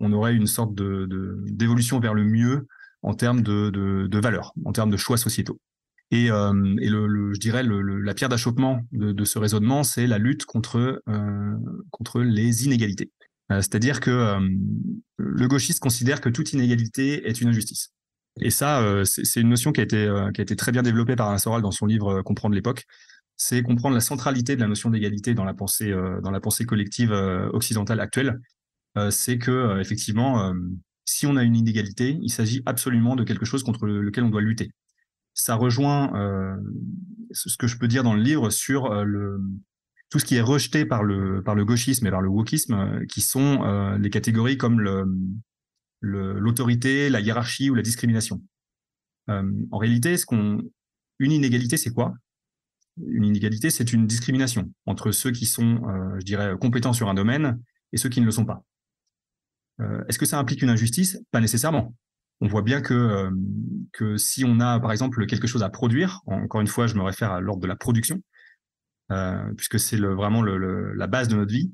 on 0.00 0.12
aurait 0.12 0.34
une 0.34 0.48
sorte 0.48 0.74
de, 0.74 1.06
d'évolution 1.46 2.00
vers 2.00 2.12
le 2.12 2.24
mieux 2.24 2.66
en 3.02 3.14
termes 3.14 3.42
de, 3.42 3.70
de, 3.70 4.18
valeurs, 4.18 4.52
en 4.64 4.72
termes 4.72 4.90
de 4.90 4.96
choix 4.96 5.16
sociétaux. 5.16 5.60
Et, 6.10 6.30
euh, 6.30 6.76
et 6.80 6.88
le, 6.88 7.32
je 7.32 7.38
dirais 7.38 7.62
la 7.62 8.14
pierre 8.14 8.28
d'achoppement 8.28 8.82
de, 8.92 9.24
ce 9.24 9.38
raisonnement, 9.38 9.84
c'est 9.84 10.06
la 10.06 10.18
lutte 10.18 10.44
contre, 10.44 11.02
euh, 11.08 11.56
contre 11.90 12.20
les 12.20 12.64
inégalités. 12.64 13.10
Euh, 13.52 13.58
C'est-à-dire 13.58 14.00
que 14.00 14.38
le 15.16 15.48
gauchiste 15.48 15.80
considère 15.80 16.20
que 16.20 16.28
toute 16.28 16.52
inégalité 16.52 17.28
est 17.28 17.40
une 17.40 17.48
injustice 17.48 17.92
et 18.40 18.50
ça, 18.50 19.02
c'est 19.04 19.40
une 19.40 19.48
notion 19.48 19.72
qui 19.72 19.80
a 19.80 19.82
été 19.82 20.08
qui 20.32 20.40
a 20.40 20.44
été 20.44 20.54
très 20.54 20.70
bien 20.70 20.82
développée 20.82 21.16
par 21.16 21.28
Alain 21.28 21.36
Soral 21.36 21.62
dans 21.62 21.72
son 21.72 21.84
livre 21.84 22.22
Comprendre 22.22 22.54
l'époque. 22.54 22.86
C'est 23.42 23.62
comprendre 23.62 23.94
la 23.94 24.02
centralité 24.02 24.54
de 24.54 24.60
la 24.60 24.68
notion 24.68 24.90
d'égalité 24.90 25.32
dans 25.32 25.44
la 25.44 25.54
pensée 25.54 25.90
dans 26.22 26.30
la 26.30 26.40
pensée 26.40 26.66
collective 26.66 27.10
occidentale 27.54 27.98
actuelle. 28.00 28.38
c'est 29.10 29.38
que 29.38 29.80
effectivement, 29.80 30.52
si 31.06 31.26
on 31.26 31.36
a 31.36 31.42
une 31.42 31.56
inégalité, 31.56 32.18
il 32.20 32.30
s'agit 32.30 32.62
absolument 32.66 33.16
de 33.16 33.24
quelque 33.24 33.46
chose 33.46 33.62
contre 33.62 33.86
lequel 33.86 34.24
on 34.24 34.28
doit 34.28 34.42
lutter. 34.42 34.72
Ça 35.32 35.54
rejoint 35.54 36.12
ce 37.32 37.56
que 37.56 37.66
je 37.66 37.78
peux 37.78 37.88
dire 37.88 38.02
dans 38.02 38.12
le 38.12 38.22
livre 38.22 38.50
sur 38.50 38.92
le 39.06 39.40
tout 40.10 40.18
ce 40.18 40.24
qui 40.24 40.34
est 40.34 40.40
rejeté 40.40 40.84
par 40.84 41.04
le, 41.04 41.42
par 41.42 41.54
le 41.54 41.64
gauchisme 41.64 42.06
et 42.06 42.10
par 42.10 42.20
le 42.20 42.28
wokisme, 42.28 42.74
euh, 42.74 43.06
qui 43.06 43.20
sont 43.20 43.62
euh, 43.62 43.96
les 43.96 44.10
catégories 44.10 44.58
comme 44.58 44.80
l'autorité, 46.00 47.06
le, 47.06 47.12
la 47.12 47.20
hiérarchie 47.20 47.70
ou 47.70 47.74
la 47.74 47.82
discrimination. 47.82 48.42
Euh, 49.30 49.48
en 49.70 49.78
réalité, 49.78 50.16
ce 50.16 50.26
qu'on, 50.26 50.60
une 51.20 51.32
inégalité, 51.32 51.76
c'est 51.76 51.92
quoi? 51.92 52.12
Une 53.06 53.24
inégalité, 53.24 53.70
c'est 53.70 53.92
une 53.92 54.06
discrimination 54.06 54.70
entre 54.86 55.10
ceux 55.12 55.30
qui 55.30 55.46
sont, 55.46 55.80
je 56.18 56.24
dirais, 56.24 56.54
compétents 56.60 56.92
sur 56.92 57.08
un 57.08 57.14
domaine 57.14 57.60
et 57.92 57.96
ceux 57.96 58.08
qui 58.08 58.20
ne 58.20 58.26
le 58.26 58.32
sont 58.32 58.44
pas. 58.44 58.64
Est-ce 60.08 60.18
que 60.18 60.26
ça 60.26 60.38
implique 60.38 60.60
une 60.60 60.68
injustice? 60.68 61.18
Pas 61.30 61.40
nécessairement. 61.40 61.94
On 62.42 62.48
voit 62.48 62.62
bien 62.62 62.80
que, 62.80 63.30
que 63.92 64.16
si 64.16 64.44
on 64.44 64.60
a, 64.60 64.80
par 64.80 64.92
exemple, 64.92 65.24
quelque 65.26 65.46
chose 65.46 65.62
à 65.62 65.70
produire, 65.70 66.20
encore 66.26 66.60
une 66.60 66.66
fois, 66.66 66.86
je 66.86 66.94
me 66.94 67.02
réfère 67.02 67.32
à 67.32 67.40
l'ordre 67.40 67.62
de 67.62 67.66
la 67.66 67.76
production, 67.76 68.22
euh, 69.10 69.52
puisque 69.56 69.80
c'est 69.80 69.98
vraiment 69.98 70.42
la 70.42 71.06
base 71.06 71.28
de 71.28 71.36
notre 71.36 71.52
vie. 71.52 71.72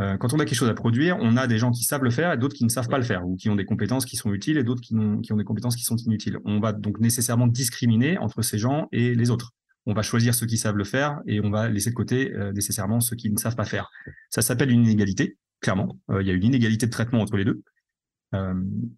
Euh, 0.00 0.16
quand 0.16 0.34
on 0.34 0.40
a 0.40 0.44
quelque 0.44 0.56
chose 0.56 0.68
à 0.68 0.74
produire, 0.74 1.16
on 1.20 1.36
a 1.36 1.46
des 1.46 1.56
gens 1.56 1.70
qui 1.70 1.84
savent 1.84 2.02
le 2.02 2.10
faire 2.10 2.32
et 2.32 2.36
d'autres 2.36 2.56
qui 2.56 2.64
ne 2.64 2.68
savent 2.68 2.88
pas 2.88 2.98
le 2.98 3.04
faire, 3.04 3.26
ou 3.26 3.36
qui 3.36 3.48
ont 3.48 3.54
des 3.54 3.64
compétences 3.64 4.04
qui 4.04 4.16
sont 4.16 4.32
utiles 4.32 4.58
et 4.58 4.64
d'autres 4.64 4.80
qui, 4.80 4.94
ont 4.94 5.36
des 5.36 5.44
compétences 5.44 5.76
qui 5.76 5.84
sont 5.84 5.96
inutiles. 5.96 6.38
On 6.44 6.58
va 6.58 6.72
donc 6.72 6.98
nécessairement 6.98 7.46
discriminer 7.46 8.18
entre 8.18 8.42
ces 8.42 8.58
gens 8.58 8.88
et 8.90 9.14
les 9.14 9.30
autres. 9.30 9.52
On 9.86 9.92
va 9.92 10.02
choisir 10.02 10.34
ceux 10.34 10.46
qui 10.46 10.56
savent 10.56 10.76
le 10.76 10.84
faire 10.84 11.20
et 11.26 11.40
on 11.40 11.50
va 11.50 11.68
laisser 11.68 11.90
de 11.90 11.94
côté 11.94 12.32
euh, 12.32 12.52
nécessairement 12.52 13.00
ceux 13.00 13.16
qui 13.16 13.30
ne 13.30 13.38
savent 13.38 13.56
pas 13.56 13.64
faire. 13.64 13.90
Ça 14.30 14.42
s'appelle 14.42 14.70
une 14.70 14.84
inégalité, 14.84 15.36
clairement. 15.60 15.98
il 16.20 16.26
y 16.26 16.30
a 16.30 16.34
une 16.34 16.44
inégalité 16.44 16.86
de 16.86 16.90
traitement 16.90 17.20
entre 17.20 17.36
les 17.36 17.44
deux. 17.44 17.62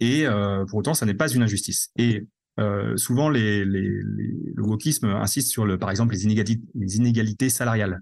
et 0.01 0.27
pour 0.69 0.79
autant, 0.79 0.95
ça 0.95 1.07
n'est 1.07 1.15
pas 1.15 1.29
une 1.29 1.43
injustice. 1.43 1.91
Et 1.97 2.27
euh, 2.59 2.97
souvent, 2.97 3.29
le 3.29 4.63
wokisme 4.63 5.07
insiste 5.07 5.51
sur, 5.51 5.67
le, 5.67 5.79
par 5.79 5.91
exemple, 5.91 6.15
les 6.15 6.25
inégalités, 6.25 6.63
les 6.75 6.97
inégalités 6.97 7.51
salariales 7.51 8.01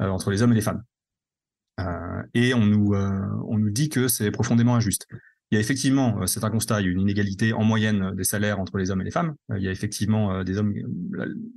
euh, 0.00 0.08
entre 0.08 0.30
les 0.30 0.42
hommes 0.42 0.52
et 0.52 0.56
les 0.56 0.60
femmes. 0.60 0.82
Euh, 1.80 2.22
et 2.34 2.54
on 2.54 2.64
nous 2.64 3.70
dit 3.70 3.88
que 3.88 4.08
c'est 4.08 4.30
profondément 4.30 4.76
injuste. 4.76 5.06
Il 5.52 5.56
y 5.56 5.58
a 5.58 5.60
effectivement, 5.60 6.26
c'est 6.26 6.42
un 6.44 6.50
constat, 6.50 6.80
il 6.80 6.86
y 6.86 6.88
a 6.88 6.92
une 6.92 7.00
inégalité 7.02 7.52
en 7.52 7.62
moyenne 7.62 8.12
des 8.16 8.24
salaires 8.24 8.58
entre 8.58 8.78
les 8.78 8.90
hommes 8.90 9.02
et 9.02 9.04
les 9.04 9.10
femmes. 9.10 9.34
Il 9.54 9.62
y 9.62 9.68
a 9.68 9.70
effectivement 9.70 10.42
des 10.42 10.56
hommes, 10.56 10.74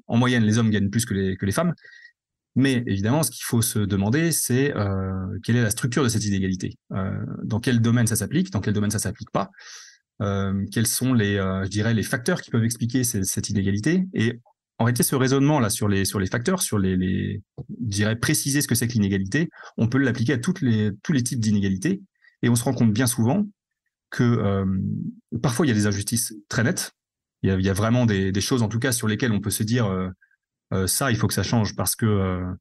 en 0.07 0.17
moyenne, 0.17 0.43
les 0.43 0.57
hommes 0.57 0.69
gagnent 0.69 0.89
plus 0.89 1.05
que 1.05 1.13
les, 1.13 1.51
femmes. 1.53 1.73
Mais 2.57 2.83
évidemment, 2.87 3.23
ce 3.23 3.31
qu'il 3.31 3.45
faut 3.45 3.61
se 3.61 3.79
demander, 3.79 4.33
c'est 4.33 4.73
quelle 5.43 5.55
est 5.55 5.63
la 5.63 5.69
structure 5.69 6.03
de 6.03 6.09
cette 6.09 6.25
inégalité? 6.25 6.77
dans 7.43 7.61
quel 7.61 7.79
domaine 7.79 8.05
ça 8.05 8.17
s'applique, 8.17 8.51
dans 8.51 8.59
quel 8.59 8.73
domaine 8.73 8.91
ça 8.91 8.99
s'applique 8.99 9.31
pas? 9.31 9.49
Euh, 10.21 10.65
quels 10.71 10.87
sont 10.87 11.13
les, 11.13 11.37
euh, 11.37 11.63
je 11.65 11.69
dirais, 11.69 11.93
les 11.93 12.03
facteurs 12.03 12.41
qui 12.41 12.51
peuvent 12.51 12.63
expliquer 12.63 13.03
cette 13.03 13.49
inégalité? 13.49 14.05
Et 14.13 14.39
en 14.77 14.85
réalité, 14.85 15.03
ce 15.03 15.15
raisonnement 15.15 15.59
là 15.59 15.69
sur 15.69 15.87
les 15.87 16.05
sur 16.05 16.19
les 16.19 16.27
facteurs, 16.27 16.61
sur 16.61 16.79
les, 16.79 16.95
les 16.95 17.41
je 17.57 17.63
dirais 17.87 18.15
préciser 18.15 18.61
ce 18.61 18.67
que 18.67 18.75
c'est 18.75 18.87
que 18.87 18.93
l'inégalité, 18.93 19.49
on 19.77 19.87
peut 19.87 19.97
l'appliquer 19.97 20.33
à 20.33 20.37
toutes 20.37 20.61
les 20.61 20.91
tous 21.03 21.13
les 21.13 21.23
types 21.23 21.39
d'inégalités. 21.39 22.01
Et 22.41 22.49
on 22.49 22.55
se 22.55 22.63
rend 22.63 22.73
compte 22.73 22.93
bien 22.93 23.07
souvent 23.07 23.45
euh, 24.23 24.65
parfois 25.41 25.65
il 25.65 25.69
y 25.69 25.71
a 25.71 25.75
des 25.75 25.87
injustices 25.87 26.33
très 26.49 26.63
nettes. 26.63 26.91
Il 27.43 27.61
y 27.61 27.69
a, 27.69 27.73
vraiment 27.73 28.07
des, 28.07 28.41
choses 28.41 28.63
en 28.63 28.67
tout 28.69 28.79
cas 28.79 28.91
sur 28.91 29.07
lesquelles 29.07 29.31
on 29.31 29.39
peut 29.39 29.51
se 29.51 29.61
dire 29.61 29.87
ça, 30.87 31.11
il 31.11 31.17
faut 31.17 31.27
que 31.27 31.33
ça 31.33 31.43
change 31.43 31.75
parce 31.75 31.95
que 31.95 32.55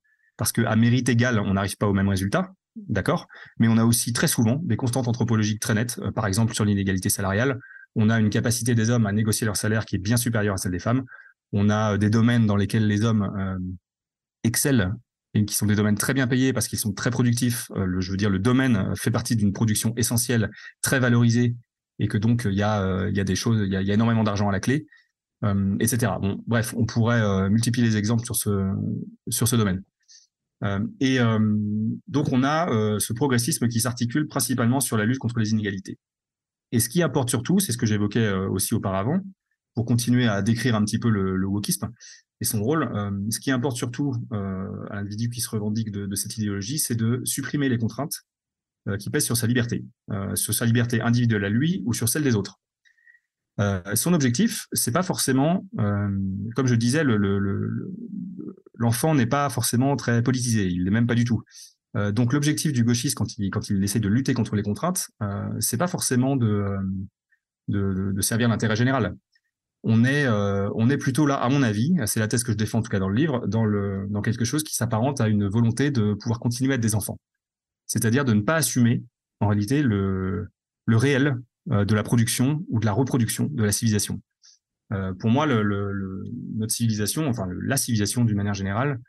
à 0.67 0.77
mérite 0.77 1.09
égal, 1.09 1.41
on 1.41 1.55
n'arrive 1.55 1.79
pas 1.79 1.87
au 1.87 1.95
même 1.95 2.09
résultat. 2.09 2.53
D'accord? 2.77 3.29
Mais 3.59 3.69
on 3.69 3.79
a 3.79 3.85
aussi 3.85 4.13
très 4.13 4.27
souvent 4.27 4.61
des 4.65 4.77
constantes 4.77 5.07
anthropologiques 5.07 5.61
très 5.61 5.75
nettes. 5.75 6.01
Euh, 6.03 6.11
par 6.11 6.27
exemple, 6.27 6.55
sur 6.55 6.65
l'inégalité 6.65 7.09
salariale, 7.09 7.61
on 7.95 8.11
a 8.11 8.19
une 8.19 8.31
capacité 8.31 8.75
des 8.75 8.91
hommes 8.91 9.07
à 9.07 9.13
négocier 9.13 9.45
leur 9.45 9.57
salaire 9.57 9.85
qui 9.85 9.95
est 9.97 10.01
bien 10.01 10.17
supérieure 10.17 10.55
à 10.55 10.57
celle 10.57 10.73
des 10.73 10.81
femmes. 10.81 11.05
On 11.53 11.71
a 11.71 11.95
euh, 11.95 11.99
des 11.99 12.11
domaines 12.11 12.47
dans 12.47 12.57
lesquels 12.57 12.87
les 12.89 13.05
hommes 13.05 13.31
euh, 13.39 13.59
excellent 14.43 14.93
et 15.35 15.45
qui 15.45 15.55
sont 15.55 15.67
des 15.67 15.75
domaines 15.75 15.97
très 15.97 16.15
bien 16.15 16.27
payés 16.27 16.53
parce 16.53 16.69
qu'ils 16.69 16.79
sont 16.79 16.93
très 16.93 17.11
productifs. 17.11 17.71
le, 17.75 18.01
je 18.01 18.11
veux 18.11 18.17
dire, 18.17 18.31
le 18.31 18.39
domaine 18.39 18.95
fait 18.97 19.11
partie 19.11 19.37
d'une 19.37 19.53
production 19.53 19.93
essentielle, 19.97 20.51
très 20.81 21.01
valorisée, 21.01 21.57
et 21.99 22.09
que 22.09 22.19
donc 22.19 22.43
il 22.45 22.57
y 22.57 22.63
a, 22.63 23.09
il 23.09 23.17
y 23.17 23.21
a 23.21 23.25
des 23.25 23.37
choses, 23.37 23.61
il 23.67 23.73
y 23.73 23.77
a, 23.77 23.95
énormément 23.95 24.25
d'argent 24.25 24.49
à 24.49 24.53
la 24.53 24.61
clé, 24.61 24.87
etc. 25.81 26.13
Bon, 26.21 26.43
bref, 26.47 26.73
on 26.77 26.87
pourrait 26.87 27.51
multiplier 27.51 27.87
les 27.87 27.97
exemples 27.97 28.25
sur 28.25 28.37
ce 28.37 28.51
sur 29.29 29.49
ce 29.49 29.57
domaine. 29.57 29.83
Euh, 30.65 30.81
et 31.01 31.21
euh, 31.21 31.39
donc, 32.09 32.33
on 32.33 32.43
a 32.43 32.71
euh, 32.71 32.99
ce 32.99 33.13
progressisme 33.13 33.69
qui 33.69 33.81
s'articule 33.81 34.27
principalement 34.29 34.81
sur 34.81 34.97
la 34.97 35.05
lutte 35.05 35.19
contre 35.19 35.39
les 35.39 35.51
inégalités. 35.51 35.99
Et 36.73 36.81
ce 36.81 36.89
qui 36.89 37.03
importe 37.03 37.31
surtout, 37.31 37.59
c'est 37.61 37.73
ce 37.73 37.79
que 37.79 37.87
j'évoquais 37.87 38.33
aussi 38.33 38.75
auparavant, 38.75 39.21
pour 39.75 39.85
continuer 39.85 40.27
à 40.27 40.43
décrire 40.43 40.75
un 40.75 40.85
petit 40.85 40.99
peu 40.99 41.09
le, 41.09 41.37
le 41.37 41.47
wokisme 41.47 41.91
et 42.41 42.45
son 42.45 42.63
rôle, 42.63 42.91
ce 43.31 43.39
qui 43.39 43.51
importe 43.51 43.77
surtout 43.77 44.15
à 44.33 44.97
l'individu 44.97 45.31
qui 45.31 45.41
se 45.41 45.49
revendique 45.49 45.91
de, 45.91 46.15
cette 46.15 46.37
idéologie, 46.37 46.79
c'est 46.79 46.97
de 46.97 47.23
supprimer 47.25 47.69
les 47.69 47.79
contraintes 47.79 48.23
qui 48.99 49.09
pèsent 49.09 49.25
sur 49.25 49.37
sa 49.37 49.47
liberté, 49.47 49.85
sur 50.35 50.53
sa 50.53 50.67
liberté 50.67 51.01
individuelle 51.01 51.45
à 51.45 51.49
lui 51.49 51.83
ou 51.87 51.95
sur 51.95 52.09
celle 52.09 52.25
des 52.25 52.35
autres. 52.35 52.61
Euh, 53.61 53.81
son 53.95 54.13
objectif, 54.15 54.67
c'est 54.73 54.91
pas 54.91 55.03
forcément, 55.03 55.67
euh, 55.79 56.09
comme 56.57 56.67
je 56.67 56.75
disais, 56.75 57.05
l'enfant 57.05 59.13
le, 59.13 59.19
le, 59.19 59.23
n'est 59.23 59.27
pas 59.27 59.49
forcément 59.49 59.95
très 59.97 60.23
politisé, 60.23 60.67
il 60.67 60.85
l'est 60.85 60.91
même 60.91 61.07
pas 61.07 61.15
du 61.15 61.25
tout. 61.25 61.43
Euh, 61.97 62.11
donc 62.11 62.33
l'objectif 62.33 62.73
du 62.73 62.83
gauchiste 62.83 63.17
quand 63.17 63.39
il 63.39 63.51
quand 63.51 63.71
essaie 63.71 64.01
de 64.01 64.09
lutter 64.09 64.35
contre 64.35 64.57
les 64.57 64.63
contraintes, 64.63 65.09
euh, 65.23 65.49
c'est 65.61 65.77
pas 65.77 65.87
forcément 65.87 66.37
de 66.37 66.81
servir 68.21 68.49
l'intérêt 68.49 68.77
général. 68.77 69.15
On 69.87 70.03
est 70.03 70.25
euh, 70.25 70.71
on 70.75 70.89
est 70.89 70.97
plutôt 70.97 71.27
là, 71.27 71.37
à 71.37 71.49
mon 71.51 71.63
avis, 71.63 71.95
c'est 72.07 72.19
la 72.19 72.27
thèse 72.27 72.43
que 72.43 72.53
je 72.53 72.57
défends 72.57 72.79
en 72.79 72.83
tout 72.83 72.91
cas 72.91 72.99
dans 72.99 73.11
le 73.11 73.15
livre, 73.15 73.47
dans 73.47 73.67
le 73.67 74.07
dans 74.09 74.23
quelque 74.23 74.47
chose 74.47 74.65
qui 74.65 74.75
s'apparente 74.75 75.21
à 75.21 75.29
une 75.29 75.47
volonté 75.47 75.91
de 75.91 76.15
pouvoir 76.15 76.41
continuer 76.41 76.73
à 76.73 76.77
être 76.77 76.81
des 76.81 76.95
enfants, 76.95 77.19
c'est-à-dire 77.87 78.25
de 78.25 78.33
ne 78.33 78.41
pas 78.41 78.57
assumer 78.57 79.05
en 79.41 79.49
réalité 79.49 79.83
le 79.83 80.49
le 80.87 80.97
réel 80.97 81.37
euh, 81.71 81.85
de 81.85 81.95
la 81.95 82.03
production 82.03 82.65
ou 82.71 82.81
de 82.81 82.87
la 82.87 82.93
reproduction 82.93 83.51
de 83.53 83.63
la 83.63 83.73
civilisation. 83.73 84.23
Euh, 84.93 85.13
pour 85.13 85.29
moi, 85.29 85.45
le, 85.45 86.25
notre 86.57 86.73
civilisation, 86.73 87.27
enfin 87.27 87.47
la 87.63 87.77
civilisation 87.77 88.25
d'une 88.25 88.37
manière 88.37 88.55
générale, 88.55 89.01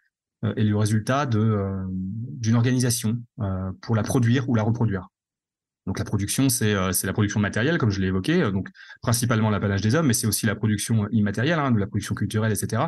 est 0.43 0.63
le 0.63 0.78
résultat 0.78 1.26
de 1.26 1.57
d'une 1.89 2.55
organisation 2.55 3.19
pour 3.82 3.95
la 3.95 4.03
produire 4.03 4.47
ou 4.47 4.53
la 4.53 4.61
reproduire. 4.61 5.07
Donc 5.86 5.99
la 5.99 6.05
production, 6.05 6.49
c'est 6.49 6.73
c'est 6.93 7.05
la 7.05 7.13
production 7.13 7.39
matérielle, 7.39 7.77
comme 7.77 7.91
je 7.91 8.01
l'ai 8.01 8.07
évoqué, 8.07 8.51
donc 8.51 8.69
principalement 9.03 9.51
l'apanage 9.51 9.81
des 9.81 9.93
hommes, 9.93 10.07
mais 10.07 10.13
c'est 10.13 10.25
aussi 10.25 10.47
la 10.47 10.55
production 10.55 11.07
immatérielle, 11.09 11.59
hein, 11.59 11.71
de 11.71 11.79
la 11.79 11.86
production 11.86 12.15
culturelle, 12.15 12.51
etc. 12.51 12.83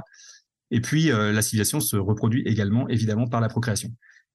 Et 0.71 0.81
puis 0.81 1.09
la 1.09 1.41
civilisation 1.43 1.79
se 1.79 1.95
reproduit 1.95 2.41
également, 2.47 2.87
évidemment, 2.89 3.27
par 3.27 3.39
la 3.39 3.49
procréation. 3.49 3.89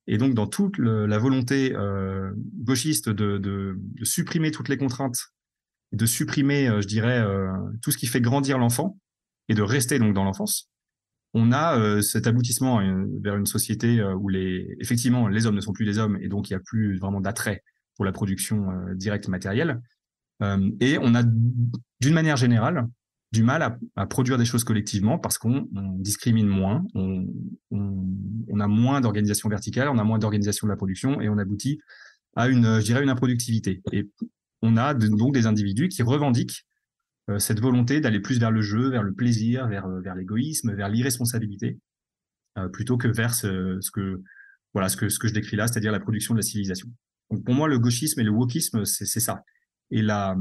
Et 0.06 0.18
donc, 0.18 0.34
dans 0.34 0.46
toute 0.46 0.78
la 0.78 1.18
volonté 1.18 1.74
euh, 1.74 2.32
gauchiste 2.36 3.08
de, 3.08 3.38
de, 3.38 3.76
de, 3.78 4.04
supprimer 4.04 4.50
toutes 4.50 4.68
les 4.68 4.76
contraintes, 4.76 5.32
de 5.92 6.06
supprimer, 6.06 6.68
euh, 6.68 6.80
je 6.80 6.88
dirais, 6.88 7.20
euh, 7.20 7.52
tout 7.82 7.90
ce 7.90 7.98
qui 7.98 8.06
fait 8.06 8.20
grandir 8.20 8.58
l'enfant 8.58 8.98
et 9.48 9.54
de 9.54 9.62
rester 9.62 9.98
donc 9.98 10.14
dans 10.14 10.24
l'enfance, 10.24 10.70
on 11.34 11.52
a 11.52 11.78
euh, 11.78 12.00
cet 12.00 12.26
aboutissement 12.26 12.80
vers 13.22 13.36
une 13.36 13.46
société 13.46 14.02
où 14.02 14.28
les, 14.28 14.76
effectivement, 14.80 15.28
les 15.28 15.46
hommes 15.46 15.54
ne 15.54 15.60
sont 15.60 15.72
plus 15.72 15.86
des 15.86 15.98
hommes 15.98 16.18
et 16.20 16.28
donc 16.28 16.50
il 16.50 16.52
n'y 16.52 16.56
a 16.56 16.62
plus 16.64 16.98
vraiment 16.98 17.20
d'attrait 17.20 17.62
pour 17.96 18.04
la 18.04 18.12
production 18.12 18.66
directe 18.94 19.28
matérielle. 19.28 19.80
et 20.80 20.98
on 21.00 21.14
a, 21.14 21.22
d'une 21.22 22.14
manière 22.14 22.36
générale, 22.36 22.88
du 23.32 23.42
mal 23.42 23.78
à, 23.96 24.06
produire 24.06 24.36
des 24.36 24.44
choses 24.44 24.62
collectivement 24.62 25.18
parce 25.18 25.38
qu'on 25.38 25.68
discrimine 25.98 26.46
moins, 26.46 26.84
on, 26.94 27.26
on, 27.70 28.60
a 28.60 28.66
moins 28.66 29.00
d'organisation 29.00 29.48
verticale, 29.48 29.88
on 29.88 29.98
a 29.98 30.04
moins 30.04 30.18
d'organisation 30.18 30.66
de 30.66 30.72
la 30.72 30.76
production 30.76 31.20
et 31.20 31.28
on 31.30 31.38
aboutit 31.38 31.80
à 32.36 32.48
une, 32.48 32.80
je 32.80 32.84
dirais, 32.84 33.02
une 33.02 33.08
improductivité. 33.08 33.82
Et 33.92 34.10
on 34.60 34.76
a 34.76 34.94
donc 34.94 35.32
des 35.34 35.46
individus 35.46 35.88
qui 35.88 36.02
revendiquent 36.02 36.66
euh, 37.30 37.38
cette 37.38 37.60
volonté 37.60 38.00
d'aller 38.00 38.20
plus 38.20 38.38
vers 38.38 38.50
le 38.50 38.62
jeu, 38.62 38.90
vers 38.90 39.02
le 39.02 39.12
plaisir, 39.12 39.66
vers, 39.68 39.86
euh, 39.86 40.00
vers 40.00 40.14
l'égoïsme, 40.14 40.74
vers 40.74 40.88
l'irresponsabilité, 40.88 41.78
euh, 42.58 42.68
plutôt 42.68 42.96
que 42.96 43.08
vers 43.08 43.34
ce, 43.34 43.78
ce, 43.80 43.90
que 43.90 44.22
voilà 44.74 44.88
ce 44.88 44.96
que 44.96 45.08
ce 45.08 45.18
que 45.18 45.28
je 45.28 45.34
décris 45.34 45.56
là, 45.56 45.68
c'est-à-dire 45.68 45.92
la 45.92 46.00
production 46.00 46.34
de 46.34 46.38
la 46.38 46.42
civilisation. 46.42 46.88
Donc 47.32 47.44
pour 47.44 47.54
moi, 47.54 47.66
le 47.66 47.78
gauchisme 47.78 48.20
et 48.20 48.24
le 48.24 48.30
wokisme, 48.30 48.84
c'est 48.84 49.20
ça. 49.20 49.42
Et 49.90 50.02
la 50.02 50.36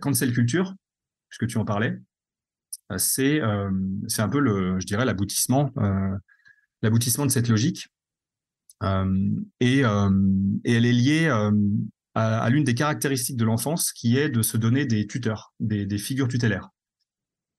cancel 0.00 0.32
culture, 0.32 0.74
puisque 1.28 1.46
tu 1.50 1.58
en 1.58 1.64
parlais, 1.64 1.98
euh, 2.92 2.98
c'est 2.98 3.40
euh, 3.40 3.70
c'est 4.08 4.22
un 4.22 4.28
peu 4.28 4.40
je 4.78 4.86
dirais, 4.86 5.04
l'aboutissement 5.04 5.70
euh, 5.78 6.16
l'aboutissement 6.82 7.26
de 7.26 7.30
cette 7.30 7.48
logique. 7.48 7.88
et, 9.60 9.80
elle 9.80 10.86
est 10.86 10.92
liée 10.92 11.28
à, 12.14 12.50
l'une 12.50 12.64
des 12.64 12.74
caractéristiques 12.74 13.36
de 13.36 13.44
l'enfance 13.44 13.92
qui 13.92 14.18
est 14.18 14.28
de 14.28 14.42
se 14.42 14.56
donner 14.58 14.84
des 14.84 15.06
tuteurs, 15.06 15.54
des, 15.60 15.98
figures 15.98 16.28
tutélaires. 16.28 16.68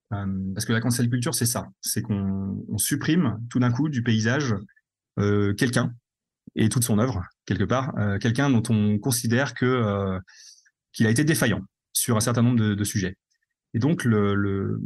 Parce 0.09 0.65
que 0.65 0.73
la 0.73 0.79
cancel 0.79 1.09
culture, 1.09 1.33
c'est 1.33 1.47
ça, 1.47 1.65
c'est 1.81 2.03
qu'on 2.03 2.77
supprime 2.77 3.39
tout 3.49 3.59
d'un 3.59 3.71
coup 3.71 3.89
du 3.89 4.03
paysage 4.03 4.55
quelqu'un 5.17 5.91
et 6.55 6.69
toute 6.69 6.83
son 6.83 6.99
œuvre 6.99 7.23
quelque 7.45 7.63
part, 7.63 7.93
quelqu'un 8.21 8.49
dont 8.49 8.63
on 8.69 8.97
considère 8.97 9.53
que 9.53 10.19
qu'il 10.93 11.05
a 11.05 11.09
été 11.09 11.23
défaillant 11.23 11.61
sur 11.93 12.17
un 12.17 12.19
certain 12.19 12.41
nombre 12.41 12.59
de, 12.59 12.83
sujets. 12.83 13.17
Et 13.73 13.79
donc 13.79 14.03
le, 14.03 14.79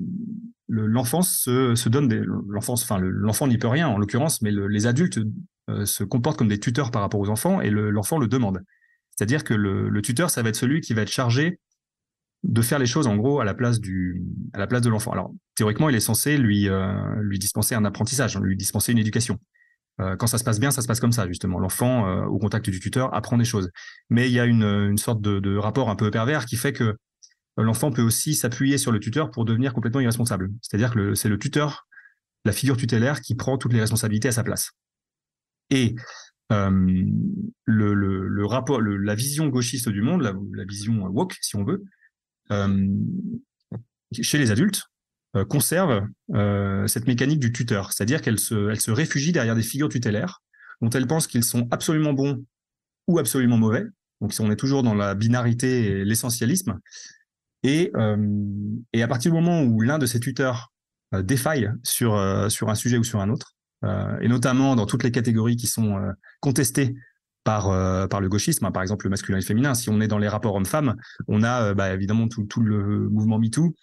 l'enfance 0.67 1.43
se, 1.43 1.89
donne 1.89 2.11
l'enfance, 2.47 2.84
enfin 2.84 2.99
l'enfant 2.99 3.47
n'y 3.47 3.57
peut 3.57 3.67
rien 3.67 3.88
en 3.88 3.97
l'occurrence, 3.97 4.41
mais 4.41 4.51
les 4.51 4.88
adultes 4.88 5.20
euh, 5.70 5.86
se 5.86 6.03
comportent 6.03 6.38
comme 6.38 6.47
des 6.47 6.59
tuteurs 6.59 6.91
par 6.91 7.01
rapport 7.01 7.20
aux 7.20 7.30
enfants 7.30 7.61
et 7.61 7.70
l'enfant 7.70 8.17
le, 8.17 8.28
demande. 8.28 8.63
C'est-à-dire 9.15 9.43
que 9.43 9.53
le, 9.53 10.01
tuteur, 10.01 10.30
ça 10.30 10.41
va 10.41 10.49
être 10.49 10.55
celui 10.55 10.82
qui 10.82 10.93
va 10.93 11.01
être 11.01 11.11
chargé 11.11 11.59
de 12.43 12.61
faire 12.61 12.80
les 12.80 12.86
choses 12.86 13.05
en 13.05 13.17
gros 13.17 13.41
à 13.41 13.45
la 13.45 13.53
place 13.53 13.80
du, 13.80 14.24
à 14.53 14.59
la 14.59 14.67
place 14.67 14.82
de 14.82 14.89
l'enfant. 14.89 15.11
Alors 15.11 15.34
théoriquement, 15.55 15.89
il 15.89 15.95
est 15.95 15.99
censé 15.99 16.38
lui, 16.38 16.70
euh, 16.70 16.93
lui 17.22 17.38
dispenser 17.38 17.76
un 17.76 17.86
apprentissage, 17.86 18.38
lui 18.39 18.55
dispenser 18.55 18.91
une 18.91 18.97
éducation. 18.97 19.39
Euh, 20.00 20.16
quand 20.16 20.28
ça 20.28 20.38
se 20.38 20.43
passe 20.43 20.60
bien, 20.60 20.72
ça 20.72 20.82
se 20.82 20.88
passe 20.88 21.00
comme 21.00 21.12
ça 21.12 21.28
justement. 21.28 21.60
L'enfant, 21.60 22.26
au 22.26 22.39
contact 22.39 22.70
du 22.70 22.80
tuteur, 22.80 23.14
apprend 23.14 23.38
des 23.38 23.45
choses. 23.45 23.70
Mais 24.10 24.30
il 24.30 24.34
y 24.34 24.39
a 24.39 24.45
une, 24.45 24.64
une 24.64 24.97
sorte 24.97 25.22
de, 25.22 25.58
rapport 25.58 25.89
un 25.89 25.95
peu 25.95 26.12
pervers 26.12 26.45
qui 26.45 26.56
fait 26.56 26.74
que 26.74 26.97
l'enfant 27.58 27.91
peut 27.91 28.02
aussi 28.02 28.36
s'appuyer 28.36 28.78
sur 28.78 28.91
le 28.91 29.00
tuteur 29.00 29.32
pour 29.32 29.45
devenir 29.45 29.74
complètement 29.74 30.00
irresponsable. 30.00 30.50
C'est-à-dire 30.62 30.93
que 30.93 31.14
c'est 31.16 31.30
le 31.30 31.38
tuteur, 31.38 31.88
la 32.45 32.52
figure 32.52 32.78
tutélaire, 32.78 33.22
qui 33.22 33.36
prend 33.36 33.58
toutes 33.58 33.74
les 33.74 33.82
responsabilités 33.82 34.30
à 34.30 34.32
sa 34.32 34.43
place. 34.43 34.72
Et 35.70 35.95
euh, 36.52 37.06
le, 37.66 38.45
rapport, 38.45 38.82
la 38.82 39.16
vision 39.16 39.47
gauchiste 39.47 39.89
du 39.89 40.02
monde, 40.02 40.22
la, 40.22 40.66
vision 40.66 41.06
woke, 41.08 41.38
si 41.41 41.56
on 41.56 41.64
veut, 41.64 41.84
euh, 42.52 42.88
chez 44.12 44.38
les 44.38 44.52
adultes, 44.52 44.84
euh, 44.84 44.99
conserve 45.48 46.08
cette 46.88 47.08
mécanique 47.08 47.40
du 47.40 47.52
tuteur, 47.52 47.94
c'est-à-dire 47.94 48.22
qu'elle 48.22 48.40
se, 48.40 48.92
réfugie 48.92 49.32
derrière 49.32 49.56
des 49.56 49.62
figures 49.62 49.90
tutélaires 49.90 50.42
dont 50.82 50.90
elle 50.90 51.08
pense 51.08 51.28
qu'ils 51.28 51.44
sont 51.44 51.68
absolument 51.72 52.14
bons 52.14 52.44
ou 53.08 53.20
absolument 53.20 53.58
mauvais. 53.58 53.86
Donc, 54.22 54.34
on 54.40 54.52
est 54.52 54.56
toujours 54.56 54.84
dans 54.84 54.96
la 54.96 55.16
binarité 55.16 55.86
et 55.86 56.06
l'essentialisme, 56.06 56.80
et, 57.64 57.92
euh, 57.96 58.18
à 59.02 59.08
partir 59.08 59.32
du 59.32 59.38
moment 59.38 59.64
où 59.64 59.82
l'un 59.82 59.98
de 59.98 60.06
ces 60.06 60.20
tuteurs 60.20 60.72
euh, 61.14 61.22
défaille 61.22 61.72
sur, 61.84 62.16
euh, 62.16 62.48
un 62.62 62.76
sujet 62.76 62.98
ou 62.98 63.04
sur 63.04 63.20
un 63.20 63.30
autre, 63.30 63.56
et 64.20 64.28
notamment 64.28 64.76
dans 64.76 64.86
toutes 64.86 65.04
les 65.04 65.12
catégories 65.12 65.56
qui 65.56 65.66
sont 65.66 66.02
contestées 66.42 66.96
par, 67.46 67.70
par 68.10 68.20
le 68.20 68.28
gauchisme, 68.28 68.66
hein, 68.66 68.74
par 68.74 68.84
exemple 68.84 69.06
le 69.06 69.10
masculin 69.10 69.38
et 69.38 69.42
le 69.42 69.46
féminin. 69.46 69.74
Si 69.74 69.90
on 69.90 70.02
est 70.02 70.10
dans 70.10 70.18
les 70.18 70.28
rapports 70.28 70.56
hommes-femmes, 70.56 70.98
on 71.30 71.44
a 71.44 71.74
bah, 71.74 71.94
évidemment 71.94 72.28
tout, 72.28 72.44
tout, 72.44 72.60
le 72.60 73.08
mouvement 73.08 73.40
MeToo 73.40 73.74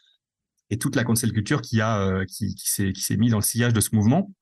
et 0.70 0.78
toute 0.78 0.96
la 0.96 1.04
cancel 1.04 1.32
culture 1.32 1.62
qui, 1.62 1.80
a, 1.80 2.24
qui, 2.26 2.54
qui 2.54 3.00
s'est 3.00 3.16
mis 3.16 3.30
dans 3.30 3.38
le 3.38 3.42
sillage 3.42 3.72
de 3.72 3.80
ce 3.80 3.94
mouvement 3.94 4.32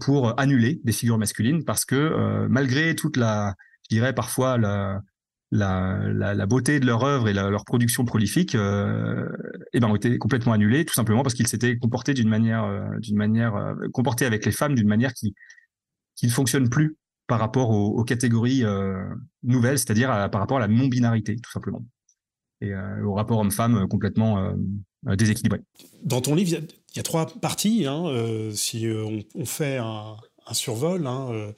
pour 0.00 0.38
annuler 0.40 0.80
des 0.84 0.92
figures 0.92 1.18
masculines 1.18 1.64
parce 1.64 1.84
que 1.84 2.46
malgré 2.48 2.94
toute 2.94 3.16
la, 3.16 3.54
je 3.90 3.96
dirais 3.96 4.14
parfois 4.14 4.56
la, 4.56 5.02
la, 5.50 6.34
la, 6.34 6.46
beauté 6.46 6.78
de 6.78 6.86
leur 6.86 7.02
œuvre 7.02 7.28
et 7.28 7.32
leur 7.32 7.64
production 7.64 8.04
prolifique 8.04 8.54
euh, 8.54 9.28
eh 9.72 9.80
ben, 9.80 9.88
ont 9.88 9.96
été 9.96 10.16
complètement 10.18 10.52
annulées, 10.52 10.84
tout 10.84 10.94
simplement 10.94 11.22
parce 11.22 11.34
qu'ils 11.34 11.48
s'étaient 11.48 11.76
comportés 11.76 12.14
d'une 12.14 12.28
manière, 12.28 12.64
euh, 12.64 12.98
d'une 12.98 13.16
manière 13.16 13.56
euh, 13.56 13.74
comportés 13.92 14.26
avec 14.26 14.44
les 14.46 14.52
femmes 14.52 14.74
d'une 14.74 14.86
manière 14.88 15.12
qui, 15.12 15.34
qui 16.14 16.26
ne 16.26 16.30
fonctionne 16.30 16.68
plus 16.68 16.96
par 17.26 17.40
rapport 17.40 17.70
aux, 17.70 18.02
catégories 18.02 18.64
euh, 18.64 19.04
nouvelles, 19.44 19.78
c'est-à-dire 19.78 20.08
par 20.30 20.40
rapport 20.40 20.56
à 20.56 20.60
la 20.60 20.68
non-binarité, 20.68 21.36
tout 21.36 21.50
simplement, 21.52 21.84
et 22.60 22.74
au 22.74 23.14
rapport 23.14 23.38
homme-femme 23.38 23.86
complètement 23.86 24.52
déséquilibré. 25.04 25.60
Dans 26.02 26.20
ton 26.20 26.34
livre, 26.34 26.58
il 26.92 26.96
y, 26.96 27.00
a 27.00 27.02
trois 27.02 27.26
parties. 27.26 27.86
Hein, 27.86 28.50
si 28.54 28.86
on, 28.86 29.20
on, 29.34 29.44
fait 29.44 29.78
un, 29.78 30.16
survol, 30.52 31.06
hein, 31.06 31.52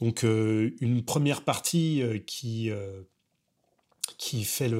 donc 0.00 0.22
une 0.22 1.04
première 1.04 1.42
partie 1.42 2.02
qui 2.26 2.70
fait 4.44 4.70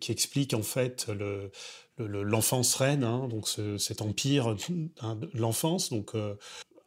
qui 0.00 0.12
explique 0.12 0.54
en 0.54 0.62
fait 0.62 1.08
le, 1.08 1.50
l'enfance 1.98 2.74
reine, 2.74 3.04
hein, 3.04 3.28
donc 3.28 3.48
cet 3.78 4.02
empire 4.02 4.54
de 4.54 5.30
l'enfance, 5.34 5.90
donc 5.90 6.14
euh, 6.14 6.34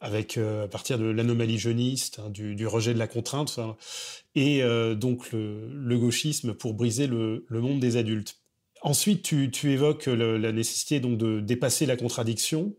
avec 0.00 0.38
euh, 0.38 0.64
à 0.64 0.68
partir 0.68 0.98
de 0.98 1.04
l'anomalie 1.04 1.58
jeuniste, 1.58 2.20
hein, 2.20 2.30
du, 2.30 2.66
rejet 2.66 2.94
de 2.94 2.98
la 2.98 3.08
contrainte, 3.08 3.58
et 4.34 4.62
euh, 4.62 4.94
donc 4.94 5.32
le, 5.32 5.98
gauchisme 5.98 6.54
pour 6.54 6.74
briser 6.74 7.06
le, 7.06 7.44
monde 7.50 7.80
des 7.80 7.96
adultes. 7.96 8.36
Ensuite, 8.82 9.22
tu, 9.22 9.50
tu 9.50 9.72
évoques 9.72 10.06
la 10.06 10.52
nécessité 10.52 11.00
donc 11.00 11.18
de 11.18 11.40
dépasser 11.40 11.86
la 11.86 11.96
contradiction. 11.96 12.74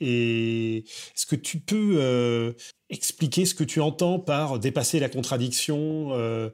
Et 0.00 0.78
est-ce 0.78 1.26
que 1.26 1.36
tu 1.36 1.58
peux 1.58 2.54
expliquer 2.88 3.46
ce 3.46 3.54
que 3.54 3.64
tu 3.64 3.80
entends 3.80 4.18
par 4.20 4.58
dépasser 4.58 5.00
la 5.00 5.08
contradiction. 5.08 6.08
Euh, 6.12 6.50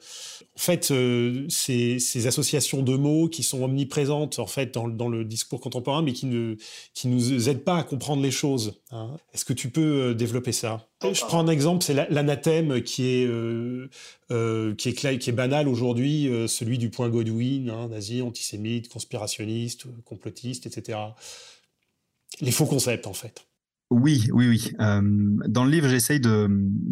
en 0.57 0.59
fait, 0.59 0.91
euh, 0.91 1.47
ces, 1.49 1.99
ces, 1.99 2.27
associations 2.27 2.83
de 2.83 2.97
mots 2.97 3.29
qui 3.29 3.43
sont 3.43 3.63
omniprésentes 3.63 4.39
en 4.39 4.47
fait 4.47 4.73
dans, 4.73 4.89
dans, 4.89 5.09
le 5.09 5.25
discours 5.25 5.61
contemporain, 5.61 6.03
mais 6.03 6.13
qui 6.13 6.27
ne 6.27 6.57
qui 6.95 7.09
nous 7.09 7.49
aident 7.49 7.65
pas 7.65 7.79
à 7.79 7.83
comprendre 7.83 8.23
les 8.23 8.31
choses. 8.31 8.81
Hein? 8.91 9.17
Est-ce 9.35 9.45
que 9.45 9.53
tu 9.53 9.69
peux 9.69 9.81
euh, 9.81 10.15
développer 10.15 10.53
ça? 10.53 10.89
Je 11.03 11.21
prends 11.21 11.41
un 11.41 11.49
exemple, 11.49 11.85
c'est 11.85 11.95
l'anathème 11.95 12.81
qui 12.83 13.07
est 13.09 13.29
qui 14.79 14.89
est 14.89 15.19
qui 15.19 15.31
est 15.31 15.33
banal 15.33 15.67
aujourd'hui, 15.67 16.31
celui 16.47 16.79
du 16.79 16.91
point 16.91 17.09
Godwin, 17.09 17.71
hein, 17.71 17.89
nazi, 17.89 18.23
antisémite, 18.23 18.89
conspirationniste, 18.89 19.87
complotiste, 20.05 20.67
etc. 20.67 20.99
Les 22.41 22.53
faux 22.53 22.67
concepts 22.67 23.07
en 23.07 23.13
fait. 23.13 23.47
Oui, 23.93 24.27
oui, 24.33 24.49
oui. 24.49 24.73
Euh, 24.81 25.01
dans 25.49 25.65
le 25.65 25.71
livre, 25.71 25.87
j'essaye 25.87 26.19
de, 26.19 26.49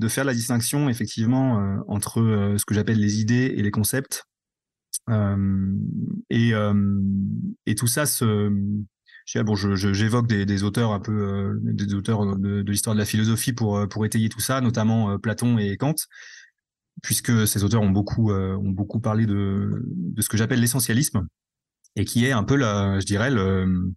faire 0.09 0.25
la 0.25 0.35
distinction 0.35 0.91
effectivement 0.91 1.59
euh, 1.59 1.79
entre 1.89 2.21
euh, 2.21 2.59
ce 2.59 2.67
que 2.67 2.75
j'appelle 2.75 3.01
les 3.01 3.21
idées 3.21 3.55
et 3.57 3.63
les 3.63 3.71
concepts. 3.71 4.25
Et, 5.09 6.53
tout 7.75 7.87
ça 7.87 8.05
bon, 9.43 9.55
j'évoque 9.55 10.27
des, 10.27 10.63
auteurs 10.63 10.93
un 10.93 11.01
peu, 11.01 11.59
des 11.63 11.95
auteurs 11.95 12.37
de, 12.37 12.63
l'histoire 12.71 12.95
de 12.95 13.01
la 13.01 13.07
philosophie 13.07 13.55
pour 13.55 14.05
étayer 14.05 14.29
tout 14.29 14.41
ça, 14.41 14.61
notamment 14.61 15.19
Platon 15.19 15.57
et 15.57 15.77
Kant, 15.79 15.95
puisque 17.03 17.49
ces 17.49 17.65
auteurs 17.65 17.83
ont 17.83 17.91
beaucoup 17.91 19.01
parlé 19.01 19.25
de, 19.25 19.71
ce 20.19 20.29
que 20.29 20.37
j'appelle 20.37 20.61
l'essentialisme 20.61 21.27
et 21.97 22.05
qui 22.05 22.27
est 22.27 22.33
un 22.33 22.45
peu 22.45 22.59
je 22.59 23.05
dirais 23.07 23.31
le 23.31 23.95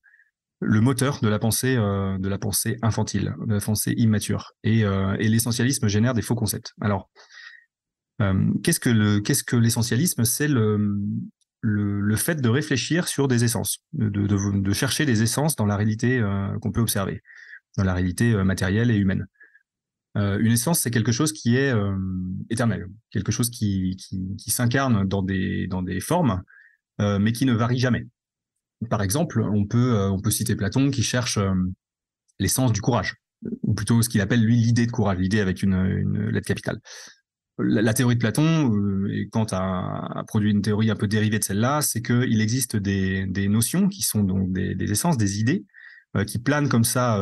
le 0.65 0.81
moteur 0.81 1.19
de 1.21 1.27
la 1.27 1.39
pensée 1.39 1.75
euh, 1.77 2.17
de 2.17 2.29
la 2.29 2.37
pensée 2.37 2.77
infantile, 2.81 3.35
de 3.45 3.53
la 3.53 3.59
pensée 3.59 3.93
immature. 3.97 4.53
Et, 4.63 4.83
euh, 4.83 5.15
l'essentialisme 5.17 5.87
génère 5.87 6.13
des 6.13 6.21
faux 6.21 6.35
concepts. 6.35 6.73
Alors, 6.81 7.09
euh, 8.21 8.51
qu'est-ce 8.63 8.79
que 8.79 9.55
l'essentialisme? 9.55 10.23
C'est 10.23 10.47
le, 10.47 12.15
fait 12.15 12.41
de 12.41 12.49
réfléchir 12.49 13.07
sur 13.07 13.27
des 13.27 13.43
essences, 13.43 13.79
de, 13.93 14.73
chercher 14.73 15.05
des 15.05 15.23
essences 15.23 15.55
dans 15.55 15.65
la 15.65 15.77
réalité 15.77 16.21
qu'on 16.61 16.71
peut 16.71 16.81
observer, 16.81 17.21
dans 17.77 17.83
la 17.83 17.93
réalité 17.93 18.33
matérielle 18.43 18.91
et 18.91 18.95
humaine. 18.95 19.27
une 20.15 20.51
essence, 20.51 20.79
c'est 20.79 20.91
quelque 20.91 21.11
chose 21.11 21.33
qui 21.33 21.55
est 21.55 21.73
éternel, 22.49 22.87
quelque 23.11 23.31
chose 23.31 23.49
qui, 23.49 23.97
s'incarne 24.47 25.07
dans 25.07 25.23
des 25.23 25.99
formes, 26.01 26.43
mais 26.99 27.31
qui 27.31 27.45
ne 27.45 27.53
varie 27.53 27.79
jamais. 27.79 28.05
Par 28.89 29.01
exemple, 29.01 29.41
on 29.41 29.65
peut, 29.65 29.95
euh, 29.95 30.09
on 30.09 30.19
peut 30.19 30.31
citer 30.31 30.55
Platon 30.55 30.91
qui 30.91 31.03
cherche 31.03 31.37
euh, 31.37 31.53
l'essence 32.39 32.71
du 32.71 32.81
courage, 32.81 33.15
ou 33.61 33.73
plutôt 33.73 34.01
ce 34.01 34.09
qu'il 34.09 34.21
appelle 34.21 34.43
lui 34.43 34.55
l'idée 34.55 34.85
de 34.85 34.91
courage, 34.91 35.17
l'idée 35.17 35.39
avec 35.39 35.63
une, 35.63 36.29
lettre 36.29 36.47
capitale. 36.47 36.79
La, 37.59 37.93
théorie 37.93 38.15
de 38.15 38.19
Platon, 38.19 38.73
euh, 38.73 39.07
et 39.11 39.29
Kant 39.29 39.45
a, 39.51 40.23
produit 40.27 40.51
une 40.51 40.61
théorie 40.61 40.89
un 40.89 40.95
peu 40.95 41.07
dérivée 41.07 41.39
de 41.39 41.43
celle-là, 41.43 41.81
c'est 41.81 42.01
qu'il 42.01 42.41
existe 42.41 42.75
des, 42.75 43.27
des, 43.27 43.47
notions 43.47 43.87
qui 43.87 44.01
sont 44.01 44.23
donc 44.23 44.51
des, 44.51 44.73
des 44.73 44.91
essences, 44.91 45.17
des 45.17 45.39
idées, 45.39 45.65
qui 46.27 46.37
planent 46.37 46.69
comme 46.69 46.83
ça, 46.83 47.19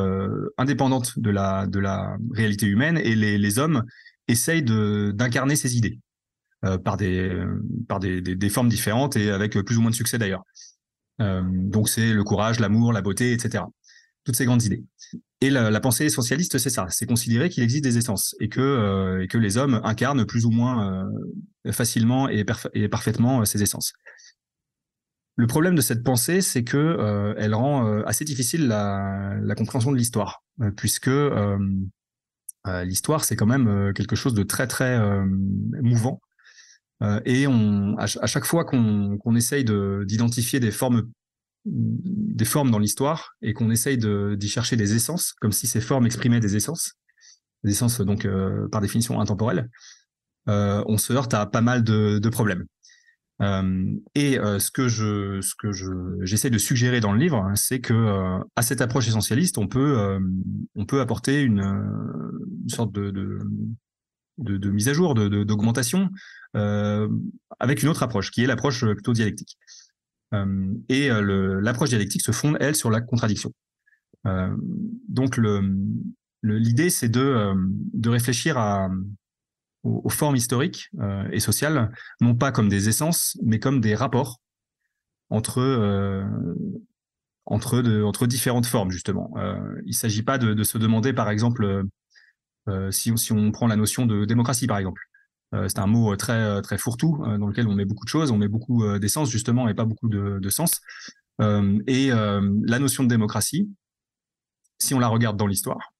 indépendantes 0.58 1.18
de 1.18 1.30
la, 1.30 1.66
de 1.66 1.80
la 1.80 2.18
réalité 2.34 2.66
humaine, 2.66 2.98
et 2.98 3.16
les, 3.16 3.38
les 3.38 3.58
hommes 3.58 3.86
essayent 4.28 4.64
d'incarner 4.64 5.56
ces 5.56 5.78
idées 5.78 5.98
par, 6.84 6.98
des, 6.98 7.42
par 7.88 8.02
des, 8.02 8.20
des, 8.20 8.50
formes 8.50 8.68
différentes 8.68 9.16
et 9.16 9.30
avec 9.30 9.58
plus 9.62 9.78
ou 9.78 9.82
moins 9.82 9.92
de 9.92 9.96
succès 9.96 10.18
d'ailleurs. 10.18 10.44
Euh, 11.22 11.42
donc 11.46 11.90
c'est 11.90 12.14
le 12.14 12.24
courage, 12.24 12.60
l'amour, 12.60 12.94
la 12.94 13.02
beauté, 13.02 13.34
etc. 13.34 13.64
Toutes 14.24 14.36
ces 14.36 14.46
grandes 14.46 14.64
idées. 14.64 14.84
Et 15.42 15.50
la, 15.50 15.80
pensée 15.80 16.06
essentialiste, 16.06 16.60
c'est 16.60 16.70
ça, 16.70 16.86
c'est 16.90 17.08
considérer 17.08 17.50
qu'il 17.50 17.64
existe 17.64 17.84
des 17.84 17.98
essences 17.98 18.36
et 18.40 18.50
que, 18.50 18.62
euh, 18.62 19.26
les 19.34 19.58
hommes 19.58 19.82
incarnent 19.84 20.26
plus 20.26 20.46
ou 20.46 20.52
moins 20.52 21.10
euh, 21.66 21.72
facilement 21.72 22.30
et, 22.30 22.46
parfaitement 22.90 23.44
ces 23.46 23.64
essences. 23.64 23.94
Le 25.38 25.48
problème 25.48 25.74
de 25.74 25.82
cette 25.82 26.04
pensée, 26.04 26.42
c'est 26.42 26.64
que 26.64 27.34
elle 27.38 27.56
rend 27.56 28.04
assez 28.04 28.26
difficile 28.26 28.68
la 28.68 29.56
compréhension 29.58 29.92
de 29.92 29.98
l'histoire, 29.98 30.44
puisque 30.78 31.10
l'histoire, 32.84 33.24
c'est 33.24 33.36
quand 33.36 33.48
même 33.48 33.92
quelque 33.96 34.16
chose 34.16 34.36
de 34.36 34.44
très 34.44 34.68
très 34.68 35.00
mouvant 35.82 36.22
et 37.26 37.48
on, 37.48 37.98
à, 37.98 38.06
chaque 38.06 38.46
fois 38.46 38.64
qu'on 38.64 39.36
essaye 39.36 39.66
d'identifier 39.66 40.60
des 40.60 40.72
formes 40.72 41.12
dans 41.66 42.80
l'histoire 42.80 43.36
et 43.42 43.54
qu'on 43.54 43.72
essaye 43.72 43.98
d'y 43.98 44.50
chercher 44.50 44.76
des 44.76 44.94
essences, 44.94 45.34
comme 45.42 45.52
si 45.52 45.68
ces 45.68 45.82
formes 45.82 46.06
exprimaient 46.06 46.40
des 46.40 46.56
essences, 46.56 46.94
des 47.64 47.72
essences 47.72 48.02
donc 48.02 48.28
par 48.72 48.82
définition 48.82 49.20
intemporelles, 49.20 49.70
on 50.48 50.98
se 50.98 51.14
heurte 51.14 51.34
à 51.34 51.46
pas 51.46 51.62
mal 51.62 51.84
de, 51.84 52.30
problèmes. 52.30 52.66
Euh, 53.42 53.96
et 54.14 54.38
euh, 54.38 54.60
ce 54.60 54.70
que 54.70 54.88
je, 54.88 55.42
j'essaie 56.22 56.50
de 56.52 56.58
suggérer 56.58 57.00
dans 57.00 57.12
le 57.12 57.20
livre, 57.20 57.38
hein, 57.38 57.56
c'est 57.56 57.80
que 57.80 57.94
euh, 57.94 58.38
à 58.56 58.62
cette 58.62 58.82
approche 58.82 59.08
essentialiste, 59.08 59.58
on 59.58 59.68
peut, 59.68 60.20
apporter 61.00 61.42
une, 61.42 61.64
sorte 62.68 62.94
de, 62.94 63.40
de, 64.38 64.70
mise 64.70 64.90
à 64.90 64.94
jour, 64.94 65.14
de, 65.14 65.44
d'augmentation, 65.44 66.10
avec 66.54 67.84
une 67.84 67.90
autre 67.90 68.04
approche, 68.04 68.32
qui 68.32 68.44
est 68.44 68.48
l'approche 68.48 68.86
plutôt 68.86 69.14
dialectique. 69.14 69.58
et 70.90 71.10
l'approche 71.10 71.90
dialectique 71.90 72.22
se 72.22 72.32
fonde, 72.32 72.58
elle, 72.60 72.76
sur 72.76 72.90
la 72.90 73.02
contradiction. 73.02 73.52
donc, 75.08 75.40
l'idée, 76.44 76.90
c'est 76.90 77.10
de, 77.10 77.54
de 77.94 78.10
réfléchir 78.10 78.58
à, 78.58 78.90
aux, 79.84 80.10
formes 80.10 80.36
historiques 80.36 80.90
euh, 81.00 81.28
et 81.32 81.40
sociales, 81.40 81.92
non 82.20 82.36
pas 82.36 82.52
comme 82.52 82.70
des 82.70 82.90
essences, 82.90 83.38
mais 83.44 83.60
comme 83.60 83.82
des 83.82 83.96
rapports 83.96 84.40
entre 85.30 85.60
euh, 85.60 86.26
entre, 87.46 87.82
de, 87.82 88.04
entre 88.04 88.28
différentes 88.28 88.66
formes 88.66 88.92
justement. 88.92 89.34
Euh, 89.38 89.82
il 89.86 89.90
ne 89.90 89.96
s'agit 89.96 90.24
pas 90.24 90.38
de, 90.38 90.64
se 90.64 90.78
demander 90.78 91.14
par 91.14 91.30
exemple 91.30 91.84
si, 92.92 93.12
si, 93.18 93.32
on 93.32 93.52
prend 93.52 93.68
la 93.68 93.76
notion 93.76 94.06
de 94.06 94.26
démocratie 94.26 94.68
par 94.68 94.78
exemple. 94.78 95.02
c'est 95.54 95.80
un 95.80 95.88
mot 95.88 96.16
très 96.16 96.62
très 96.62 96.78
fourre-tout 96.78 97.24
dans 97.40 97.48
lequel 97.48 97.68
on 97.68 97.76
met 97.76 97.86
beaucoup 97.86 98.06
de 98.06 98.10
choses, 98.10 98.32
on 98.32 98.38
met 98.38 98.48
beaucoup 98.48 98.84
d'essence 99.00 99.30
justement 99.30 99.68
et 99.68 99.74
pas 99.74 99.86
beaucoup 99.86 100.10
de, 100.10 100.40
de 100.40 100.50
sens. 100.50 100.80
et 101.40 102.10
la 102.10 102.80
notion 102.80 103.04
de 103.04 103.10
démocratie, 103.10 103.70
si 104.80 104.94
on 104.94 105.00
la 105.00 105.08
regarde 105.08 105.38
dans 105.38 105.48
l'histoire, 105.48 105.92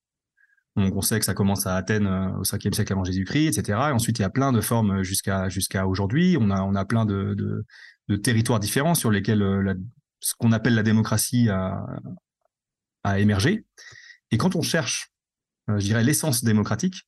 donc 0.78 0.96
on 0.96 1.02
sait 1.02 1.20
que 1.20 1.26
ça 1.26 1.34
commence 1.34 1.68
à 1.68 1.76
Athènes 1.76 2.08
euh, 2.08 2.30
au 2.38 2.44
5e 2.44 2.74
siècle 2.74 2.94
avant 2.94 3.04
Jésus-Christ, 3.04 3.58
etc. 3.58 3.78
Et 3.90 3.92
ensuite, 3.92 4.20
il 4.20 4.22
y 4.22 4.26
a 4.26 4.30
plein 4.30 4.54
de 4.54 4.62
formes 4.62 5.04
jusqu'à 5.04 5.50
jusqu'à 5.50 5.86
aujourd'hui. 5.86 6.38
On 6.40 6.50
a, 6.50 6.62
on 6.62 6.76
a 6.76 6.86
plein 6.86 7.06
de, 7.06 7.34
de, 7.34 7.66
de 8.08 8.16
territoires 8.16 8.60
différents 8.60 8.96
sur 8.96 9.12
lesquels 9.12 9.42
euh, 9.42 9.62
la, 9.62 9.74
ce 10.22 10.34
qu'on 10.38 10.52
appelle 10.52 10.76
la 10.76 10.84
démocratie 10.84 11.50
a, 11.50 11.86
a 13.04 13.20
émergé. 13.20 13.66
Et 14.32 14.38
quand 14.38 14.56
on 14.56 14.62
cherche, 14.62 15.11
euh, 15.11 15.11
je 15.78 15.86
dirais, 15.86 16.04
l'essence 16.04 16.44
démocratique, 16.44 17.08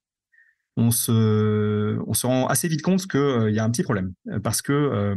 on 0.76 0.92
se, 0.92 1.98
rend 2.26 2.48
assez 2.48 2.68
vite 2.68 2.82
compte 2.82 3.08
qu'il 3.08 3.52
y 3.54 3.60
a 3.60 3.64
un 3.64 3.70
petit 3.70 3.84
problème. 3.84 4.14
Parce 4.44 4.62
que 4.62 5.16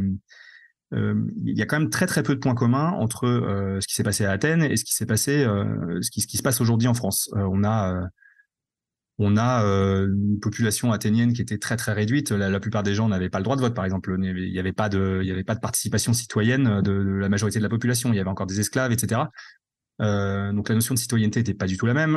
il 0.91 1.57
y 1.57 1.61
a 1.61 1.65
quand 1.65 1.79
même 1.79 1.89
très 1.89 2.05
très 2.07 2.23
peu 2.23 2.35
de 2.35 2.39
points 2.39 2.55
communs 2.55 2.91
entre 2.91 3.27
ce 3.81 3.87
qui 3.87 3.93
s'est 3.95 4.03
passé 4.03 4.25
à 4.25 4.31
Athènes 4.31 4.63
et 4.63 4.77
ce 4.77 4.83
qui 4.83 4.93
se 6.37 6.43
passe 6.43 6.61
aujourd'hui 6.61 6.87
en 6.87 6.93
France. 6.93 7.29
on 7.35 7.63
a 7.63 8.07
euh, 9.19 10.07
une 10.07 10.39
population 10.39 10.91
athénienne 10.91 11.33
qui 11.33 11.41
était 11.41 11.57
très 11.57 11.75
très 11.75 11.93
réduite. 11.93 12.31
La, 12.31 12.59
plupart 12.59 12.83
des 12.83 12.93
gens 12.93 13.09
n'avaient 13.09 13.29
pas 13.29 13.39
le 13.39 13.43
droit 13.43 13.55
de 13.55 13.61
vote, 13.61 13.73
par 13.73 13.85
exemple. 13.85 14.15
Il 14.19 14.51
n'y 14.51 14.59
avait 14.59 14.73
pas 14.73 14.89
de 14.89 15.59
participation 15.59 16.13
citoyenne 16.13 16.81
de, 16.81 16.91
la 16.91 17.29
majorité 17.29 17.59
de 17.59 17.63
la 17.63 17.69
population. 17.69 18.13
Il 18.13 18.15
y 18.15 18.19
avait 18.19 18.29
encore 18.29 18.47
des 18.47 18.59
esclaves, 18.59 18.91
etc. 18.91 19.21
Euh, 20.01 20.53
donc 20.53 20.69
la 20.69 20.75
notion 20.75 20.93
de 20.93 20.99
citoyenneté 20.99 21.39
n'était 21.39 21.53
pas 21.53 21.65
du 21.65 21.77
tout 21.77 21.85
la 21.85 21.93
même. 21.93 22.15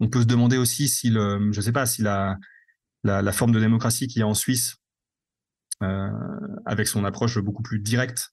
On 0.00 0.08
peut 0.08 0.20
se 0.20 0.26
demander 0.26 0.56
aussi 0.56 0.88
si 0.88 1.14
sais 1.60 1.72
pas, 1.72 1.86
si 1.86 2.02
la, 2.02 2.38
forme 3.32 3.52
de 3.52 3.60
démocratie 3.60 4.08
qu'il 4.08 4.20
y 4.20 4.22
a 4.22 4.26
en 4.26 4.34
Suisse, 4.34 4.76
euh, 5.82 6.10
avec 6.64 6.88
son 6.88 7.04
approche 7.04 7.38
beaucoup 7.38 7.62
plus 7.62 7.80
directe, 7.80 8.30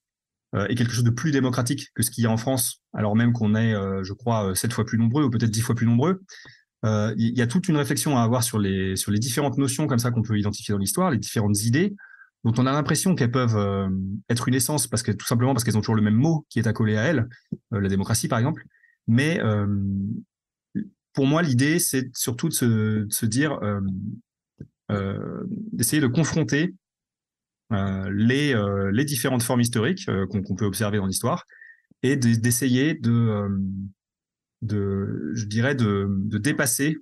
est 0.55 0.75
quelque 0.75 0.93
chose 0.93 1.03
de 1.03 1.09
plus 1.09 1.31
démocratique 1.31 1.89
que 1.95 2.03
ce 2.03 2.11
qu'il 2.11 2.23
y 2.23 2.27
a 2.27 2.29
en 2.29 2.37
France, 2.37 2.83
alors 2.93 3.15
même 3.15 3.33
qu'on 3.33 3.55
est, 3.55 3.73
je 4.03 4.13
crois, 4.13 4.53
sept 4.53 4.71
fois 4.71 4.85
plus 4.85 4.99
nombreux 4.99 5.23
ou 5.23 5.31
peut-être 5.31 5.49
dix 5.49 5.61
fois 5.61 5.73
plus 5.73 5.87
nombreux. 5.87 6.21
Euh, 6.85 7.13
il 7.17 7.37
y 7.37 7.41
a 7.41 7.47
toute 7.47 7.67
une 7.69 7.77
réflexion 7.77 8.17
à 8.17 8.23
avoir 8.23 8.43
sur 8.43 8.59
les, 8.59 8.95
sur 8.95 9.11
les 9.11 9.19
différentes 9.19 9.57
notions 9.57 9.87
comme 9.87 9.99
ça 9.99 10.11
qu'on 10.11 10.21
peut 10.21 10.37
identifier 10.37 10.73
dans 10.73 10.79
l'histoire, 10.79 11.11
les 11.11 11.17
différentes 11.17 11.63
idées 11.63 11.95
dont 12.43 12.53
on 12.57 12.65
a 12.65 12.71
l'impression 12.71 13.15
qu'elles 13.15 13.31
peuvent 13.31 13.57
euh, 13.57 13.89
être 14.29 14.47
une 14.47 14.55
essence 14.55 14.87
parce 14.87 15.03
que 15.03 15.11
tout 15.11 15.25
simplement 15.25 15.53
parce 15.53 15.63
qu'elles 15.63 15.77
ont 15.77 15.81
toujours 15.81 15.95
le 15.95 16.01
même 16.01 16.15
mot 16.15 16.45
qui 16.49 16.59
est 16.59 16.67
accolé 16.67 16.97
à 16.97 17.03
elles, 17.03 17.27
euh, 17.73 17.79
la 17.79 17.89
démocratie 17.89 18.27
par 18.27 18.39
exemple. 18.39 18.65
Mais 19.07 19.41
pour 21.13 21.27
moi, 21.27 21.41
l'idée, 21.41 21.77
c'est 21.77 22.09
surtout 22.15 22.47
de 22.47 22.53
se, 23.09 23.25
dire, 23.25 23.59
d'essayer 25.73 26.01
de 26.01 26.07
confronter 26.07 26.73
les, 27.69 29.05
différentes 29.05 29.43
formes 29.43 29.59
historiques 29.59 30.09
qu'on 30.29 30.55
peut 30.55 30.63
observer 30.63 30.99
dans 30.99 31.05
l'histoire 31.05 31.43
et 32.01 32.15
d'essayer 32.15 32.93
de, 32.93 33.49
je 34.61 35.45
dirais, 35.47 35.75
de 35.75 36.37
dépasser 36.37 36.95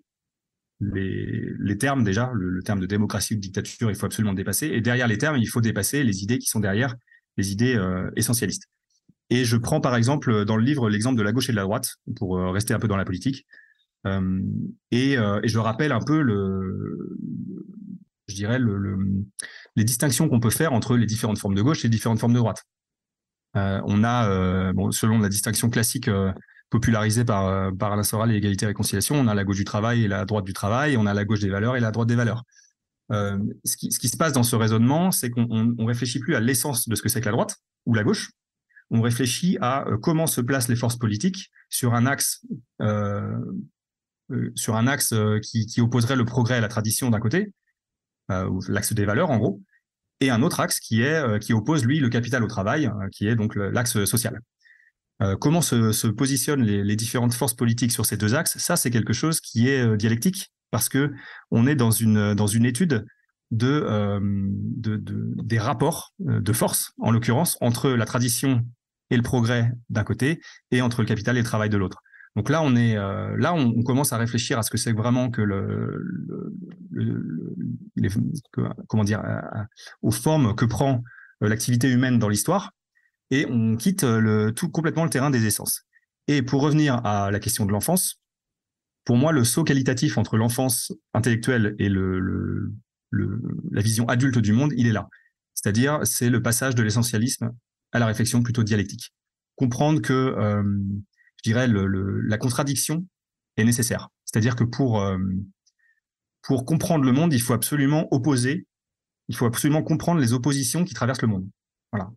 les, 0.81 1.77
termes 1.77 2.03
déjà, 2.03 2.31
le, 2.33 2.61
terme 2.63 2.79
de 2.79 2.85
démocratie 2.85 3.33
ou 3.33 3.37
de 3.37 3.41
dictature, 3.41 3.89
il 3.89 3.95
faut 3.95 4.07
absolument 4.07 4.33
dépasser. 4.33 4.67
Et 4.67 4.81
derrière 4.81 5.07
les 5.07 5.17
termes, 5.17 5.37
il 5.37 5.45
faut 5.45 5.61
dépasser 5.61 6.03
les 6.03 6.23
idées 6.23 6.39
qui 6.39 6.47
sont 6.47 6.59
derrière, 6.59 6.95
les 7.37 7.51
idées 7.51 7.75
euh, 7.75 8.09
essentialistes. 8.15 8.67
Et 9.29 9.45
je 9.45 9.55
prends 9.55 9.79
par 9.79 9.95
exemple 9.95 10.43
dans 10.43 10.57
le 10.57 10.63
livre 10.63 10.89
l'exemple 10.89 11.17
de 11.17 11.23
la 11.23 11.31
gauche 11.31 11.49
et 11.49 11.53
de 11.53 11.57
la 11.57 11.63
droite, 11.63 11.95
pour 12.15 12.37
euh, 12.37 12.49
rester 12.49 12.73
un 12.73 12.79
peu 12.79 12.87
dans 12.87 12.97
la 12.97 13.05
politique. 13.05 13.45
Euh, 14.07 14.41
et, 14.89 15.15
je 15.43 15.57
rappelle 15.59 15.91
un 15.91 16.01
peu 16.01 16.21
le, 16.21 17.15
je 18.27 18.35
dirais, 18.35 18.57
le, 18.57 18.97
les 19.75 19.83
distinctions 19.83 20.27
qu'on 20.27 20.39
peut 20.39 20.49
faire 20.49 20.73
entre 20.73 20.97
les 20.97 21.05
différentes 21.05 21.37
formes 21.37 21.55
de 21.55 21.61
gauche 21.61 21.85
et 21.85 21.87
les 21.87 21.91
différentes 21.91 22.19
formes 22.19 22.33
de 22.33 22.39
droite. 22.39 22.63
on 23.53 24.03
a, 24.03 24.73
selon 24.89 25.19
la 25.19 25.29
distinction 25.29 25.69
classique 25.69 26.09
popularisé 26.71 27.23
par, 27.23 27.47
euh, 27.47 27.71
par 27.71 27.91
Alain 27.91 28.01
Soral 28.01 28.31
et 28.31 28.35
Égalité 28.35 28.65
et 28.65 28.67
Réconciliation. 28.67 29.15
On 29.15 29.27
a 29.27 29.35
la 29.35 29.43
gauche 29.43 29.57
du 29.57 29.65
travail 29.65 30.05
et 30.05 30.07
la 30.07 30.25
droite 30.25 30.45
du 30.45 30.53
travail, 30.53 30.97
on 30.97 31.05
a 31.05 31.13
la 31.13 31.25
gauche 31.25 31.41
des 31.41 31.49
valeurs 31.49 31.75
et 31.75 31.79
la 31.79 31.91
droite 31.91 32.07
des 32.07 32.15
valeurs. 32.15 32.43
Euh, 33.11 33.37
ce, 33.65 33.75
qui, 33.75 33.91
ce, 33.91 33.99
qui, 33.99 34.07
se 34.07 34.15
passe 34.15 34.31
dans 34.31 34.43
ce 34.43 34.55
raisonnement, 34.55 35.11
c'est 35.11 35.29
qu'on 35.29 35.75
on, 35.77 35.85
réfléchit 35.85 36.19
plus 36.19 36.35
à 36.35 36.39
l'essence 36.39 36.87
de 36.87 36.95
ce 36.95 37.01
que 37.01 37.09
c'est 37.09 37.19
que 37.19 37.25
la 37.25 37.33
droite 37.33 37.57
ou 37.85 37.93
la 37.93 38.03
gauche. 38.03 38.31
On 38.89 39.01
réfléchit 39.01 39.57
à 39.59 39.87
euh, 39.87 39.97
comment 39.97 40.27
se 40.27 40.39
placent 40.39 40.69
les 40.69 40.77
forces 40.77 40.97
politiques 40.97 41.51
sur 41.69 41.93
un 41.93 42.05
axe, 42.05 42.45
euh, 42.81 43.37
euh 44.31 44.51
sur 44.55 44.77
un 44.77 44.87
axe 44.87 45.13
qui, 45.43 45.65
qui, 45.65 45.81
opposerait 45.81 46.15
le 46.15 46.23
progrès 46.23 46.55
à 46.55 46.61
la 46.61 46.69
tradition 46.69 47.09
d'un 47.09 47.19
côté, 47.19 47.53
l'axe 48.29 48.93
des 48.93 49.03
valeurs 49.03 49.29
en 49.29 49.37
gros, 49.37 49.61
et 50.21 50.29
un 50.29 50.41
autre 50.41 50.61
axe 50.61 50.79
qui 50.79 51.01
est 51.01 51.39
qui 51.39 51.51
oppose 51.51 51.83
lui 51.83 51.99
le 51.99 52.07
capital 52.07 52.41
au 52.43 52.47
travail, 52.47 52.89
qui 53.11 53.27
est 53.27 53.35
donc 53.35 53.55
l'axe 53.55 54.05
social. 54.05 54.39
Euh, 55.21 55.35
comment 55.35 55.61
se, 55.61 56.07
positionnent 56.07 56.63
les, 56.63 56.95
différentes 56.95 57.33
forces 57.33 57.53
politiques 57.53 57.91
sur 57.91 58.05
ces 58.05 58.17
deux 58.17 58.33
axes? 58.33 58.57
Ça, 58.57 58.75
c'est 58.75 58.89
quelque 58.89 59.13
chose 59.13 59.39
qui 59.39 59.69
est 59.69 59.81
euh, 59.81 59.95
dialectique 59.95 60.51
parce 60.71 60.89
que 60.89 61.11
on 61.51 61.67
est 61.67 61.75
dans 61.75 61.91
une 61.91 62.35
une 62.53 62.65
étude 62.65 63.05
de, 63.51 63.67
euh, 63.67 64.19
des 64.21 65.59
rapports 65.59 66.13
de 66.19 66.53
force, 66.53 66.93
en 66.97 67.11
l'occurrence, 67.11 67.57
entre 67.59 67.89
la 67.89 68.05
tradition 68.05 68.65
et 69.09 69.17
le 69.17 69.23
progrès 69.23 69.73
d'un 69.89 70.05
côté, 70.05 70.39
et 70.71 70.81
entre 70.81 71.01
le 71.01 71.07
capital 71.07 71.35
et 71.35 71.41
le 71.41 71.45
travail 71.45 71.69
de 71.69 71.77
l'autre. 71.77 72.01
Donc 72.37 72.49
là, 72.49 72.61
on 72.63 72.77
est 72.77 72.95
là, 72.95 73.53
on, 73.53 73.83
commence 73.83 74.13
à 74.13 74.17
réfléchir 74.17 74.57
à 74.57 74.63
ce 74.63 74.71
que 74.71 74.77
c'est 74.77 74.93
vraiment 74.93 75.29
que 75.29 75.41
le, 75.41 76.01
comment 78.87 79.03
dire, 79.03 79.21
aux 80.01 80.11
formes 80.11 80.55
que 80.55 80.63
prend 80.63 81.03
l'activité 81.41 81.89
humaine 81.89 82.19
dans 82.19 82.29
l'histoire 82.29 82.71
et 83.31 83.45
on 83.49 83.75
quitte 83.77 84.03
le, 84.03 84.51
tout 84.51 84.69
complètement 84.69 85.03
le 85.03 85.09
terrain 85.09 85.29
des 85.29 85.45
essences. 85.45 85.85
Et 86.27 86.41
pour 86.41 86.61
revenir 86.61 87.03
à 87.05 87.31
la 87.31 87.39
question 87.39 87.65
de 87.65 87.71
l'enfance, 87.71 88.21
pour 89.05 89.17
moi, 89.17 89.31
le 89.31 89.43
saut 89.43 89.63
qualitatif 89.63 90.17
entre 90.17 90.37
l'enfance 90.37 90.91
intellectuelle 91.13 91.75
et 91.79 91.89
la 91.89 93.81
vision 93.81 94.07
adulte 94.07 94.37
du 94.37 94.53
monde, 94.53 94.73
il 94.77 94.85
est 94.87 94.91
là. 94.91 95.09
C'est-à-dire, 95.53 95.99
c'est 96.03 96.29
le 96.29 96.41
passage 96.41 96.75
de 96.75 96.83
l'essentialisme 96.83 97.51
à 97.91 97.99
la 97.99 98.05
réflexion 98.05 98.43
plutôt 98.43 98.63
dialectique. 98.63 99.13
Comprendre 99.55 100.01
que, 100.01 100.13
euh, 100.13 100.63
je 101.37 101.49
dirais, 101.49 101.67
la 101.67 102.37
contradiction 102.37 103.05
est 103.57 103.63
nécessaire. 103.63 104.09
C'est-à-dire 104.25 104.55
que 104.55 104.63
pour, 104.63 105.01
euh, 105.01 105.17
pour 106.41 106.65
comprendre 106.65 107.03
le 107.03 107.11
monde, 107.11 107.33
il 107.33 107.41
faut 107.41 107.53
absolument 107.53 108.07
opposer, 108.11 108.65
il 109.27 109.35
faut 109.35 109.45
absolument 109.45 109.83
comprendre 109.83 110.21
les 110.21 110.33
oppositions 110.33 110.83
qui 110.85 110.93
traversent 110.93 111.21
le 111.21 111.27
monde. 111.27 111.49
Voilà. 111.91 112.11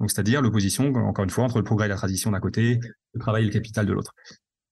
Donc, 0.00 0.10
c'est-à-dire 0.10 0.40
l'opposition, 0.40 0.92
encore 0.94 1.24
une 1.24 1.30
fois, 1.30 1.44
entre 1.44 1.58
le 1.58 1.64
progrès 1.64 1.86
et 1.86 1.88
la 1.88 1.96
tradition 1.96 2.30
d'un 2.30 2.40
côté, 2.40 2.80
le 3.12 3.20
travail 3.20 3.42
et 3.42 3.46
le 3.46 3.52
capital 3.52 3.86
de 3.86 3.92
l'autre. 3.92 4.14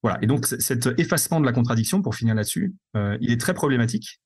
Voilà. 0.02 0.18
Et 0.22 0.26
donc, 0.26 0.46
cet 0.46 0.88
effacement 0.98 1.40
de 1.40 1.46
la 1.46 1.52
contradiction, 1.52 2.02
pour 2.02 2.14
finir 2.14 2.34
là-dessus, 2.34 2.74
euh, 2.96 3.18
il 3.20 3.30
est 3.30 3.40
très 3.40 3.52
problématique 3.52 4.20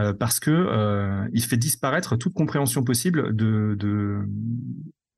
euh, 0.00 0.14
parce 0.14 0.40
que 0.40 0.50
euh, 0.50 1.28
fait 1.40 1.56
disparaître 1.56 2.16
toute 2.16 2.32
compréhension 2.32 2.84
possible 2.84 3.36
de, 3.36 4.24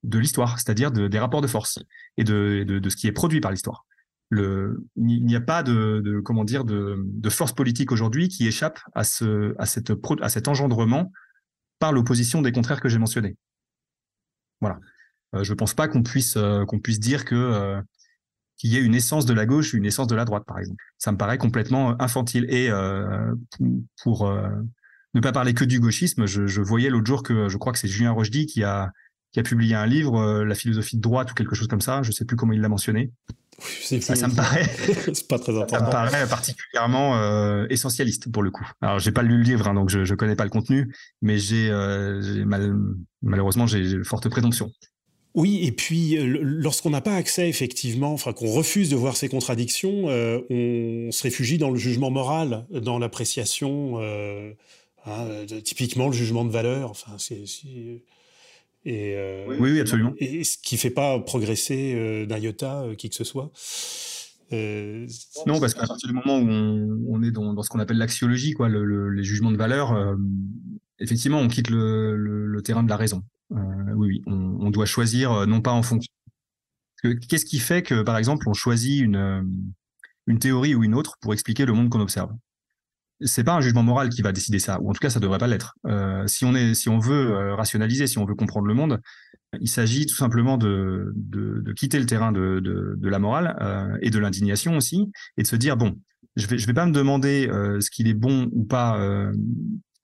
l'histoire, 0.03 0.59
c'est-à-dire 0.59 0.91
de, 0.91 1.09
des 1.09 1.19
rapports 1.19 1.43
de 1.43 1.47
force 1.47 1.79
et 2.17 2.25
de, 2.25 2.81
ce 2.89 2.97
qui 2.97 3.07
est 3.07 3.13
produit 3.13 3.41
par 3.41 3.53
l'histoire. 3.53 3.87
Il 4.33 4.77
n'y 4.97 5.37
a 5.37 5.41
pas 5.41 5.63
de, 5.63 6.01
de 6.01 6.21
de, 6.21 7.31
force 7.31 7.53
politique 7.53 7.93
aujourd'hui 7.93 8.29
qui 8.29 8.49
échappe 8.49 8.81
à 8.95 9.03
à 9.59 10.29
cet 10.29 10.49
engendrement 10.49 11.13
par 11.79 11.93
l'opposition 11.93 12.43
des 12.43 12.51
contraires 12.51 12.81
que 12.81 12.89
j'ai 12.89 12.99
mentionnés. 12.99 13.37
Voilà. 14.61 14.81
Je 15.43 15.53
ne 15.53 15.57
pense 15.57 15.75
pas 15.75 15.89
qu'on 15.89 16.03
puisse, 16.03 16.39
qu'on 16.67 16.79
puisse 16.79 17.01
dire 17.01 17.25
que 17.25 17.81
qu'il 18.57 18.73
y 18.73 18.77
ait 18.77 18.83
une 18.83 18.95
essence 18.95 19.27
de 19.27 19.35
la 19.35 19.45
gauche 19.45 19.75
une 19.75 19.85
essence 19.85 20.07
de 20.07 20.15
la 20.15 20.25
droite, 20.25 20.45
par 20.47 20.59
exemple. 20.59 20.83
Ça 20.99 21.13
me 21.13 21.19
paraît 21.19 21.39
complètement 21.39 22.01
infantile. 22.01 22.47
Et 22.49 22.71
pour, 24.03 24.31
ne 25.15 25.21
pas 25.21 25.33
parler 25.33 25.55
que 25.55 25.65
du 25.65 25.81
gauchisme, 25.81 26.27
je, 26.27 26.61
voyais 26.61 26.91
l'autre 26.91 27.07
jour 27.07 27.23
que 27.23 27.49
je 27.49 27.57
crois 27.57 27.73
que 27.73 27.79
c'est 27.79 27.89
Julien 27.89 28.13
Rochdy 28.13 28.47
qui 28.47 28.65
a, 28.65 28.93
qui 29.33 29.41
a 29.41 29.43
publié 29.43 29.75
un 29.75 29.87
livre, 29.87 30.45
La 30.45 30.55
philosophie 30.55 30.97
de 30.97 31.03
droite 31.03 31.31
ou 31.31 31.35
quelque 31.35 31.55
chose 31.55 31.69
comme 31.69 31.81
ça. 31.81 32.03
Je 32.03 32.09
ne 32.09 32.13
sais 32.15 32.25
plus 32.25 32.37
comment 32.37 32.53
il 32.53 32.61
l'a 32.61 32.69
mentionné. 32.69 33.13
ça, 33.59 34.15
me 34.15 34.35
paraît, 34.35 34.67
pas 35.29 35.39
très 35.39 35.53
important. 35.53 35.79
Ça 35.79 35.87
me 35.87 35.91
paraît 35.91 36.29
particulièrement 36.29 37.17
euh, 37.17 37.67
essentialiste 37.71 38.31
pour 38.31 38.43
le 38.43 38.51
coup. 38.51 38.67
Alors 38.81 38.99
j'ai 38.99 39.13
pas 39.13 39.23
lu 39.23 39.39
le 39.39 39.43
livre, 39.43 39.69
hein, 39.69 39.75
donc 39.75 39.89
je, 39.89 39.99
ne 40.01 40.15
connais 40.15 40.37
pas 40.37 40.45
le 40.45 40.51
contenu, 40.51 40.95
mais 41.23 41.39
j'ai 41.39 41.71
euh, 41.71 42.45
malheureusement 43.23 43.67
j'ai 43.67 44.03
forte 44.05 44.29
présomption. 44.29 44.71
Oui, 45.37 45.65
et 45.65 45.71
puis 45.71 46.19
euh, 46.19 46.39
lorsqu'on 46.43 46.91
n'a 46.91 47.01
pas 47.01 47.15
accès 47.15 47.49
effectivement, 47.49 48.13
enfin 48.13 48.33
qu'on 48.33 48.51
refuse 48.51 48.91
de 48.91 48.97
voir 48.97 49.17
ces 49.17 49.29
contradictions, 49.29 50.07
on 50.07 51.13
se 51.13 51.23
réfugie 51.23 51.59
dans 51.59 51.71
le 51.71 51.79
jugement 51.79 52.11
moral, 52.11 52.67
dans 52.71 52.99
l'appréciation, 52.99 54.01
hein, 55.07 55.27
typiquement 55.63 56.07
le 56.09 56.15
jugement 56.15 56.45
de 56.45 56.51
valeur. 56.51 56.91
Enfin, 56.91 57.13
c'est 57.19 57.45
et, 58.87 59.17
euh, 59.17 59.45
oui, 59.49 59.73
oui, 59.73 59.81
absolument. 59.81 60.15
Et 60.19 60.45
ce 60.45 60.57
qui 60.59 60.77
ne 60.77 60.79
fait 60.79 60.91
pas 60.91 61.19
progresser 61.19 61.95
euh, 61.97 62.25
d'un 62.25 62.39
iota 62.39 62.83
euh, 62.83 62.95
qui 62.95 63.09
que 63.09 63.17
ce 63.17 63.25
soit. 63.25 63.51
non, 64.53 65.59
parce 65.59 65.75
qu'à 65.75 65.89
partir 65.89 66.09
du 66.09 66.15
moment 66.15 66.39
où 66.39 67.09
on, 67.13 67.23
est 67.25 67.33
dans, 67.33 67.61
ce 67.63 67.69
qu'on 67.69 67.81
appelle 67.81 67.99
l'axiologie, 67.99 68.53
quoi, 68.53 68.69
les 68.69 69.25
jugements 69.25 69.51
de 69.51 69.57
valeur, 69.57 70.17
effectivement, 70.99 71.39
on 71.39 71.49
quitte 71.49 71.71
le, 71.71 72.61
terrain 72.65 72.83
de 72.83 72.89
la 72.89 72.97
raison. 72.97 73.23
oui, 73.51 73.95
oui, 73.97 74.23
on, 74.27 74.71
doit 74.71 74.87
choisir 74.87 75.47
non 75.47 75.61
pas 75.61 75.73
en 75.73 75.83
fonction. 75.83 76.13
Qu'est-ce 77.03 77.45
qui 77.45 77.59
fait 77.59 77.83
que, 77.83 78.03
par 78.03 78.17
exemple, 78.17 78.49
on 78.49 78.55
choisit 78.55 79.03
une, 79.03 79.45
une 80.27 80.39
théorie 80.39 80.75
ou 80.75 80.85
une 80.85 80.95
autre 80.95 81.17
pour 81.21 81.33
expliquer 81.33 81.65
le 81.65 81.73
monde 81.73 81.89
qu'on 81.89 82.01
observe? 82.01 82.31
C'est 83.21 83.45
pas 83.45 83.55
un 83.55 83.61
jugement 83.61 83.83
moral 83.83 84.11
qui 84.11 84.21
va 84.21 84.33
décider 84.33 84.59
ça, 84.59 84.79
ou 84.81 84.91
en 84.91 84.93
tout 84.93 84.99
cas 85.01 85.09
ça 85.09 85.21
devrait 85.21 85.39
pas 85.39 85.47
l'être. 85.47 85.75
Euh, 85.87 86.27
si 86.27 86.45
on 86.45 86.55
est, 86.55 86.75
si 86.75 86.91
on 86.91 86.99
veut 86.99 87.33
euh, 87.33 87.55
rationaliser, 87.55 88.07
si 88.07 88.19
on 88.19 88.27
veut 88.27 88.35
comprendre 88.35 88.67
le 88.67 88.75
monde, 88.75 89.01
il 89.59 89.69
s'agit 89.69 90.05
tout 90.05 90.17
simplement 90.17 90.59
de, 90.59 91.13
de, 91.15 91.73
quitter 91.73 91.99
le 91.99 92.05
terrain 92.05 92.31
de, 92.31 92.61
de, 92.61 93.09
la 93.09 93.19
morale 93.19 93.57
euh, 93.63 93.97
et 94.03 94.11
de 94.11 94.19
l'indignation 94.19 94.77
aussi, 94.77 95.11
et 95.39 95.43
de 95.43 95.47
se 95.47 95.57
dire 95.57 95.79
bon, 95.79 95.99
je 96.35 96.47
vais, 96.47 96.59
je 96.59 96.67
vais 96.67 96.75
pas 96.75 96.85
me 96.85 96.93
demander 96.93 97.49
ce 97.81 97.91
qu'il 97.91 98.07
est 98.07 98.15
bon 98.15 98.51
ou 98.53 98.65
pas 98.65 99.01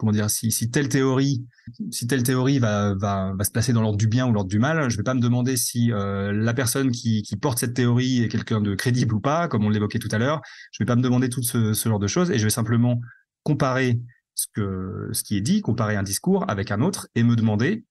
comment 0.03 0.11
dire, 0.11 0.29
si, 0.29 0.69
telle 0.73 0.89
théorie, 0.89 1.47
si 1.93 2.09
telle 2.09 2.25
théorie 2.25 2.59
va, 2.59 2.97
se 3.41 3.51
placer 3.53 3.73
dans 3.73 3.83
l'ordre 3.83 3.97
du 3.97 4.09
bien 4.09 4.27
ou 4.27 4.33
l'ordre 4.33 4.51
du 4.51 4.59
mal, 4.59 4.91
je 4.91 4.95
ne 4.95 4.97
vais 4.97 5.05
pas 5.05 5.15
me 5.15 5.21
demander 5.21 5.57
si 5.57 5.93
euh, 5.93 6.33
la 6.33 6.55
personne 6.55 6.91
qui, 6.91 7.25
porte 7.41 7.61
cette 7.61 7.75
théorie 7.75 8.25
est 8.25 8.29
quelqu'un 8.29 8.61
de 8.61 8.75
crédible 8.75 9.15
ou 9.15 9.21
pas, 9.21 9.47
comme 9.47 9.65
on 9.65 9.69
l'évoquait 9.69 10.01
tout 10.01 10.09
à 10.11 10.19
l'heure. 10.19 10.41
Je 10.73 10.83
ne 10.83 10.85
vais 10.85 10.89
pas 10.89 10.97
me 10.97 11.03
demander 11.03 11.29
tout 11.29 11.45
ce, 11.45 11.73
genre 11.73 12.01
de 12.01 12.09
choses 12.09 12.33
et 12.33 12.39
je 12.41 12.43
vais 12.43 12.51
simplement 12.51 13.01
comparer 13.45 14.01
ce 14.35 15.23
qui 15.23 15.37
est 15.37 15.41
dit, 15.41 15.61
comparer 15.61 15.95
un 15.95 16.03
discours 16.03 16.45
avec 16.51 16.73
un 16.73 16.81
autre 16.81 17.07
et 17.15 17.23
me 17.23 17.37
demander 17.37 17.85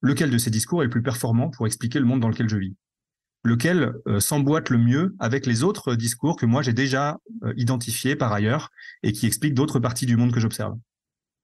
lequel 0.00 0.30
de 0.30 0.38
ces 0.38 0.50
discours 0.50 0.82
est 0.82 0.86
le 0.86 0.90
plus 0.90 1.02
performant 1.02 1.50
pour 1.50 1.66
expliquer 1.66 1.98
le 1.98 2.04
monde 2.04 2.20
dans 2.20 2.28
lequel 2.28 2.48
je 2.48 2.56
vis 2.56 2.76
lequel 3.44 3.94
euh, 4.06 4.20
s'emboîte 4.20 4.68
le 4.70 4.78
mieux 4.78 5.14
avec 5.18 5.46
les 5.46 5.62
autres 5.62 5.94
discours 5.94 6.36
que 6.36 6.46
moi 6.46 6.60
j'ai 6.62 6.72
déjà 6.72 7.18
euh, 7.44 7.52
identifiés 7.56 8.16
par 8.16 8.32
ailleurs 8.32 8.70
et 9.02 9.12
qui 9.12 9.26
expliquent 9.26 9.54
d'autres 9.54 9.78
parties 9.78 10.06
du 10.06 10.16
monde 10.16 10.32
que 10.32 10.40
j'observe 10.40 10.76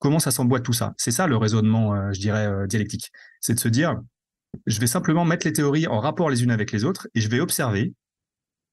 comment 0.05 0.19
ça 0.19 0.31
s'emboîte 0.31 0.65
tout 0.65 0.75
ça 0.75 0.93
C'est 0.99 1.11
ça 1.11 1.27
le 1.27 1.35
raisonnement, 1.39 1.95
euh, 1.95 2.13
je 2.13 2.21
dirais, 2.21 2.47
euh, 2.47 2.67
dialectique. 2.67 3.11
C'est 3.41 3.55
de 3.55 3.59
se 3.59 3.69
dire, 3.69 3.99
je 4.67 4.79
vais 4.79 4.87
simplement 4.87 5.25
mettre 5.25 5.47
les 5.47 5.55
théories 5.55 5.87
en 5.87 5.99
rapport 5.99 6.29
les 6.29 6.43
unes 6.45 6.51
avec 6.51 6.73
les 6.73 6.85
autres 6.85 7.09
et 7.15 7.23
je 7.23 7.29
vais 7.31 7.41
observer 7.41 7.95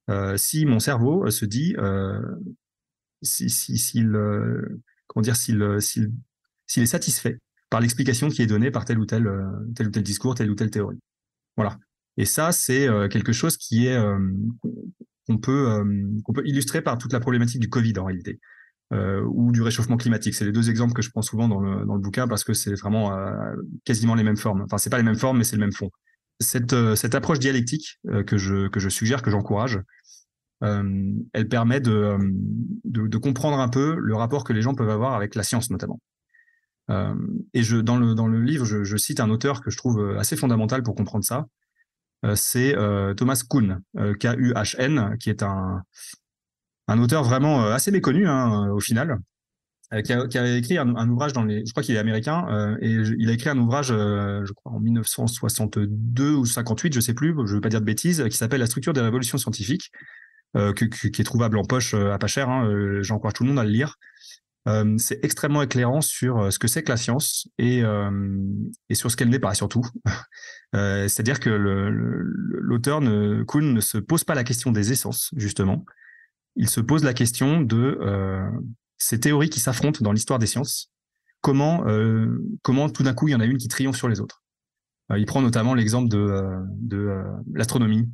euh, 0.09 0.35
si 0.35 0.65
mon 0.65 0.81
cerveau 0.81 1.29
se 1.29 1.45
dit, 1.45 1.73
s'il, 3.21 3.49
si, 3.49 4.03
comment 5.07 5.21
dire, 5.21 5.37
s'il, 5.37 5.61
est 5.61 6.85
satisfait 6.85 7.39
par 7.69 7.79
l'explication 7.79 8.27
qui 8.27 8.41
est 8.41 8.47
donnée 8.47 8.69
par 8.69 8.83
tel 8.83 8.99
ou 8.99 9.05
tel, 9.05 9.23
tel 9.73 9.87
ou 9.87 9.91
tel 9.91 10.03
discours, 10.03 10.35
telle 10.35 10.51
ou 10.51 10.55
telle 10.55 10.69
théorie. 10.69 10.99
Voilà. 11.55 11.79
Et 12.17 12.25
ça, 12.25 12.51
c'est 12.51 12.89
quelque 13.09 13.31
chose 13.31 13.55
qui 13.55 13.87
est 13.87 13.97
qu'on 15.27 15.37
peut 15.37 15.81
illustrer 16.43 16.81
par 16.81 16.97
toute 16.97 17.13
la 17.13 17.21
problématique 17.21 17.61
du 17.61 17.69
Covid 17.69 17.97
en 17.99 18.03
réalité. 18.03 18.41
Euh, 18.93 19.21
ou 19.25 19.53
du 19.53 19.61
réchauffement 19.61 19.95
climatique. 19.95 20.33
C'est 20.35 20.43
les 20.43 20.51
deux 20.51 20.69
exemples 20.69 20.91
que 20.91 21.01
je 21.01 21.11
prends 21.11 21.21
souvent 21.21 21.47
dans 21.47 21.61
le, 21.61 21.85
dans 21.85 21.95
le 21.95 22.01
bouquin 22.01 22.27
parce 22.27 22.43
que 22.43 22.53
c'est 22.53 22.73
vraiment 22.73 23.15
euh, 23.15 23.55
quasiment 23.85 24.15
les 24.15 24.23
mêmes 24.23 24.35
formes. 24.35 24.63
Enfin, 24.63 24.77
c'est 24.77 24.89
pas 24.89 24.97
les 24.97 25.03
mêmes 25.03 25.15
formes, 25.15 25.37
mais 25.37 25.45
c'est 25.45 25.55
le 25.55 25.61
même 25.61 25.71
fond. 25.71 25.89
Cette, 26.41 26.73
euh, 26.73 26.95
cette 26.95 27.15
approche 27.15 27.39
dialectique 27.39 27.99
que, 28.27 28.37
je, 28.37 28.67
que 28.67 28.81
je 28.81 28.89
suggère, 28.89 29.21
que 29.21 29.31
j'encourage, 29.31 29.79
elle 30.61 31.47
permet 31.49 31.79
de, 31.79 32.17
de, 32.83 33.17
comprendre 33.17 33.59
un 33.59 33.69
peu 33.69 33.95
le 33.97 34.15
rapport 34.15 34.43
que 34.43 34.53
les 34.53 34.61
gens 34.61 34.75
peuvent 34.75 34.91
avoir 34.91 35.15
avec 35.15 35.33
la 35.33 35.41
science 35.41 35.71
notamment. 35.71 35.99
et 36.89 37.63
je, 37.63 37.77
dans, 37.77 37.97
le, 37.97 38.13
dans 38.13 38.27
le 38.27 38.43
livre, 38.43 38.63
je, 38.65 38.83
je, 38.83 38.97
cite 38.97 39.19
un 39.21 39.31
auteur 39.31 39.61
que 39.61 39.71
je 39.71 39.77
trouve 39.77 40.17
assez 40.19 40.35
fondamental 40.35 40.83
pour 40.83 40.93
comprendre 40.93 41.25
ça. 41.25 41.47
c'est 42.35 42.75
Thomas 43.17 43.41
Kuhn, 43.49 43.81
K-U-H-N, 43.95 45.17
qui 45.19 45.31
est 45.31 45.41
un, 45.41 45.81
un 46.91 46.99
auteur 46.99 47.23
vraiment 47.23 47.65
euh, 47.65 47.73
assez 47.73 47.91
méconnu 47.91 48.27
hein, 48.27 48.69
au 48.71 48.79
final, 48.79 49.19
euh, 49.93 50.01
qui 50.01 50.13
a, 50.13 50.57
écrit 50.57 50.77
un, 50.77 51.09
ouvrage 51.09 51.33
dans 51.33 51.43
les, 51.43 51.65
je 51.65 51.71
crois 51.71 51.83
qu'il 51.83 51.95
est 51.95 51.99
américain, 51.99 52.47
euh, 52.49 52.77
et 52.81 52.91
il 52.91 53.29
a 53.29 53.33
écrit 53.33 53.49
un 53.49 53.57
ouvrage, 53.57 53.87
je 53.87 54.53
crois 54.53 54.73
en 54.73 54.79
1962 54.79 56.33
ou 56.33 56.45
58, 56.45 56.93
je 56.93 56.99
sais 56.99 57.13
plus, 57.13 57.33
je 57.45 57.55
veux 57.55 57.61
pas 57.61 57.69
dire 57.69 57.81
de 57.81 57.85
bêtises, 57.85 58.23
qui 58.29 58.37
s'appelle 58.37 58.59
La 58.59 58.67
structure 58.67 58.93
des 58.93 59.01
révolutions 59.01 59.37
scientifiques, 59.37 59.91
qui 60.53 61.21
est 61.21 61.23
trouvable 61.23 61.57
en 61.57 61.63
poche 61.63 61.93
à 61.93 62.17
pas 62.17 62.27
cher. 62.27 62.49
Hein, 62.49 62.69
J'encourage 63.01 63.33
tout 63.33 63.43
le 63.43 63.49
monde 63.49 63.59
à 63.59 63.63
le 63.63 63.69
lire. 63.69 63.95
c'est 64.97 65.23
extrêmement 65.23 65.61
éclairant 65.61 66.01
sur 66.01 66.51
ce 66.51 66.59
que 66.59 66.67
c'est 66.67 66.83
que 66.83 66.91
la 66.91 66.97
science 66.97 67.47
et, 67.57 67.83
et 68.89 68.95
sur 68.95 69.09
ce 69.09 69.15
qu'elle 69.15 69.29
n'est 69.29 69.39
pas 69.39 69.53
surtout. 69.53 69.83
C'est-à-dire 70.73 71.39
que 71.39 71.49
l'auteur 71.49 72.99
Kuhn 73.47 73.73
ne 73.73 73.81
se 73.81 73.97
pose 73.97 74.25
pas 74.25 74.35
la 74.35 74.43
question 74.43 74.71
des 74.71 74.91
essences 74.91 75.31
justement, 75.37 75.85
il 76.55 76.69
se 76.69 76.81
pose 76.81 77.03
la 77.03 77.13
question 77.13 77.61
de 77.61 77.97
euh, 78.01 78.49
ces 78.97 79.19
théories 79.19 79.49
qui 79.49 79.59
s'affrontent 79.59 79.99
dans 80.01 80.11
l'histoire 80.11 80.39
des 80.39 80.47
sciences. 80.47 80.91
Comment, 81.41 81.87
euh, 81.87 82.43
comment 82.61 82.89
tout 82.89 83.03
d'un 83.03 83.13
coup 83.13 83.27
il 83.27 83.31
y 83.31 83.35
en 83.35 83.39
a 83.39 83.45
une 83.45 83.57
qui 83.57 83.67
triomphe 83.67 83.95
sur 83.95 84.09
les 84.09 84.19
autres? 84.19 84.43
Euh, 85.11 85.17
il 85.17 85.25
prend 85.25 85.41
notamment 85.41 85.73
l'exemple 85.73 86.09
de, 86.09 86.43
de 86.79 87.23
l'astronomie. 87.53 88.09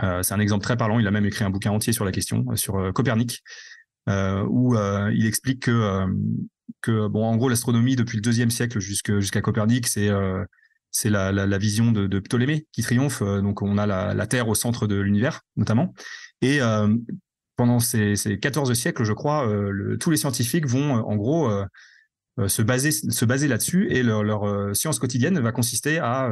c'est 0.00 0.32
un 0.32 0.40
exemple 0.40 0.62
très 0.62 0.76
parlant. 0.76 0.98
Il 0.98 1.06
a 1.06 1.10
même 1.10 1.26
écrit 1.26 1.44
un 1.44 1.50
bouquin 1.50 1.70
entier 1.70 1.92
sur 1.92 2.04
la 2.04 2.12
question, 2.12 2.46
sur 2.54 2.92
Copernic, 2.94 3.42
où 4.08 4.74
il 4.76 5.26
explique 5.26 5.64
que, 5.64 6.06
que 6.80 7.08
bon, 7.08 7.24
en 7.24 7.36
gros, 7.36 7.48
l'astronomie 7.48 7.96
depuis 7.96 8.16
le 8.16 8.22
deuxième 8.22 8.50
siècle 8.50 8.78
jusqu'à 8.78 9.40
Copernic, 9.40 9.86
c'est 9.86 10.10
c'est 10.90 11.10
la, 11.10 11.58
vision 11.58 11.92
de, 11.92 12.18
Ptolémée 12.20 12.66
qui 12.72 12.82
triomphe. 12.82 13.22
Donc, 13.22 13.60
on 13.60 13.76
a 13.76 13.86
la, 13.86 14.14
la 14.14 14.26
Terre 14.26 14.48
au 14.48 14.54
centre 14.54 14.86
de 14.86 14.96
l'univers, 14.96 15.42
notamment. 15.56 15.92
Et 16.40 16.60
pendant 17.58 17.80
ces, 17.80 18.14
ces 18.14 18.38
14 18.38 18.72
siècles, 18.72 19.02
je 19.02 19.12
crois, 19.12 19.46
euh, 19.46 19.96
tous 19.98 20.12
les 20.12 20.16
scientifiques 20.16 20.64
vont 20.64 20.96
euh, 20.96 21.00
en 21.00 21.16
gros 21.16 21.50
euh, 21.50 22.46
se 22.46 22.62
baser, 22.62 22.92
se 22.92 23.24
baser 23.24 23.48
là-dessus 23.48 23.88
et 23.90 24.04
leur, 24.04 24.76
science 24.76 25.00
quotidienne 25.00 25.40
va 25.40 25.50
consister 25.50 25.98
à 25.98 26.30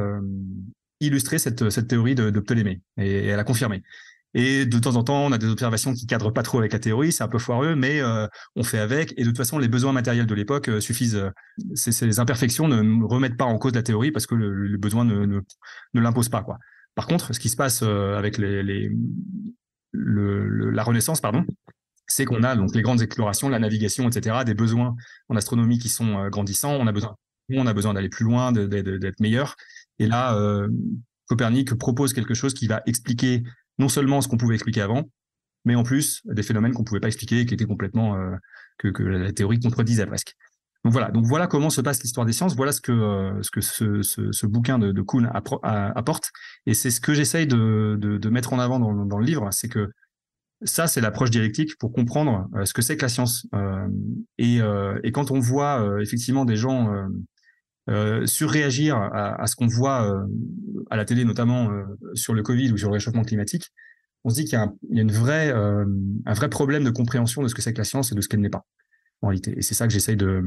illustrer 1.01 1.37
cette, 1.37 1.87
théorie 1.87 2.15
de, 2.15 2.39
Ptolémée 2.39 2.81
et, 2.95 3.33
à 3.33 3.35
la 3.35 3.43
confirmer. 3.43 3.83
Et 4.33 4.65
de 4.65 4.79
temps 4.79 4.95
en 4.95 5.03
temps, 5.03 5.25
on 5.25 5.33
a 5.33 5.37
des 5.37 5.47
observations 5.47 5.93
qui 5.93 6.07
cadrent 6.07 6.31
pas 6.31 6.43
trop 6.43 6.59
avec 6.59 6.71
la 6.71 6.79
théorie, 6.79 7.11
c'est 7.11 7.23
un 7.23 7.27
peu 7.27 7.39
foireux, 7.39 7.75
mais 7.75 8.01
on 8.55 8.63
fait 8.63 8.79
avec. 8.79 9.13
Et 9.17 9.23
de 9.23 9.27
toute 9.27 9.37
façon, 9.37 9.59
les 9.59 9.67
besoins 9.67 9.91
matériels 9.91 10.27
de 10.27 10.33
l'époque 10.33 10.69
suffisent. 10.79 11.21
Ces, 11.75 12.19
imperfections 12.21 12.69
ne 12.69 13.03
remettent 13.03 13.37
pas 13.37 13.43
en 13.43 13.57
cause 13.57 13.75
la 13.75 13.83
théorie 13.83 14.11
parce 14.11 14.27
que 14.27 14.35
le, 14.35 14.53
le 14.53 14.77
besoin 14.77 15.03
ne, 15.03 15.25
ne, 15.25 16.01
l'impose 16.01 16.29
pas. 16.29 16.45
Par 16.95 17.05
contre, 17.05 17.33
ce 17.33 17.39
qui 17.41 17.49
se 17.49 17.57
passe 17.57 17.83
avec 17.83 18.37
les, 18.37 18.89
la 19.97 20.83
Renaissance, 20.83 21.21
pardon, 21.21 21.45
c'est 22.07 22.25
qu'on 22.25 22.43
a 22.43 22.55
donc 22.55 22.73
les 22.73 22.81
grandes 22.81 23.01
explorations, 23.01 23.49
la 23.49 23.59
navigation, 23.59 24.07
etc., 24.09 24.37
des 24.45 24.53
besoins 24.53 24.95
en 25.29 25.35
astronomie 25.35 25.77
qui 25.77 25.89
sont 25.89 26.17
euh, 26.17 26.29
grandissants. 26.29 26.73
On 26.73 26.87
a 26.87 26.91
besoin, 26.91 27.15
on 27.49 27.67
a 27.67 27.73
besoin 27.73 27.93
d'aller 27.93 28.09
plus 28.09 28.25
loin, 28.25 28.51
d'être 28.51 29.19
meilleur. 29.19 29.55
Et 29.99 30.07
là, 30.07 30.35
euh, 30.35 30.69
Copernic 31.27 31.73
propose 31.75 32.13
quelque 32.13 32.33
chose 32.33 32.53
qui 32.53 32.67
va 32.67 32.81
expliquer 32.85 33.43
non 33.77 33.89
seulement 33.89 34.21
ce 34.21 34.27
qu'on 34.27 34.37
pouvait 34.37 34.55
expliquer 34.55 34.81
avant, 34.81 35.09
mais 35.65 35.75
en 35.75 35.83
plus 35.83 36.21
des 36.25 36.43
phénomènes 36.43 36.73
qu'on 36.73 36.83
pouvait 36.83 37.01
pas 37.01 37.07
expliquer, 37.07 37.45
qui 37.45 37.53
étaient 37.53 37.65
complètement 37.65 38.15
euh, 38.15 38.35
que, 38.77 38.87
que, 38.87 39.03
la 39.03 39.31
théorie 39.33 39.59
contredisait 39.59 40.05
presque. 40.05 40.35
Donc 40.87 40.93
voilà, 40.93 41.11
donc 41.11 41.25
voilà 41.25 41.47
comment 41.47 41.69
se 41.69 41.81
passe 41.81 42.01
l'histoire 42.01 42.25
des 42.25 42.31
sciences. 42.31 42.55
Voilà 42.55 42.71
ce 42.71 42.79
que 42.79 42.93
euh, 42.93 43.41
ce 43.41 44.45
bouquin 44.45 44.79
de, 44.79 45.01
Kuhn 45.01 45.29
apporte, 45.33 46.31
et 46.65 46.73
c'est 46.73 46.91
ce 46.91 47.01
que 47.01 47.13
j'essaye 47.13 47.45
de, 47.45 48.29
mettre 48.29 48.53
en 48.53 48.59
avant 48.59 48.79
dans, 48.79 49.17
le 49.17 49.25
livre, 49.25 49.49
c'est 49.51 49.67
que 49.67 49.89
ça, 50.63 50.87
c'est 50.87 51.01
l'approche 51.01 51.29
dialectique 51.29 51.77
pour 51.77 51.91
comprendre 51.91 52.47
euh, 52.55 52.63
ce 52.63 52.73
que 52.73 52.81
c'est 52.81 52.95
que 52.95 53.01
la 53.01 53.09
science. 53.09 53.47
Euh, 53.53 53.89
et, 54.37 55.11
quand 55.11 55.29
on 55.31 55.39
voit 55.39 55.85
effectivement 55.99 56.45
des 56.45 56.55
gens 56.55 56.89
surréagir 58.23 58.95
à, 58.95 59.45
ce 59.45 59.57
qu'on 59.57 59.67
voit 59.67 60.09
à 60.89 60.95
la 60.95 61.03
télé, 61.03 61.25
notamment 61.25 61.69
sur 62.13 62.33
le 62.33 62.43
Covid 62.43 62.71
ou 62.71 62.77
sur 62.77 62.87
le 62.87 62.93
réchauffement 62.93 63.23
climatique, 63.23 63.73
on 64.23 64.29
se 64.29 64.35
dit 64.35 64.45
qu'il 64.45 64.57
y, 64.57 64.61
a, 64.61 64.71
une 64.91 65.11
vraie, 65.11 65.51
un 65.51 66.33
vrai 66.33 66.47
problème 66.47 66.85
de 66.85 66.91
compréhension 66.91 67.43
de 67.43 67.49
ce 67.49 67.55
que 67.55 67.61
c'est 67.61 67.73
que 67.73 67.79
la 67.79 67.83
science 67.83 68.13
et 68.13 68.15
de 68.15 68.21
ce 68.21 68.29
qu'elle 68.29 68.39
n'est 68.39 68.49
pas, 68.49 68.65
en 69.21 69.27
réalité. 69.27 69.53
Et 69.57 69.61
c'est 69.61 69.73
ça 69.73 69.87
que 69.87 69.93
j'essaye 69.93 70.17
de, 70.17 70.43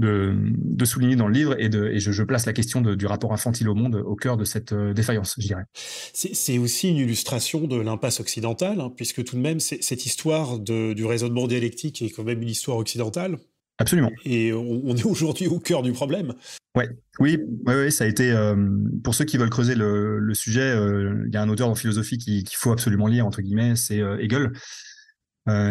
de, 0.00 0.84
souligner 0.84 1.16
dans 1.16 1.28
le 1.28 1.34
livre 1.34 1.56
et, 1.58 1.68
de, 1.68 1.86
et 1.88 2.00
je, 2.00 2.22
place 2.22 2.46
la 2.46 2.52
question 2.52 2.80
du 2.80 3.06
rapport 3.06 3.32
infantile 3.32 3.68
au 3.68 3.74
monde 3.74 3.96
au 3.96 4.16
cœur 4.16 4.36
de 4.36 4.44
cette 4.44 4.72
euh, 4.72 4.92
défaillance, 4.92 5.34
je 5.38 5.46
dirais. 5.46 5.64
C'est 6.12 6.58
aussi 6.58 6.88
une 6.88 6.96
illustration 6.96 7.66
de 7.66 7.80
l'impasse 7.80 8.20
occidentale, 8.20 8.80
hein, 8.80 8.92
puisque 8.94 9.24
tout 9.24 9.36
de 9.36 9.40
même, 9.40 9.60
cette 9.60 10.06
histoire 10.06 10.58
de, 10.58 10.92
du 10.92 11.04
raisonnement 11.04 11.46
dialectique 11.46 12.02
est 12.02 12.10
quand 12.10 12.24
même 12.24 12.42
une 12.42 12.48
histoire 12.48 12.78
occidentale. 12.78 13.38
Absolument. 13.78 14.10
Et 14.26 14.52
on, 14.52 14.94
est 14.94 15.06
aujourd'hui 15.06 15.46
au 15.46 15.58
cœur 15.58 15.82
du 15.82 15.92
problème. 15.92 16.34
Ouais, 16.76 16.88
oui, 17.18 17.38
ouais, 17.66 17.90
ça 17.90 18.04
a 18.04 18.06
été. 18.06 18.30
Euh, 18.30 18.54
pour 19.02 19.14
ceux 19.14 19.24
qui 19.24 19.38
veulent 19.38 19.50
creuser 19.50 19.74
le, 19.74 20.34
sujet, 20.34 20.60
euh, 20.60 21.24
il 21.26 21.32
y 21.32 21.36
a 21.38 21.42
un 21.42 21.48
auteur 21.48 21.68
en 21.68 21.74
philosophie 21.74 22.18
qu'il 22.18 22.44
faut 22.52 22.72
absolument 22.72 23.06
lire, 23.06 23.26
entre 23.26 23.40
guillemets, 23.40 23.76
c'est 23.76 23.98
Hegel. 24.18 24.52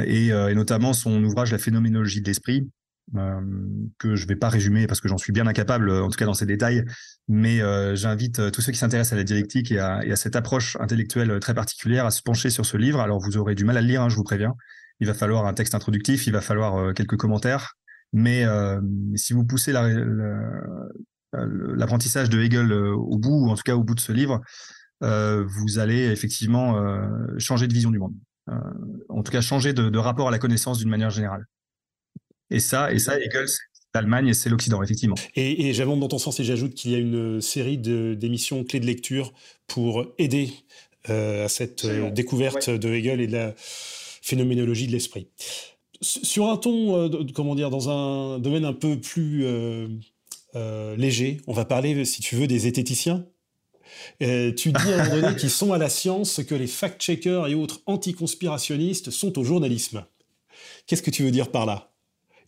Et, 0.06 0.28
et, 0.28 0.56
notamment 0.56 0.94
son 0.94 1.24
ouvrage 1.24 1.52
La 1.52 1.58
phénoménologie 1.58 2.22
de 2.22 2.28
l'esprit, 2.28 2.70
euh, 3.16 3.42
que 3.98 4.16
je 4.16 4.28
vais 4.28 4.36
pas 4.36 4.50
résumer 4.50 4.86
parce 4.86 5.02
que 5.02 5.08
j'en 5.08 5.18
suis 5.18 5.34
bien 5.34 5.48
incapable, 5.48 5.90
en 5.90 6.10
tout 6.10 6.18
cas 6.18 6.26
dans 6.26 6.36
ces 6.36 6.46
détails. 6.46 6.86
Mais 7.28 7.60
euh, 7.62 7.96
j'invite 7.96 8.38
euh, 8.40 8.52
tous 8.52 8.62
ceux 8.62 8.72
qui 8.72 8.78
s'intéressent 8.78 9.14
à 9.14 9.16
la 9.16 9.24
dialectique 9.24 9.72
et 9.72 9.80
à, 9.80 10.16
cette 10.16 10.36
approche 10.36 10.78
intellectuelle 10.80 11.40
très 11.40 11.56
particulière 11.56 12.06
à 12.06 12.12
se 12.12 12.22
pencher 12.22 12.52
sur 12.52 12.68
ce 12.68 12.78
livre. 12.78 13.00
Alors 13.00 13.20
vous 13.20 13.38
aurez 13.38 13.56
du 13.56 13.66
mal 13.66 13.78
à 13.78 13.82
le 13.82 13.88
lire, 13.88 14.04
hein, 14.04 14.10
je 14.10 14.16
vous 14.16 14.24
préviens. 14.24 14.54
Il 15.00 15.08
va 15.08 15.16
falloir 15.16 15.48
un 15.48 15.54
texte 15.54 15.74
introductif, 15.76 16.28
il 16.28 16.34
va 16.34 16.42
falloir 16.42 16.94
quelques 16.94 17.18
commentaires. 17.18 17.76
Mais 18.12 18.46
si 19.16 19.34
vous 19.34 19.46
poussez 19.46 19.72
l'apprentissage 21.32 22.30
de 22.30 22.42
Hegel 22.42 22.74
au 22.74 23.18
bout, 23.18 23.46
ou 23.46 23.50
en 23.50 23.56
tout 23.56 23.64
cas 23.64 23.76
au 23.76 23.84
bout 23.84 23.96
de 23.96 24.02
ce 24.02 24.12
livre, 24.12 24.42
vous 25.02 25.80
allez 25.80 26.08
effectivement 26.08 26.76
changer 27.38 27.68
de 27.68 27.74
vision 27.74 27.92
du 27.92 28.00
monde. 28.00 28.14
En 29.10 29.24
tout 29.24 29.32
cas, 29.32 29.41
changer 29.41 29.74
de 29.74 29.97
rapport 29.97 30.28
à 30.28 30.32
la 30.32 30.39
connaissance 30.39 30.80
d'une 30.80 30.89
manière 30.89 31.10
générale. 31.10 31.45
Et 32.50 32.60
ça, 32.60 32.91
et 32.91 33.00
ça, 33.00 33.20
Hegel, 33.20 33.47
c'est 33.47 33.62
l'Allemagne 33.93 34.28
et 34.28 34.34
c'est 34.34 34.50
l'Occident, 34.50 34.82
effectivement. 34.82 35.16
Et, 35.36 35.68
et 35.68 35.74
j'abonde 35.74 36.00
dans 36.00 36.08
ton 36.08 36.18
sens 36.18 36.39
et 36.39 36.43
j'ajoute 36.43 36.74
qu'il 36.74 36.91
y 36.91 36.95
a 36.95 36.97
une 36.97 37.41
série 37.41 37.78
d'émissions 37.78 38.64
clés 38.64 38.80
de 38.80 38.86
lecture 38.86 39.34
pour 39.68 40.06
aider 40.18 40.52
euh, 41.10 41.45
à 41.45 41.50
cette 41.50 41.86
euh, 41.86 42.12
découverte 42.12 42.70
de 42.70 42.89
Hegel 42.89 43.22
et 43.22 43.28
de 43.28 43.34
la 43.34 43.54
phénoménologie 43.58 44.88
de 44.88 44.91
l'esprit. 44.91 45.28
Sur 46.02 46.50
un 46.50 46.58
ton, 46.58 46.95
euh, 46.95 47.26
comment 47.34 47.56
dire, 47.56 47.70
dans 47.70 47.89
un 47.89 48.39
domaine 48.39 48.66
un 48.66 48.74
peu 48.74 49.00
plus 49.00 49.45
léger, 50.97 51.38
on 51.47 51.54
va 51.54 51.66
parler, 51.66 52.04
si 52.06 52.22
tu 52.22 52.36
veux, 52.36 52.47
des 52.47 52.60
zététiciens. 52.60 53.26
Tu 54.20 54.72
dis 54.72 54.94
à 54.94 55.04
un 55.04 55.16
moment 55.16 55.34
qu'ils 55.34 55.50
sont 55.50 55.74
à 55.74 55.78
la 55.78 55.90
science 55.90 56.42
que 56.44 56.56
les 56.56 56.68
fact-checkers 56.68 57.48
et 57.48 57.56
autres 57.56 57.82
anticonspirationnistes 57.86 59.12
sont 59.12 59.38
au 59.38 59.44
journalisme. 59.44 60.06
Qu'est-ce 60.88 61.04
que 61.04 61.12
tu 61.12 61.24
veux 61.24 61.32
dire 61.32 61.52
par 61.52 61.66
là? 61.66 61.92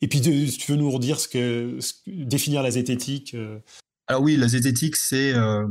Et 0.02 0.08
puis, 0.08 0.20
tu 0.20 0.72
veux 0.72 0.78
nous 0.78 0.90
redire 0.90 1.20
ce 1.20 1.28
que, 1.28 1.78
définir 2.08 2.64
la 2.64 2.72
zététique 2.72 3.36
euh? 3.36 3.60
Alors 4.08 4.24
oui, 4.24 4.36
la 4.36 4.50
zététique, 4.50 4.98
c'est 4.98 5.34
euh, 5.34 5.66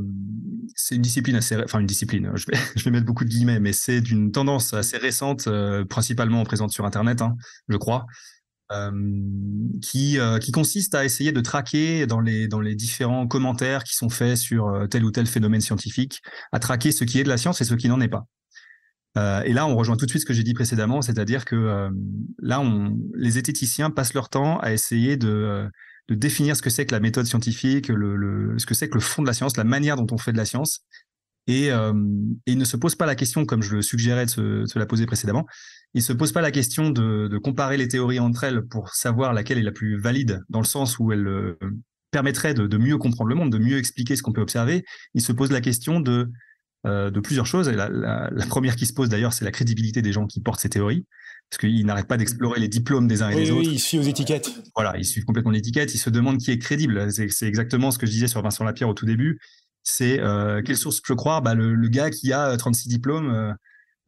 une 0.90 1.02
discipline 1.02 1.36
assez, 1.36 1.56
enfin 1.56 1.80
une 1.80 1.86
discipline. 1.86 2.30
Je 2.36 2.46
vais, 2.46 2.56
je 2.76 2.84
vais 2.84 2.90
mettre 2.90 3.04
beaucoup 3.04 3.24
de 3.24 3.28
guillemets, 3.28 3.60
mais 3.60 3.74
c'est 3.74 4.00
d'une 4.00 4.32
tendance 4.32 4.72
assez 4.72 4.96
récente, 4.96 5.46
euh, 5.46 5.84
principalement 5.84 6.42
présente 6.44 6.70
sur 6.70 6.86
Internet, 6.86 7.20
hein, 7.20 7.36
je 7.68 7.76
crois, 7.76 8.06
qui 9.82 10.18
qui 10.40 10.52
consiste 10.52 10.94
à 10.94 11.04
essayer 11.04 11.32
de 11.32 11.40
traquer 11.40 12.06
dans 12.06 12.20
les 12.20 12.74
différents 12.74 13.26
commentaires 13.26 13.84
qui 13.84 13.94
sont 13.94 14.08
faits 14.10 14.36
sur 14.36 14.86
tel 14.90 15.04
ou 15.04 15.10
tel 15.10 15.26
phénomène 15.26 15.60
scientifique, 15.60 16.20
à 16.52 16.58
traquer 16.58 16.92
ce 16.92 17.04
qui 17.04 17.18
est 17.18 17.24
de 17.24 17.28
la 17.28 17.36
science 17.36 17.60
et 17.60 17.64
ce 17.64 17.74
qui 17.74 17.88
n'en 17.88 18.00
est 18.00 18.08
pas. 18.08 18.26
Euh, 19.18 19.42
et 19.42 19.52
là, 19.52 19.66
on 19.66 19.76
rejoint 19.76 19.96
tout 19.96 20.06
de 20.06 20.10
suite 20.10 20.22
ce 20.22 20.26
que 20.26 20.32
j'ai 20.32 20.44
dit 20.44 20.54
précédemment, 20.54 21.02
c'est-à-dire 21.02 21.44
que 21.44 21.56
euh, 21.56 21.90
là, 22.38 22.62
les 23.14 23.30
zététiciens 23.30 23.90
passent 23.90 24.14
leur 24.14 24.28
temps 24.28 24.58
à 24.60 24.72
essayer 24.72 25.16
de, 25.16 25.28
euh, 25.28 25.68
définir 26.08 26.56
ce 26.56 26.62
que 26.62 26.70
c'est 26.70 26.86
que 26.86 26.92
la 26.92 27.00
méthode 27.00 27.26
scientifique, 27.26 27.86
ce 27.86 28.66
que 28.66 28.74
c'est 28.74 28.88
que 28.88 28.94
le 28.94 29.00
fond 29.00 29.22
de 29.22 29.26
la 29.26 29.32
science, 29.32 29.56
la 29.56 29.64
manière 29.64 29.96
dont 29.96 30.06
on 30.12 30.18
fait 30.18 30.32
de 30.32 30.36
la 30.36 30.44
science. 30.44 30.84
Et, 31.46 31.72
euh, 31.72 31.92
ils 32.46 32.58
ne 32.58 32.64
se 32.64 32.76
posent 32.76 32.94
pas 32.94 33.06
la 33.06 33.16
question, 33.16 33.44
comme 33.46 33.62
je 33.62 33.76
le 33.76 33.82
suggérais 33.82 34.26
de 34.26 34.64
se 34.66 34.78
la 34.78 34.86
poser 34.86 35.06
précédemment, 35.06 35.46
ils 35.94 35.98
ne 35.98 36.02
se 36.02 36.12
posent 36.12 36.32
pas 36.32 36.40
la 36.40 36.50
question 36.50 36.90
de, 36.90 37.28
de, 37.28 37.38
comparer 37.38 37.76
les 37.76 37.88
théories 37.88 38.20
entre 38.20 38.44
elles 38.44 38.62
pour 38.62 38.90
savoir 38.90 39.32
laquelle 39.32 39.58
est 39.58 39.62
la 39.62 39.72
plus 39.72 39.98
valide, 39.98 40.40
dans 40.48 40.60
le 40.60 40.66
sens 40.66 40.98
où 40.98 41.12
elle 41.12 41.26
euh, 41.26 41.58
permettrait 42.10 42.54
de, 42.54 42.66
de 42.66 42.78
mieux 42.78 42.96
comprendre 42.96 43.28
le 43.28 43.34
monde, 43.34 43.50
de 43.50 43.58
mieux 43.58 43.78
expliquer 43.78 44.16
ce 44.16 44.22
qu'on 44.22 44.32
peut 44.32 44.40
observer. 44.40 44.84
Ils 45.14 45.22
se 45.22 45.32
posent 45.32 45.52
la 45.52 45.60
question 45.60 46.00
de 46.00 46.30
euh, 46.86 47.10
de 47.10 47.20
plusieurs 47.20 47.44
choses. 47.44 47.68
Et 47.68 47.74
la, 47.74 47.90
la, 47.90 48.30
la, 48.32 48.46
première 48.46 48.74
qui 48.74 48.86
se 48.86 48.94
pose 48.94 49.10
d'ailleurs, 49.10 49.34
c'est 49.34 49.44
la 49.44 49.50
crédibilité 49.50 50.00
des 50.00 50.12
gens 50.12 50.26
qui 50.26 50.40
portent 50.40 50.60
ces 50.60 50.70
théories, 50.70 51.04
parce 51.50 51.60
qu'ils 51.60 51.84
n'arrêtent 51.84 52.08
pas 52.08 52.16
d'explorer 52.16 52.58
les 52.58 52.68
diplômes 52.68 53.06
des 53.06 53.20
uns 53.20 53.28
et 53.28 53.34
des 53.34 53.50
autres. 53.50 53.68
Oui, 53.68 53.74
ils 53.74 53.78
suivent 53.78 54.00
aux 54.00 54.08
étiquettes. 54.08 54.50
Voilà, 54.74 54.96
ils 54.96 55.04
suivent 55.04 55.26
complètement 55.26 55.50
l'étiquette. 55.50 55.94
Ils 55.94 55.98
se 55.98 56.08
demandent 56.08 56.38
qui 56.38 56.50
est 56.50 56.58
crédible. 56.58 57.12
C'est 57.12 57.46
exactement 57.46 57.90
ce 57.90 57.98
que 57.98 58.06
je 58.06 58.12
disais 58.12 58.28
sur 58.28 58.40
Vincent 58.40 58.64
Lapierre 58.64 58.88
au 58.88 58.94
tout 58.94 59.04
début. 59.04 59.38
C'est 59.82 60.20
euh, 60.20 60.62
quelle 60.62 60.78
source 60.78 61.02
je 61.04 61.12
croire 61.12 61.42
bah, 61.42 61.54
le, 61.54 61.74
le, 61.74 61.88
gars 61.88 62.08
qui 62.08 62.32
a 62.32 62.56
36 62.56 62.88
diplômes. 62.88 63.54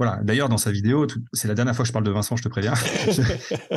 Euh, 0.02 0.06
voilà. 0.06 0.22
D'ailleurs, 0.22 0.48
dans 0.48 0.58
sa 0.58 0.70
vidéo, 0.70 1.06
c'est 1.32 1.48
la 1.48 1.54
dernière 1.54 1.74
fois 1.74 1.84
que 1.84 1.88
je 1.88 1.92
parle 1.92 2.04
de 2.04 2.10
Vincent, 2.10 2.36
je 2.36 2.42
te 2.42 2.48
préviens. 2.48 2.74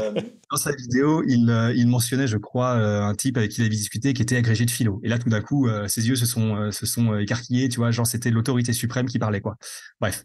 dans 0.51 0.57
sa 0.57 0.71
vidéo, 0.71 1.23
il, 1.27 1.49
euh, 1.49 1.73
il 1.75 1.87
mentionnait, 1.87 2.27
je 2.27 2.37
crois, 2.37 2.75
euh, 2.75 3.03
un 3.03 3.13
type 3.13 3.37
avec 3.37 3.51
qui 3.51 3.61
il 3.61 3.65
avait 3.65 3.75
discuté 3.75 4.13
qui 4.13 4.21
était 4.21 4.37
agrégé 4.37 4.65
de 4.65 4.71
philo. 4.71 4.99
Et 5.03 5.09
là, 5.09 5.19
tout 5.19 5.29
d'un 5.29 5.41
coup, 5.41 5.67
euh, 5.67 5.87
ses 5.87 6.07
yeux 6.07 6.15
se 6.15 6.25
sont, 6.25 6.71
se 6.71 6.85
sont 6.85 7.17
écarquillés, 7.17 7.69
tu 7.69 7.77
vois, 7.77 7.91
genre 7.91 8.07
c'était 8.07 8.31
l'autorité 8.31 8.73
suprême 8.73 9.05
qui 9.05 9.19
parlait, 9.19 9.41
quoi. 9.41 9.57
Bref. 10.01 10.23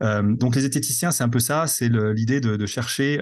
donc 0.00 0.54
les 0.54 0.62
zététiciens, 0.62 1.10
c'est 1.10 1.24
un 1.24 1.28
peu 1.28 1.40
ça, 1.40 1.66
c'est 1.66 1.88
l'idée 1.88 2.40
de, 2.40 2.56
de, 2.56 2.66
chercher 2.66 3.18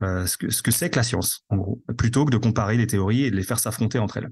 ce 0.00 0.36
que 0.36 0.50
ce 0.50 0.62
que 0.62 0.70
c'est 0.70 0.90
que 0.90 0.96
la 0.96 1.02
science, 1.02 1.44
en 1.48 1.56
gros, 1.56 1.82
plutôt 1.96 2.24
que 2.24 2.30
de 2.30 2.36
comparer 2.36 2.76
les 2.76 2.86
théories 2.86 3.24
et 3.24 3.30
de 3.30 3.36
les 3.36 3.42
faire 3.42 3.58
s'affronter 3.58 3.98
entre 3.98 4.18
elles. 4.18 4.28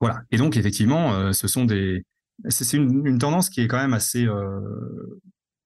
Voilà. 0.00 0.22
Et 0.30 0.36
donc, 0.36 0.56
effectivement, 0.56 1.32
ce 1.32 1.48
sont 1.48 1.64
des 1.64 2.04
c'est 2.48 2.76
une, 2.76 3.06
une, 3.06 3.18
tendance 3.18 3.50
qui 3.50 3.60
est 3.60 3.66
quand 3.66 3.78
même 3.78 3.94
assez 3.94 4.26
euh, 4.26 4.60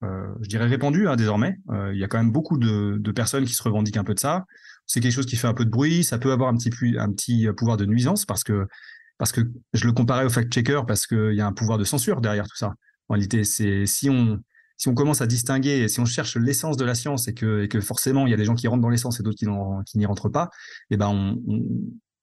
je 0.03 0.47
dirais 0.47 0.65
répandu 0.65 1.07
hein, 1.07 1.15
désormais. 1.15 1.59
Euh, 1.69 1.91
il 1.93 1.99
y 1.99 2.03
a 2.03 2.07
quand 2.07 2.17
même 2.17 2.31
beaucoup 2.31 2.57
de, 2.57 3.11
personnes 3.11 3.45
qui 3.45 3.53
se 3.53 3.63
revendiquent 3.63 3.97
un 3.97 4.03
peu 4.03 4.13
de 4.13 4.19
ça. 4.19 4.45
C'est 4.87 4.99
quelque 4.99 5.13
chose 5.13 5.25
qui 5.25 5.35
fait 5.35 5.47
un 5.47 5.53
peu 5.53 5.65
de 5.65 5.69
bruit. 5.69 6.03
Ça 6.03 6.17
peut 6.17 6.31
avoir 6.31 6.49
un 6.49 6.57
petit, 6.57 6.71
un 6.97 7.11
petit 7.11 7.47
pouvoir 7.55 7.77
de 7.77 7.85
nuisance 7.85 8.25
parce 8.25 8.43
que 8.43 8.67
parce 9.17 9.31
que 9.31 9.41
je 9.73 9.85
le 9.85 9.93
comparais 9.93 10.25
au 10.25 10.29
fact-checker 10.29 10.81
parce 10.87 11.05
qu'il 11.05 11.35
y 11.35 11.41
a 11.41 11.45
un 11.45 11.53
pouvoir 11.53 11.77
de 11.77 11.83
censure 11.83 12.21
derrière 12.21 12.47
tout 12.47 12.55
ça. 12.55 12.73
En 13.07 13.13
réalité, 13.13 13.43
c'est 13.43 13.85
si 13.85 14.09
on 14.09 14.39
si 14.77 14.87
on 14.87 14.95
commence 14.95 15.21
à 15.21 15.27
distinguer, 15.27 15.87
si 15.87 15.99
on 15.99 16.05
cherche 16.05 16.37
l'essence 16.37 16.75
de 16.75 16.85
la 16.85 16.95
science 16.95 17.27
et 17.27 17.35
que, 17.35 17.67
forcément 17.81 18.25
il 18.25 18.31
y 18.31 18.33
a 18.33 18.37
des 18.37 18.45
gens 18.45 18.55
qui 18.55 18.67
rentrent 18.67 18.81
dans 18.81 18.89
l'essence 18.89 19.19
et 19.19 19.23
d'autres 19.23 19.37
qui, 19.37 19.97
n'y 19.99 20.05
rentrent 20.07 20.29
pas, 20.29 20.49
eh 20.89 20.97
ben 20.97 21.07
on, 21.09 21.39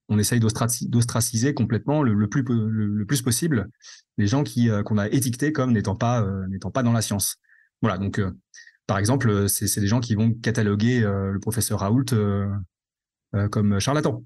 on, 0.09 0.19
essaye 0.19 0.41
d'ostraciser 0.41 1.53
complètement 1.53 2.03
le, 2.03 2.27
plus, 2.27 2.43
le, 2.45 3.05
plus 3.05 3.21
possible 3.21 3.69
les 4.17 4.27
gens 4.27 4.43
qu'on 4.83 4.97
a 4.97 5.07
étiquetés 5.07 5.53
comme 5.53 5.71
n'étant 5.71 5.95
pas 5.95 6.27
n'étant 6.49 6.69
pas 6.69 6.83
dans 6.83 6.91
la 6.91 7.01
science. 7.01 7.37
Voilà, 7.81 7.97
donc 7.97 8.19
euh, 8.19 8.31
par 8.87 8.97
exemple, 8.97 9.29
euh, 9.29 9.47
c'est 9.47 9.79
des 9.79 9.87
gens 9.87 9.99
qui 9.99 10.15
vont 10.15 10.33
cataloguer 10.33 11.03
euh, 11.03 11.31
le 11.31 11.39
professeur 11.39 11.79
Raoult 11.79 12.05
comme 13.51 13.79
charlatan. 13.79 14.23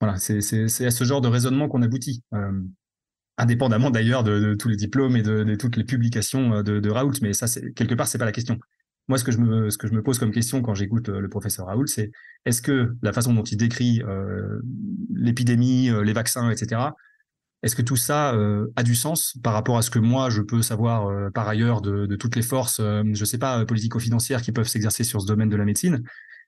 Voilà, 0.00 0.16
c'est 0.16 0.38
à 0.86 0.90
ce 0.90 1.04
genre 1.04 1.20
de 1.20 1.28
raisonnement 1.28 1.68
qu'on 1.68 1.82
aboutit 1.82 2.22
indépendamment 3.36 3.90
d'ailleurs 3.90 4.24
de, 4.24 4.54
tous 4.54 4.68
les 4.68 4.76
diplômes 4.76 5.16
et 5.16 5.22
de, 5.22 5.54
toutes 5.56 5.76
les 5.76 5.84
publications 5.84 6.62
de, 6.62 6.90
Raoult, 6.90 7.12
mais 7.20 7.34
ça, 7.34 7.46
quelque 7.76 7.94
part, 7.94 8.08
c'est 8.08 8.16
pas 8.16 8.24
la 8.24 8.32
question. 8.32 8.58
Moi, 9.08 9.18
ce 9.18 9.24
ce 9.24 9.76
que 9.76 9.86
je 9.88 9.92
me 9.92 10.02
pose 10.02 10.18
comme 10.18 10.30
question 10.30 10.62
quand 10.62 10.74
j'écoute 10.74 11.10
le 11.10 11.28
professeur 11.28 11.66
Raoult, 11.66 11.86
c'est 11.86 12.10
est-ce 12.46 12.62
que 12.62 12.96
la 13.02 13.12
façon 13.12 13.34
dont 13.34 13.42
il 13.42 13.58
décrit 13.58 14.02
l'épidémie, 15.12 15.90
les 16.02 16.12
vaccins, 16.14 16.50
etc., 16.50 16.80
est-ce 17.62 17.76
que 17.76 17.82
tout 17.82 17.96
ça 17.96 18.34
euh, 18.34 18.72
a 18.76 18.82
du 18.82 18.94
sens 18.94 19.36
par 19.42 19.52
rapport 19.52 19.76
à 19.76 19.82
ce 19.82 19.90
que 19.90 19.98
moi 19.98 20.30
je 20.30 20.40
peux 20.40 20.62
savoir 20.62 21.08
euh, 21.08 21.28
par 21.30 21.46
ailleurs 21.46 21.82
de, 21.82 22.16
toutes 22.16 22.36
les 22.36 22.42
forces, 22.42 22.80
euh, 22.80 23.02
je 23.12 23.24
sais 23.24 23.38
pas, 23.38 23.64
politico-financières 23.66 24.40
qui 24.40 24.52
peuvent 24.52 24.68
s'exercer 24.68 25.04
sur 25.04 25.20
ce 25.20 25.26
domaine 25.26 25.50
de 25.50 25.56
la 25.56 25.64
médecine? 25.64 26.02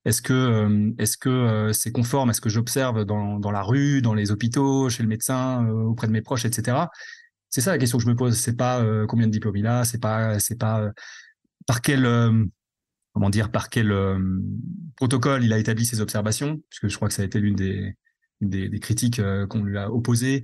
Est-ce 0.04 0.22
que 0.22 1.70
c'est 1.72 1.92
conforme 1.92 2.30
à 2.30 2.32
ce 2.32 2.40
que 2.40 2.48
j'observe 2.48 3.04
dans, 3.04 3.50
la 3.52 3.62
rue, 3.62 4.02
dans 4.02 4.14
les 4.14 4.32
hôpitaux, 4.32 4.88
chez 4.88 5.04
le 5.04 5.08
médecin, 5.08 5.64
auprès 5.68 6.08
de 6.08 6.12
mes 6.12 6.22
proches, 6.22 6.44
etc. 6.44 6.76
C'est 7.50 7.60
ça 7.60 7.70
la 7.70 7.78
question 7.78 7.98
que 7.98 8.04
je 8.04 8.08
me 8.08 8.16
pose. 8.16 8.36
C'est 8.36 8.56
pas 8.56 8.84
combien 9.06 9.28
de 9.28 9.32
diplômes 9.32 9.54
il 9.54 9.66
a, 9.68 9.84
c'est 9.84 10.00
pas 10.00 10.40
c'est 10.40 10.58
pas 10.58 10.90
par 11.68 11.82
quel 11.82 12.02
comment 13.12 13.30
dire 13.30 13.52
par 13.52 13.68
quel 13.70 13.94
protocole 14.96 15.44
il 15.44 15.52
a 15.52 15.58
établi 15.58 15.86
ses 15.86 16.00
observations, 16.00 16.60
puisque 16.68 16.88
je 16.88 16.96
crois 16.96 17.06
que 17.06 17.14
ça 17.14 17.22
a 17.22 17.24
été 17.24 17.38
l'une 17.38 17.54
des 18.40 18.80
critiques 18.80 19.22
qu'on 19.48 19.62
lui 19.62 19.78
a 19.78 19.88
opposées. 19.92 20.42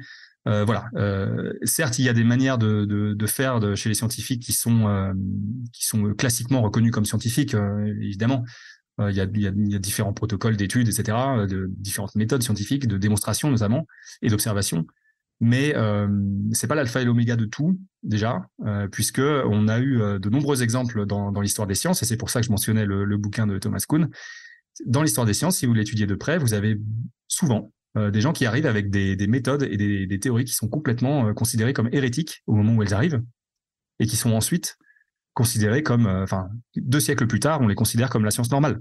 Euh, 0.48 0.64
voilà. 0.64 0.86
Euh, 0.96 1.52
certes, 1.62 1.98
il 1.98 2.04
y 2.04 2.08
a 2.08 2.12
des 2.12 2.24
manières 2.24 2.58
de, 2.58 2.84
de, 2.84 3.12
de 3.12 3.26
faire 3.26 3.60
de, 3.60 3.74
chez 3.74 3.88
les 3.88 3.94
scientifiques 3.94 4.42
qui 4.42 4.52
sont 4.52 4.88
euh, 4.88 5.12
qui 5.72 5.86
sont 5.86 6.14
classiquement 6.14 6.62
reconnus 6.62 6.90
comme 6.90 7.04
scientifiques, 7.04 7.54
évidemment. 8.00 8.44
Il 9.00 9.14
y, 9.14 9.20
a, 9.20 9.28
il, 9.32 9.40
y 9.40 9.46
a, 9.46 9.52
il, 9.56 9.72
y 9.72 9.78
différents 9.78 10.12
protocoles 10.12 10.56
d'études, 10.56 10.88
etc., 10.88 11.16
de 11.48 11.70
différentes 11.76 12.16
méthodes 12.16 12.42
scientifiques, 12.42 12.88
de 12.88 12.98
démonstration 12.98 13.48
notamment, 13.48 13.86
et 14.22 14.28
d'observation. 14.28 14.86
mais 15.40 15.72
euh, 15.76 16.08
c'est 16.50 16.66
pas 16.66 16.74
l'alpha 16.74 17.00
et 17.00 17.04
l'oméga 17.04 17.36
de 17.36 17.44
tout 17.44 17.78
déjà, 18.02 18.48
euh, 18.66 18.88
puisque 18.88 19.20
on 19.20 19.68
a 19.68 19.78
eu 19.78 20.00
euh, 20.00 20.18
de 20.18 20.28
nombreux 20.30 20.64
exemples 20.64 21.06
dans, 21.06 21.30
dans 21.30 21.40
l'histoire 21.40 21.68
des 21.68 21.76
sciences, 21.76 22.02
et 22.02 22.06
c'est 22.06 22.16
pour 22.16 22.30
ça 22.30 22.40
que 22.40 22.46
je 22.46 22.50
mentionnais 22.50 22.86
le, 22.86 23.04
le 23.04 23.16
bouquin 23.16 23.46
de 23.46 23.58
Thomas 23.58 23.84
Kuhn. 23.88 24.08
Dans 24.84 25.02
l'histoire 25.02 25.26
des 25.26 25.34
sciences, 25.34 25.58
si 25.58 25.66
vous 25.66 25.74
l'étudiez 25.74 26.06
de 26.06 26.16
près, 26.16 26.38
vous 26.38 26.54
avez 26.54 26.80
souvent 27.28 27.70
euh, 27.96 28.10
des 28.10 28.20
gens 28.20 28.32
qui 28.32 28.46
arrivent 28.46 28.66
avec 28.66 28.90
des, 28.90 29.16
des 29.16 29.26
méthodes 29.26 29.62
et 29.62 29.76
des, 29.76 30.20
théories 30.20 30.44
qui 30.44 30.54
sont 30.54 30.68
complètement 30.68 31.32
considérées 31.34 31.72
comme 31.72 31.88
hérétiques 31.92 32.42
au 32.46 32.54
moment 32.54 32.74
où 32.74 32.82
elles 32.82 32.94
arrivent, 32.94 33.22
et 33.98 34.06
qui 34.06 34.16
sont 34.16 34.32
ensuite 34.32 34.76
considérées 35.34 35.82
comme, 35.82 36.06
enfin, 36.06 36.48
deux 36.76 37.00
siècles 37.00 37.26
plus 37.26 37.40
tard, 37.40 37.60
on 37.60 37.68
les 37.68 37.74
considère 37.74 38.10
comme 38.10 38.24
la 38.24 38.30
science 38.30 38.50
normale. 38.50 38.80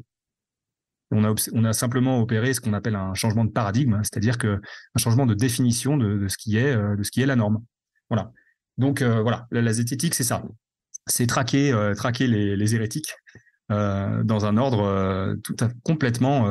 On 1.10 1.24
a, 1.64 1.74
simplement 1.74 2.20
opéré 2.20 2.54
ce 2.54 2.60
qu'on 2.60 2.74
appelle 2.74 2.96
un 2.96 3.14
changement 3.14 3.46
de 3.46 3.52
paradigme, 3.52 4.02
c'est-à-dire 4.04 4.38
que 4.38 4.60
un 4.94 5.00
changement 5.00 5.26
de 5.26 5.34
définition 5.34 5.96
de, 5.96 6.28
ce 6.28 6.38
qui 6.38 6.58
est 6.58 7.26
la 7.26 7.36
norme. 7.36 7.64
Voilà. 8.10 8.32
Donc 8.78 9.02
euh, 9.02 9.22
voilà, 9.22 9.48
la, 9.52 9.74
zététique, 9.74 10.16
c'est 10.16 10.24
ça. 10.24 10.44
C'est 11.06 11.28
traquer, 11.28 11.72
euh, 11.72 11.94
les 12.20 12.76
hérétiques 12.76 13.14
euh, 13.72 14.24
dans 14.24 14.46
un 14.46 14.58
ordre 14.58 15.36
tout 15.44 15.56
à, 15.60 15.70
complètement, 15.84 16.48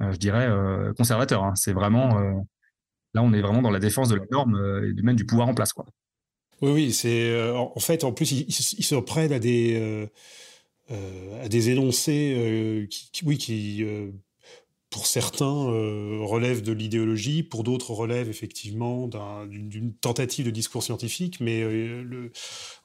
je 0.00 0.16
dirais, 0.16 0.48
conservateur. 0.96 1.44
Hein. 1.44 1.54
C'est 1.56 1.72
vraiment 1.72 2.44
là, 3.14 3.22
on 3.22 3.32
est 3.32 3.42
vraiment 3.42 3.62
dans 3.62 3.70
la 3.70 3.80
défense 3.80 4.08
de 4.08 4.16
la 4.16 4.24
norme 4.30 4.82
et 4.84 5.02
même 5.02 5.16
du 5.16 5.26
pouvoir 5.26 5.48
en 5.48 5.54
place. 5.54 5.72
Oui, 6.60 6.70
oui, 6.70 6.92
c'est 6.92 7.50
en 7.50 7.80
fait, 7.80 8.04
en 8.04 8.12
plus, 8.12 8.30
ils, 8.32 8.52
se 8.52 8.94
prennent 8.96 9.32
à 9.32 9.38
des 9.38 10.08
à 10.90 11.48
des 11.48 11.70
énoncés 11.70 12.86
qui, 12.90 13.24
oui, 13.24 13.38
qui 13.38 13.84
pour 14.92 15.06
certains, 15.06 15.70
euh, 15.70 16.18
relèvent 16.22 16.62
de 16.62 16.70
l'idéologie, 16.70 17.42
pour 17.42 17.64
d'autres 17.64 17.92
relèvent 17.92 18.28
effectivement 18.28 19.08
d'une 19.08 19.70
un, 19.74 19.90
tentative 20.02 20.44
de 20.44 20.50
discours 20.50 20.82
scientifique, 20.82 21.40
mais 21.40 21.62
euh, 21.62 22.30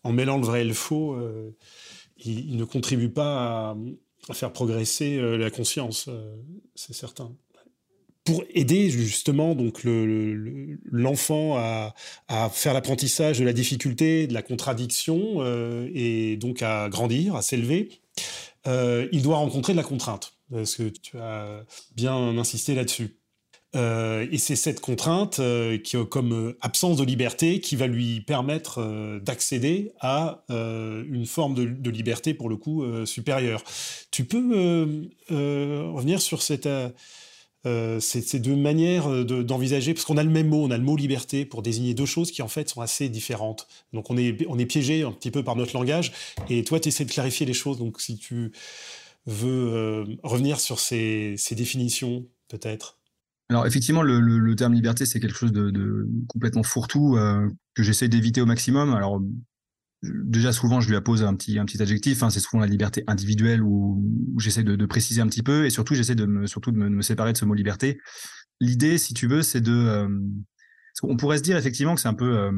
en 0.04 0.14
mêlant 0.14 0.38
le 0.38 0.46
vrai 0.46 0.62
et 0.62 0.64
le 0.64 0.74
faux, 0.74 1.16
euh, 1.16 1.52
il, 2.26 2.57
ne 2.57 2.65
contribue 2.65 3.09
pas 3.09 3.76
à, 4.30 4.34
faire 4.34 4.51
progresser 4.51 5.18
euh, 5.18 5.38
la 5.38 5.49
conscience, 5.49 6.07
euh, 6.09 6.36
c'est 6.76 6.93
certain. 6.93 7.32
Pour 8.26 8.43
aider 8.53 8.89
justement 8.89 9.55
donc 9.55 9.86
l'enfant 9.86 11.55
le, 11.55 11.61
à, 11.61 11.95
à, 12.28 12.49
faire 12.49 12.74
l'apprentissage 12.74 13.39
de 13.39 13.45
la 13.45 13.53
difficulté, 13.53 14.28
de 14.28 14.34
la 14.34 14.41
contradiction, 14.41 15.38
euh, 15.38 15.89
et 15.93 16.36
donc 16.36 16.61
à 16.61 16.89
grandir, 16.89 17.36
à 17.36 17.41
s'élever, 17.41 18.01
il 18.65 19.22
doit 19.22 19.38
rencontrer 19.38 19.72
de 19.72 19.78
la 19.78 19.84
contrainte 19.84 20.34
parce 20.51 20.76
que 20.76 20.89
tu 20.89 21.18
as 21.18 21.63
bien 21.95 22.38
insisté 22.38 22.76
là-dessus? 22.76 23.16
Euh, 23.78 24.28
et 24.32 24.38
c'est 24.38 24.55
cette 24.55 24.82
contrainte 24.82 25.39
euh, 25.39 25.78
comme 26.09 26.34
euh, 26.34 26.57
absence 26.61 26.97
de 26.97 27.03
liberté 27.03 27.59
qui 27.61 27.75
va 27.75 27.88
lui 27.88 28.21
permettre 28.21 29.19
d'accéder 29.21 29.91
à 29.99 30.43
une 30.49 31.25
forme 31.25 31.53
de, 31.53 31.89
liberté 31.89 32.34
pour 32.34 32.49
le 32.49 32.57
coup 32.57 32.84
supérieure. 33.05 33.63
Tu 34.11 34.25
peux 34.25 35.09
revenir 35.30 36.21
sur 36.21 36.41
ces, 36.41 36.57
deux 37.65 38.55
manières 38.55 39.25
d'envisager, 39.25 39.93
parce 39.93 40.05
qu'on 40.05 40.17
a 40.17 40.23
le 40.23 40.30
même 40.30 40.49
mot, 40.49 40.63
on 40.63 40.71
a 40.71 40.78
le 40.78 40.84
mot 40.84 40.95
liberté 40.95 41.45
pour 41.45 41.61
désigner 41.61 41.93
deux 41.93 42.05
choses 42.05 42.32
qui 42.32 42.41
en 42.41 42.47
fait 42.47 42.69
sont 42.69 42.82
assez 42.82 43.09
différentes. 43.09 43.67
Donc 43.93 44.09
on 44.09 44.17
est, 44.17 44.45
on 44.47 44.59
est 44.59 44.65
piégé 44.65 45.03
un 45.03 45.11
petit 45.11 45.32
peu 45.32 45.43
par 45.43 45.55
notre 45.55 45.73
langage, 45.73 46.11
et 46.49 46.63
toi 46.63 46.80
tu 46.80 46.89
essaies 46.89 47.05
de 47.05 47.11
clarifier 47.11 47.45
les 47.45 47.53
choses. 47.53 47.78
Donc 47.78 48.01
si 48.01 48.17
tu 48.17 48.51
euh, 49.28 50.05
revenir 50.23 50.59
sur 50.59 50.80
ces 50.80 51.36
définitions, 51.51 52.25
peut-être 52.47 52.97
alors 53.50 53.66
effectivement, 53.66 54.02
le, 54.02 54.56
terme 54.56 54.74
liberté, 54.74 55.06
c'est 55.06 55.20
quelque 55.20 55.38
chose 55.38 55.54
de, 55.54 56.08
complètement 56.28 56.64
fourre-tout 56.64 57.16
euh, 57.16 57.48
que 57.76 57.84
j'essaie 57.84 58.10
d'éviter 58.10 58.41
au 58.41 58.45
maximum. 58.45 58.93
Alors 58.93 59.22
déjà 60.04 60.52
souvent, 60.54 60.82
je 60.82 60.89
lui 60.89 60.95
appose 60.95 61.24
un 61.24 61.34
petit 61.36 61.58
un 61.58 61.66
petit 61.66 61.82
adjectif. 61.82 62.24
Hein, 62.24 62.30
c'est 62.30 62.39
souvent 62.39 62.60
la 62.60 62.68
liberté 62.68 63.04
individuelle 63.08 63.64
où, 63.64 64.04
j'essaie 64.38 64.64
de, 64.64 64.86
préciser 64.86 65.22
un 65.22 65.28
petit 65.28 65.43
peu 65.43 65.66
et 65.66 65.70
surtout 65.70 65.95
j'essaie 65.95 66.16
de 66.16 66.26
me 66.26 66.45
surtout 66.48 66.72
de 66.72 66.78
me, 66.78 67.02
séparer 67.02 67.34
de 67.34 67.38
ce 67.38 67.45
mot 67.45 67.54
liberté. 67.54 68.00
L'idée, 68.60 68.98
si 68.98 69.14
tu 69.14 69.28
veux, 69.28 69.41
c'est 69.41 69.62
de 69.62 69.72
euh, 69.72 70.10
on 71.04 71.16
pourrait 71.16 71.38
se 71.38 71.43
dire 71.43 71.58
effectivement 71.58 71.95
que 71.95 72.02
c'est 72.02 72.08
un 72.08 72.14
peu 72.14 72.38
euh, 72.38 72.52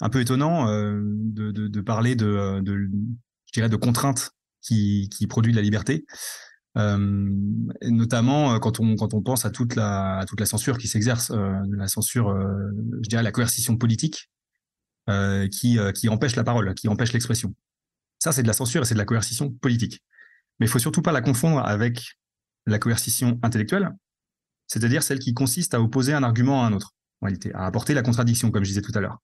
un 0.00 0.10
peu 0.10 0.20
étonnant 0.20 0.68
euh, 0.68 1.00
de, 1.02 1.50
de, 1.50 1.80
parler 1.80 2.16
de, 2.16 2.60
de 2.60 2.88
je 3.46 3.52
dirais 3.52 3.68
de 3.68 3.76
contraintes 3.76 4.32
qui, 4.60 5.08
qui 5.10 5.26
produit 5.26 5.52
la 5.52 5.62
liberté. 5.62 6.04
Euh, 6.76 6.98
notamment 7.82 8.54
euh, 8.54 8.58
quand 8.58 8.80
on 8.80 8.96
quand 8.96 9.14
on 9.14 9.22
pense 9.22 9.44
à 9.44 9.50
toute 9.50 9.76
la 9.76 10.18
à 10.18 10.24
toute 10.24 10.40
la 10.40 10.46
censure 10.46 10.76
qui 10.76 10.88
s'exerce, 10.88 11.30
euh, 11.30 11.52
la 11.70 11.86
censure, 11.86 12.30
euh, 12.30 12.72
je 13.02 13.08
dirais 13.08 13.22
la 13.22 13.30
coercition 13.30 13.76
politique 13.76 14.28
euh, 15.08 15.46
qui 15.48 15.78
euh, 15.78 15.92
qui 15.92 16.08
empêche 16.08 16.34
la 16.34 16.42
parole, 16.42 16.74
qui 16.74 16.88
empêche 16.88 17.12
l'expression. 17.12 17.54
Ça 18.18 18.32
c'est 18.32 18.42
de 18.42 18.48
la 18.48 18.54
censure 18.54 18.82
et 18.82 18.84
c'est 18.86 18.94
de 18.94 18.98
la 18.98 19.04
coercition 19.04 19.50
politique. 19.50 20.02
Mais 20.58 20.66
il 20.66 20.68
faut 20.68 20.80
surtout 20.80 21.02
pas 21.02 21.12
la 21.12 21.20
confondre 21.20 21.60
avec 21.64 22.16
la 22.66 22.80
coercition 22.80 23.38
intellectuelle, 23.42 23.90
c'est-à-dire 24.66 25.02
celle 25.04 25.20
qui 25.20 25.32
consiste 25.32 25.74
à 25.74 25.80
opposer 25.80 26.12
un 26.12 26.24
argument 26.24 26.64
à 26.64 26.66
un 26.66 26.72
autre, 26.72 26.92
en 27.20 27.26
réalité, 27.26 27.52
à 27.54 27.66
apporter 27.66 27.94
la 27.94 28.02
contradiction, 28.02 28.50
comme 28.50 28.64
je 28.64 28.70
disais 28.70 28.82
tout 28.82 28.92
à 28.94 29.00
l'heure. 29.00 29.18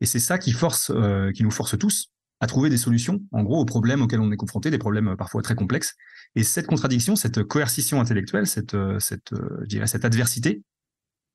Et 0.00 0.06
c'est 0.06 0.18
ça 0.18 0.38
qui 0.38 0.52
force, 0.52 0.90
qui 1.34 1.44
nous 1.44 1.50
force 1.50 1.78
tous 1.78 2.10
à 2.40 2.46
trouver 2.46 2.68
des 2.68 2.76
solutions, 2.76 3.22
en 3.32 3.42
gros, 3.42 3.60
aux 3.60 3.64
problèmes 3.64 4.02
auxquels 4.02 4.20
on 4.20 4.30
est 4.32 4.36
confronté, 4.36 4.70
des 4.70 4.78
problèmes 4.78 5.08
euh, 5.08 5.16
parfois 5.16 5.42
très 5.42 5.54
complexes. 5.54 5.94
Et 6.34 6.42
cette 6.42 6.66
contradiction, 6.66 7.16
cette 7.16 7.42
coercition 7.44 8.00
intellectuelle, 8.00 8.46
cette, 8.46 8.74
euh, 8.74 8.98
cette, 8.98 9.32
euh, 9.32 9.64
dirais, 9.66 9.86
cette 9.86 10.04
adversité, 10.04 10.62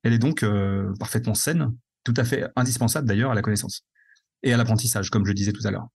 elle 0.02 0.12
est 0.12 0.18
donc 0.18 0.42
euh, 0.42 0.92
parfaitement 0.98 1.34
saine, 1.34 1.74
tout 2.04 2.14
à 2.16 2.24
fait 2.24 2.46
indispensable 2.56 3.08
d'ailleurs 3.08 3.30
à 3.30 3.34
la 3.34 3.42
connaissance 3.42 3.84
et 4.42 4.52
à 4.52 4.56
l'apprentissage, 4.56 5.10
comme 5.10 5.26
je 5.26 5.32
disais 5.32 5.52
tout 5.52 5.66
à 5.66 5.70
l'heure. 5.70 5.88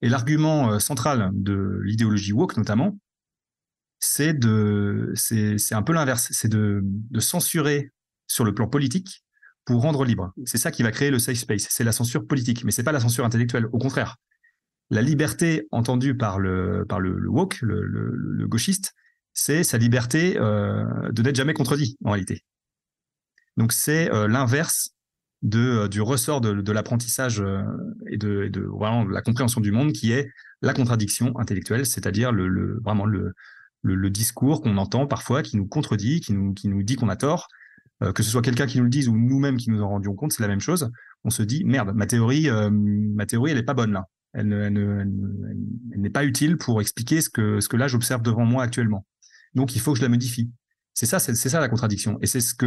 Et 0.00 0.08
l'argument 0.08 0.78
central 0.80 1.30
de 1.32 1.78
l'idéologie 1.84 2.32
woke, 2.32 2.56
notamment, 2.56 2.98
c'est 4.00 4.32
de, 4.34 5.12
c'est 5.14 5.74
un 5.74 5.82
peu 5.82 5.92
l'inverse, 5.92 6.28
c'est 6.32 6.48
de, 6.48 6.80
de 6.82 7.20
censurer 7.20 7.92
sur 8.26 8.44
le 8.44 8.52
plan 8.52 8.66
politique 8.66 9.22
pour 9.64 9.82
rendre 9.82 10.04
libre. 10.04 10.32
C'est 10.44 10.58
ça 10.58 10.72
qui 10.72 10.82
va 10.82 10.90
créer 10.90 11.10
le 11.10 11.20
safe 11.20 11.36
space. 11.36 11.66
C'est 11.70 11.84
la 11.84 11.92
censure 11.92 12.26
politique, 12.26 12.64
mais 12.64 12.72
c'est 12.72 12.82
pas 12.82 12.90
la 12.90 12.98
censure 12.98 13.24
intellectuelle. 13.24 13.66
Au 13.72 13.78
contraire, 13.78 14.16
la 14.92 15.00
liberté 15.00 15.66
entendue 15.70 16.14
par 16.14 16.38
le, 16.38 16.84
par 16.86 17.00
le, 17.00 17.26
woke, 17.26 17.62
le, 17.62 18.46
gauchiste, 18.46 18.92
c'est 19.32 19.64
sa 19.64 19.78
liberté 19.78 20.36
euh, 20.36 20.84
de 21.10 21.22
n'être 21.22 21.34
jamais 21.34 21.54
contredit, 21.54 21.96
en 22.04 22.10
réalité. 22.10 22.44
Donc 23.56 23.72
c'est 23.72 24.12
euh, 24.12 24.28
l'inverse 24.28 24.90
euh, 25.54 25.88
du 25.88 26.02
ressort 26.02 26.42
de, 26.42 26.72
l'apprentissage 26.72 27.42
et, 28.10 28.18
de, 28.18 28.50
la 29.10 29.22
compréhension 29.22 29.62
du 29.62 29.72
monde 29.72 29.92
qui 29.92 30.12
est 30.12 30.28
la 30.60 30.74
contradiction 30.74 31.38
intellectuelle, 31.38 31.86
c'est-à-dire 31.86 32.30
le, 32.30 32.78
vraiment 32.84 33.06
le, 33.06 34.10
discours 34.10 34.60
qu'on 34.60 34.76
entend 34.76 35.06
parfois 35.06 35.40
qui 35.40 35.56
nous 35.56 35.66
contredit, 35.66 36.20
qui 36.20 36.34
nous, 36.34 36.82
dit 36.82 36.96
qu'on 36.96 37.08
a 37.08 37.16
tort, 37.16 37.48
que 38.14 38.22
ce 38.22 38.30
soit 38.30 38.42
quelqu'un 38.42 38.66
qui 38.66 38.76
nous 38.76 38.84
le 38.84 38.90
dise 38.90 39.08
ou 39.08 39.16
nous-mêmes 39.16 39.56
qui 39.56 39.70
nous 39.70 39.80
en 39.80 39.88
rendions 39.88 40.14
compte, 40.14 40.34
c'est 40.34 40.42
la 40.42 40.48
même 40.48 40.60
chose. 40.60 40.90
On 41.24 41.30
se 41.30 41.42
dit 41.42 41.64
merde, 41.64 41.92
ma 41.94 42.04
théorie, 42.04 42.50
ma 42.50 43.24
elle 43.24 43.56
est 43.56 43.62
pas 43.62 43.72
bonne 43.72 43.92
là 43.92 44.06
elle, 44.32 44.48
ne, 44.48 44.60
elle, 44.62 44.72
ne, 44.72 45.00
elle, 45.00 45.12
elle 45.94 46.00
n'est 46.00 46.10
pas 46.10 46.24
utile 46.24 46.56
pour 46.56 46.80
expliquer 46.80 47.20
ce 47.20 47.30
que, 47.30 47.60
ce 47.60 47.68
que 47.68 47.76
là 47.76 47.88
j'observe 47.88 48.22
devant 48.22 48.44
moi 48.44 48.62
actuellement. 48.62 49.06
Donc 49.54 49.76
il 49.76 49.80
faut 49.80 49.92
que 49.92 49.98
je 49.98 50.02
la 50.02 50.08
modifie. 50.08 50.50
C'est 50.94 51.06
ça, 51.06 51.18
c'est 51.18 51.34
ça 51.34 51.60
la 51.60 51.68
contradiction. 51.68 52.18
Et 52.20 52.26
c'est 52.26 52.40
ce 52.40 52.54
que 52.54 52.66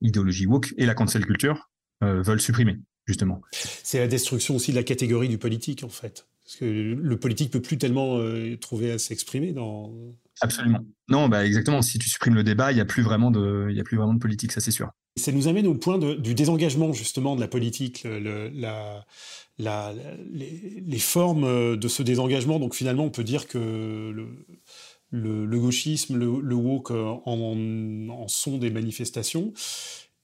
l'idéologie 0.00 0.46
woke 0.46 0.74
et 0.76 0.86
la 0.86 0.94
cancel 0.94 1.24
culture 1.24 1.70
euh, 2.02 2.22
veulent 2.22 2.40
supprimer, 2.40 2.78
justement. 3.06 3.40
C'est 3.52 3.98
la 3.98 4.08
destruction 4.08 4.56
aussi 4.56 4.72
de 4.72 4.76
la 4.76 4.82
catégorie 4.82 5.28
du 5.28 5.38
politique, 5.38 5.82
en 5.82 5.88
fait. 5.88 6.26
Parce 6.44 6.56
que 6.56 6.64
le 6.64 7.16
politique 7.18 7.52
peut 7.52 7.62
plus 7.62 7.78
tellement 7.78 8.18
euh, 8.18 8.56
trouver 8.56 8.92
à 8.92 8.98
s'exprimer 8.98 9.52
dans. 9.52 9.92
Absolument. 10.40 10.80
Non, 11.08 11.28
bah 11.28 11.46
exactement. 11.46 11.80
Si 11.80 11.98
tu 11.98 12.08
supprimes 12.08 12.34
le 12.34 12.42
débat, 12.42 12.72
il 12.72 12.74
n'y 12.74 12.80
a 12.80 12.86
plus 12.86 13.02
vraiment 13.02 13.30
de, 13.30 13.68
il 13.70 13.76
y 13.76 13.80
a 13.80 13.84
plus 13.84 13.96
vraiment 13.96 14.14
de 14.14 14.18
politique, 14.18 14.52
ça 14.52 14.60
c'est 14.60 14.70
sûr. 14.70 14.90
Ça 15.20 15.32
nous 15.32 15.48
amène 15.48 15.66
au 15.66 15.74
point 15.74 15.98
du 15.98 16.34
désengagement 16.34 16.92
justement 16.92 17.36
de 17.36 17.40
la 17.40 17.48
politique, 17.48 18.04
les, 19.58 20.98
formes 20.98 21.76
de 21.76 21.88
ce 21.88 22.02
désengagement. 22.02 22.58
Donc 22.58 22.74
finalement, 22.74 23.04
on 23.04 23.10
peut 23.10 23.24
dire 23.24 23.46
que 23.46 24.12
le, 25.10 25.58
gauchisme, 25.58 26.16
le, 26.16 26.54
woke 26.54 26.90
en, 26.90 27.20
en, 27.26 28.28
sont 28.28 28.58
des 28.58 28.70
manifestations. 28.70 29.52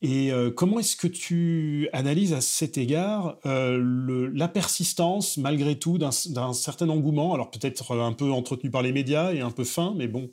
Et 0.03 0.31
euh, 0.31 0.51
comment 0.51 0.79
est-ce 0.79 0.95
que 0.95 1.07
tu 1.07 1.89
analyses 1.95 2.35
à 2.35 2.43
cet 2.43 2.77
égard 2.77 3.39
euh, 3.47 4.31
la 4.35 4.47
persistance, 4.47 5.39
malgré 5.39 5.79
tout, 5.79 5.97
d'un 5.97 6.11
certain 6.11 6.91
engouement, 6.91 7.33
alors 7.33 7.51
peut-être 7.51 7.97
un 7.99 8.13
peu 8.13 8.31
entretenu 8.31 8.71
par 8.71 8.83
les 8.83 8.93
médias 8.93 9.33
et 9.33 9.41
un 9.41 9.51
peu 9.51 9.65
fin, 9.65 9.95
mais 9.97 10.07
bon, 10.07 10.29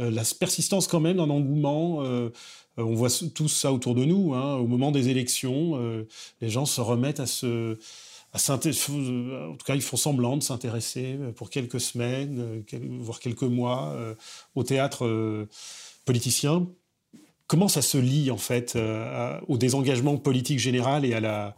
euh, 0.00 0.10
la 0.10 0.22
persistance 0.38 0.88
quand 0.88 0.98
même 0.98 1.18
d'un 1.18 1.30
engouement 1.30 2.02
euh, 2.02 2.30
on 2.76 2.94
voit 2.94 3.10
tout 3.34 3.48
ça 3.48 3.72
autour 3.72 3.94
de 3.94 4.04
nous. 4.04 4.34
Hein, 4.34 4.56
au 4.56 4.66
moment 4.66 4.90
des 4.90 5.08
élections, 5.08 5.76
euh, 5.76 6.06
les 6.40 6.50
gens 6.50 6.66
se 6.66 6.80
remettent 6.80 7.20
à 7.20 7.26
se, 7.26 7.78
à 8.32 8.52
en 8.52 8.58
tout 8.58 9.64
cas, 9.64 9.74
ils 9.74 9.82
font 9.82 9.96
semblant 9.96 10.36
de 10.36 10.42
s'intéresser 10.42 11.16
pour 11.36 11.50
quelques 11.50 11.80
semaines, 11.80 12.64
voire 13.00 13.20
quelques 13.20 13.42
mois, 13.42 13.96
au 14.56 14.64
théâtre 14.64 15.46
politicien. 16.04 16.66
comment 17.46 17.68
ça 17.68 17.80
se 17.80 17.96
lie 17.96 18.32
en 18.32 18.36
fait 18.36 18.76
au 19.46 19.56
désengagement 19.56 20.16
politique 20.16 20.58
général 20.58 21.04
et 21.04 21.14
à 21.14 21.54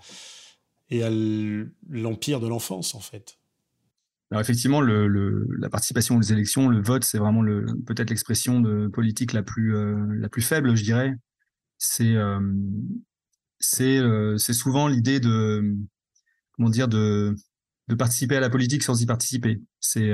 et 0.91 1.03
à 1.03 1.11
l'empire 1.89 2.41
de 2.41 2.47
l'enfance 2.47 2.95
en 2.95 3.01
fait? 3.01 3.39
Alors 4.31 4.41
effectivement, 4.41 4.81
le, 4.81 5.47
la 5.59 5.69
participation 5.69 6.17
aux 6.17 6.23
élections, 6.23 6.69
le 6.69 6.83
vote, 6.83 7.05
c'est 7.05 7.19
vraiment 7.19 7.43
le, 7.43 7.65
peut-être 7.87 8.11
l'expression 8.11 8.61
de 8.61 8.89
politique 8.89 9.33
la 9.33 9.43
plus, 9.43 9.77
euh, 9.77 10.05
la 10.19 10.29
plus 10.29 10.43
faible, 10.43 10.75
je 10.75 10.83
dirais. 10.83 11.15
C'est 11.79 12.17
euh, 12.17 12.41
c'est 13.61 13.99
euh, 13.99 14.39
souvent 14.39 14.89
l'idée 14.89 15.21
de 15.21 15.77
comment 16.53 16.71
dire 16.71 16.89
de 16.89 17.37
de 17.89 17.95
participer 17.95 18.37
à 18.37 18.41
la 18.41 18.51
politique 18.51 18.83
sans 18.83 19.01
y 19.01 19.07
participer. 19.07 19.61
C'est 19.79 20.13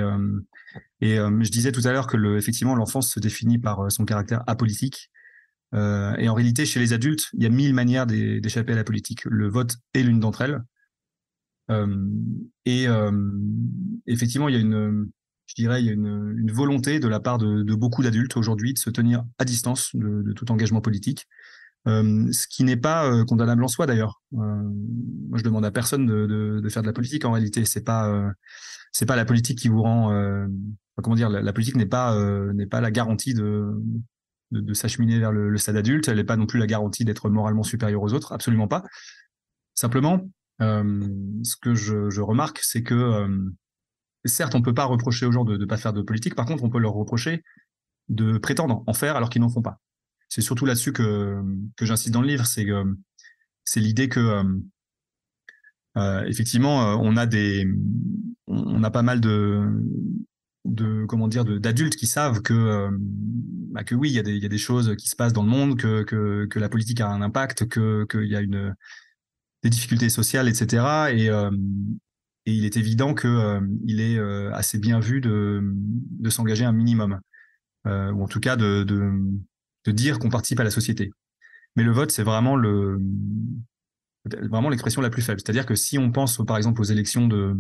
et 1.01 1.17
je 1.17 1.51
disais 1.51 1.73
tout 1.73 1.81
à 1.87 1.93
l'heure 1.93 2.07
que 2.07 2.19
le, 2.19 2.37
effectivement 2.37 2.75
l'enfance 2.75 3.11
se 3.11 3.21
définit 3.21 3.59
par 3.59 3.91
son 3.91 4.05
caractère 4.05 4.43
apolitique. 4.47 5.11
et 5.73 6.29
en 6.29 6.35
réalité, 6.35 6.67
chez 6.67 6.81
les 6.81 6.93
adultes, 6.93 7.29
il 7.33 7.43
y 7.43 7.47
a 7.47 7.49
mille 7.49 7.73
manières 7.73 8.07
d'échapper 8.07 8.75
à 8.75 8.77
la 8.77 8.85
politique. 8.85 9.25
Le 9.25 9.49
vote 9.49 9.77
est 9.95 10.03
l'une 10.03 10.21
d'entre 10.21 10.43
elles. 10.43 10.63
Et 11.69 12.87
effectivement, 14.07 14.49
il 14.49 14.55
y 14.55 14.59
a 14.59 14.61
une, 14.61 15.11
je 15.47 15.55
dirais, 15.55 15.83
il 15.83 15.87
y 15.87 15.91
a 15.91 15.93
une, 15.93 16.51
volonté 16.53 17.01
de 17.01 17.09
la 17.09 17.21
part 17.21 17.39
de, 17.39 17.75
beaucoup 17.75 18.03
d'adultes 18.03 18.37
aujourd'hui 18.37 18.75
de 18.75 18.79
se 18.79 18.91
tenir 18.91 19.25
à 19.39 19.45
distance 19.45 19.95
de, 19.95 20.33
tout 20.33 20.51
engagement 20.51 20.81
politique. 20.81 21.27
Ce 21.87 22.47
qui 22.49 22.65
n'est 22.65 22.77
pas 22.77 23.11
euh, 23.11 23.25
condamnable 23.25 23.65
en 23.65 23.69
soi 23.69 23.87
d'ailleurs. 23.87 24.23
Moi, 24.31 25.39
je 25.39 25.43
demande 25.43 25.65
à 25.65 25.71
personne 25.71 26.07
de, 26.07 26.69
faire 26.69 26.83
de 26.83 26.87
la 26.87 26.93
politique. 26.93 27.25
En 27.25 27.33
réalité, 27.33 27.65
c'est 27.65 27.85
pas 27.85 28.33
c'est 28.93 29.07
pas 29.07 29.17
la 29.17 29.25
politique 29.25 29.59
qui 29.59 29.69
vous 29.69 29.83
rend. 29.83 30.11
comment 31.03 31.17
dire 31.17 31.29
La, 31.29 31.53
politique 31.53 31.77
n'est 31.77 31.87
pas 31.87 32.17
n'est 32.55 32.67
pas 32.67 32.81
la 32.81 32.91
garantie 32.91 33.35
de 33.35 33.73
de, 34.53 34.75
s'acheminer 34.75 35.19
vers 35.19 35.33
le, 35.33 35.49
le, 35.49 35.59
stade 35.59 35.77
adulte. 35.77 36.09
Elle 36.09 36.17
n'est 36.17 36.25
pas 36.25 36.37
non 36.37 36.47
plus 36.47 36.59
la 36.59 36.67
garantie 36.67 37.07
d'être 37.07 37.31
moralement 37.31 37.63
supérieur 37.63 38.03
aux 38.03 38.13
autres. 38.13 38.33
Absolument 38.33 38.69
pas. 38.69 38.85
Simplement, 39.75 40.29
ce 40.61 41.57
que 41.61 41.75
je, 41.75 42.21
remarque, 42.21 42.61
c'est 42.63 42.83
que 42.83 43.29
certes, 44.25 44.55
on 44.55 44.59
ne 44.59 44.65
peut 44.65 44.75
pas 44.75 44.85
reprocher 44.85 45.27
aux 45.27 45.33
gens 45.33 45.45
de 45.45 45.57
ne 45.57 45.65
pas 45.65 45.77
faire 45.77 45.93
de 45.93 46.03
politique. 46.03 46.35
Par 46.35 46.47
contre, 46.47 46.65
on 46.65 46.71
peut 46.71 46.79
leur 46.79 46.95
reprocher 46.95 47.43
de 48.09 48.39
prétendre 48.39 48.83
en 48.87 48.95
faire 48.95 49.17
alors 49.17 49.31
qu'ils 49.31 49.43
n'en 49.43 49.49
font 49.49 49.63
pas. 49.63 49.81
C'est 50.29 50.41
surtout 50.41 50.65
là-dessus 50.65 50.93
que, 50.93 51.43
j'insiste 51.81 52.13
dans 52.13 52.23
le 52.23 52.29
livre, 52.29 52.47
c'est 52.47 53.81
l'idée 53.81 54.09
que 54.09 54.43
effectivement 56.27 56.97
on 57.01 57.17
a 57.17 57.27
des 57.27 57.69
on 58.47 58.83
a 58.83 58.91
pas 58.91 59.03
mal 59.03 59.21
de 59.21 61.05
comment 61.07 61.29
dire 61.29 61.45
d'adultes 61.45 61.97
qui 61.97 62.07
savent 62.07 62.41
que 62.41 62.89
bah 63.73 63.85
que 63.85 63.95
oui 63.95 64.11
il 64.11 64.15
y 64.15 64.47
a 64.47 64.49
des 64.49 64.59
choses 64.59 64.97
qui 64.97 65.09
se 65.09 65.17
passent 65.17 65.33
dans 65.33 65.43
le 65.43 65.51
monde 65.51 65.77
que 65.77 66.59
la 66.59 66.69
politique 66.69 67.01
a 67.01 67.09
un 67.09 67.21
impact 67.21 67.69
qu'il 67.69 68.27
y 68.27 68.37
a 68.37 68.41
une 68.41 68.75
des 69.63 69.71
difficultés 69.71 70.09
sociales, 70.09 70.49
etc. 70.49 71.13
Et, 71.13 71.29
euh, 71.31 71.51
et 72.47 72.53
il 72.53 72.65
est 72.65 72.77
évident 72.77 73.15
que 73.15 73.29
euh, 73.29 73.61
est 73.89 74.19
euh, 74.19 74.53
assez 74.53 74.79
bien 74.79 74.99
vu 75.01 75.21
de, 75.21 75.61
de 75.65 76.31
s'engager 76.31 76.65
un 76.65 76.73
minimum, 76.73 77.21
ou 77.85 78.23
en 78.23 78.29
tout 78.29 78.41
cas 78.41 78.57
de, 78.57 78.85
dire 79.87 80.19
qu'on 80.19 80.31
participe 80.31 80.61
à 80.61 80.65
la 80.65 80.71
société. 80.71 81.13
Mais 81.77 81.85
le 81.85 81.93
vote, 81.93 82.11
c'est 82.11 82.23
vraiment 82.23 82.57
le 82.57 83.01
vraiment 84.25 84.69
l'expression 84.69 85.01
la 85.01 85.11
plus 85.11 85.23
faible. 85.23 85.41
C'est-à-dire 85.41 85.67
que 85.67 85.75
si 85.75 85.99
on 85.99 86.13
pense 86.13 86.41
par 86.47 86.57
exemple 86.57 86.81
aux 86.81 86.85
élections 86.85 87.27
de, 87.27 87.57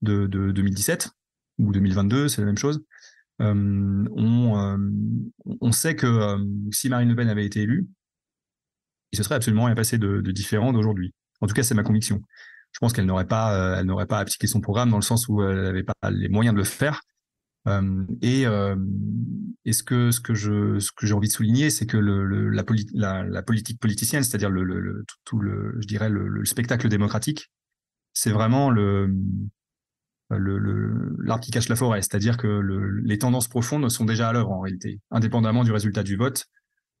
de, 0.00 0.26
de 0.26 0.50
2017 0.50 1.10
ou 1.58 1.72
2022, 1.72 2.28
c'est 2.28 2.40
la 2.40 2.46
même 2.46 2.56
chose. 2.56 2.82
On, 3.40 4.78
sait 5.72 5.94
que 5.96 6.38
si 6.72 6.88
Marine 6.88 7.10
Le 7.10 7.16
Pen 7.16 7.28
avait 7.28 7.44
été 7.44 7.60
élue, 7.62 7.86
il 9.14 9.16
se 9.16 9.22
serait 9.22 9.36
absolument 9.36 9.64
rien 9.64 9.76
passé 9.76 9.96
de, 9.96 10.20
de 10.20 10.32
différent 10.32 10.72
d'aujourd'hui. 10.72 11.14
En 11.40 11.46
tout 11.46 11.54
cas, 11.54 11.62
c'est 11.62 11.74
ma 11.74 11.84
conviction. 11.84 12.20
Je 12.72 12.80
pense 12.80 12.92
qu'elle 12.92 13.06
n'aurait 13.06 13.28
pas, 13.28 13.54
euh, 13.54 13.78
elle 13.78 13.86
n'aurait 13.86 14.06
pas 14.06 14.18
appliqué 14.18 14.48
son 14.48 14.60
programme 14.60 14.90
dans 14.90 14.98
le 14.98 15.02
sens 15.02 15.28
où 15.28 15.42
elle 15.42 15.62
n'avait 15.62 15.84
pas 15.84 15.94
les 16.10 16.28
moyens 16.28 16.54
de 16.54 16.58
le 16.58 16.64
faire. 16.64 17.00
Euh, 17.68 18.04
et, 18.20 18.46
euh, 18.46 18.76
et 19.64 19.72
ce 19.72 19.82
que 19.84 20.10
ce 20.10 20.20
que 20.20 20.34
je 20.34 20.78
ce 20.80 20.90
que 20.92 21.06
j'ai 21.06 21.14
envie 21.14 21.28
de 21.28 21.32
souligner, 21.32 21.70
c'est 21.70 21.86
que 21.86 21.96
la, 21.96 23.42
politique 23.42 23.80
politicienne, 23.80 24.24
c'est-à-dire 24.24 24.50
le, 24.50 25.04
tout, 25.24 25.38
le 25.38 25.76
je 25.80 25.86
dirais 25.86 26.10
le, 26.10 26.44
spectacle 26.44 26.88
démocratique, 26.88 27.50
c'est 28.12 28.32
vraiment 28.32 28.70
le 28.70 29.14
l'arbre 30.30 31.44
qui 31.44 31.52
cache 31.52 31.68
la 31.68 31.76
forêt, 31.76 32.02
c'est-à-dire 32.02 32.36
que 32.36 32.60
les 33.04 33.18
tendances 33.18 33.46
profondes 33.46 33.88
sont 33.88 34.04
déjà 34.04 34.30
à 34.30 34.32
l'œuvre 34.32 34.50
en 34.50 34.60
réalité, 34.60 35.00
indépendamment 35.12 35.62
du 35.62 35.70
résultat 35.70 36.02
du 36.02 36.16
vote 36.16 36.46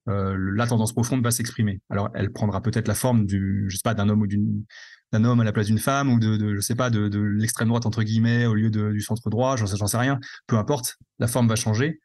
euh, 0.08 0.36
la 0.54 0.66
tendance 0.66 0.92
profonde 0.92 1.22
va 1.22 1.30
s'exprimer. 1.30 1.80
Alors, 1.90 2.10
elle 2.14 2.32
prendra 2.32 2.60
peut-être 2.60 2.88
la 2.88 2.94
forme 2.94 3.26
du, 3.26 3.66
je 3.68 3.76
sais 3.76 3.82
pas, 3.82 3.94
d'un 3.94 4.08
homme 4.08 4.22
ou 4.22 4.26
d'une 4.26 4.64
d'un 5.12 5.24
homme 5.24 5.40
à 5.40 5.44
la 5.44 5.52
place 5.52 5.66
d'une 5.66 5.78
femme 5.78 6.12
ou 6.12 6.18
de, 6.18 6.56
je 6.56 6.60
sais 6.60 6.74
pas 6.74 6.90
de, 6.90 7.18
l'extrême 7.18 7.68
droite 7.68 7.86
entre 7.86 8.02
guillemets 8.02 8.46
au 8.46 8.54
lieu 8.54 8.68
de, 8.68 8.90
du 8.90 9.00
centre 9.00 9.30
droit. 9.30 9.56
J'en 9.56 9.66
sais, 9.66 9.76
sais 9.86 9.96
rien. 9.96 10.18
Peu 10.48 10.56
importe, 10.56 10.96
la 11.20 11.28
forme 11.28 11.46
va 11.46 11.54
changer, 11.54 12.00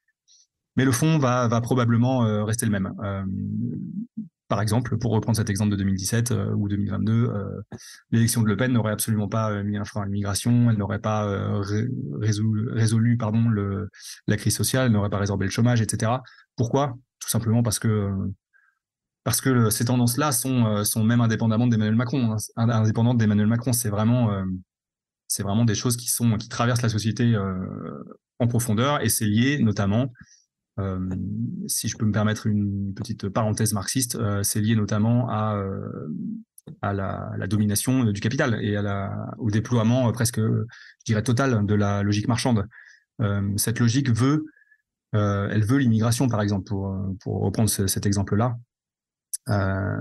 mais 0.75 0.85
le 0.85 0.91
fond 0.91 1.17
va, 1.17 1.49
probablement 1.61 2.25
euh, 2.25 2.43
rester 2.43 2.65
le 2.65 2.71
même. 2.71 2.93
Euh, 3.03 3.25
par 4.47 4.61
exemple, 4.61 4.97
pour 4.97 5.11
reprendre 5.11 5.35
cet 5.35 5.49
exemple 5.49 5.71
de 5.71 5.75
2017 5.75 6.31
euh, 6.31 6.53
ou 6.55 6.69
2022, 6.69 7.11
euh, 7.11 7.61
l'élection 8.11 8.41
de 8.41 8.47
Le 8.47 8.55
Pen 8.55 8.71
n'aurait 8.71 8.93
absolument 8.93 9.27
pas 9.27 9.61
mis 9.61 9.77
un 9.77 9.83
frein 9.83 10.03
à 10.03 10.05
l'immigration, 10.05 10.69
elle 10.69 10.77
n'aurait 10.77 10.99
pas 10.99 11.27
résolu, 12.21 13.17
pardon, 13.17 13.49
la 14.27 14.37
crise 14.37 14.55
sociale, 14.55 14.87
elle 14.87 14.93
n'aurait 14.93 15.09
pas 15.09 15.19
résorbé 15.19 15.45
le 15.45 15.51
chômage, 15.51 15.81
etc. 15.81 16.13
Pourquoi? 16.59 16.93
Tout 17.19 17.29
simplement 17.29 17.63
parce 17.63 17.79
que 17.79 18.11
parce 19.23 19.41
que 19.41 19.69
ces 19.69 19.85
tendances-là 19.85 20.31
sont, 20.31 20.83
sont 20.83 21.03
même 21.03 21.25
d'Emmanuel 21.27 21.95
Macron. 21.95 22.35
Hein, 22.57 22.69
indépendantes 22.69 23.17
d'Emmanuel 23.17 23.47
Macron, 23.47 23.73
c'est 23.73 23.89
vraiment 23.89 24.29
c'est 25.27 25.43
vraiment 25.43 25.65
des 25.65 25.75
choses 25.75 25.95
qui 25.97 26.09
sont 26.09 26.37
qui 26.37 26.49
traversent 26.49 26.81
la 26.81 26.89
société 26.89 27.37
en 28.39 28.47
profondeur 28.47 29.01
et 29.01 29.09
c'est 29.09 29.25
lié 29.25 29.59
notamment 29.59 30.11
euh, 30.79 30.99
si 31.67 31.87
je 31.87 31.97
peux 31.97 32.05
me 32.05 32.11
permettre 32.11 32.47
une 32.47 32.93
petite 32.93 33.29
parenthèse 33.29 33.73
marxiste, 33.73 34.15
euh, 34.15 34.43
c'est 34.43 34.61
lié 34.61 34.75
notamment 34.75 35.29
à, 35.29 35.55
euh, 35.57 36.07
à 36.81 36.93
la, 36.93 37.31
la, 37.37 37.47
domination 37.47 38.05
du 38.05 38.21
capital 38.21 38.59
et 38.61 38.75
à 38.75 38.81
la, 38.81 39.11
au 39.39 39.51
déploiement 39.51 40.11
presque, 40.11 40.39
je 40.39 40.65
dirais, 41.05 41.23
total 41.23 41.65
de 41.65 41.75
la 41.75 42.03
logique 42.03 42.27
marchande. 42.27 42.65
cette 43.57 43.79
logique 43.79 44.09
veut, 44.09 44.45
elle 45.13 45.63
veut 45.63 45.77
l'immigration, 45.77 46.27
par 46.27 46.41
exemple, 46.41 46.65
pour, 46.65 46.95
pour 47.21 47.41
reprendre 47.41 47.69
ce, 47.69 47.87
cet 47.87 48.05
exemple-là. 48.05 48.57
Euh, 49.47 49.97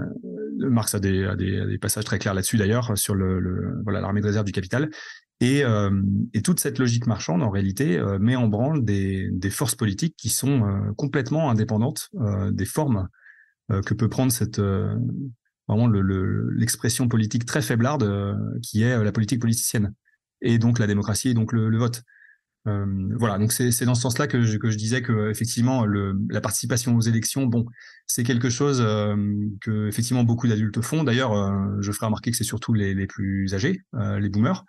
Marx 0.59 0.95
a 0.95 1.01
des, 1.01 1.79
passages 1.81 2.05
très 2.05 2.19
clairs 2.19 2.35
là-dessus 2.35 2.57
d'ailleurs 2.57 2.99
sur 2.99 3.15
l'armée 3.15 4.21
de 4.21 4.27
réserve 4.27 4.45
du 4.45 4.53
capital 4.53 4.91
et, 5.41 5.65
euh, 5.65 5.91
toute 6.43 6.61
cette 6.61 6.79
logique 6.79 7.07
marchande, 7.07 7.43
en 7.43 7.51
réalité, 7.51 7.97
euh, 7.99 8.19
met 8.19 8.37
en 8.37 8.49
branle 8.49 8.85
des, 8.85 9.51
forces 9.51 9.75
politiques 9.75 10.17
qui 10.17 10.31
sont 10.31 10.65
euh, 10.65 10.93
complètement 10.97 11.51
indépendantes 11.51 12.09
euh, 12.17 12.51
des 12.51 12.65
formes 12.65 13.09
euh, 13.71 13.81
que 13.83 13.95
peut 13.95 14.09
prendre 14.09 14.33
cette 14.33 14.61
vraiment 15.69 15.87
l'expression 15.87 17.05
le, 17.05 17.09
politique 17.09 17.45
très 17.45 17.61
faiblarde 17.61 18.37
qui 18.63 18.83
est 18.83 19.05
la 19.05 19.13
politique 19.13 19.41
politicienne, 19.41 19.93
et 20.41 20.59
donc 20.59 20.79
la 20.79 20.87
démocratie 20.87 21.29
et 21.29 21.35
donc 21.35 21.53
le 21.53 21.77
vote. 21.77 22.03
Voilà, 22.65 23.39
donc 23.39 23.53
c'est 23.53 23.85
dans 23.87 23.95
ce 23.95 24.03
sens-là 24.03 24.27
que 24.27 24.43
je, 24.43 24.77
disais 24.77 25.01
que 25.01 25.31
effectivement 25.31 25.87
la 25.87 26.41
participation 26.43 26.95
aux 26.97 27.01
élections, 27.01 27.47
bon, 27.47 27.65
c'est 28.07 28.25
quelque 28.25 28.51
chose 28.51 28.81
que 29.63 29.89
effectivement 29.89 30.23
beaucoup 30.23 30.47
d'adultes 30.49 30.83
font. 30.83 31.03
D'ailleurs, 31.03 31.33
je 31.81 31.93
ferai 31.93 32.07
remarquer 32.07 32.31
que 32.31 32.37
c'est 32.37 32.45
surtout 32.45 32.75
les, 32.75 33.07
plus 33.07 33.55
âgés, 33.55 33.81
les 33.95 34.29
boomers. 34.29 34.67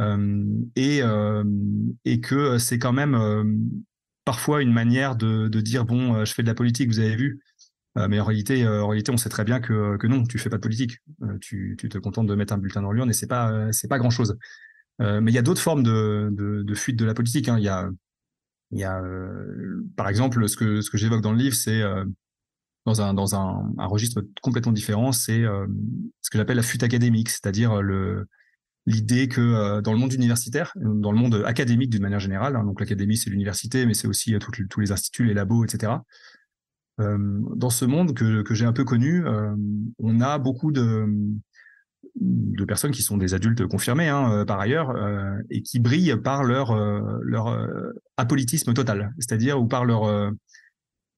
Euh, 0.00 0.44
et, 0.76 1.02
euh, 1.02 1.44
que 2.22 2.58
c'est 2.58 2.78
quand 2.78 2.92
même 2.92 3.14
euh, 3.14 3.44
parfois 4.24 4.62
une 4.62 4.72
manière 4.72 5.16
de, 5.16 5.48
dire 5.60 5.84
bon, 5.84 6.24
je 6.24 6.32
fais 6.32 6.42
de 6.42 6.48
la 6.48 6.54
politique, 6.54 6.88
vous 6.88 6.98
avez 6.98 7.16
vu, 7.16 7.40
mais 7.96 8.20
en 8.20 8.24
réalité, 8.24 8.66
en 8.66 8.88
réalité, 8.88 9.10
on 9.10 9.16
sait 9.16 9.28
très 9.28 9.44
bien 9.44 9.60
que, 9.60 10.06
non, 10.06 10.24
tu 10.24 10.38
fais 10.38 10.48
pas 10.48 10.56
de 10.56 10.62
politique. 10.62 10.98
tu, 11.40 11.76
tu 11.78 11.88
te 11.88 11.98
contentes 11.98 12.26
de 12.26 12.34
mettre 12.34 12.52
un 12.52 12.58
bulletin 12.58 12.82
dans 12.82 12.92
l'urne 12.92 13.10
et 13.10 13.12
c'est 13.12 13.26
pas 13.26 13.72
c'est 13.72 13.88
pas 13.88 13.98
grand 13.98 14.10
chose. 14.10 14.36
Mais 15.00 15.32
il 15.32 15.34
y 15.34 15.38
a 15.38 15.42
d'autres 15.42 15.62
formes 15.62 15.82
de, 15.82 16.74
fuite 16.74 16.96
de 16.96 17.04
la 17.04 17.14
politique. 17.14 17.48
Hein. 17.48 17.56
Il 17.58 17.64
y 17.64 17.68
a 17.68 17.88
y 18.72 18.84
a 18.84 19.02
par 19.96 20.08
exemple 20.08 20.48
ce 20.48 20.56
que 20.56 20.96
j'évoque 20.96 21.22
dans 21.22 21.32
le 21.32 21.38
livre, 21.38 21.56
c'est 21.56 21.82
dans 22.86 23.02
un 23.02 23.14
dans 23.14 23.34
un, 23.34 23.72
registre 23.78 24.22
complètement 24.42 24.72
différent, 24.72 25.12
c'est 25.12 25.42
ce 26.20 26.30
que 26.30 26.38
j'appelle 26.38 26.56
la 26.56 26.62
fuite 26.62 26.82
académique, 26.82 27.30
c'est-à-dire 27.30 27.80
l'idée 28.86 29.28
que 29.28 29.40
euh, 29.40 29.80
dans 29.80 29.92
le 29.92 29.98
monde 29.98 30.12
universitaire, 30.12 30.72
dans 30.76 31.12
le 31.12 31.18
monde 31.18 31.42
académique 31.46 31.90
d'une 31.90 32.02
manière 32.02 32.20
générale, 32.20 32.56
hein, 32.56 32.64
donc 32.64 32.80
l'académie 32.80 33.16
c'est 33.16 33.30
l'université, 33.30 33.86
mais 33.86 33.94
c'est 33.94 34.08
aussi 34.08 34.34
euh, 34.34 34.38
tous 34.38 34.80
les 34.80 34.92
instituts, 34.92 35.24
les 35.24 35.34
labos, 35.34 35.64
etc. 35.64 35.94
Euh, 37.00 37.18
dans 37.56 37.70
ce 37.70 37.84
monde 37.84 38.14
que, 38.14 38.54
j'ai 38.54 38.66
un 38.66 38.72
peu 38.72 38.84
connu, 38.84 39.26
euh, 39.26 39.54
on 39.98 40.20
a 40.20 40.38
beaucoup 40.38 40.72
de, 40.72 41.06
de 42.16 42.64
personnes 42.64 42.90
qui 42.90 43.02
sont 43.02 43.16
des 43.16 43.34
adultes 43.34 43.66
confirmés 43.66 44.08
hein, 44.08 44.44
par 44.46 44.60
ailleurs 44.60 44.94
et 45.50 45.62
qui 45.62 45.78
brillent 45.78 46.16
par 46.16 46.44
leur, 46.44 46.74
leur 47.22 47.56
apolitisme 48.16 48.74
total, 48.74 49.12
c'est-à-dire 49.18 49.60
ou 49.60 49.66
par 49.66 49.84
leur, 49.84 50.34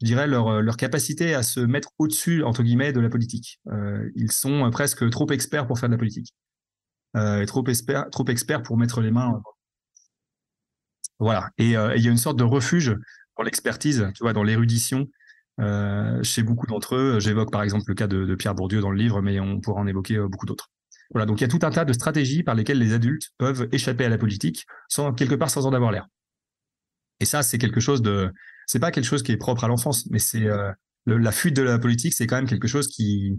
je 0.02 0.06
dirais, 0.06 0.26
leur, 0.26 0.76
capacité 0.76 1.34
à 1.34 1.44
se 1.44 1.60
mettre 1.60 1.90
au-dessus, 1.98 2.42
entre 2.42 2.64
guillemets, 2.64 2.92
de 2.92 3.00
la 3.00 3.08
politique. 3.08 3.60
Euh, 3.68 4.10
ils 4.16 4.32
sont 4.32 4.68
presque 4.72 5.08
trop 5.10 5.30
experts 5.30 5.68
pour 5.68 5.78
faire 5.78 5.88
de 5.88 5.94
la 5.94 5.98
politique. 5.98 6.34
Euh, 7.16 7.42
et 7.42 7.46
trop 7.46 7.64
experts, 7.66 8.10
trop 8.10 8.26
experts 8.26 8.64
pour 8.64 8.76
mettre 8.76 9.00
les 9.00 9.12
mains. 9.12 9.40
Voilà. 11.20 11.50
Et 11.56 11.66
il 11.66 11.70
y 11.70 11.76
a 11.76 12.10
une 12.10 12.18
sorte 12.18 12.36
de 12.36 12.42
refuge 12.42 12.96
dans 13.36 13.44
l'expertise, 13.44 14.08
tu 14.14 14.24
vois, 14.24 14.32
dans 14.32 14.42
l'érudition, 14.42 15.06
euh, 15.60 16.22
chez 16.22 16.42
beaucoup 16.42 16.66
d'entre 16.66 16.96
eux. 16.96 17.20
J'évoque 17.20 17.50
par 17.50 17.62
exemple 17.62 17.84
le 17.88 17.94
cas 17.94 18.06
de, 18.06 18.34
Pierre 18.34 18.54
Bourdieu 18.54 18.80
dans 18.80 18.90
le 18.90 18.98
livre, 18.98 19.20
mais 19.20 19.40
on 19.40 19.60
pourra 19.60 19.80
en 19.80 19.86
évoquer 19.86 20.18
beaucoup 20.18 20.46
d'autres. 20.46 20.70
Voilà, 21.10 21.26
donc 21.26 21.40
il 21.40 21.42
y 21.42 21.44
a 21.44 21.48
tout 21.48 21.58
un 21.62 21.70
tas 21.70 21.84
de 21.84 21.92
stratégies 21.92 22.42
par 22.42 22.54
lesquelles 22.54 22.78
les 22.78 22.94
adultes 22.94 23.30
peuvent 23.36 23.68
échapper 23.72 24.04
à 24.04 24.08
la 24.08 24.18
politique, 24.18 24.64
sans 24.88 25.12
quelque 25.12 25.34
part 25.34 25.50
sans 25.50 25.66
en 25.66 25.74
avoir 25.74 25.92
l'air. 25.92 26.06
Et 27.20 27.24
ça, 27.24 27.42
c'est 27.42 27.58
quelque 27.58 27.80
chose 27.80 28.02
de, 28.02 28.32
c'est 28.66 28.80
pas 28.80 28.90
quelque 28.90 29.04
chose 29.04 29.22
qui 29.22 29.32
est 29.32 29.36
propre 29.36 29.64
à 29.64 29.68
l'enfance, 29.68 30.06
mais 30.10 30.18
c'est 30.18 30.46
euh, 30.46 30.72
la 31.06 31.32
fuite 31.32 31.54
de 31.54 31.62
la 31.62 31.78
politique, 31.78 32.14
c'est 32.14 32.26
quand 32.26 32.36
même 32.36 32.48
quelque 32.48 32.68
chose 32.68 32.88
qui, 32.88 33.38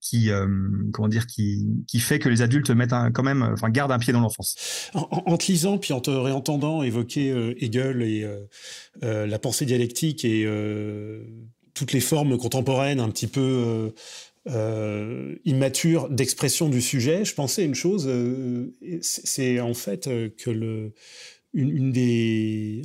qui, 0.00 0.30
euh, 0.30 0.46
comment 0.92 1.08
dire, 1.08 1.26
qui, 1.26 1.66
qui 1.86 2.00
fait 2.00 2.18
que 2.18 2.28
les 2.28 2.42
adultes 2.42 2.70
mettent 2.70 2.94
quand 3.12 3.22
même, 3.22 3.42
enfin, 3.42 3.70
gardent 3.70 3.92
un 3.92 3.98
pied 3.98 4.12
dans 4.12 4.20
l'enfance. 4.20 4.90
En, 4.94 5.36
te 5.36 5.50
lisant, 5.50 5.78
puis 5.78 5.92
en 5.92 6.00
te 6.00 6.10
réentendant 6.10 6.82
évoquer 6.82 7.30
euh, 7.30 7.54
Hegel 7.58 8.02
et 8.02 8.26
la 9.02 9.38
pensée 9.38 9.66
dialectique 9.66 10.24
et 10.24 10.46
toutes 11.74 11.92
les 11.92 12.00
formes 12.00 12.36
contemporaines 12.38 13.00
un 13.00 13.10
petit 13.10 13.26
peu 13.26 13.92
immatures 15.44 16.08
d'expression 16.08 16.68
du 16.68 16.80
sujet, 16.80 17.24
je 17.24 17.34
pensais 17.34 17.64
une 17.64 17.74
chose, 17.74 18.10
c'est 19.02 19.60
en 19.60 19.74
fait 19.74 20.08
que 20.36 20.50
le, 20.50 20.92
une, 21.54 21.92
des, 21.92 22.82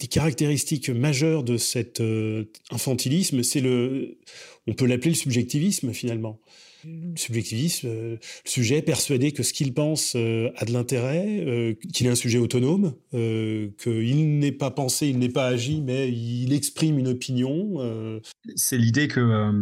des 0.00 0.06
caractéristiques 0.06 0.90
majeures 0.90 1.42
de 1.42 1.56
cet 1.56 2.00
euh, 2.00 2.44
infantilisme, 2.70 3.42
c'est 3.42 3.60
le, 3.60 4.18
on 4.66 4.74
peut 4.74 4.86
l'appeler 4.86 5.10
le 5.10 5.16
subjectivisme 5.16 5.92
finalement. 5.92 6.40
Le 6.84 7.16
subjectivisme, 7.16 7.86
euh, 7.86 8.16
le 8.16 8.50
sujet 8.50 8.82
persuadé 8.82 9.30
que 9.30 9.44
ce 9.44 9.52
qu'il 9.52 9.72
pense 9.72 10.14
euh, 10.16 10.50
a 10.56 10.64
de 10.64 10.72
l'intérêt, 10.72 11.76
qu'il 11.92 12.06
est 12.06 12.10
un 12.10 12.16
sujet 12.16 12.38
autonome, 12.38 12.94
qu'il 13.12 14.38
n'est 14.38 14.52
pas 14.52 14.70
pensé, 14.70 15.06
il 15.06 15.18
n'est 15.18 15.28
pas 15.28 15.46
agi, 15.46 15.80
mais 15.80 16.10
il 16.10 16.52
exprime 16.52 16.98
une 16.98 17.08
opinion. 17.08 18.20
C'est 18.56 18.78
l'idée 18.78 19.08
que 19.08 19.52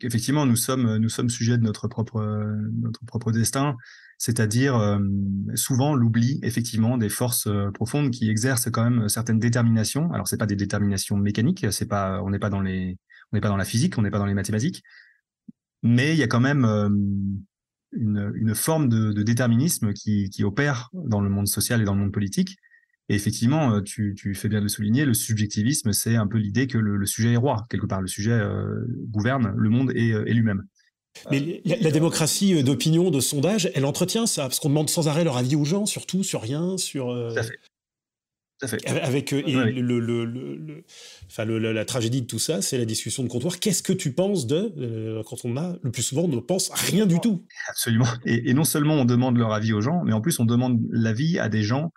qu'effectivement 0.00 0.46
nous 0.46 0.56
sommes 0.56 0.98
nous 0.98 1.08
sommes 1.08 1.30
sujets 1.30 1.58
de 1.58 1.62
notre 1.62 1.88
propre 1.88 2.20
notre 2.80 3.04
propre 3.06 3.32
destin 3.32 3.76
c'est-à-dire 4.18 4.76
euh, 4.76 4.98
souvent 5.54 5.94
l'oubli 5.94 6.38
effectivement 6.42 6.96
des 6.96 7.08
forces 7.08 7.46
euh, 7.46 7.70
profondes 7.70 8.10
qui 8.10 8.30
exercent 8.30 8.70
quand 8.70 8.88
même 8.88 9.08
certaines 9.08 9.38
déterminations. 9.38 10.10
Alors 10.12 10.26
c'est 10.26 10.38
pas 10.38 10.46
des 10.46 10.56
déterminations 10.56 11.16
mécaniques, 11.16 11.66
c'est 11.70 11.86
pas, 11.86 12.22
on 12.22 12.30
n'est 12.30 12.38
pas 12.38 12.50
dans 12.50 12.62
les, 12.62 12.96
on 13.32 13.36
n'est 13.36 13.40
pas 13.40 13.48
dans 13.48 13.56
la 13.56 13.64
physique, 13.64 13.98
on 13.98 14.02
n'est 14.02 14.10
pas 14.10 14.18
dans 14.18 14.26
les 14.26 14.34
mathématiques, 14.34 14.82
mais 15.82 16.12
il 16.12 16.18
y 16.18 16.22
a 16.22 16.28
quand 16.28 16.40
même 16.40 16.64
euh, 16.64 16.88
une, 17.92 18.32
une, 18.34 18.54
forme 18.54 18.88
de, 18.88 19.12
de 19.12 19.22
déterminisme 19.22 19.92
qui, 19.92 20.30
qui, 20.30 20.44
opère 20.44 20.90
dans 20.92 21.20
le 21.20 21.30
monde 21.30 21.48
social 21.48 21.80
et 21.80 21.84
dans 21.84 21.94
le 21.94 22.00
monde 22.00 22.12
politique. 22.12 22.56
Et 23.08 23.14
effectivement, 23.14 23.80
tu, 23.82 24.14
tu 24.16 24.34
fais 24.34 24.48
bien 24.48 24.58
de 24.58 24.64
le 24.64 24.68
souligner, 24.68 25.04
le 25.04 25.14
subjectivisme, 25.14 25.92
c'est 25.92 26.16
un 26.16 26.26
peu 26.26 26.38
l'idée 26.38 26.66
que 26.66 26.78
le, 26.78 26.96
le, 26.96 27.06
sujet 27.06 27.34
est 27.34 27.36
roi 27.36 27.64
quelque 27.70 27.86
part, 27.86 28.00
le 28.00 28.08
sujet 28.08 28.36
gouverne 29.10 29.54
le 29.56 29.70
monde 29.70 29.92
et, 29.94 30.08
et 30.08 30.34
lui-même. 30.34 30.64
Mais 31.30 31.62
la, 31.64 31.90
démocratie 31.90 32.54
euh, 32.54 32.62
d'opinion, 32.62 33.10
de 33.10 33.20
sondage, 33.20 33.70
elle 33.74 33.84
entretient 33.84 34.26
ça, 34.26 34.42
parce 34.42 34.60
qu'on 34.60 34.68
demande 34.68 34.90
sans 34.90 35.08
arrêt 35.08 35.24
leur 35.24 35.36
avis 35.36 35.56
aux 35.56 35.64
gens, 35.64 35.86
surtout 35.86 36.22
sur 36.22 36.42
rien, 36.42 36.76
sur. 36.76 37.10
Euh, 37.10 37.30
tout 37.32 37.38
à 37.38 37.42
fait. 37.42 37.58
Tout 38.58 38.66
à 38.66 38.68
fait. 38.68 38.86
Avec 38.86 39.32
euh, 39.32 39.42
Le, 39.46 40.00
le, 40.00 40.24
le, 40.24 40.84
enfin, 41.26 41.44
la 41.44 41.84
tragédie 41.84 42.22
de 42.22 42.26
tout 42.26 42.38
ça, 42.38 42.62
c'est 42.62 42.78
la 42.78 42.84
discussion 42.86 43.22
de 43.22 43.28
comptoir. 43.28 43.58
Qu'est-ce 43.58 43.82
que 43.82 43.92
tu 43.92 44.12
penses 44.12 44.46
de 44.46 45.22
quand 45.28 45.44
on 45.44 45.56
a 45.56 45.76
le 45.82 45.90
plus 45.90 46.02
souvent 46.02 46.22
on 46.22 46.28
ne 46.28 46.40
pense 46.40 46.70
rien 46.70 47.06
du 47.06 47.20
tout. 47.20 47.44
Absolument. 47.68 48.06
Et, 48.24 48.54
non 48.54 48.64
seulement 48.64 48.94
on 48.94 49.04
demande 49.04 49.36
leur 49.36 49.52
avis 49.52 49.72
aux 49.72 49.82
gens, 49.82 50.02
mais 50.04 50.12
en 50.12 50.20
plus 50.20 50.40
on 50.40 50.44
demande 50.44 50.80
l'avis 50.90 51.38
à 51.38 51.48
des 51.48 51.62
gens 51.62 51.92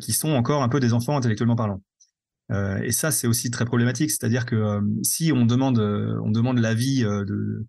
qui 0.00 0.12
sont 0.12 0.30
encore 0.30 0.62
un 0.62 0.68
peu 0.68 0.80
des 0.80 0.92
enfants 0.92 1.16
intellectuellement 1.16 1.56
parlant. 1.56 1.80
et 2.82 2.92
ça, 2.92 3.10
c'est 3.12 3.28
aussi 3.28 3.50
très 3.50 3.64
problématique. 3.64 4.10
C'est-à-dire 4.10 4.46
que 4.46 4.80
si 5.02 5.30
on 5.32 5.46
demande, 5.46 5.78
on 5.78 6.30
demande 6.30 6.58
l'avis 6.58 7.02
de, 7.02 7.66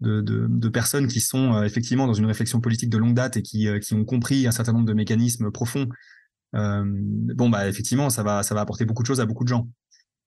de, 0.00 0.20
de, 0.20 0.46
de, 0.48 0.68
personnes 0.68 1.06
qui 1.06 1.20
sont 1.20 1.54
euh, 1.54 1.64
effectivement 1.64 2.06
dans 2.06 2.14
une 2.14 2.26
réflexion 2.26 2.60
politique 2.60 2.90
de 2.90 2.98
longue 2.98 3.14
date 3.14 3.36
et 3.36 3.42
qui, 3.42 3.68
euh, 3.68 3.78
qui 3.78 3.94
ont 3.94 4.04
compris 4.04 4.46
un 4.46 4.50
certain 4.50 4.72
nombre 4.72 4.86
de 4.86 4.94
mécanismes 4.94 5.50
profonds, 5.50 5.86
euh, 5.86 5.88
bon 6.52 7.48
bah 7.48 7.68
effectivement 7.68 8.10
ça 8.10 8.22
va 8.22 8.42
ça 8.42 8.54
va 8.54 8.62
apporter 8.62 8.84
beaucoup 8.84 9.02
de 9.02 9.06
choses 9.06 9.20
à 9.20 9.26
beaucoup 9.26 9.44
de 9.44 9.48
gens. 9.48 9.68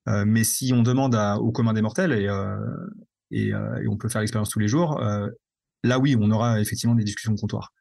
mais 0.06 0.44
si 0.44 0.72
on 0.72 0.82
demande 0.82 1.14
à, 1.14 1.38
au 1.38 1.52
commun 1.52 1.72
des 1.74 1.82
mortels 1.82 2.12
et, 2.12 2.28
et, 3.30 3.48
et 3.48 3.88
on 3.88 3.96
peut 3.96 4.08
faire 4.08 4.20
l'expérience 4.20 4.48
tous 4.48 4.58
les 4.58 4.68
jours, 4.68 5.00
là 5.82 5.98
oui 5.98 6.16
on 6.18 6.30
aura 6.30 6.60
effectivement 6.60 6.94
des 6.94 7.04
discussions 7.04 7.32
de 7.34 7.40
comptoir. 7.40 7.72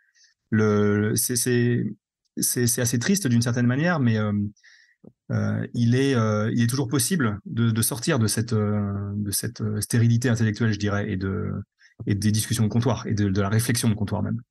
Le 0.50 1.14
c'est 1.16 2.82
assez 2.82 3.00
triste 3.00 3.28
d'une 3.28 3.42
certaine 3.42 3.68
manière, 3.68 4.00
mais 4.00 4.18
euh, 5.32 5.66
il, 5.74 5.96
est, 5.96 6.16
euh, 6.16 6.52
il 6.54 6.64
est 6.64 6.68
toujours 6.68 6.88
possible 6.88 7.40
de, 7.46 7.72
de 7.72 7.82
sortir 7.82 8.20
de 8.20 8.28
cette, 8.28 8.54
de 8.54 9.32
cette 9.32 9.64
stérilité 9.82 10.30
intellectuelle, 10.30 10.74
je 10.74 10.80
dirais, 10.80 11.12
et 11.12 11.18
de, 11.18 11.52
et 12.06 12.16
des 12.16 12.32
discussions 12.32 12.64
de 12.64 12.70
comptoir 12.70 13.08
et 13.08 13.14
de, 13.14 13.30
de 13.30 13.42
la 13.42 13.50
réflexion 13.50 13.90
de 13.90 13.94
comptoir 13.96 14.22
même. 14.22 14.42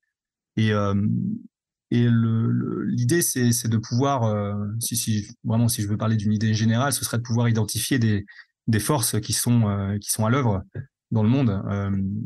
Et, 0.57 0.73
euh, 0.73 0.93
et 1.95 2.07
l'idée, 2.87 3.21
c'est 3.21 3.67
de 3.67 3.77
pouvoir, 3.77 4.23
euh, 4.23 4.55
si, 4.79 5.27
vraiment, 5.43 5.67
si 5.67 5.83
je 5.83 5.87
veux 5.87 5.95
parler 5.95 6.15
d'une 6.15 6.33
idée 6.33 6.53
générale, 6.53 6.91
ce 6.91 7.05
serait 7.05 7.17
de 7.17 7.23
pouvoir 7.23 7.47
identifier 7.47 7.99
des, 7.99 8.25
forces 8.79 9.21
qui 9.21 9.31
sont, 9.31 9.69
euh, 9.69 9.97
qui 9.99 10.09
sont 10.09 10.25
à 10.25 10.31
l'œuvre 10.31 10.63
dans 11.11 11.21
le 11.21 11.29
monde 11.29 11.61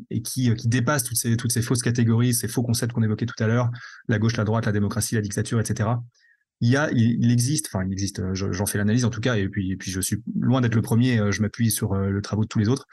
et 0.10 0.22
qui, 0.22 0.54
qui 0.56 0.68
dépassent 0.70 1.04
toutes 1.04 1.18
ces, 1.18 1.36
toutes 1.36 1.52
ces 1.52 1.62
fausses 1.62 1.82
catégories, 1.82 2.34
ces 2.34 2.48
faux 2.48 2.64
concepts 2.64 2.94
qu'on 2.94 3.04
évoquait 3.04 3.26
tout 3.26 3.44
à 3.44 3.48
l'heure, 3.48 3.70
la 4.08 4.18
gauche, 4.18 4.38
la 4.38 4.46
droite, 4.46 4.66
la 4.66 4.72
démocratie, 4.72 5.16
la 5.16 5.22
dictature, 5.22 5.60
etc. 5.60 5.90
Il 6.62 6.70
y 6.70 6.78
a, 6.78 6.90
il, 6.94 7.30
existe, 7.30 7.68
enfin, 7.68 7.86
il 7.86 7.92
existe, 7.92 8.22
j'en 8.34 8.66
fais 8.66 8.78
l'analyse 8.78 9.04
en 9.04 9.10
tout 9.10 9.20
cas, 9.20 9.36
et 9.36 9.50
puis, 9.50 9.74
et 9.74 9.76
puis 9.76 9.92
je 9.92 10.00
suis 10.00 10.24
loin 10.40 10.62
d'être 10.62 10.76
le 10.76 10.82
premier, 10.82 11.32
je 11.32 11.42
m'appuie 11.42 11.70
sur 11.72 11.94
le 11.94 12.22
travail 12.22 12.46
de 12.46 12.48
tous 12.48 12.60
les 12.60 12.70
autres. 12.70 12.88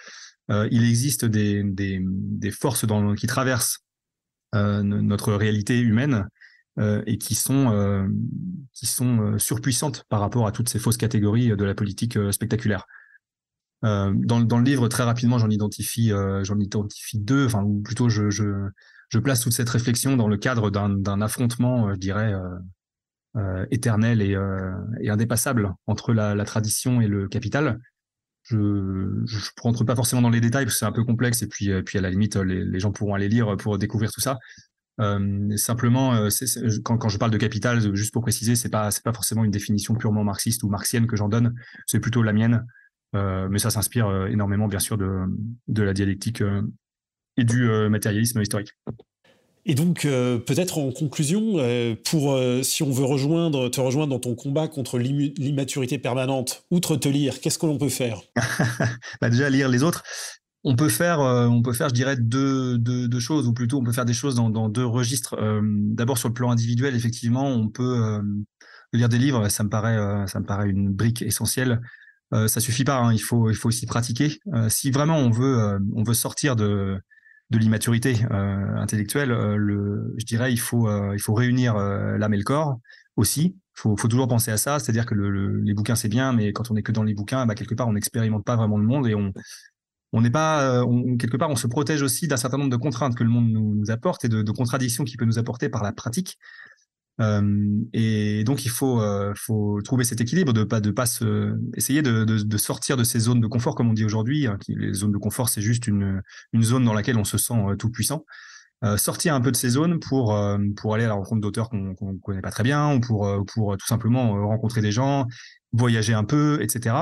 Euh, 0.51 0.69
il 0.71 0.85
existe 0.85 1.25
des, 1.25 1.63
des, 1.65 2.51
forces 2.51 2.85
qui 3.17 3.27
traversent 3.27 3.79
euh, 4.55 4.83
notre 4.83 5.33
réalité 5.33 5.81
humaine 5.81 6.15
euh, 6.15 6.23
et 6.79 7.19
qui 7.19 7.35
sont, 7.37 8.09
qui 8.73 8.87
sont 8.87 9.39
surpuissantes 9.39 10.05
par 10.09 10.19
rapport 10.19 10.47
à 10.47 10.53
toutes 10.53 10.69
ces 10.69 10.81
fausses 10.81 10.97
catégories 10.97 11.57
de 11.57 11.65
la 11.65 11.75
politique 11.75 12.19
spectaculaire. 12.33 12.87
Dans, 13.83 14.41
dans, 14.41 14.59
le 14.59 14.65
livre, 14.65 14.89
très 14.89 15.05
rapidement, 15.05 15.39
j'en 15.39 15.51
identifie, 15.51 16.11
j'en 16.43 16.59
identifie 16.59 17.19
deux, 17.21 17.47
ou 17.55 17.81
plutôt 17.81 18.09
je, 18.09 18.29
je, 18.31 19.19
place 19.21 19.41
toute 19.41 19.53
cette 19.53 19.69
réflexion 19.69 20.17
dans 20.17 20.27
le 20.27 20.37
cadre 20.37 20.71
d'un 20.71 21.21
affrontement, 21.21 21.93
je 21.95 21.99
dirais, 21.99 22.35
euh, 23.37 23.67
éternel 23.73 24.23
et, 24.23 24.37
euh, 24.37 24.71
et, 25.01 25.11
indépassable 25.11 25.75
entre 25.89 26.13
la, 26.13 26.45
tradition 26.45 27.01
et 27.01 27.09
le 27.09 27.27
capital, 27.27 27.81
je 28.45 28.57
ne 28.57 29.61
rentre 29.61 29.83
pas 29.83 29.97
forcément 29.97 30.23
dans 30.23 30.31
les 30.31 30.41
détails 30.41 30.67
parce 30.67 30.77
que 30.77 30.79
c'est 30.79 30.87
un 30.87 30.93
peu 30.93 31.03
complexe 31.03 31.43
et 31.43 31.49
puis, 31.49 31.73
euh, 31.73 31.83
puis 31.83 31.99
à 31.99 32.01
la 32.01 32.11
limite, 32.11 32.37
les, 32.37 32.79
gens 32.79 32.93
pourront 32.93 33.13
aller 33.15 33.29
lire 33.29 33.57
pour 33.57 33.77
découvrir 33.77 34.13
tout 34.13 34.21
ça. 34.21 34.39
Euh, 35.01 35.57
simplement, 35.57 36.15
euh, 36.15 36.29
quand, 36.85 36.99
quand, 36.99 37.09
je 37.09 37.19
parle 37.19 37.31
de 37.31 37.39
capital, 37.39 37.95
juste 37.95 38.13
pour 38.13 38.23
préciser, 38.23 38.55
c'est 38.55 38.69
pas 38.69 38.91
c'est 38.91 39.03
pas 39.03 39.13
forcément 39.13 39.45
une 39.45 39.51
définition 39.51 39.95
purement 39.95 40.25
marxiste 40.25 40.63
ou 40.63 40.69
marxienne 40.69 41.07
que 41.07 41.17
j'en 41.17 41.29
donne, 41.29 41.55
c'est 41.87 42.01
plutôt 42.01 42.23
la 42.23 42.33
mienne. 42.33 42.67
Euh, 43.15 43.49
mais 43.49 43.59
ça 43.59 43.71
s'inspire 43.71 44.27
énormément, 44.27 44.67
bien 44.67 44.81
sûr, 44.81 44.99
de, 44.99 45.23
de 45.69 45.83
la 45.83 45.93
dialectique 45.95 46.43
et 47.37 47.45
du 47.45 47.69
matérialisme 47.89 48.41
historique. 48.41 48.75
Et 49.67 49.75
donc, 49.75 50.05
euh, 50.05 50.39
peut-être 50.39 50.77
en 50.77 50.93
conclusion, 50.93 51.55
euh, 51.57 51.95
pour 52.05 52.33
euh, 52.33 52.63
si 52.63 52.83
on 52.83 52.91
veut 52.91 53.05
rejoindre, 53.05 53.71
te 53.71 53.81
rejoindre 53.81 54.11
dans 54.13 54.19
ton 54.19 54.35
combat 54.35 54.69
contre 54.69 54.99
l'immaturité 54.99 55.99
permanente, 55.99 56.65
outre 56.71 56.97
te 56.97 57.09
lire, 57.09 57.41
qu'est-ce 57.41 57.59
que 57.59 57.67
l'on 57.67 57.79
peut 57.79 57.89
faire? 57.89 58.21
Bah 59.23 59.31
Déjà 59.31 59.49
lire 59.49 59.69
les 59.69 59.83
autres. 59.83 60.03
On 60.65 60.77
peut 60.77 60.89
faire, 60.89 61.21
on 61.21 61.63
peut 61.63 61.75
faire, 61.75 61.91
je 61.91 61.95
dirais, 61.95 62.17
deux, 62.17 63.21
choses, 63.21 63.47
ou 63.47 63.53
plutôt 63.53 63.79
on 63.79 63.85
peut 63.85 63.93
faire 63.93 64.07
des 64.07 64.15
choses 64.15 64.35
dans, 64.35 64.69
deux 64.69 64.87
registres. 64.87 65.37
D'abord 65.63 66.17
sur 66.17 66.29
le 66.29 66.35
plan 66.35 66.51
individuel, 66.51 66.97
effectivement, 66.97 67.47
on 67.49 67.69
peut 67.69 68.21
lire 68.95 69.11
des 69.11 69.19
livres. 69.19 69.49
Ça 69.51 69.63
me 69.63 69.69
paraît, 69.69 70.27
ça 70.27 70.41
me 70.41 70.47
paraît 70.47 70.71
une 70.71 70.91
brique 70.91 71.21
essentielle. 71.21 71.83
ça 72.33 72.61
suffit 72.61 72.85
pas. 72.85 72.97
Hein, 72.97 73.13
il 73.13 73.19
faut, 73.21 73.51
il 73.51 73.57
faut 73.57 73.69
aussi 73.69 73.85
pratiquer. 73.85 74.39
si 74.69 74.91
vraiment 74.91 75.19
on 75.19 75.29
veut, 75.29 75.79
on 75.95 76.03
veut 76.03 76.15
sortir 76.15 76.57
de 76.57 76.99
de 77.51 77.59
l'immaturité 77.59 78.17
euh, 78.31 78.77
intellectuelle, 78.77 79.31
euh, 79.31 79.57
le, 79.57 80.15
je 80.19 80.25
dirais 80.25 80.53
il 80.53 80.59
faut 80.59 80.89
euh, 80.89 81.13
il 81.15 81.21
faut 81.21 81.35
réunir 81.35 81.77
l'âme 81.77 82.35
et 82.35 82.39
le 82.39 82.45
corps 82.45 82.79
aussi. 83.17 83.57
Faut 83.75 83.97
faut 83.97 84.09
toujours 84.09 84.29
penser 84.29 84.51
à 84.51 84.57
ça, 84.57 84.79
c'est-à-dire 84.79 85.05
que 85.05 85.15
le, 85.15 85.61
les 85.61 85.75
bouquins 85.75 85.97
c'est 85.97 86.09
bien, 86.09 86.33
mais 86.33 86.53
quand 86.53 86.71
on 86.71 86.77
est 86.77 86.83
que 86.83 86.93
dans 86.93 87.03
les 87.03 87.15
bouquins, 87.15 87.45
bah, 87.47 87.55
quelque 87.55 87.75
part 87.75 87.89
on 87.89 87.93
n'expérimente 87.93 88.45
pas 88.45 88.57
vraiment 88.57 88.79
le 88.79 88.85
monde 88.85 89.07
et 89.09 89.15
on 89.15 89.33
on 90.15 90.21
n'est 90.21 90.31
pas 90.31 90.85
on, 90.85 91.17
quelque 91.17 91.37
part 91.37 91.51
on 91.51 91.57
se 91.57 91.67
protège 91.67 92.01
aussi 92.03 92.29
d'un 92.29 92.37
certain 92.37 92.57
nombre 92.57 92.71
de 92.71 92.77
contraintes 92.77 93.17
que 93.17 93.25
le 93.25 93.31
monde 93.31 93.51
nous, 93.51 93.91
apporte 93.91 94.25
et 94.25 94.29
de, 94.29 94.51
contradictions 94.53 95.05
qu'il 95.05 95.19
peut 95.19 95.25
nous 95.25 95.39
apporter 95.39 95.69
par 95.69 95.83
la 95.83 95.93
pratique. 95.93 96.39
Euh, 97.21 97.81
et 97.93 98.43
donc 98.43 98.65
il 98.65 98.71
faut, 98.71 99.01
euh, 99.01 99.33
faut 99.37 99.81
trouver 99.83 100.05
cet 100.05 100.21
équilibre 100.21 100.53
de 100.53 100.65
pas 100.65 100.81
de 100.81 100.91
pas 100.91 101.07
se 101.07 101.57
essayer 101.77 102.03
de, 102.03 102.57
sortir 102.57 102.97
de 102.97 103.05
ces 103.05 103.21
zones 103.21 103.41
de 103.41 103.47
confort 103.47 103.75
comme 103.75 103.91
on 103.91 103.93
dit 103.93 104.05
aujourd'hui. 104.05 104.47
Hein, 104.47 104.59
les 104.69 104.95
zones 104.95 105.13
de 105.13 105.19
confort 105.19 105.49
c'est 105.49 105.61
juste 105.61 105.87
une, 105.87 106.23
zone 106.61 106.85
dans 106.85 106.95
laquelle 106.95 107.19
on 107.19 107.25
se 107.25 107.39
sent 107.39 107.55
euh, 107.55 107.77
tout 107.77 107.91
puissant. 107.91 108.25
Euh, 108.83 108.97
sortir 108.97 109.35
un 109.35 109.41
peu 109.41 109.53
de 109.53 109.57
ces 109.57 109.71
zones 109.71 110.01
pour 110.01 110.35
euh, 110.37 110.59
pour 110.77 110.95
aller 110.95 111.05
à 111.05 111.09
la 111.09 111.15
rencontre 111.15 111.41
d'auteurs 111.41 111.71
qu'on 111.71 111.95
qu'on 111.95 112.19
connaît 112.19 112.43
pas 112.43 112.51
très 112.51 112.65
bien 112.65 112.95
ou 112.95 113.01
pour 113.01 113.29
pour 113.47 113.77
tout 113.77 113.87
simplement 113.87 114.49
rencontrer 114.49 114.81
des 114.81 114.93
gens, 114.93 115.27
voyager 115.73 116.15
un 116.15 116.25
peu, 116.25 116.59
etc. 116.63 116.97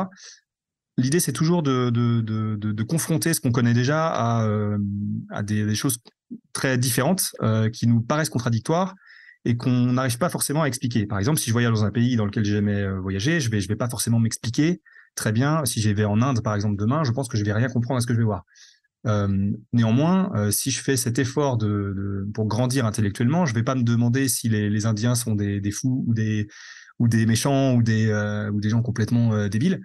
L'idée 1.02 1.20
c'est 1.20 1.32
toujours 1.32 1.62
de, 1.62 2.82
confronter 2.82 3.34
ce 3.34 3.40
qu'on 3.40 3.52
connaît 3.52 3.74
déjà 3.74 4.06
à, 4.08 4.46
à 5.30 5.42
des, 5.42 5.74
choses 5.74 5.98
très 6.52 6.78
différentes 6.78 7.32
qui 7.72 7.86
nous 7.86 8.00
paraissent 8.00 8.30
contradictoires 8.30 8.94
et 9.44 9.56
qu'on 9.56 9.92
n'arrive 9.92 10.18
pas 10.18 10.28
forcément 10.28 10.62
à 10.62 10.66
expliquer. 10.66 11.06
Par 11.06 11.18
exemple, 11.18 11.38
si 11.38 11.48
je 11.48 11.52
voyage 11.52 11.72
dans 11.72 11.84
un 11.84 11.90
pays 11.90 12.16
dans 12.16 12.26
lequel 12.26 12.44
j'ai 12.44 12.52
jamais 12.52 12.80
euh, 12.80 13.00
voyagé, 13.00 13.40
je 13.40 13.50
vais, 13.50 13.60
je 13.60 13.68
vais 13.68 13.76
pas 13.76 13.88
forcément 13.88 14.20
m'expliquer 14.20 14.80
très 15.14 15.32
bien. 15.32 15.64
Si 15.64 15.80
j'y 15.80 15.92
vais 15.92 16.04
en 16.04 16.22
Inde, 16.22 16.42
par 16.42 16.54
exemple, 16.54 16.76
demain, 16.76 17.04
je 17.04 17.10
pense 17.10 17.28
que 17.28 17.36
je 17.36 17.44
vais 17.44 17.52
rien 17.52 17.68
comprendre 17.68 17.98
à 17.98 18.00
ce 18.00 18.06
que 18.06 18.14
je 18.14 18.18
vais 18.18 18.24
voir. 18.24 18.44
Euh, 19.06 19.50
néanmoins, 19.72 20.30
euh, 20.36 20.52
si 20.52 20.70
je 20.70 20.80
fais 20.80 20.96
cet 20.96 21.18
effort 21.18 21.58
pour 22.34 22.46
grandir 22.46 22.86
intellectuellement, 22.86 23.46
je 23.46 23.54
vais 23.54 23.64
pas 23.64 23.74
me 23.74 23.82
demander 23.82 24.28
si 24.28 24.48
les, 24.48 24.86
Indiens 24.86 25.16
sont 25.16 25.34
des, 25.34 25.70
fous 25.72 26.04
ou 26.06 26.14
des, 27.08 27.26
méchants 27.26 27.74
ou 27.74 27.82
des, 27.82 28.06
euh, 28.08 28.52
gens 28.62 28.82
complètement 28.82 29.34
euh, 29.34 29.48
débiles. 29.48 29.80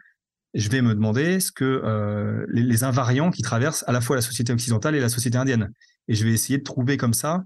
Je 0.58 0.70
vais 0.70 0.82
me 0.82 0.94
demander 0.94 1.40
ce 1.40 1.52
que 1.52 2.46
les, 2.50 2.64
les 2.64 2.84
invariants 2.84 3.32
qui 3.32 3.44
traversent 3.44 3.84
à 3.88 3.92
la 3.92 4.02
fois 4.02 4.16
la 4.16 4.22
société 4.22 4.52
occidentale 4.52 4.96
et 4.96 5.00
la 5.00 5.10
société 5.10 5.38
indienne. 5.38 5.72
Et 6.08 6.16
je 6.16 6.26
vais 6.26 6.32
essayer 6.32 6.58
de 6.58 6.64
trouver 6.64 6.98
comme 6.98 7.14
ça 7.14 7.44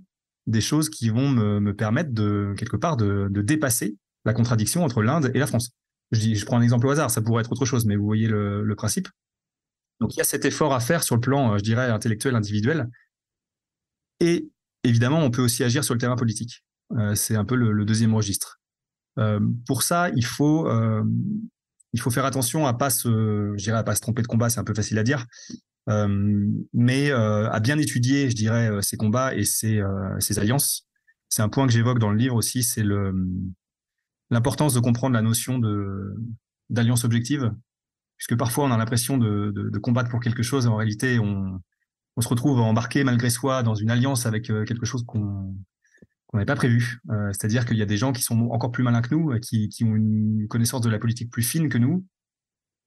des 0.48 0.62
choses 0.62 0.90
qui 0.90 1.10
vont 1.10 1.30
me, 1.30 1.60
me 1.60 1.76
permettre 1.76 2.12
de 2.14 2.54
quelque 2.58 2.78
part 2.78 2.98
de, 2.98 3.28
de, 3.30 3.42
dépasser 3.42 3.98
la 4.26 4.34
contradiction 4.34 4.84
entre 4.84 5.02
l'Inde 5.02 5.32
et 5.34 5.40
la 5.40 5.48
France. 5.48 5.72
Je, 6.12 6.46
prends 6.46 6.58
un 6.58 6.62
exemple 6.62 6.88
au 6.88 6.90
hasard, 6.90 7.10
ça 7.10 7.22
pourrait 7.22 7.42
être 7.42 7.52
autre 7.52 7.66
chose, 7.66 7.86
mais 7.86 7.96
vous 7.96 8.06
voyez 8.06 8.28
le, 8.28 8.74
principe. 8.76 9.08
Donc 10.00 10.14
il 10.16 10.18
y 10.18 10.22
a 10.22 10.26
cet 10.26 10.46
effort 10.46 10.74
à 10.74 10.80
faire 10.80 11.04
sur 11.04 11.16
le 11.16 11.22
plan, 11.22 11.58
je 11.58 11.64
dirais, 11.64 11.90
intellectuel, 11.90 12.36
individuel. 12.36 12.90
Et 14.20 14.50
évidemment, 14.84 15.20
on 15.20 15.32
peut 15.32 15.42
aussi 15.42 15.64
agir 15.64 15.84
sur 15.84 15.94
le 15.94 16.00
terrain 16.00 16.16
politique. 16.16 16.64
Euh, 16.98 17.16
c'est 17.16 17.36
un 17.36 17.46
peu 17.46 17.56
le, 17.56 17.86
deuxième 17.86 18.14
registre. 18.14 18.60
Euh, 19.20 19.40
pour 19.68 19.84
ça, 19.84 20.10
il 20.10 20.26
faut, 20.26 20.68
euh, 20.68 21.04
il 21.94 22.00
faut 22.00 22.12
faire 22.12 22.26
attention 22.26 22.68
à 22.68 22.74
pas 22.74 22.90
se, 22.90 23.54
je 23.58 23.64
dirais, 23.64 23.78
à 23.78 23.84
pas 23.84 23.96
se 23.96 24.02
tromper 24.02 24.22
de 24.22 24.28
combat. 24.28 24.50
C'est 24.50 24.60
un 24.60 24.64
peu 24.64 24.74
facile 24.74 24.98
à 24.98 25.04
dire, 25.04 25.26
euh, 25.90 26.48
mais 26.74 27.12
euh, 27.12 27.50
à 27.50 27.60
bien 27.60 27.78
étudier, 27.78 28.30
je 28.30 28.36
dirais, 28.36 28.70
euh, 28.70 28.82
ces 28.82 28.98
combats 28.98 29.36
et 29.36 29.44
ces, 29.44 29.82
ces 30.20 30.40
alliances. 30.40 30.88
C'est 31.30 31.42
un 31.42 31.50
point 31.50 31.66
que 31.66 31.74
j'évoque 31.74 32.00
dans 32.00 32.12
le 32.12 32.18
livre 32.18 32.36
aussi, 32.36 32.62
c'est 32.64 32.84
l'importance 34.30 34.74
de 34.74 34.80
comprendre 34.80 35.14
la 35.14 35.22
notion 35.22 35.62
d'alliance 36.70 37.06
objective, 37.06 37.54
puisque 38.18 38.38
parfois 38.38 38.66
on 38.66 38.72
a 38.72 38.78
l'impression 38.78 39.18
de, 39.18 39.52
de, 39.56 39.70
de, 39.70 39.80
combattre 39.80 40.10
pour 40.10 40.20
quelque 40.20 40.44
chose, 40.44 40.66
et 40.66 40.68
en 40.68 40.76
réalité 40.76 41.20
on, 41.20 41.62
on 42.18 42.22
se 42.22 42.28
retrouve 42.28 42.60
embarqué 42.60 43.06
malgré 43.06 43.30
soi 43.30 43.64
dans 43.64 43.76
une 43.76 43.90
alliance 43.90 44.26
avec 44.26 44.48
quelque 44.48 44.86
chose 44.86 45.06
qu'on 45.06 45.56
qu'on 46.32 46.38
n'avait 46.38 46.46
pas 46.46 46.56
prévu. 46.56 47.00
Euh, 47.10 47.30
C'est-à-dire 47.34 47.66
qu'il 47.66 47.78
y 47.78 47.82
a 47.82 47.86
des 47.86 47.98
gens 47.98 48.12
qui 48.14 48.24
sont 48.24 48.50
encore 48.52 48.72
plus 48.72 48.84
malins 48.84 49.02
que 49.02 49.14
nous, 49.14 49.38
qui, 49.40 49.70
qui 49.70 49.84
ont 49.84 49.96
une 49.96 50.48
connaissance 50.50 50.82
de 50.82 50.90
la 50.90 51.00
politique 51.00 51.30
plus 51.30 51.44
fine 51.44 51.70
que 51.70 51.78
nous, 51.78 52.06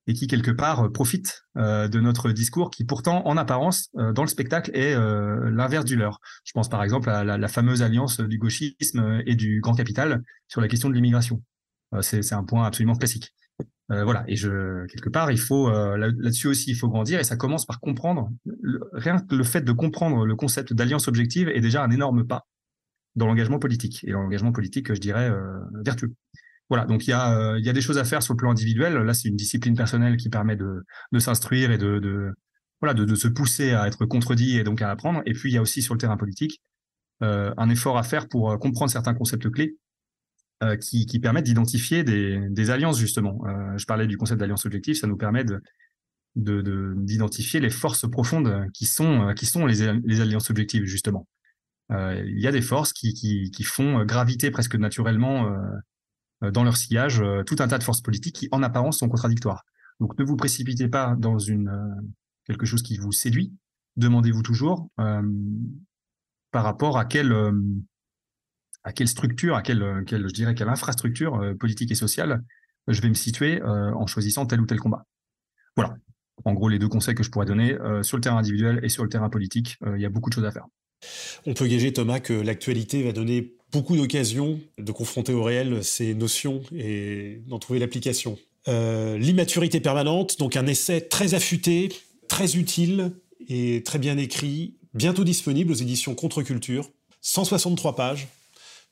et 0.07 0.15
qui 0.15 0.27
quelque 0.27 0.51
part 0.51 0.85
euh, 0.85 0.89
profite 0.91 1.45
euh, 1.57 1.89
de 1.89 2.01
notre 2.01 2.31
discours 2.31 2.71
qui 2.71 2.85
pourtant 2.85 3.27
en 3.27 3.37
apparence 3.37 3.91
euh, 3.97 4.13
dans 4.13 4.23
le 4.23 4.29
spectacle 4.29 4.71
est 4.75 4.95
euh, 4.95 5.51
l'inverse 5.51 5.85
du 5.85 5.97
leur. 5.97 6.21
Je 6.45 6.53
pense 6.53 6.69
par 6.69 6.83
exemple 6.83 7.09
à 7.11 7.25
la, 7.25 7.39
la, 7.39 7.49
fameuse 7.49 7.83
alliance 7.83 8.21
du 8.21 8.39
gauchisme 8.39 9.23
et 9.27 9.35
du 9.35 9.61
grand 9.61 9.75
capital 9.75 10.23
sur 10.49 10.61
la 10.61 10.69
question 10.69 10.89
de 10.89 10.95
l'immigration. 10.95 11.43
Euh, 11.95 12.03
c'est 12.03 12.33
un 12.33 12.45
point 12.45 12.67
absolument 12.67 12.97
classique. 12.97 13.33
Euh, 13.91 14.03
voilà 14.03 14.25
et 14.29 14.37
je 14.37 14.87
quelque 14.87 15.11
part 15.11 15.31
il 15.31 15.39
faut 15.39 15.71
là-dessus 15.71 16.47
aussi 16.47 16.71
il 16.71 16.75
faut 16.75 16.89
grandir 16.89 17.21
et 17.21 17.25
ça 17.25 17.37
commence 17.37 17.67
par 17.67 17.81
comprendre 17.81 18.31
le, 18.47 18.81
rien 18.95 19.19
que 19.19 19.35
le 19.35 19.45
fait 19.45 19.61
de 19.61 19.73
comprendre 19.73 20.25
le 20.25 20.35
concept 20.35 20.73
d'alliance 20.73 21.07
objective 21.07 21.51
est 21.51 21.61
déjà 21.61 21.85
un 21.85 21.91
énorme 21.91 22.27
pas 22.27 22.47
dans 23.17 23.27
l'engagement 23.27 23.59
politique 23.59 24.05
et 24.05 24.11
l'engagement 24.11 24.53
politique 24.53 24.93
je 24.93 25.01
dirais 25.01 25.31
vertueux. 25.85 26.15
Voilà, 26.71 26.87
donc 26.87 27.07
il 27.07 27.11
y, 27.11 27.13
a, 27.13 27.39
euh, 27.39 27.59
il 27.59 27.65
y 27.65 27.69
a 27.69 27.73
des 27.73 27.83
choses 27.83 27.99
à 27.99 28.05
faire 28.05 28.23
sur 28.23 28.33
le 28.33 28.39
plan 28.39 28.51
individuel. 28.51 28.95
Là, 28.95 29.13
c'est 29.13 29.29
une 29.29 29.37
discipline 29.37 29.77
personnelle 29.77 30.17
qui 30.17 30.31
permet 30.31 30.57
de, 30.57 30.85
de 31.13 31.19
s'instruire 31.19 31.71
et 31.71 31.79
de, 31.79 32.33
se 33.15 33.29
pousser 33.29 33.73
à 33.73 33.87
être 33.87 34.07
contredit 34.07 34.59
et 34.59 34.65
donc 34.65 34.81
à 34.81 34.91
apprendre. 34.91 35.23
Et 35.27 35.35
puis, 35.35 35.51
il 35.51 35.55
y 35.55 35.59
a 35.59 35.63
aussi 35.63 35.83
sur 35.83 35.95
le 35.95 35.99
terrain 35.99 36.17
politique 36.17 36.63
euh, 37.23 37.53
un 37.59 37.69
effort 37.69 37.99
à 37.99 38.03
faire 38.03 38.29
pour 38.29 38.51
euh, 38.51 38.57
comprendre 38.57 38.91
certains 38.91 39.15
concepts 39.15 39.49
clés 39.51 39.77
euh, 40.63 40.77
qui, 40.77 41.07
permettent 41.21 41.45
d'identifier 41.45 42.03
des, 42.03 42.71
alliances, 42.71 42.99
justement. 42.99 43.43
Euh, 43.47 43.77
je 43.77 43.85
parlais 43.85 44.07
du 44.07 44.17
concept 44.17 44.41
d'alliance 44.41 44.65
objective, 44.65 44.95
ça 44.95 45.07
nous 45.07 45.17
permet 45.17 45.45
de 45.45 45.61
d'identifier 46.37 47.61
les 47.61 47.71
forces 47.71 48.11
profondes 48.11 48.67
qui 48.75 48.87
sont, 48.87 49.27
les 49.27 50.21
alliances 50.21 50.51
objectives, 50.51 50.85
justement. 50.85 51.29
Euh, 51.93 52.23
il 52.27 52.41
y 52.41 52.47
a 52.47 52.53
des 52.53 52.63
forces 52.63 52.93
qui, 52.93 53.53
font 53.65 54.05
graviter 54.05 54.51
presque 54.51 54.77
naturellement 54.77 55.55
euh, 56.45 56.51
dans 56.51 56.65
leur 56.65 56.77
sillage 56.77 57.21
euh, 57.21 57.43
tout 57.43 57.57
un 57.59 57.69
tas 57.69 57.79
de 57.79 57.85
forces 57.85 58.01
politiques 58.01 58.35
qui, 58.35 58.49
en 58.53 58.63
apparence, 58.63 58.99
sont 58.99 59.09
contradictoires. 59.09 59.65
Donc, 60.01 60.19
ne 60.19 60.25
vous 60.25 60.37
précipitez 60.37 60.89
pas 60.89 61.15
dans 61.17 61.39
une 61.39 61.69
euh, 61.69 62.03
quelque 62.45 62.67
chose 62.67 62.83
qui 62.83 62.97
vous 62.99 63.13
séduit. 63.13 63.53
Demandez-vous 63.97 64.43
toujours 64.43 64.91
par 66.51 66.65
rapport 66.65 66.99
à 66.99 67.05
quelle 67.05 67.33
structure, 69.07 69.55
à 69.55 69.63
quelle 69.63 70.05
je 70.09 70.33
dirais 70.33 70.55
quelle 70.57 70.69
infrastructure 70.69 71.55
politique 71.61 71.93
et 71.93 71.95
sociale 71.95 72.43
je 72.89 73.01
vais 73.01 73.09
me 73.09 73.15
situer 73.15 73.63
en 73.63 74.07
choisissant 74.09 74.47
tel 74.47 74.61
ou 74.61 74.67
tel 74.67 74.81
combat. 74.81 75.07
Voilà. 75.77 75.95
En 76.45 76.55
gros, 76.55 76.69
les 76.69 76.81
deux 76.81 76.89
conseils 76.89 77.15
que 77.15 77.23
je 77.23 77.31
pourrais 77.31 77.47
donner 77.47 77.79
sur 78.03 78.17
le 78.17 78.21
terrain 78.21 78.39
individuel 78.39 78.81
et 78.83 78.89
sur 78.89 79.05
le 79.05 79.09
terrain 79.09 79.31
politique, 79.31 79.79
il 79.95 80.01
y 80.01 80.07
a 80.07 80.11
beaucoup 80.11 80.29
de 80.29 80.35
choses 80.35 80.45
à 80.45 80.51
faire. 80.51 80.67
On 81.47 81.55
peut 81.55 81.67
gager, 81.67 81.93
Thomas, 81.93 82.21
que 82.21 82.33
l'actualité 82.33 83.03
va 83.03 83.13
donner 83.13 83.55
beaucoup 83.73 83.97
d'occasions 83.97 84.61
de 84.79 84.93
confronter 84.93 85.33
au 85.33 85.43
réel 85.43 85.83
ces 85.83 86.15
notions 86.15 86.63
et 86.77 87.41
d'en 87.49 87.59
trouver 87.59 87.81
l'application. 87.81 88.39
Euh, 88.69 89.19
L'immaturité 89.19 89.81
permanente, 89.81 90.39
donc 90.39 90.57
un 90.57 90.67
essai 90.67 91.01
très 91.03 91.35
affûté, 91.35 91.91
très 92.29 92.57
utile 92.57 93.13
et 93.49 93.83
très 93.85 93.99
bien 93.99 94.17
écrit, 94.17 94.77
bientôt 94.95 95.25
disponible 95.25 95.73
aux 95.73 95.77
éditions 95.77 96.15
Contre-Culture, 96.15 96.89
163 97.21 97.97
pages, 97.97 98.29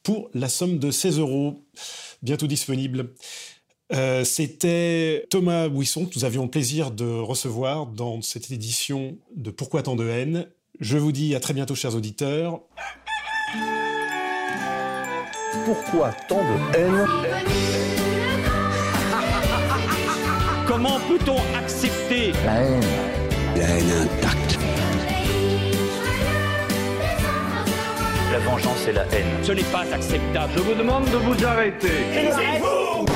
pour 0.03 0.31
la 0.35 0.49
somme 0.49 0.79
de 0.79 0.91
16 0.91 1.21
euros, 1.21 1.65
bientôt 2.23 2.47
disponible. 2.47 3.15
Euh, 3.93 4.25
C'était 4.25 5.27
Thomas 5.31 5.69
Buisson 5.69 6.07
que 6.07 6.17
nous 6.17 6.25
avions 6.25 6.45
le 6.45 6.51
plaisir 6.51 6.91
de 6.91 7.05
recevoir 7.05 7.87
dans 7.87 8.21
cette 8.21 8.51
édition 8.51 9.17
de 9.37 9.51
Pourquoi 9.51 9.83
tant 9.83 9.97
de 9.97 10.09
haine. 10.09 10.49
Je 10.83 10.99
vous 10.99 11.13
dis 11.13 11.37
à 11.37 11.41
très 11.41 11.55
bientôt, 11.55 11.77
chers 11.77 11.95
auditeurs. 11.95 12.59
Pourquoi 15.65 16.11
tant 16.27 16.41
de 16.43 16.77
haine 16.77 17.07
Comment 20.67 20.99
peut-on 21.09 21.37
accepter 21.57 22.33
la 22.45 22.63
haine 22.65 22.81
La 23.57 23.63
haine 23.63 23.93
intacte. 23.93 24.59
La 28.33 28.39
vengeance 28.41 28.89
et 28.89 28.93
la 28.93 29.05
haine. 29.13 29.45
Ce 29.45 29.53
n'est 29.53 29.63
pas 29.63 29.85
acceptable. 29.93 30.53
Je 30.57 30.63
vous 30.63 30.75
demande 30.75 31.05
de 31.05 31.17
vous 31.17 31.45
arrêter. 31.45 31.93
Taisez-vous 32.13 33.07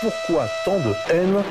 Pourquoi 0.00 0.48
tant 0.64 0.78
de 0.80 0.92
haine 1.12 1.44